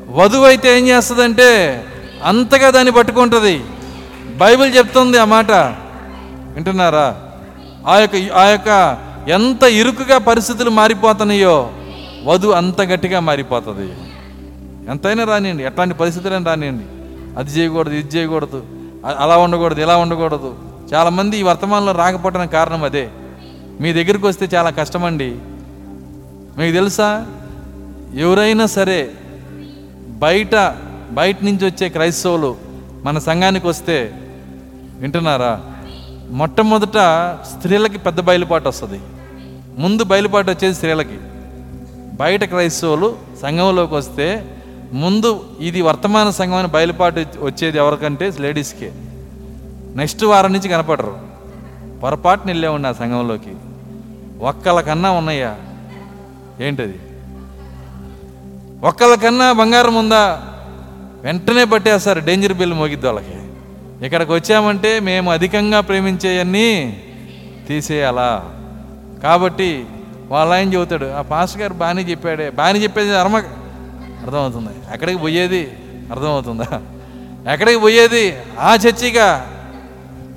వధువు 0.09 0.45
అయితే 0.45 0.79
ఏం 0.79 0.89
చేస్తుందంటే 0.89 1.85
అంతగా 2.25 2.71
దాన్ని 2.71 2.93
పట్టుకుంటుంది. 2.93 3.65
బైబిల్ 4.37 4.77
చెప్తుంది 4.77 5.19
ఆ 5.19 5.25
మాట. 5.25 5.51
వింటున్నారా? 6.55 7.26
ఆ 7.87 7.99
యొక్క 7.99 8.15
ఆ 8.33 8.45
యొక్క 8.45 8.99
ఎంత 9.29 9.63
ఇరుకుగా 9.63 10.19
పరిస్థితులు 10.19 10.71
మారిపోతున్నాయో 10.71 11.71
వధు 12.25 12.49
అంత 12.49 12.81
గట్టిగా 12.81 13.21
మారిపోతుంది. 13.21 13.93
ఎంతైనా 14.91 15.25
రానియండి 15.25 15.65
ఎట్లాంటి 15.65 15.95
పరిస్థితులైనా 15.95 16.45
రానియండి. 16.45 16.85
అది 17.39 17.51
చేయకూడదు 17.51 17.95
ఇది 17.95 18.17
చేయకూడదు 18.17 18.65
అలా 19.19 19.37
ఉండకూడదు 19.37 19.81
ఇలా 19.81 19.97
ఉండకూడదు. 19.97 20.55
చాలామంది 20.95 21.39
ఈ 21.39 21.43
వర్తమానంలో 21.43 21.93
రాకపోవడానికి 21.93 22.53
కారణం 22.53 22.85
అదే. 22.85 23.09
మీ 23.81 23.93
దగ్గరికి 23.93 24.27
వస్తే 24.27 24.49
చాలా 24.55 24.71
కష్టమండి. 24.71 25.39
మీకు 26.59 26.73
తెలుసా? 26.73 27.27
ఎవరైనా 28.15 28.67
సరే 28.67 29.11
బయట 30.09 30.77
బయట 31.11 31.37
నుంచి 31.45 31.67
వచ్చే 31.67 31.89
క్రైస్తవులు 31.89 32.57
మన 33.05 33.19
సంఘానికి 33.19 33.67
వస్తే 33.67 34.15
వింటున్నారా? 35.01 35.61
మొట్టమొదట 36.31 36.99
స్త్రీలకి 37.47 37.99
పెద్ద 37.99 38.21
బయలుపాటు 38.21 38.69
వస్తుంది. 38.69 39.01
ముందు 39.79 40.05
బయలుపాటు 40.05 40.51
వచ్చేది 40.51 40.75
స్త్రీలకి. 40.75 41.19
బయట 42.15 42.45
క్రైస్తవులు 42.45 43.17
సంఘంలోకి 43.43 43.95
వస్తే 43.95 44.57
ముందు 44.93 45.45
ఇది 45.61 45.83
వర్తమాన 45.83 46.31
సంఘం 46.31 46.55
అని 46.55 46.69
బయలుపాటు 46.69 47.25
వచ్చేది 47.41 47.79
ఎవరికంటే 47.79 48.33
లేడీస్కే. 48.41 48.93
నెక్స్ట్ 49.97 50.25
వారం 50.25 50.53
నుంచి 50.53 50.69
కనపడరు. 50.69 51.19
పొరపాటున 52.03 52.47
వెళ్ళే 52.47 52.69
ఆ 52.69 52.93
సంఘంలోకి. 52.93 53.55
ఒక్కళ్ళకన్నా 54.41 55.11
ఉన్నాయా? 55.11 55.57
ఏంటది? 56.61 57.01
ఒక్కళ్ళకన్నా 58.83 59.53
బంగారం 59.53 59.95
ఉందా? 59.95 60.43
వెంటనే 61.23 61.65
పట్టేస్తారు. 61.65 62.21
డేంజర్ 62.21 62.53
బిల్ 62.53 62.75
మోగిద్ది 62.75 63.07
వాళ్ళకి. 63.07 63.36
ఇక్కడికి 64.03 64.33
వచ్చామంటే 64.33 65.01
మేము 65.01 65.33
అధికంగా 65.33 65.81
ప్రేమించేయన్నీ 65.81 67.03
తీసేయాలా? 67.69 68.51
కాబట్టి 69.23 69.87
వాళ్ళ 70.29 70.53
ఆయన 70.53 70.73
చెబుతాడు 70.73 71.07
ఆ 71.07 71.23
పాస్టర్ 71.23 71.63
గారు 71.63 71.75
బాగానే 71.75 72.03
చెప్పాడే 72.03 72.51
బాగానే 72.51 72.79
చెప్పేది 72.79 73.17
అర్మ 73.17 73.37
అర్థమవుతుంది. 74.23 74.69
ఎక్కడికి 74.95 75.19
పోయేది 75.19 75.73
అర్థమవుతుందా? 76.11 76.83
ఎక్కడికి 77.53 77.81
పోయేది? 77.81 78.37
ఆ 78.61 78.75
చర్చిగా 78.75 79.57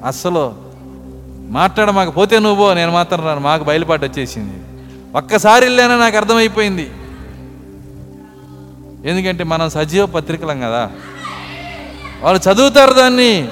అస్సలు 0.06 0.54
మాట్లాడ 1.50 1.90
మాకు 1.90 2.12
పోతే 2.12 2.40
నువ్వు 2.40 2.74
నేను 2.74 2.92
మాత్రం 2.92 3.26
రాను 3.26 3.40
మాకు 3.40 3.64
బయలుపాటు 3.64 4.06
వచ్చేసింది. 4.06 4.54
ఒక్కసారి 5.18 5.66
వెళ్ళానా 5.66 5.98
నాకు 5.98 6.18
అర్థమైపోయింది. 6.18 6.92
ఎందుకంటే 9.10 9.44
మనం 9.44 9.70
సజీవ 9.70 10.06
పత్రికలం 10.06 10.60
కదా. 10.62 10.92
వాళ్ళు 12.22 12.52
చదువుతారు 12.52 12.94
దాన్ని. 12.94 13.50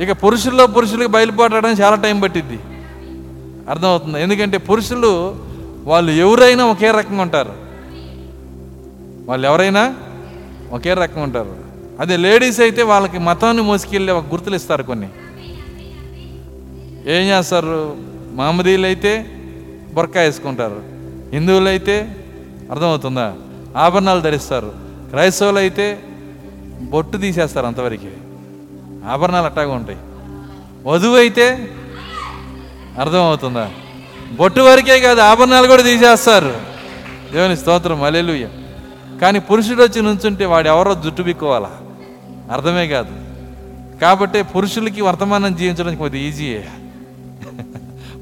ఇక 0.00 0.12
పురుషుల్లో 0.12 0.66
పురుషులకి 0.66 1.08
బయలుపడడానికి 1.08 1.82
చాలా 1.82 1.96
టైం 1.96 2.20
పట్టిద్ది. 2.20 2.58
అర్థమవుతుంది? 3.70 4.22
ఎందుకంటే 4.22 4.58
పురుషులు 4.58 5.36
వాళ్ళు 5.84 6.12
ఎవరైనా 6.12 6.66
ఒకే 6.66 6.90
రకంగా 6.90 7.22
ఉంటారు. 7.22 7.52
వాళ్ళు 9.28 9.46
ఎవరైనా 9.46 9.94
ఒకే 10.72 10.94
రకంగా 10.94 11.24
ఉంటారు. 11.24 11.56
అదే 12.00 12.16
లేడీస్ 12.16 12.60
అయితే 12.60 12.82
వాళ్ళకి 12.82 13.18
మతాన్ని 13.18 13.62
మోసుకెళ్ళి 13.62 14.12
ఒక 14.12 14.24
గుర్తులు 14.30 14.56
ఇస్తారు 14.56 14.82
కొన్ని. 14.82 15.08
ఏం 17.06 17.22
చేస్తారు? 17.22 17.96
మహమ్మదీలు 18.32 18.86
అయితే 18.86 19.26
బొరకా 19.94 20.20
వేసుకుంటారు. 20.20 20.82
హిందువులు 21.32 21.68
అయితే 21.68 22.16
అర్థమవుతుందా? 22.70 23.34
ఆభరణాలు 23.76 24.20
ధరిస్తారు. 24.20 24.72
క్రైస్తవులు 25.10 25.58
అయితే 25.58 26.02
బొట్టు 26.80 27.18
తీసేస్తారు 27.18 27.66
అంతవరకు. 27.66 28.10
ఆభరణాలు 29.08 29.44
అట్టాగా 29.44 29.72
ఉంటాయి. 29.72 29.98
వధువు 30.88 31.16
అయితే 31.16 31.68
అర్థమవుతుందా? 32.98 33.70
బొట్టు 34.32 34.60
వరకే 34.60 35.00
కాదు 35.00 35.20
ఆభరణాలు 35.20 35.66
కూడా 35.66 35.82
తీసేస్తారు. 35.82 36.54
దేవుని 37.32 37.56
స్తోత్రం 37.56 38.02
అలెలుయ్య 38.02 38.48
కానీ 39.20 39.38
పురుషుడు 39.38 39.82
వచ్చి 39.82 40.02
నుంచుంటే 40.02 40.44
వాడు 40.44 40.68
ఎవరో 40.68 40.94
జుట్టు 40.94 41.22
బిక్కోవాలా? 41.22 41.70
అర్థమే 42.52 42.88
కాదు. 42.88 43.16
కాబట్టి 43.98 44.42
పురుషులకి 44.42 45.02
వర్తమానం 45.02 45.56
జీవించడం 45.56 45.96
కొద్దిగా 45.96 46.28
ఈజీయే 46.28 46.68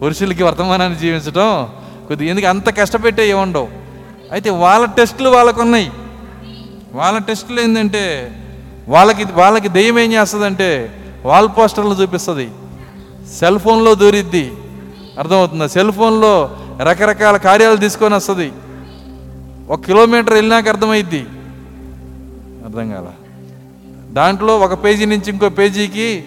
పురుషులకి 0.03 0.43
వర్తమానాన్ని 0.43 0.99
జీవించడం 0.99 1.69
కొద్దిగా 2.09 2.31
ఎందుకు 2.31 2.47
అంత 2.47 2.79
కష్టపెట్టే 2.79 3.29
ఏముండవు. 3.29 3.69
అయితే 4.33 4.51
వాళ్ళ 4.51 4.87
టెస్టులు 4.87 5.29
వాళ్ళకున్నాయి. 5.29 5.91
వాళ్ళ 6.93 7.19
టెస్టులు 7.19 7.61
ఏంటంటే 7.61 8.33
వాళ్ళకి 8.89 9.25
వాళ్ళకి 9.25 9.69
దెయ్యం 9.69 9.99
ఏం 9.99 10.13
చేస్తుందంటే 10.13 10.95
వాల్ 11.25 11.49
పోస్టర్లు 11.49 11.95
చూపిస్తుంది. 11.95 12.51
సెల్ 13.39 13.59
ఫోన్లో 13.59 13.95
దూరిద్ది. 13.95 14.53
అర్థమవుతుందా? 15.19 15.67
సెల్ 15.67 15.93
ఫోన్లో 15.93 16.57
రకరకాల 16.81 17.37
కార్యాలు 17.37 17.77
తీసుకొని 17.77 18.15
వస్తుంది. 18.15 18.53
ఒక 19.69 19.81
కిలోమీటర్ 19.81 20.35
వెళ్ళినాక 20.35 20.69
అర్థమైద్ది. 20.69 21.21
అర్థం 22.65 22.91
కాల? 22.91 23.07
దాంట్లో 24.13 24.59
ఒక 24.59 24.85
పేజీ 24.85 25.05
నుంచి 25.05 25.31
ఇంకో 25.31 25.49
పేజీకి 25.49 26.25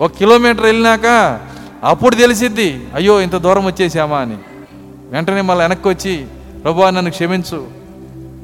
ఒక 0.00 0.12
కిలోమీటర్ 0.18 0.62
వెళ్ళినాక 0.62 1.40
అప్పుడు 1.84 2.14
తెలిసిద్ది 2.14 2.86
అయ్యో 2.94 3.20
ఇంత 3.20 3.36
దూరం 3.36 3.66
వచ్చేసామా 3.66 4.18
అని. 4.18 4.36
వెంటనే 5.10 5.40
మళ్ళీ 5.40 5.64
వెనక్కి 5.64 5.88
వచ్చి 5.88 6.26
ప్రభు 6.64 6.90
నన్ను 6.90 7.10
క్షమించు 7.10 7.66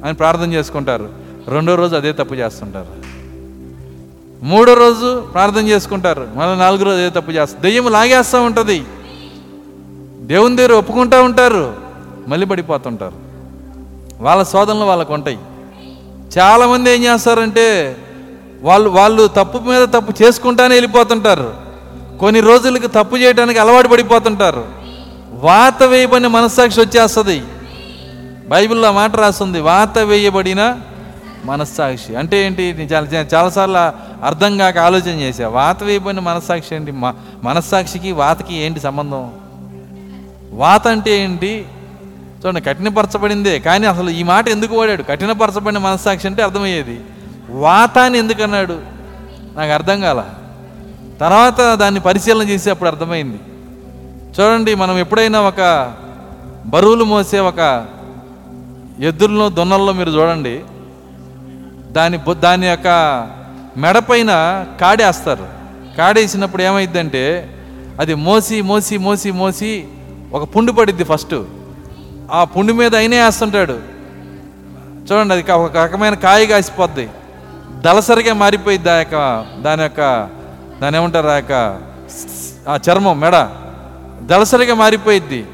అని 0.05 0.15
ప్రార్థన 0.15 0.53
చేసుకుంటారు. 0.53 1.09
రెండో 1.49 1.75
రోజు 1.75 1.97
అదే 1.97 2.13
తప్పు 2.13 2.35
చేస్తుంటారు. 2.35 2.98
మూడో 4.43 4.75
రోజు 4.75 5.21
ప్రార్థన 5.21 5.69
చేసుకుంటారు. 5.69 6.29
మళ్ళీ 6.35 6.59
నాలుగో 6.59 6.85
రోజు 6.85 7.01
ఏ 7.01 7.11
తప్పు 7.11 7.31
చేస్తారు 7.31 7.63
దెయ్యం 7.63 7.93
లాగేస్తూ 7.93 8.43
ఉంటుంది. 8.43 8.85
దేవుని 10.21 10.57
దగ్గర 10.57 10.73
ఒప్పుకుంటూ 10.73 11.23
ఉంటారు. 11.23 11.77
మళ్ళీ 12.29 12.47
పడిపోతుంటారు. 12.47 13.15
వాళ్ళ 14.23 14.43
శోధనలు 14.43 14.85
వాళ్ళకు 14.85 15.15
ఉంటాయి. 15.15 15.39
చాలామంది 16.39 16.91
ఏం 16.91 17.05
చేస్తారంటే 17.05 17.97
వాళ్ళు 18.63 18.91
వాళ్ళు 18.91 19.27
తప్పు 19.27 19.59
మీద 19.59 19.89
తప్పు 19.89 20.23
చేసుకుంటానే 20.23 20.75
వెళ్ళిపోతుంటారు. 20.75 21.55
కొన్ని 22.21 22.41
రోజులకి 22.41 22.87
తప్పు 22.87 23.17
చేయడానికి 23.17 23.59
అలవాటు 23.59 23.89
పడిపోతుంటారు. 23.89 24.67
వాత 25.35 25.83
వేయబడిన 25.83 26.27
మనస్సాక్షి 26.27 26.81
వచ్చేస్తుంది. 26.81 27.43
బైబిల్లో 28.49 28.93
మాట 28.93 29.17
రాస్తుంది 29.17 29.61
వాత 29.61 29.99
వేయబడిన 29.99 30.77
మనస్సాక్షి. 31.45 32.17
అంటే 32.17 32.47
ఏంటి? 32.47 32.75
నేను 32.79 32.91
చాలా 32.91 33.07
చాలాసార్లు 33.07 33.77
అర్థం 34.25 34.59
కాక 34.59 34.79
ఆలోచన 34.79 35.21
చేశా. 35.21 35.49
వాత 35.49 35.85
వేయబడిన 35.85 36.21
మనస్సాక్షి 36.21 36.75
ఏంటి? 36.75 36.93
మ- 36.93 37.15
మనస్సాక్షికి 37.43 38.13
వాతకి 38.13 38.55
ఏంటి 38.55 38.81
సంబంధం? 38.81 39.33
వాత 40.53 40.89
అంటే 40.89 41.19
ఏంటి? 41.19 41.65
చూడండి 42.47 42.61
కఠినపరచబడిందే. 42.61 43.59
కానీ 43.59 43.87
అసలు 43.87 44.11
ఈ 44.11 44.23
మాట 44.23 44.49
ఎందుకు 44.49 44.77
వాడాడు? 44.77 45.03
కఠినపరచబడిన 45.03 45.79
మనస్సాక్షి 45.79 46.27
అంటే 46.27 46.43
అర్థమయ్యేది 46.43 47.01
వాత 47.51 47.99
అని 47.99 48.19
ఎందుకు 48.19 48.43
అన్నాడు? 48.43 48.81
నాకు 49.57 49.73
అర్థం 49.73 50.01
కాల. 50.01 50.25
తర్వాత 51.21 51.75
దాన్ని 51.75 52.01
పరిశీలన 52.01 52.49
చేసి 52.49 52.71
అప్పుడు 52.71 52.89
అర్థమైంది. 52.89 53.41
చూడండి 54.41 54.75
మనం 54.75 54.99
ఎప్పుడైనా 54.99 55.41
ఒక 55.41 55.93
బరువులు 56.67 57.05
మోసే 57.05 57.39
ఒక 57.39 57.87
ఎద్దుల్లో 59.01 59.49
దొన్నల్లో 59.49 59.93
మీరు 59.93 60.11
చూడండి 60.11 60.61
దాని 61.93 62.19
దాని 62.35 62.67
యొక్క 62.67 62.89
మెడపైన 63.77 64.31
కాడేస్తారు. 64.81 65.47
కాడేసినప్పుడు 65.99 66.63
ఏమైందంటే 66.63 67.55
అది 68.01 68.15
మోసి 68.15 68.63
మోసి 68.63 68.99
మోసి 68.99 69.31
మోసి 69.31 69.85
ఒక 70.33 70.57
పుండు 70.57 70.73
పడిద్ది 70.73 71.05
ఫస్ట్. 71.05 71.35
ఆ 72.33 72.45
పుండు 72.45 72.73
మీద 72.73 72.97
అయినే 72.97 73.25
వేస్తుంటాడు. 73.25 73.79
చూడండి 75.13 75.35
అది 75.35 75.53
ఒక 75.53 75.77
రకమైన 75.77 76.15
కాయ 76.15 76.47
కాసిపోద్ది. 76.47 77.09
దళసరిగా 77.81 78.35
మారిపోయిద్ది 78.35 78.91
ఆ 78.91 78.95
యొక్క 78.95 79.47
దాని 79.61 79.83
యొక్క 79.83 80.29
దాని 80.81 80.97
ఏమంటారు 80.97 81.29
ఆ 81.29 81.35
యొక్క 81.35 81.53
ఆ 82.69 82.79
చర్మం 82.91 83.21
మెడ. 83.21 83.51
దళసరిగా 84.23 84.75
మారిపోయిద్ది. 84.75 85.47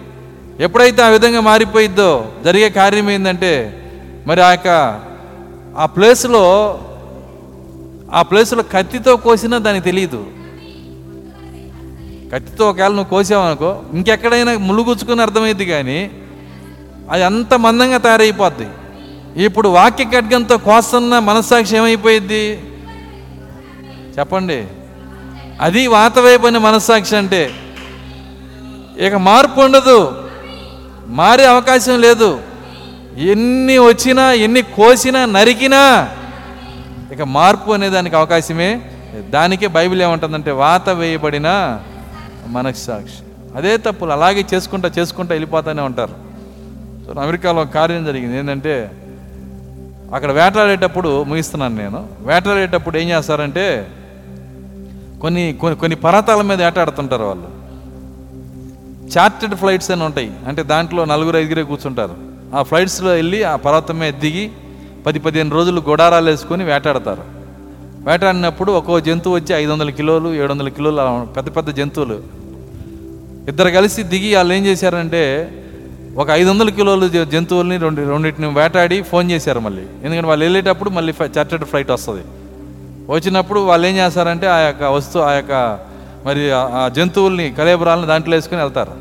ఎప్పుడైతే 0.60 1.02
ఆ 1.02 1.08
విధంగా 1.08 1.40
మారిపోయిద్దో 1.40 2.26
జరిగే 2.44 2.70
కార్యం 2.70 3.10
ఏంటంటే 3.10 3.80
మరి 4.26 4.42
ఆ 4.42 4.50
యొక్క 4.50 5.00
ఆ 5.78 5.86
ప్లేస్లో 5.86 6.42
ఆ 8.14 8.22
ప్లేస్లో 8.22 8.62
కత్తితో 8.62 9.16
కోసినా 9.16 9.58
దానికి 9.58 9.84
తెలియదు. 9.84 10.26
కత్తితో 12.32 12.70
ఒకవేళ 12.70 12.88
నువ్వు 12.88 13.10
కోసావనుకో 13.10 13.82
ఇంకెక్కడైనా 13.92 14.58
ములుగుచ్చుకుని 14.58 15.22
అర్థమైంది 15.22 15.66
కానీ 15.66 16.10
అది 17.10 17.24
అంత 17.24 17.54
మందంగా 17.54 17.98
తయారైపోద్ది. 17.98 18.66
ఇప్పుడు 19.44 19.68
వాక్య 19.68 20.04
ఖడ్గంతో 20.04 20.58
కోస్తున్న 20.58 21.18
మనస్సాక్షి 21.18 21.76
ఏమైపోయింది 21.76 22.62
చెప్పండి. 24.18 24.66
అది 25.60 25.86
వాతవైపోయిన 25.86 26.58
మనస్సాక్షి 26.58 27.16
అంటే 27.16 27.50
ఇక 28.98 29.14
మార్పు 29.14 29.60
ఉండదు. 29.60 30.12
మారే 31.06 31.44
అవకాశం 31.44 32.00
లేదు. 32.00 32.53
ఎన్ని 33.18 33.78
వచ్చినా 33.78 34.32
ఎన్ని 34.32 34.62
కోసినా 34.62 35.24
నరికినా 35.24 36.10
ఇక 37.12 37.22
మార్పు 37.22 37.70
అనే 37.70 37.90
దానికి 37.90 38.16
అవకాశమే 38.16 38.80
దానికే 39.30 39.66
బైబిల్ 39.66 40.02
ఏమంటుందంటే 40.02 40.50
వాత 40.50 40.88
వేయబడిన 40.88 41.80
మనస్సాక్షి 42.46 43.22
అదే 43.56 43.76
తప్పులు 43.76 44.12
అలాగే 44.12 44.46
చేసుకుంటా 44.54 44.90
చేసుకుంటా 44.98 45.34
వెళ్ళిపోతూనే 45.34 45.82
ఉంటారు. 45.82 46.14
సో 47.06 47.20
అమెరికాలో 47.20 47.62
ఒక 47.62 47.68
కార్యం 47.68 48.04
జరిగింది. 48.04 48.38
ఏంటంటే 48.38 48.90
అక్కడ 50.14 50.32
వేటాడేటప్పుడు 50.32 51.22
ముగిస్తున్నాను 51.22 51.76
నేను. 51.76 52.06
వేటాడేటప్పుడు 52.20 52.98
ఏం 52.98 53.08
చేస్తారంటే 53.08 53.86
కొన్ని 55.20 55.56
కొన్ని 55.60 55.80
కొన్ని 55.80 55.96
పర్వతాల 55.96 56.42
మీద 56.42 56.62
వేటాడుతుంటారు 56.62 57.24
వాళ్ళు. 57.24 57.48
చార్టెడ్ 59.18 59.54
ఫ్లైట్స్ 59.54 59.90
అని 59.90 60.04
ఉంటాయి. 60.04 60.32
అంటే 60.46 60.62
దాంట్లో 60.62 61.04
నలుగురు 61.04 61.38
ఐదుగురే 61.38 61.62
కూర్చుంటారు. 61.62 62.33
ఆ 62.54 62.62
ఫ్లైట్స్లో 62.62 63.10
వెళ్ళి 63.10 63.42
ఆ 63.42 63.56
పర్వతం 63.56 63.98
మీద 63.98 64.14
దిగి 64.14 64.50
పది 65.06 65.18
పదిహేను 65.18 65.50
రోజులు 65.50 65.82
గొడారాలు 65.88 66.30
వేసుకొని 66.30 66.64
వేటాడతారు. 66.64 67.22
వేటాడినప్పుడు 68.10 68.72
ఒక్కో 68.72 69.00
జంతువు 69.00 69.34
వచ్చి 69.34 69.54
ఐదు 69.54 69.72
వందల 69.72 69.90
కిలోలు 69.90 70.34
ఏడు 70.34 70.52
వందల 70.52 70.68
కిలోలు 70.68 71.26
పెద్ద 71.26 71.56
పెద్ద 71.56 71.70
జంతువులు. 71.70 72.20
ఇద్దరు 73.48 73.70
కలిసి 73.70 74.02
దిగి 74.02 74.36
వాళ్ళు 74.36 74.54
ఏం 74.54 74.66
చేశారంటే 74.66 75.50
ఒక 76.16 76.30
ఐదు 76.30 76.50
వందల 76.50 76.70
కిలోలు 76.70 77.24
జంతువుల్ని 77.24 77.76
రెండు 77.76 78.08
రెండింటిని 78.10 78.46
వేటాడి 78.46 79.02
ఫోన్ 79.02 79.30
చేశారు 79.30 79.60
మళ్ళీ. 79.60 79.82
ఎందుకంటే 80.04 80.28
వాళ్ళు 80.28 80.44
వెళ్ళేటప్పుడు 80.44 80.90
మళ్ళీ 80.90 81.14
చార్టెడ్ 81.38 81.64
ఫ్లైట్ 81.64 81.90
వస్తుంది. 81.90 82.22
వచ్చినప్పుడు 83.10 83.60
వాళ్ళు 83.60 83.86
ఏం 83.86 83.96
చేస్తారంటే 83.96 84.46
ఆ 84.46 84.58
యొక్క 84.58 84.82
వస్తువు 84.84 85.24
ఆ 85.24 85.32
యొక్క 85.32 85.78
మరి 86.26 86.50
ఆ- 86.50 86.88
జంతువుల్ని 86.88 87.54
కలేబరాలను 87.58 88.06
దాంట్లో 88.06 88.34
వేసుకుని 88.34 88.60
వెళ్తారు. 88.60 88.92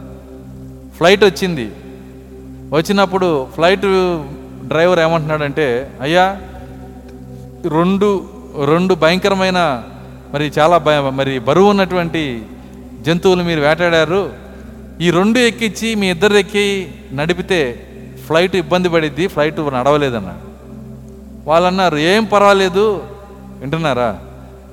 ఫ్లైట్ 0.98 1.24
వచ్చింది. 1.24 1.72
వచ్చినప్పుడు 2.74 3.48
ఫ్లైట్ 3.56 3.88
డ్రైవర్ 4.68 5.00
ఏమంటున్నాడంటే 5.00 5.92
అయ్యా 6.02 6.38
రెండు 7.68 8.26
రెండు 8.66 8.94
భయంకరమైన 8.94 9.84
మరి 10.34 10.52
చాలా 10.60 10.78
భయ 10.78 11.00
మరి 11.00 11.40
బరువు 11.40 11.70
ఉన్నటువంటి 11.70 12.42
జంతువులు 13.02 13.44
మీరు 13.44 13.60
వేటాడారు. 13.60 14.34
ఈ 15.02 15.12
రెండు 15.12 15.40
ఎక్కించి 15.40 15.96
మీ 15.96 16.10
ఇద్దరు 16.10 16.34
ఎక్కి 16.34 16.92
నడిపితే 17.14 17.88
ఫ్లైట్ 18.28 18.56
ఇబ్బంది 18.56 18.90
పడిద్ది 18.90 19.28
ఫ్లైట్ 19.28 19.60
నడవలేదన్నాడు 19.60 20.44
వాళ్ళు 21.50 21.68
అన్నారు 21.68 21.98
ఏం 21.98 22.26
పర్వాలేదు. 22.26 23.04
వింటున్నారా? 23.60 24.20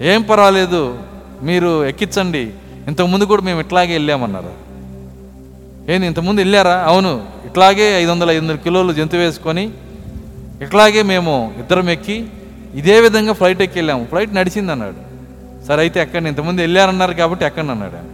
ఏం 0.01 0.23
పర్వాలేదు 0.23 0.99
మీరు 1.43 1.85
ఎక్కించండి. 1.85 2.51
ఇంతకుముందు 2.89 3.25
కూడా 3.25 3.43
మేము 3.43 3.61
ఇట్లాగే 3.61 3.93
వెళ్ళామన్నారు. 3.93 4.70
ఏంది 5.91 6.07
ఇంతకుముందు 6.07 6.41
వెళ్ళారా? 6.41 6.75
అవును. 6.75 7.25
ఇట్లాగే 7.47 7.99
ఐదు 7.99 8.11
వందల 8.11 8.31
ఐదు 8.31 8.41
వందల 8.41 8.55
కిలోలు 8.55 8.93
జంతు 8.93 9.17
వేసుకొని 9.17 9.71
ఇట్లాగే 10.63 11.03
మేము 11.03 11.55
ఇద్దరం 11.59 11.91
ఎక్కి 11.91 12.27
ఇదే 12.75 13.01
విధంగా 13.01 13.33
ఫ్లైట్ 13.33 13.63
ఎక్కి 13.63 13.79
వెళ్ళాము. 13.79 14.05
ఫ్లైట్ 14.05 14.35
నడిచింది 14.35 14.73
అన్నాడు. 14.73 15.11
సరే 15.67 15.77
అయితే 15.77 16.01
ఎక్కండి. 16.01 16.29
ఇంతకుముందు 16.29 16.61
వెళ్ళారన్నారు 16.61 17.13
కాబట్టి 17.13 17.45
ఎక్కండి 17.45 17.71
అన్నాడు 17.71 17.93
ఆయన. 17.93 18.05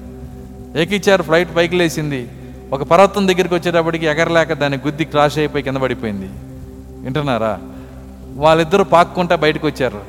ఎక్కిచ్చారు 0.80 1.22
ఫ్లైట్ 1.22 1.56
పైకి 1.56 1.76
లేచింది. 1.76 2.28
ఒక 2.72 2.82
పర్వతం 2.82 3.28
దగ్గరికి 3.28 3.54
వచ్చేటప్పటికి 3.54 4.06
ఎగరలేక 4.06 4.52
దాన్ని 4.52 4.78
గుద్ది 4.86 5.04
క్రాష్ 5.04 5.38
అయిపోయి 5.38 5.64
కింద 5.64 5.76
పడిపోయింది. 5.76 6.28
వింటున్నారా? 7.02 7.58
వాళ్ళిద్దరూ 8.34 8.84
పాక్కుంటా 8.84 9.36
బయటకు 9.36 9.66
వచ్చారు. 9.66 10.00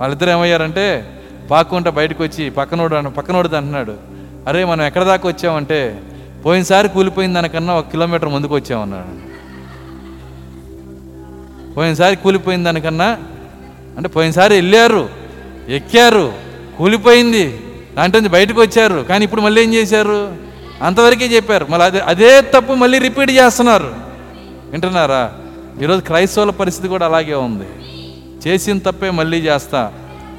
వాళ్ళిద్దరు 0.00 0.30
ఏమయ్యారంటే 0.30 1.10
పాక్కుంటా 1.50 1.90
బయటకు 1.90 2.24
వచ్చి 2.24 2.50
పక్కనోడు 2.50 2.94
అన్న 2.94 3.08
పక్కనోడు 3.08 3.56
అంటున్నాడు. 3.56 4.15
అరే 4.46 4.64
మనం 4.64 4.82
ఎక్కడ 4.82 5.02
దాకా 5.02 5.28
వచ్చామంటే 5.28 6.00
పోయినసారి 6.44 6.88
కూలిపోయిన 6.88 7.32
దానికన్నా 7.34 7.74
ఒక 7.74 7.88
కిలోమీటర్ 7.88 8.28
ముందుకు 8.28 8.54
వచ్చామన్నాడు. 8.54 9.26
పోయినసారి 11.74 12.16
కూలిపోయిన 12.16 12.64
దానికన్నా 12.64 13.18
అంటే 13.96 14.08
పోయినసారి 14.08 14.54
వెళ్ళారు 14.54 15.08
ఎక్కారు 15.68 16.32
కూలిపోయింది 16.78 17.60
దాంట్లో 17.96 18.20
నుంచి 18.20 18.32
బయటకు 18.32 18.60
వచ్చారు 18.60 18.94
కానీ 18.94 19.24
ఇప్పుడు 19.24 19.40
మళ్ళీ 19.40 19.62
ఏం 19.62 19.74
చేశారు? 19.74 20.36
అంతవరకే 20.82 21.26
చెప్పారు. 21.26 21.66
మళ్ళీ 21.70 21.86
అదే 21.86 22.00
అదే 22.00 22.40
తప్పు 22.40 22.72
మళ్ళీ 22.72 22.98
రిపీట్ 22.98 23.30
చేస్తున్నారు. 23.30 23.94
వింటున్నారా? 24.70 25.32
ఈరోజు 25.82 26.00
క్రైస్తవుల 26.00 26.50
పరిస్థితి 26.50 26.88
కూడా 26.88 27.06
అలాగే 27.06 27.34
ఉంది. 27.34 27.66
చేసిన 28.48 28.78
తప్పే 28.78 29.10
మళ్ళీ 29.10 29.38
చేస్తా 29.38 29.92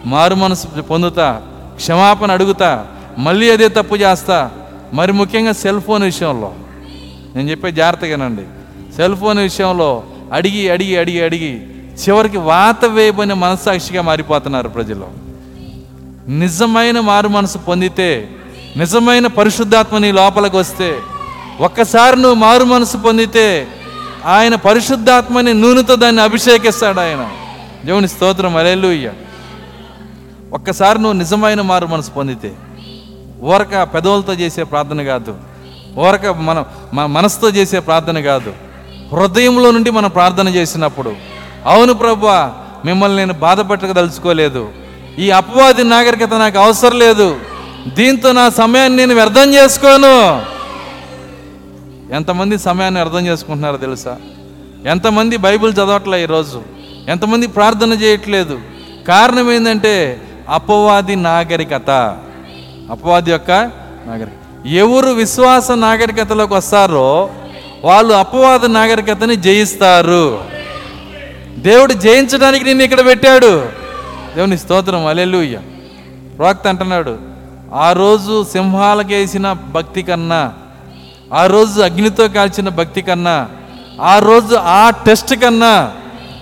మారు 0.05 0.35
మనసు 0.35 0.81
పొందుతా 0.81 1.41
క్షమాపణ 1.75 2.31
అడుగుతా 2.31 2.87
మళ్ళీ 3.17 3.51
అదే 3.51 3.67
తప్పు 3.67 3.95
చేస్తా. 3.95 4.51
మరి 4.93 5.11
ముఖ్యంగా 5.11 5.51
సెల్ 5.51 5.81
ఫోన్ 5.81 6.03
విషయంలో. 6.03 6.53
నేను 7.35 7.49
చెప్పే 7.49 7.71
జాగ్రత్తగానండి. 7.71 8.41
సెల్ 8.95 9.15
ఫోన్ 9.15 9.39
విషయంలో 9.39 10.03
అడిగి 10.33 10.69
అడిగి 10.69 10.97
అడిగి 10.97 11.23
అడిగి 11.23 11.61
చివరికి 12.03 12.37
వాత 12.37 12.85
వేయబడిన 12.85 13.33
మనస్సాక్షిగా 13.33 14.01
మారిపోతున్నారు 14.01 14.67
ప్రజలు. 14.67 15.07
నిజమైన 16.27 16.99
మారు 16.99 17.27
మనసు 17.27 17.57
పొందితే 17.57 18.29
నిజమైన 18.77 19.27
పరిశుద్ధాత్మ 19.27 19.97
నీ 19.97 20.11
లోపలికి 20.11 20.57
వస్తే 20.57 20.97
ఒక్కసారి 21.59 22.15
నువ్వు 22.15 22.35
మారు 22.35 22.63
మనసు 22.63 22.97
పొందితే 22.97 23.67
ఆయన 24.25 24.55
పరిశుద్ధాత్మని 24.55 25.53
నూనెతో 25.53 25.95
దాన్ని 25.95 26.21
అభిషేకిస్తాడు 26.21 26.99
ఆయన. 26.99 27.29
దేవుని 27.85 28.07
స్తోత్రం. 28.07 28.57
అలెలుయ్య 28.57 29.11
ఒక్కసారి 30.53 30.97
నువ్వు 30.99 31.17
నిజమైన 31.17 31.61
మారు 31.61 31.85
మనసు 31.85 32.11
పొందితే 32.11 32.53
ఊరక 33.43 33.83
పెదవులతో 33.83 34.33
చేసే 34.33 34.63
ప్రార్థన 34.63 35.03
కాదు. 35.03 35.35
ఊరక 35.99 36.27
మన 36.27 36.65
మన 36.93 37.05
మనసుతో 37.05 37.49
చేసే 37.49 37.79
ప్రార్థన 37.79 38.19
కాదు. 38.19 38.53
హృదయంలో 39.11 39.71
నుండి 39.71 39.89
మనం 39.89 40.09
ప్రార్థన 40.09 40.47
చేసినప్పుడు 40.47 41.15
అవును 41.65 41.93
ప్రభా 41.93 42.63
మిమ్మల్ని 42.85 43.17
నేను 43.17 43.33
బాధపెట్టకదలుచుకోలేదు 43.33 44.69
ఈ 45.19 45.31
అపవాది 45.31 45.83
నాగరికత 45.83 46.33
నాకు 46.33 46.59
అవసరం 46.59 46.99
లేదు. 46.99 47.39
దీంతో 47.93 48.31
నా 48.31 48.49
సమయాన్ని 48.49 48.97
నేను 48.97 49.15
వ్యర్థం 49.15 49.53
చేసుకోను. 49.53 50.41
ఎంతమంది 52.13 52.57
సమయాన్ని 52.57 52.99
అర్థం 52.99 53.27
చేసుకుంటున్నారో 53.27 53.77
తెలుసా? 53.77 54.17
ఎంతమంది 54.85 55.37
బైబిల్ 55.37 55.73
చదవట్లే 55.73 56.23
ఈరోజు? 56.23 56.61
ఎంతమంది 57.07 57.47
ప్రార్థన 57.47 57.93
చేయట్లేదు? 57.93 58.59
కారణం 59.07 59.51
ఏంటంటే 59.51 60.21
అపవాది 60.49 61.15
నాగరికత. 61.15 62.17
అపవాది 62.91 63.31
యొక్క 63.31 63.51
నాగరికత 63.51 64.67
ఎవరు 64.67 65.07
విశ్వాస 65.07 65.71
నాగరికతలోకి 65.71 66.53
వస్తారో 66.53 67.29
వాళ్ళు 67.83 68.13
అపవాద 68.13 68.65
నాగరికతని 68.65 69.35
జయిస్తారు. 69.35 70.39
దేవుడు 71.57 71.93
జయించడానికి 71.93 72.65
నిన్ను 72.65 72.83
ఇక్కడ 72.83 73.05
పెట్టాడు. 73.05 73.65
దేవుని 74.35 74.57
స్తోత్రం. 74.57 75.05
అలెలుయ్య 75.05 75.59
ప్రవక్త 76.37 76.67
అంటున్నాడు 76.67 77.17
ఆ 77.73 77.91
రోజు 77.91 78.45
సింహాలకేసిన 78.51 79.53
భక్తి 79.53 80.01
కన్నా 80.01 80.53
ఆ 81.33 81.45
రోజు 81.45 81.81
అగ్నితో 81.81 82.27
కాల్చిన 82.27 82.69
భక్తి 82.69 83.01
కన్నా 83.01 83.49
ఆ 84.01 84.19
రోజు 84.19 84.55
ఆ 84.55 84.89
టెస్ట్ 84.89 85.35
కన్నా 85.35 85.91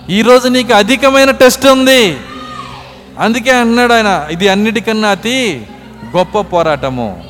ఈరోజు 0.10 0.48
నీకు 0.48 0.74
అధికమైన 0.74 1.32
టెస్ట్ 1.32 1.68
ఉంది. 1.68 2.18
అందుకే 3.20 3.52
అన్నాడు 3.52 3.94
ఆయన 3.94 4.28
ఇది 4.32 4.48
అన్నిటికన్నా 4.48 5.10
అతి 5.10 5.68
గొప్ప 6.18 6.40
పోరాటము. 6.40 7.24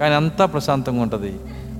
కానీ 0.00 0.14
అంతా 0.14 0.46
ప్రశాంతంగా 0.46 1.02
ఉంటుంది. 1.02 1.36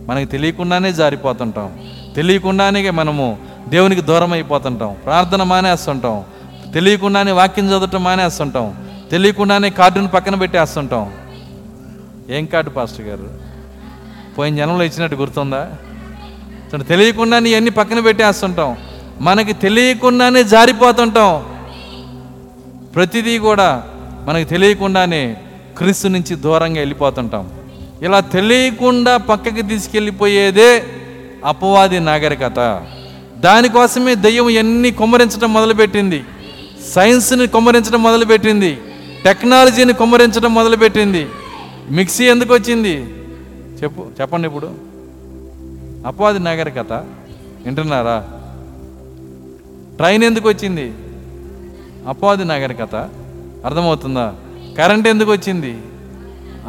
మనకి 0.06 0.26
తెలియకుండానే 0.26 0.92
జారిపోతుంటాం. 0.92 1.78
తెలియకుండానే 2.16 2.90
మనము 2.90 3.38
దేవునికి 3.68 4.00
దూరం 4.00 4.32
అయిపోతుంటాం 4.32 4.96
ప్రార్థన 5.04 5.42
మానేస్తుంటాం. 5.42 6.24
తెలియకుండానే 6.74 7.32
వాక్యం 7.32 7.68
చదవటం 7.68 8.04
మానేస్తుంటాం. 8.04 8.86
తెలియకుండానే 9.10 9.70
కార్డును 9.70 10.08
పక్కన 10.08 10.34
పెట్టేస్తుంటాం. 10.34 11.12
ఏం 12.30 12.46
కార్డు 12.46 12.70
పాస్టర్ 12.70 13.06
గారు? 13.06 13.30
పోయిన 14.38 14.56
జనంలో 14.56 14.84
ఇచ్చినట్టు 14.84 15.16
గుర్తుందా? 15.16 15.68
చూడండి 16.66 16.84
తెలియకుండా 16.84 17.38
నీ 17.38 17.70
పక్కన 17.70 18.00
పెట్టేస్తుంటాం. 18.00 18.76
మనకి 19.20 19.52
తెలియకుండానే 19.52 20.44
జారిపోతుంటాం. 20.44 21.44
ప్రతిదీ 22.94 23.38
కూడా 23.38 23.82
మనకి 24.24 24.44
తెలియకుండానే 24.44 25.36
క్రీస్తు 25.82 26.08
నుంచి 26.08 26.36
దూరంగా 26.36 26.78
వెళ్ళిపోతుంటాం. 26.78 27.50
ఇలా 28.02 28.20
తెలియకుండా 28.20 29.16
పక్కకి 29.16 29.62
తీసుకెళ్ళిపోయేదే 29.62 30.84
అపవాది 31.44 32.00
నాగరికత. 32.00 32.86
దానికోసమే 33.36 34.14
దెయ్యం 34.14 34.50
ఎన్ని 34.50 34.90
కుమ్మరించడం 34.90 35.52
మొదలుపెట్టింది. 35.52 36.24
సైన్స్ని 36.92 37.46
కుమ్మరించడం 37.46 38.02
మొదలుపెట్టింది. 38.02 38.78
టెక్నాలజీని 39.24 39.92
కుమ్మరించడం 39.92 40.54
మొదలుపెట్టింది. 40.54 41.26
మిక్సీ 41.90 42.24
ఎందుకు 42.24 42.54
వచ్చింది? 42.54 43.14
చెప్పు 43.82 44.06
చెప్పండి 44.20 44.48
ఇప్పుడు. 44.48 44.66
అపవాది 46.06 46.38
నాగరికత 46.38 46.92
వింటున్నారా? 47.66 48.28
ట్రైన్ 49.96 50.24
ఎందుకు 50.24 50.48
వచ్చింది? 50.48 50.92
అపవాది 52.08 52.44
నాగరికత. 52.44 52.94
అర్థమవుతుందా? 53.64 54.34
కరెంట్ 54.78 55.08
ఎందుకు 55.08 55.32
వచ్చింది? 55.32 55.78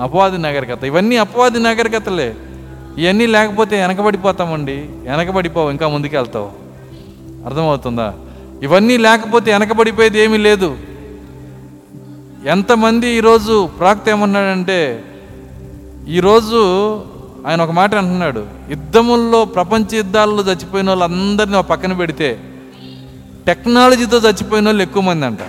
అపవాది 0.02 0.38
నాగరికత. 0.38 0.84
ఇవన్నీ 0.84 1.18
అపవాది 1.18 1.60
నాగరికతలే. 1.60 2.36
ఇవన్నీ 2.98 3.26
లేకపోతే 3.26 3.82
వెనకబడిపోతామండి. 3.82 4.76
వెనకబడిపోవు 4.76 5.72
ఇంకా 5.72 5.88
ముందుకు 5.88 6.16
వెళ్తావు 6.16 6.52
అర్థమవుతుందా? 7.46 8.14
ఇవన్నీ 8.64 8.98
లేకపోతే 8.98 9.52
వెనకబడిపోయేది 9.52 10.20
ఏమీ 10.20 10.38
లేదు. 10.38 10.78
ఎంతమంది 12.46 13.08
ఈరోజు 13.08 13.68
ప్రాక్త 13.68 14.10
ఏమన్నాడంటే 14.10 15.04
ఈరోజు 16.08 16.58
ఆయన 17.48 17.62
ఒక 17.62 17.72
మాట 17.72 17.96
అంటున్నాడు. 17.96 18.46
యుద్ధముల్లో 18.70 19.46
ప్రపంచ 19.46 19.96
యుద్ధాల్లో 19.96 20.44
చచ్చిపోయిన 20.44 20.90
వాళ్ళందరినీ 20.90 21.56
ఒక 21.56 21.66
పక్కన 21.66 21.94
పెడితే 21.94 22.40
టెక్నాలజీతో 23.48 24.18
చచ్చిపోయిన 24.18 24.66
వాళ్ళు 24.66 24.84
ఎక్కువ 24.84 25.04
మంది 25.04 25.26
అంట. 25.26 25.40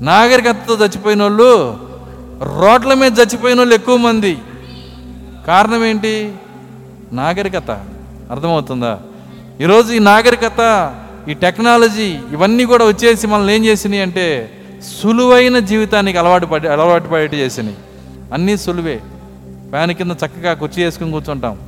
నాగరికతతో 0.00 0.74
చచ్చిపోయిన 0.74 1.22
వాళ్ళు 1.22 1.78
రోడ్ల 2.42 2.94
మీద 2.94 3.18
చచ్చిపోయిన 3.18 3.58
వాళ్ళు 3.58 3.74
ఎక్కువ 3.74 3.96
మంది. 3.96 4.38
కారణం 5.46 5.84
ఏంటి? 5.84 6.32
నాగరికత. 7.12 7.70
అర్థమవుతుందా? 8.30 8.98
ఈరోజు 9.60 9.92
ఈ 9.92 9.98
నాగరికత 9.98 10.94
ఈ 11.28 11.34
టెక్నాలజీ 11.34 12.18
ఇవన్నీ 12.32 12.64
కూడా 12.64 12.84
వచ్చేసి 12.84 13.26
మనల్ని 13.26 13.54
ఏం 13.54 13.64
చేసినాయి 13.64 14.02
అంటే 14.02 14.50
సులువైన 15.02 15.58
జీవితానికి 15.58 16.18
అలవాటు 16.18 16.46
పడి 16.46 16.68
అలవాటు 16.68 17.08
పడేటి 17.08 17.36
చేసినాయి. 17.36 17.76
అన్నీ 18.32 18.56
సులువే. 18.56 19.00
ఫ్యాన్ 19.70 19.92
కింద 19.92 20.10
చక్కగా 20.10 20.54
కుర్చీ 20.54 20.84
వేసుకుని 20.84 21.10
కూర్చుంటాం. 21.10 21.58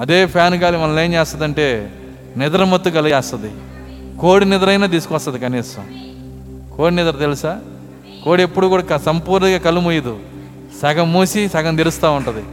అదే 0.00 0.26
ఫ్యాన్ 0.26 0.54
గాలి 0.54 0.76
మనల్ని 0.76 1.04
ఏం 1.04 1.14
చేస్తుందంటే 1.14 1.92
నిద్రమత్తు 2.36 2.90
కలిగేస్తుంది. 2.90 3.50
కోడి 4.20 4.44
నిద్రైనా 4.44 4.86
తీసుకొస్తుంది 4.86 5.38
కనీసం. 5.38 6.07
కోడి 6.78 6.96
నిద్ర 6.96 7.10
తెలుసా? 7.10 7.60
కోడి 8.24 8.42
ఎప్పుడు 8.42 8.66
కూడా 8.66 8.82
క- 8.82 8.96
సంపూర్ణంగా 8.96 9.58
కళ్ళు 9.58 9.80
మూయదు. 9.80 10.18
సగం 10.82 11.12
మూసి 11.12 11.48
సగం 11.48 11.76
తెరుస్తూ 11.76 12.12
ఉంటుంది. 12.12 12.44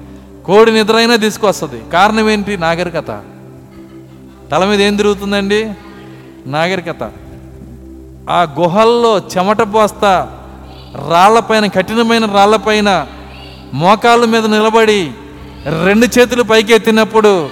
కోడి 0.46 0.72
నిద్ర 0.72 0.96
అయినా 0.96 1.16
తీసుకొస్తుంది. 1.16 1.82
కారణం 1.94 2.30
ఏంటి? 2.30 2.58
నాగరికత. 2.58 3.24
తల 4.52 4.66
మీద 4.66 4.82
ఏం 4.82 4.96
తిరుగుతుందండి? 4.96 5.74
నాగరికత. 6.46 7.12
ఆ 8.30 8.48
గుహల్లో 8.60 9.18
చెమట 9.18 9.62
పోస్తా 9.62 10.40
రాళ్ళపైన 11.10 11.66
కఠినమైన 11.66 12.26
రాళ్ళపైన 12.26 13.08
మోకాళ్ళ 13.74 14.26
మీద 14.26 14.46
నిలబడి 14.46 15.12
రెండు 15.86 16.20
చేతులు 16.20 16.44
పైకి 16.44 16.74
ఎత్తినప్పుడు 16.74 17.50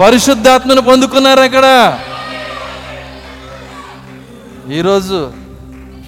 పరిశుద్ధాత్మను 0.00 0.80
పొందుకున్నారు 0.80 1.40
అక్కడ 1.40 1.98
ఈరోజు 4.72 5.39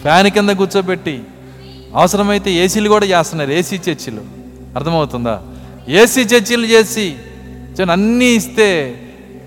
ఫ్యాన్ 0.03 0.29
కింద 0.29 0.51
కూర్చోబెట్టి 0.51 1.25
అవసరమైతే 1.97 2.53
ఏసీలు 2.53 2.89
కూడా 2.89 3.07
చేస్తున్నారు 3.07 3.51
ఏసీ 3.51 3.77
చర్చిలు. 3.77 4.21
అర్థమవుతుందా? 4.77 5.41
ఏసీ 5.89 6.21
చర్చిలు 6.21 6.67
చేసి 6.67 7.17
అన్నీ 7.93 8.25
ఇస్తే 8.25 9.01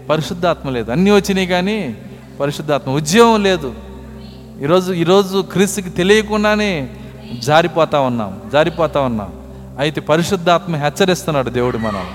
పరిశుద్ధాత్మ 0.10 0.70
లేదు. 0.70 0.92
అన్నీ 0.92 1.12
వచ్చినాయి 1.12 1.48
కానీ 1.48 1.96
పరిశుద్ధాత్మ 2.40 2.92
ఉద్యోగం 2.92 3.44
లేదు. 3.44 3.74
ఈరోజు 4.62 4.94
ఈరోజు 4.94 5.46
క్రీస్తుకి 5.52 5.90
తెలియకుండానే 5.90 6.90
జారిపోతా 7.40 8.00
ఉన్నాం 8.00 8.42
జారిపోతా 8.54 9.00
ఉన్నాం. 9.02 9.30
అయితే 9.80 10.02
పరిశుద్ధాత్మ 10.02 10.76
హెచ్చరిస్తున్నాడు 10.76 11.50
దేవుడు 11.50 11.78
మనం 11.78 12.06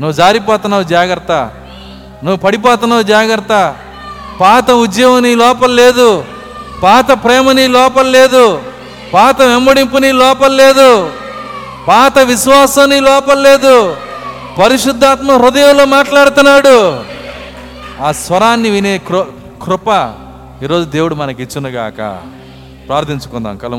నువ్వు 0.00 0.12
జారిపోతున్నావు 0.12 0.82
జాగ్రత్త. 0.82 1.32
నువ్వు 2.24 2.36
పడిపోతున్నావు 2.36 3.02
జాగ్రత్త. 3.02 3.76
పాత 4.40 4.70
ఉద్యోగం 4.70 5.22
నీ 5.22 5.34
లోపల 5.34 5.70
లేదు. 5.72 6.24
పాత 6.82 7.24
ప్రేమ 7.24 7.52
నీ 7.52 7.66
లోపల 7.66 8.06
లేదు 8.06 8.62
పాత 9.14 9.42
వెంబడింపు 9.42 9.96
నీ 9.96 10.12
లోపల 10.12 10.52
లేదు 10.52 11.10
పాత 11.88 12.18
విశ్వాసం 12.18 12.90
నీ 12.90 13.00
లోపల 13.00 13.38
లేదు. 13.38 13.96
పరిశుద్ధాత్మ 14.62 15.32
హృదయంలో 15.32 15.84
మాట్లాడుతున్నాడు. 15.84 17.02
ఆ 18.02 18.12
స్వరాన్ని 18.12 18.70
వినే 18.70 18.98
కృ 18.98 19.22
కృప 19.62 19.88
ఈరోజు 20.62 20.84
దేవుడు 20.84 21.14
మనకి 21.14 21.42
ఇచ్చునుగాక 21.42 22.22
ప్రార్థించుకుందాం 22.88 23.56
కళ్ళ 23.56 23.74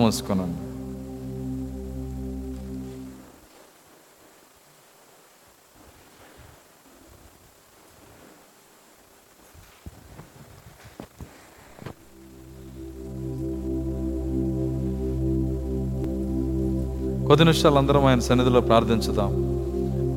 కొద్ది 17.28 17.46
నిమిషాలు 17.46 17.76
అందరం 17.76 18.06
ఆయన 18.06 18.20
సన్నిధిలో 18.20 18.60
ప్రార్థించుదాం. 18.62 19.28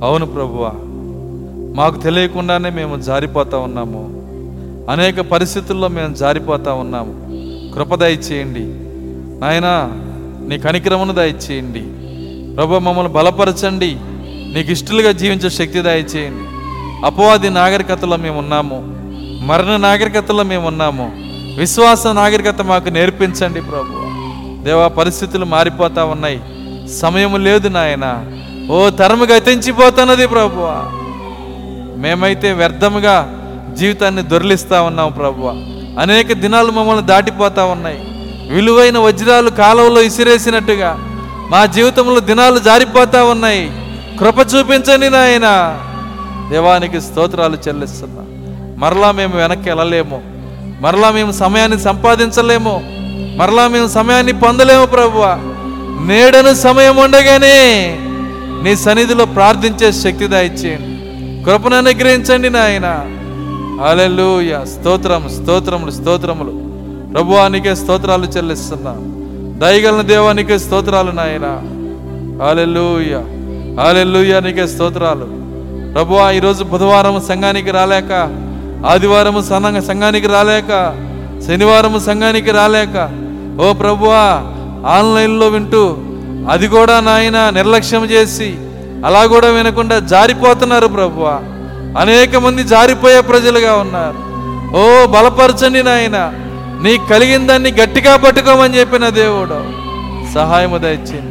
అవును 0.04 0.26
ప్రభువా 0.26 0.72
మాకు 1.76 2.00
తెలియకుండానే 2.00 2.70
మేము 2.70 3.00
జారిపోతా 3.00 3.58
ఉన్నాము. 3.58 4.00
అనేక 4.90 5.20
పరిస్థితుల్లో 5.20 5.88
మేము 5.88 6.14
జారిపోతా 6.14 6.72
ఉన్నాము. 6.72 7.12
కృప 7.74 7.94
దయచేయండి. 7.94 8.60
నాయనా 9.40 9.90
నీ 10.48 10.58
కనికరమును 10.58 11.12
దయచేయండి. 11.12 11.82
ప్రభు 12.54 12.78
మమ్మల్ని 12.78 13.12
బలపరచండి. 13.12 13.96
నీకు 14.54 14.70
ఇష్టలుగా 14.70 15.12
జీవించే 15.12 15.50
శక్తి 15.50 15.80
దయచేయండి. 15.80 16.44
అపవాది 17.06 17.50
నాగరికతలో 17.50 18.16
మేము 18.16 18.38
ఉన్నాము. 18.38 18.82
మరణ 19.46 19.76
నాగరికతలో 19.76 20.42
మేము 20.42 20.66
ఉన్నాము. 20.66 21.12
విశ్వాస 21.58 22.06
నాగరికత 22.06 22.62
మాకు 22.62 22.88
నేర్పించండి 22.88 23.60
ప్రభు 23.60 24.10
దేవా 24.64 24.88
పరిస్థితులు 24.88 25.44
మారిపోతా 25.44 26.04
ఉన్నాయి. 26.04 26.40
సమయం 26.98 27.44
లేదు 27.44 27.68
నాయన. 27.68 28.24
ఓ 28.70 28.90
తరము 28.90 29.24
గతించిపోతున్నది 29.24 30.26
ప్రభువ. 30.26 30.90
మేమైతే 31.96 32.52
వ్యర్థముగా 32.52 33.36
జీవితాన్ని 33.74 34.22
దొరిలిస్తూ 34.22 34.82
ఉన్నాం 34.82 35.12
ప్రభు 35.12 35.46
అనేక 36.00 36.32
దినాలు 36.32 36.70
మమ్మల్ని 36.70 37.06
దాటిపోతా 37.06 37.64
ఉన్నాయి. 37.64 37.98
విలువైన 38.50 38.98
వజ్రాలు 38.98 39.50
కాలంలో 39.50 40.00
ఇసిరేసినట్టుగా 40.00 40.98
మా 41.50 41.66
జీవితంలో 41.66 42.20
దినాలు 42.20 42.58
జారిపోతా 42.58 43.24
ఉన్నాయి. 43.24 43.72
కృప 44.18 44.38
చూపించని 44.38 45.10
నాయన. 45.10 45.78
దేవానికి 46.50 47.00
స్తోత్రాలు 47.00 47.58
చెల్లిస్తున్నా. 47.68 48.24
మరలా 48.78 49.12
మేము 49.12 49.36
వెనక్కి 49.36 49.70
వెళ్ళలేము. 49.70 50.22
మరలా 50.80 51.10
మేము 51.10 51.32
సమయాన్ని 51.32 51.80
సంపాదించలేము. 51.80 52.82
మరలా 53.36 53.68
మేము 53.68 53.88
సమయాన్ని 53.88 54.32
పొందలేము 54.32 54.86
ప్రభువా. 54.86 55.38
నేడను 56.06 56.54
సమయం 56.54 56.96
ఉండగానే 56.96 57.56
నీ 58.62 58.76
సన్నిధిలో 58.76 59.24
ప్రార్థించే 59.24 59.92
శక్తి 59.92 60.26
దయచేయండి 60.26 60.90
కృపను 61.44 61.76
అనుగ్రహించండి 61.76 62.50
నాయన. 62.50 62.86
అలెలుయ 63.88 64.64
స్తోత్రం 64.64 65.28
స్తోత్రములు 65.28 65.90
స్తోత్రములు. 65.90 66.52
ప్రభువానికే 67.12 67.74
స్తోత్రాలు 67.74 68.26
చెల్లిస్తున్నా. 68.26 68.94
దయగలన 69.58 70.00
దేవానికే 70.00 70.58
స్తోత్రాలు 70.58 71.10
నాయన. 71.10 71.46
అలెలుయ 72.48 73.14
హాలెలూయా 73.80 74.40
నీకే 74.40 74.66
స్తోత్రాలు. 74.66 75.26
ప్రభువా 75.92 76.30
ఈరోజు 76.30 76.64
బుధవారం 76.64 77.20
సంఘానికి 77.20 77.70
రాలేక 77.70 78.12
ఆదివారం 78.86 79.42
సనంగ 79.42 79.80
సంఘానికి 79.80 80.26
రాలేక 80.26 80.70
శనివారం 81.46 82.00
సంఘానికి 82.00 82.50
రాలేక 82.50 83.10
ఓ 83.60 83.72
ప్రభువా 83.72 84.42
ఆన్లైన్లో 84.86 85.48
వింటూ 85.48 85.96
అది 86.50 86.68
కూడా 86.68 87.00
నాయన 87.00 87.50
నిర్లక్ష్యం 87.50 88.04
చేసి 88.04 88.54
అలా 89.06 89.26
కూడా 89.26 89.48
వినకుండా 89.48 89.98
జారిపోతున్నారు 89.98 90.86
ప్రభువ. 90.86 91.40
అనేక 91.98 92.36
మంది 92.36 92.64
జారిపోయే 92.64 93.20
ప్రజలుగా 93.20 93.74
ఉన్నారు. 93.74 94.18
ఓ 94.76 95.06
బలపరచండి 95.06 95.82
నాయన. 95.82 96.32
నీ 96.82 96.98
కలిగిన 97.10 97.46
దాన్ని 97.46 97.72
గట్టిగా 97.72 98.16
పట్టుకోమని 98.16 98.78
చెప్పిన 98.78 99.08
దేవుడు. 99.08 99.58
సహాయము 100.34 100.78
దయచింది 100.78 101.30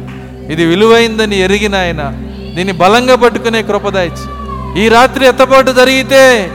ఇది 0.52 0.64
విలువైందని 0.64 1.38
ఎరిగిన 1.38 1.74
ఆయన 1.74 2.02
దీన్ని 2.56 2.72
బలంగా 2.72 3.16
పట్టుకునే 3.16 3.62
కృప 3.62 3.88
దయచి 3.88 4.26
ఈ 4.82 4.88
రాత్రి 4.88 5.26
ఎత్తపాటు 5.26 5.72
జరిగితే 5.72 6.50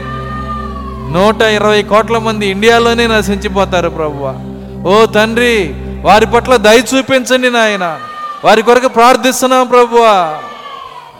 నూట 1.12 1.42
ఇరవై 1.42 1.82
కోట్ల 1.82 2.18
మంది 2.18 2.46
ఇండియాలోనే 2.46 3.06
నశించిపోతారు 3.06 3.88
ప్రభువ. 3.88 4.34
ఓ 4.86 5.06
తండ్రి 5.06 5.74
వారి 6.06 6.26
పట్ల 6.26 6.56
దయ 6.56 6.78
చూపించండి 6.78 7.50
నాయన. 7.50 7.98
వారి 8.44 8.62
కొరకు 8.62 8.88
ప్రార్థిస్తున్నాం 8.88 9.66
ప్రభువా. 9.66 10.34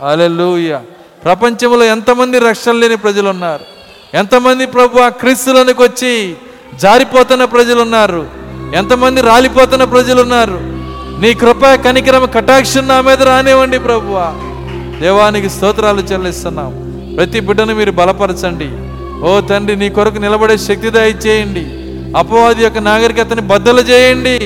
అలెలుయ 0.09 0.77
ప్రపంచంలో 1.23 1.83
ఎంతమంది 1.83 2.39
రక్షణ 2.39 2.71
లేని 2.71 2.97
ప్రజలు 2.97 3.29
ఉన్నారు 3.29 3.65
ఎంతమంది 4.13 4.65
ప్రభు 4.65 5.09
క్రీస్తులోనికి 5.09 5.81
వచ్చి 5.81 6.35
జారిపోతున్న 6.81 7.45
ప్రజలు 7.45 7.81
ఉన్నారు 7.81 8.27
ఎంతమంది 8.75 9.21
రాలిపోతున్న 9.21 9.83
ప్రజలు 9.83 10.21
ఉన్నారు 10.21 10.59
నీ 11.21 11.33
కృప 11.33 11.65
కనికరమ 11.65 12.25
కటాక్షం 12.25 12.87
నా 12.87 13.01
మీద 13.01 13.23
రానివ్వండి 13.23 13.79
ప్రభువా. 13.79 14.33
దేవానికి 14.99 15.49
స్తోత్రాలు 15.49 16.01
చెల్లిస్తున్నాం. 16.01 16.71
ప్రతి 17.17 17.39
బిడ్డను 17.39 17.75
మీరు 17.75 17.91
బలపరచండి. 17.91 18.69
ఓ 19.25 19.41
తండ్రి 19.41 19.75
నీ 19.75 19.89
కొరకు 19.89 20.17
నిలబడే 20.17 20.57
శక్తి 20.57 20.89
దయచేయండి. 20.89 21.65
అపవాది 22.17 22.63
యొక్క 22.63 22.77
నాగరికతని 22.77 23.41
బద్దలు 23.41 23.81
చేయండి. 23.81 24.37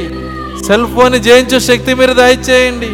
సెల్ 0.68 0.88
ఫోన్ 0.88 1.16
జయించే 1.16 1.60
శక్తి 1.60 1.94
మీరు 1.94 2.14
దయచేయండి. 2.14 2.92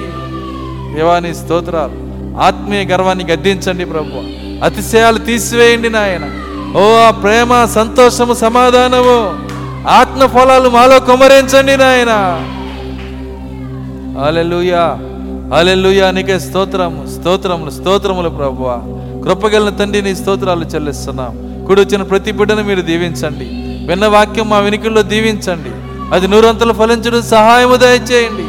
దేవాని 0.96 1.36
స్తోత్రాలు 1.36 1.98
ఆత్మీయ 2.42 2.84
గర్వాన్ని 2.86 3.26
గద్దించండి 3.32 3.86
ప్రభు 3.86 4.22
అతిశయాలు 4.66 5.18
తీసివేయండి 5.18 5.90
నాయన. 5.90 6.26
ఓ 6.78 6.84
ఆ 7.08 7.10
ప్రేమ 7.24 7.66
సంతోషము 7.66 8.34
సమాధానము 8.34 9.18
ఆత్మ 9.90 10.26
ఫలాలు 10.26 10.70
మాలో 10.70 11.00
కుమరించండి 11.00 11.78
నాయన. 11.78 12.14
అలెలుయా 14.26 14.86
అలెలుయా 15.58 16.12
నీకే 16.12 16.40
స్తోత్రము 16.40 17.08
స్తోత్రములు 17.20 17.72
స్తోత్రములు 17.72 18.30
ప్రభువ. 18.30 18.70
కృపగలిన 19.26 19.70
తండ్రి 19.70 20.02
నీ 20.02 20.16
స్తోత్రాలు 20.16 20.66
చెల్లిస్తున్నాం. 20.66 21.34
కుడి 21.68 21.82
వచ్చిన 21.82 22.02
ప్రతి 22.02 22.32
బిడ్డను 22.32 22.64
మీరు 22.64 22.82
దీవించండి. 22.82 23.46
విన్న 23.88 24.08
వాక్యం 24.08 24.50
మా 24.50 24.60
వెనుకల్లో 24.60 25.02
దీవించండి. 25.02 25.72
అది 26.14 26.28
నూరంతలు 26.28 26.74
ఫలించడం 26.74 27.22
సహాయము 27.22 27.76
దయచేయండి. 27.76 28.44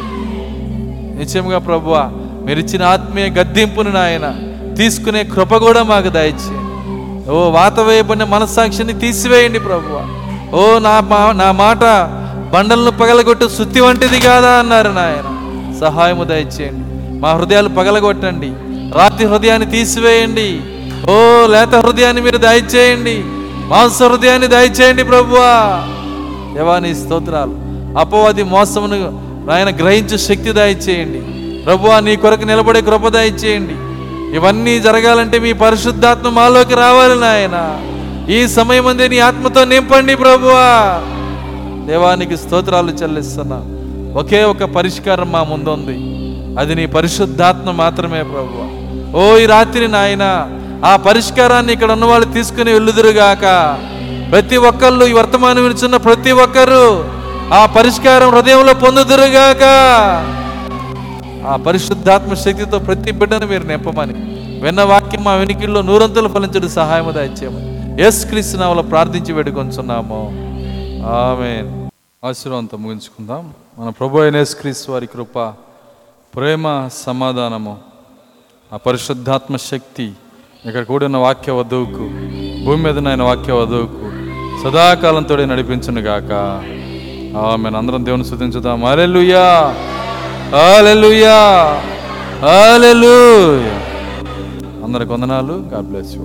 నిశ్చయముగా 1.18 1.58
ప్రభువా 1.58 2.10
మీరు 2.46 2.58
ఇచ్చిన 2.58 2.82
ఆత్మీయ 2.82 3.24
గద్దెంపును 3.24 3.90
నాయన 3.90 4.34
తీసుకునే 4.74 5.24
కృప 5.24 5.56
కూడా 5.56 5.82
మాకు 5.82 6.08
దయచేయండి. 6.08 7.30
ఓ 7.30 7.50
వాత 7.50 7.80
వేయబడిన 7.80 8.24
మనస్సాక్షిని 8.24 8.92
తీసివేయండి 8.92 9.58
ప్రభువ. 9.60 10.06
ఓ 10.54 10.78
నా 10.78 11.00
మా- 11.00 11.36
నా 11.36 11.52
మాట 11.52 11.78
బండలను 12.54 12.90
పగలగొట్టు 12.90 13.48
సుత్తి 13.48 13.80
వంటిది 13.80 14.20
కాదా 14.20 14.50
అన్నారు 14.50 14.88
నాయన. 14.88 15.34
సహాయము 15.80 16.24
దయచేయండి. 16.24 17.18
మా 17.20 17.32
హృదయాలు 17.32 17.68
పగలగొట్టండి. 17.68 18.52
రాతి 18.98 19.24
హృదయాన్ని 19.26 19.70
తీసివేయండి. 19.70 20.60
ఓ 21.10 21.46
లేత 21.46 21.74
హృదయాన్ని 21.74 22.22
మీరు 22.22 22.36
దయచేయండి. 22.36 23.22
మాంస 23.68 24.02
హృదయాన్ని 24.02 24.46
దయచేయండి 24.46 25.04
ప్రభువా. 25.04 25.88
దేవాని 26.54 26.94
స్తోత్రాలు. 26.94 27.54
అపవాది 27.98 28.42
మోసమును 28.42 29.28
ఆయన 29.52 29.76
గ్రహించే 29.76 30.18
శక్తి 30.18 30.52
దయచేయండి. 30.52 31.20
ప్రభువా 31.64 32.00
నీ 32.00 32.16
కొరకు 32.16 32.44
నిలబడే 32.44 32.80
కృప 32.80 33.08
దయచేయండి. 33.08 33.74
ఇవన్నీ 34.36 34.80
జరగాలంటే 34.80 35.38
మీ 35.38 35.52
పరిశుద్ధాత్మ 35.52 36.28
మాలోకి 36.28 36.74
రావాలి 36.74 37.20
నాయన. 37.20 37.80
ఈ 38.32 38.48
సమయం 38.48 38.86
అందే 38.86 39.08
నీ 39.08 39.18
ఆత్మతో 39.18 39.64
నింపండి 39.64 40.16
ప్రభువా. 40.16 41.00
దేవానికి 41.86 42.36
స్తోత్రాలు 42.36 42.90
చెల్లిస్తున్నా. 42.90 43.62
ఒకే 44.20 44.44
ఒక 44.44 44.64
పరిష్కారం 44.64 45.32
మా 45.32 45.44
ముందుంది. 45.44 46.18
అది 46.60 46.74
నీ 46.74 46.86
పరిశుద్ధాత్మ 46.86 47.70
మాత్రమే 47.70 48.22
ప్రభువ. 48.22 48.68
ఓ 49.20 49.36
ఈ 49.36 49.46
రాత్రి 49.46 49.88
నాయన 49.88 50.46
ఆ 50.84 50.96
పరిష్కారాన్ని 50.96 51.72
ఇక్కడ 51.72 51.92
ఉన్న 51.92 52.04
వాళ్ళు 52.04 52.32
తీసుకుని 52.32 52.72
వెళ్ళుదురుగాక. 52.72 53.44
ప్రతి 54.32 54.56
ఒక్కళ్ళు 54.56 55.04
ఈ 55.04 55.12
వర్తమానం 55.12 55.62
వినిచున్న 55.62 55.96
ప్రతి 55.96 56.32
ఒక్కరు 56.32 56.82
ఆ 57.58 57.66
పరిష్కారం 57.76 58.30
హృదయంలో 58.34 58.74
పొందుదురుగాక. 58.74 59.64
ఆ 61.50 61.56
పరిశుద్ధాత్మ 61.66 62.34
శక్తితో 62.34 62.78
ప్రతి 62.78 63.12
బిడ్డను 63.12 63.46
మీరు 63.46 63.62
నింపమని 63.62 64.14
విన్న 64.62 64.82
వాక్యం 64.82 65.24
మా 65.24 65.34
వెనికిల్లో 65.34 65.82
నూరంతులు 65.82 66.28
ఫలించడం 66.28 66.68
సహాయము 66.68 67.10
దయచేయమని 67.10 68.02
ఎస్ 68.02 68.26
క్రీస్తునామలో 68.26 68.82
ప్రార్థించి 68.82 69.32
వేడుకొంచున్నాము. 69.32 70.20
ఆమె 71.20 71.52
ఆశీర్వాదంతో 72.24 72.76
ముగించుకుందాం. 72.76 73.54
మన 73.78 73.88
ప్రభు 73.88 74.20
అయిన 74.20 74.36
ఎస్ 74.36 74.54
క్రీస్తు 74.54 74.92
వారి 74.92 75.06
కృప 75.06 75.38
ప్రేమ 76.36 76.88
సమాధానము 77.06 77.78
ఆ 78.72 78.76
పరిశుద్ధాత్మ 78.76 79.56
శక్తి 79.56 80.12
ఇక్కడ 80.66 80.82
కూడిన 80.82 81.16
వాక్య 81.16 81.52
వధువుకు 81.52 82.04
భూమి 82.64 82.82
మీద 82.82 82.98
నాయన 82.98 83.22
వాక్య 83.22 83.52
వధువుకు 83.52 84.17
సదాకాలంతో 84.62 85.36
నడిపించును 85.36 86.00
గాక. 86.00 86.32
ఆమె 87.36 87.68
అందరం 87.76 88.04
దేవుని 88.04 88.24
శుద్ధించుదాం 88.24 88.84
అలెలుయా 88.84 89.46
అలెలుయా 90.58 91.38
అలెలుయా 92.48 93.76
అందరికి 94.84 95.12
వందనాలు. 95.12 95.54
God 95.74 95.86
bless 95.86 96.14
you 96.16 96.22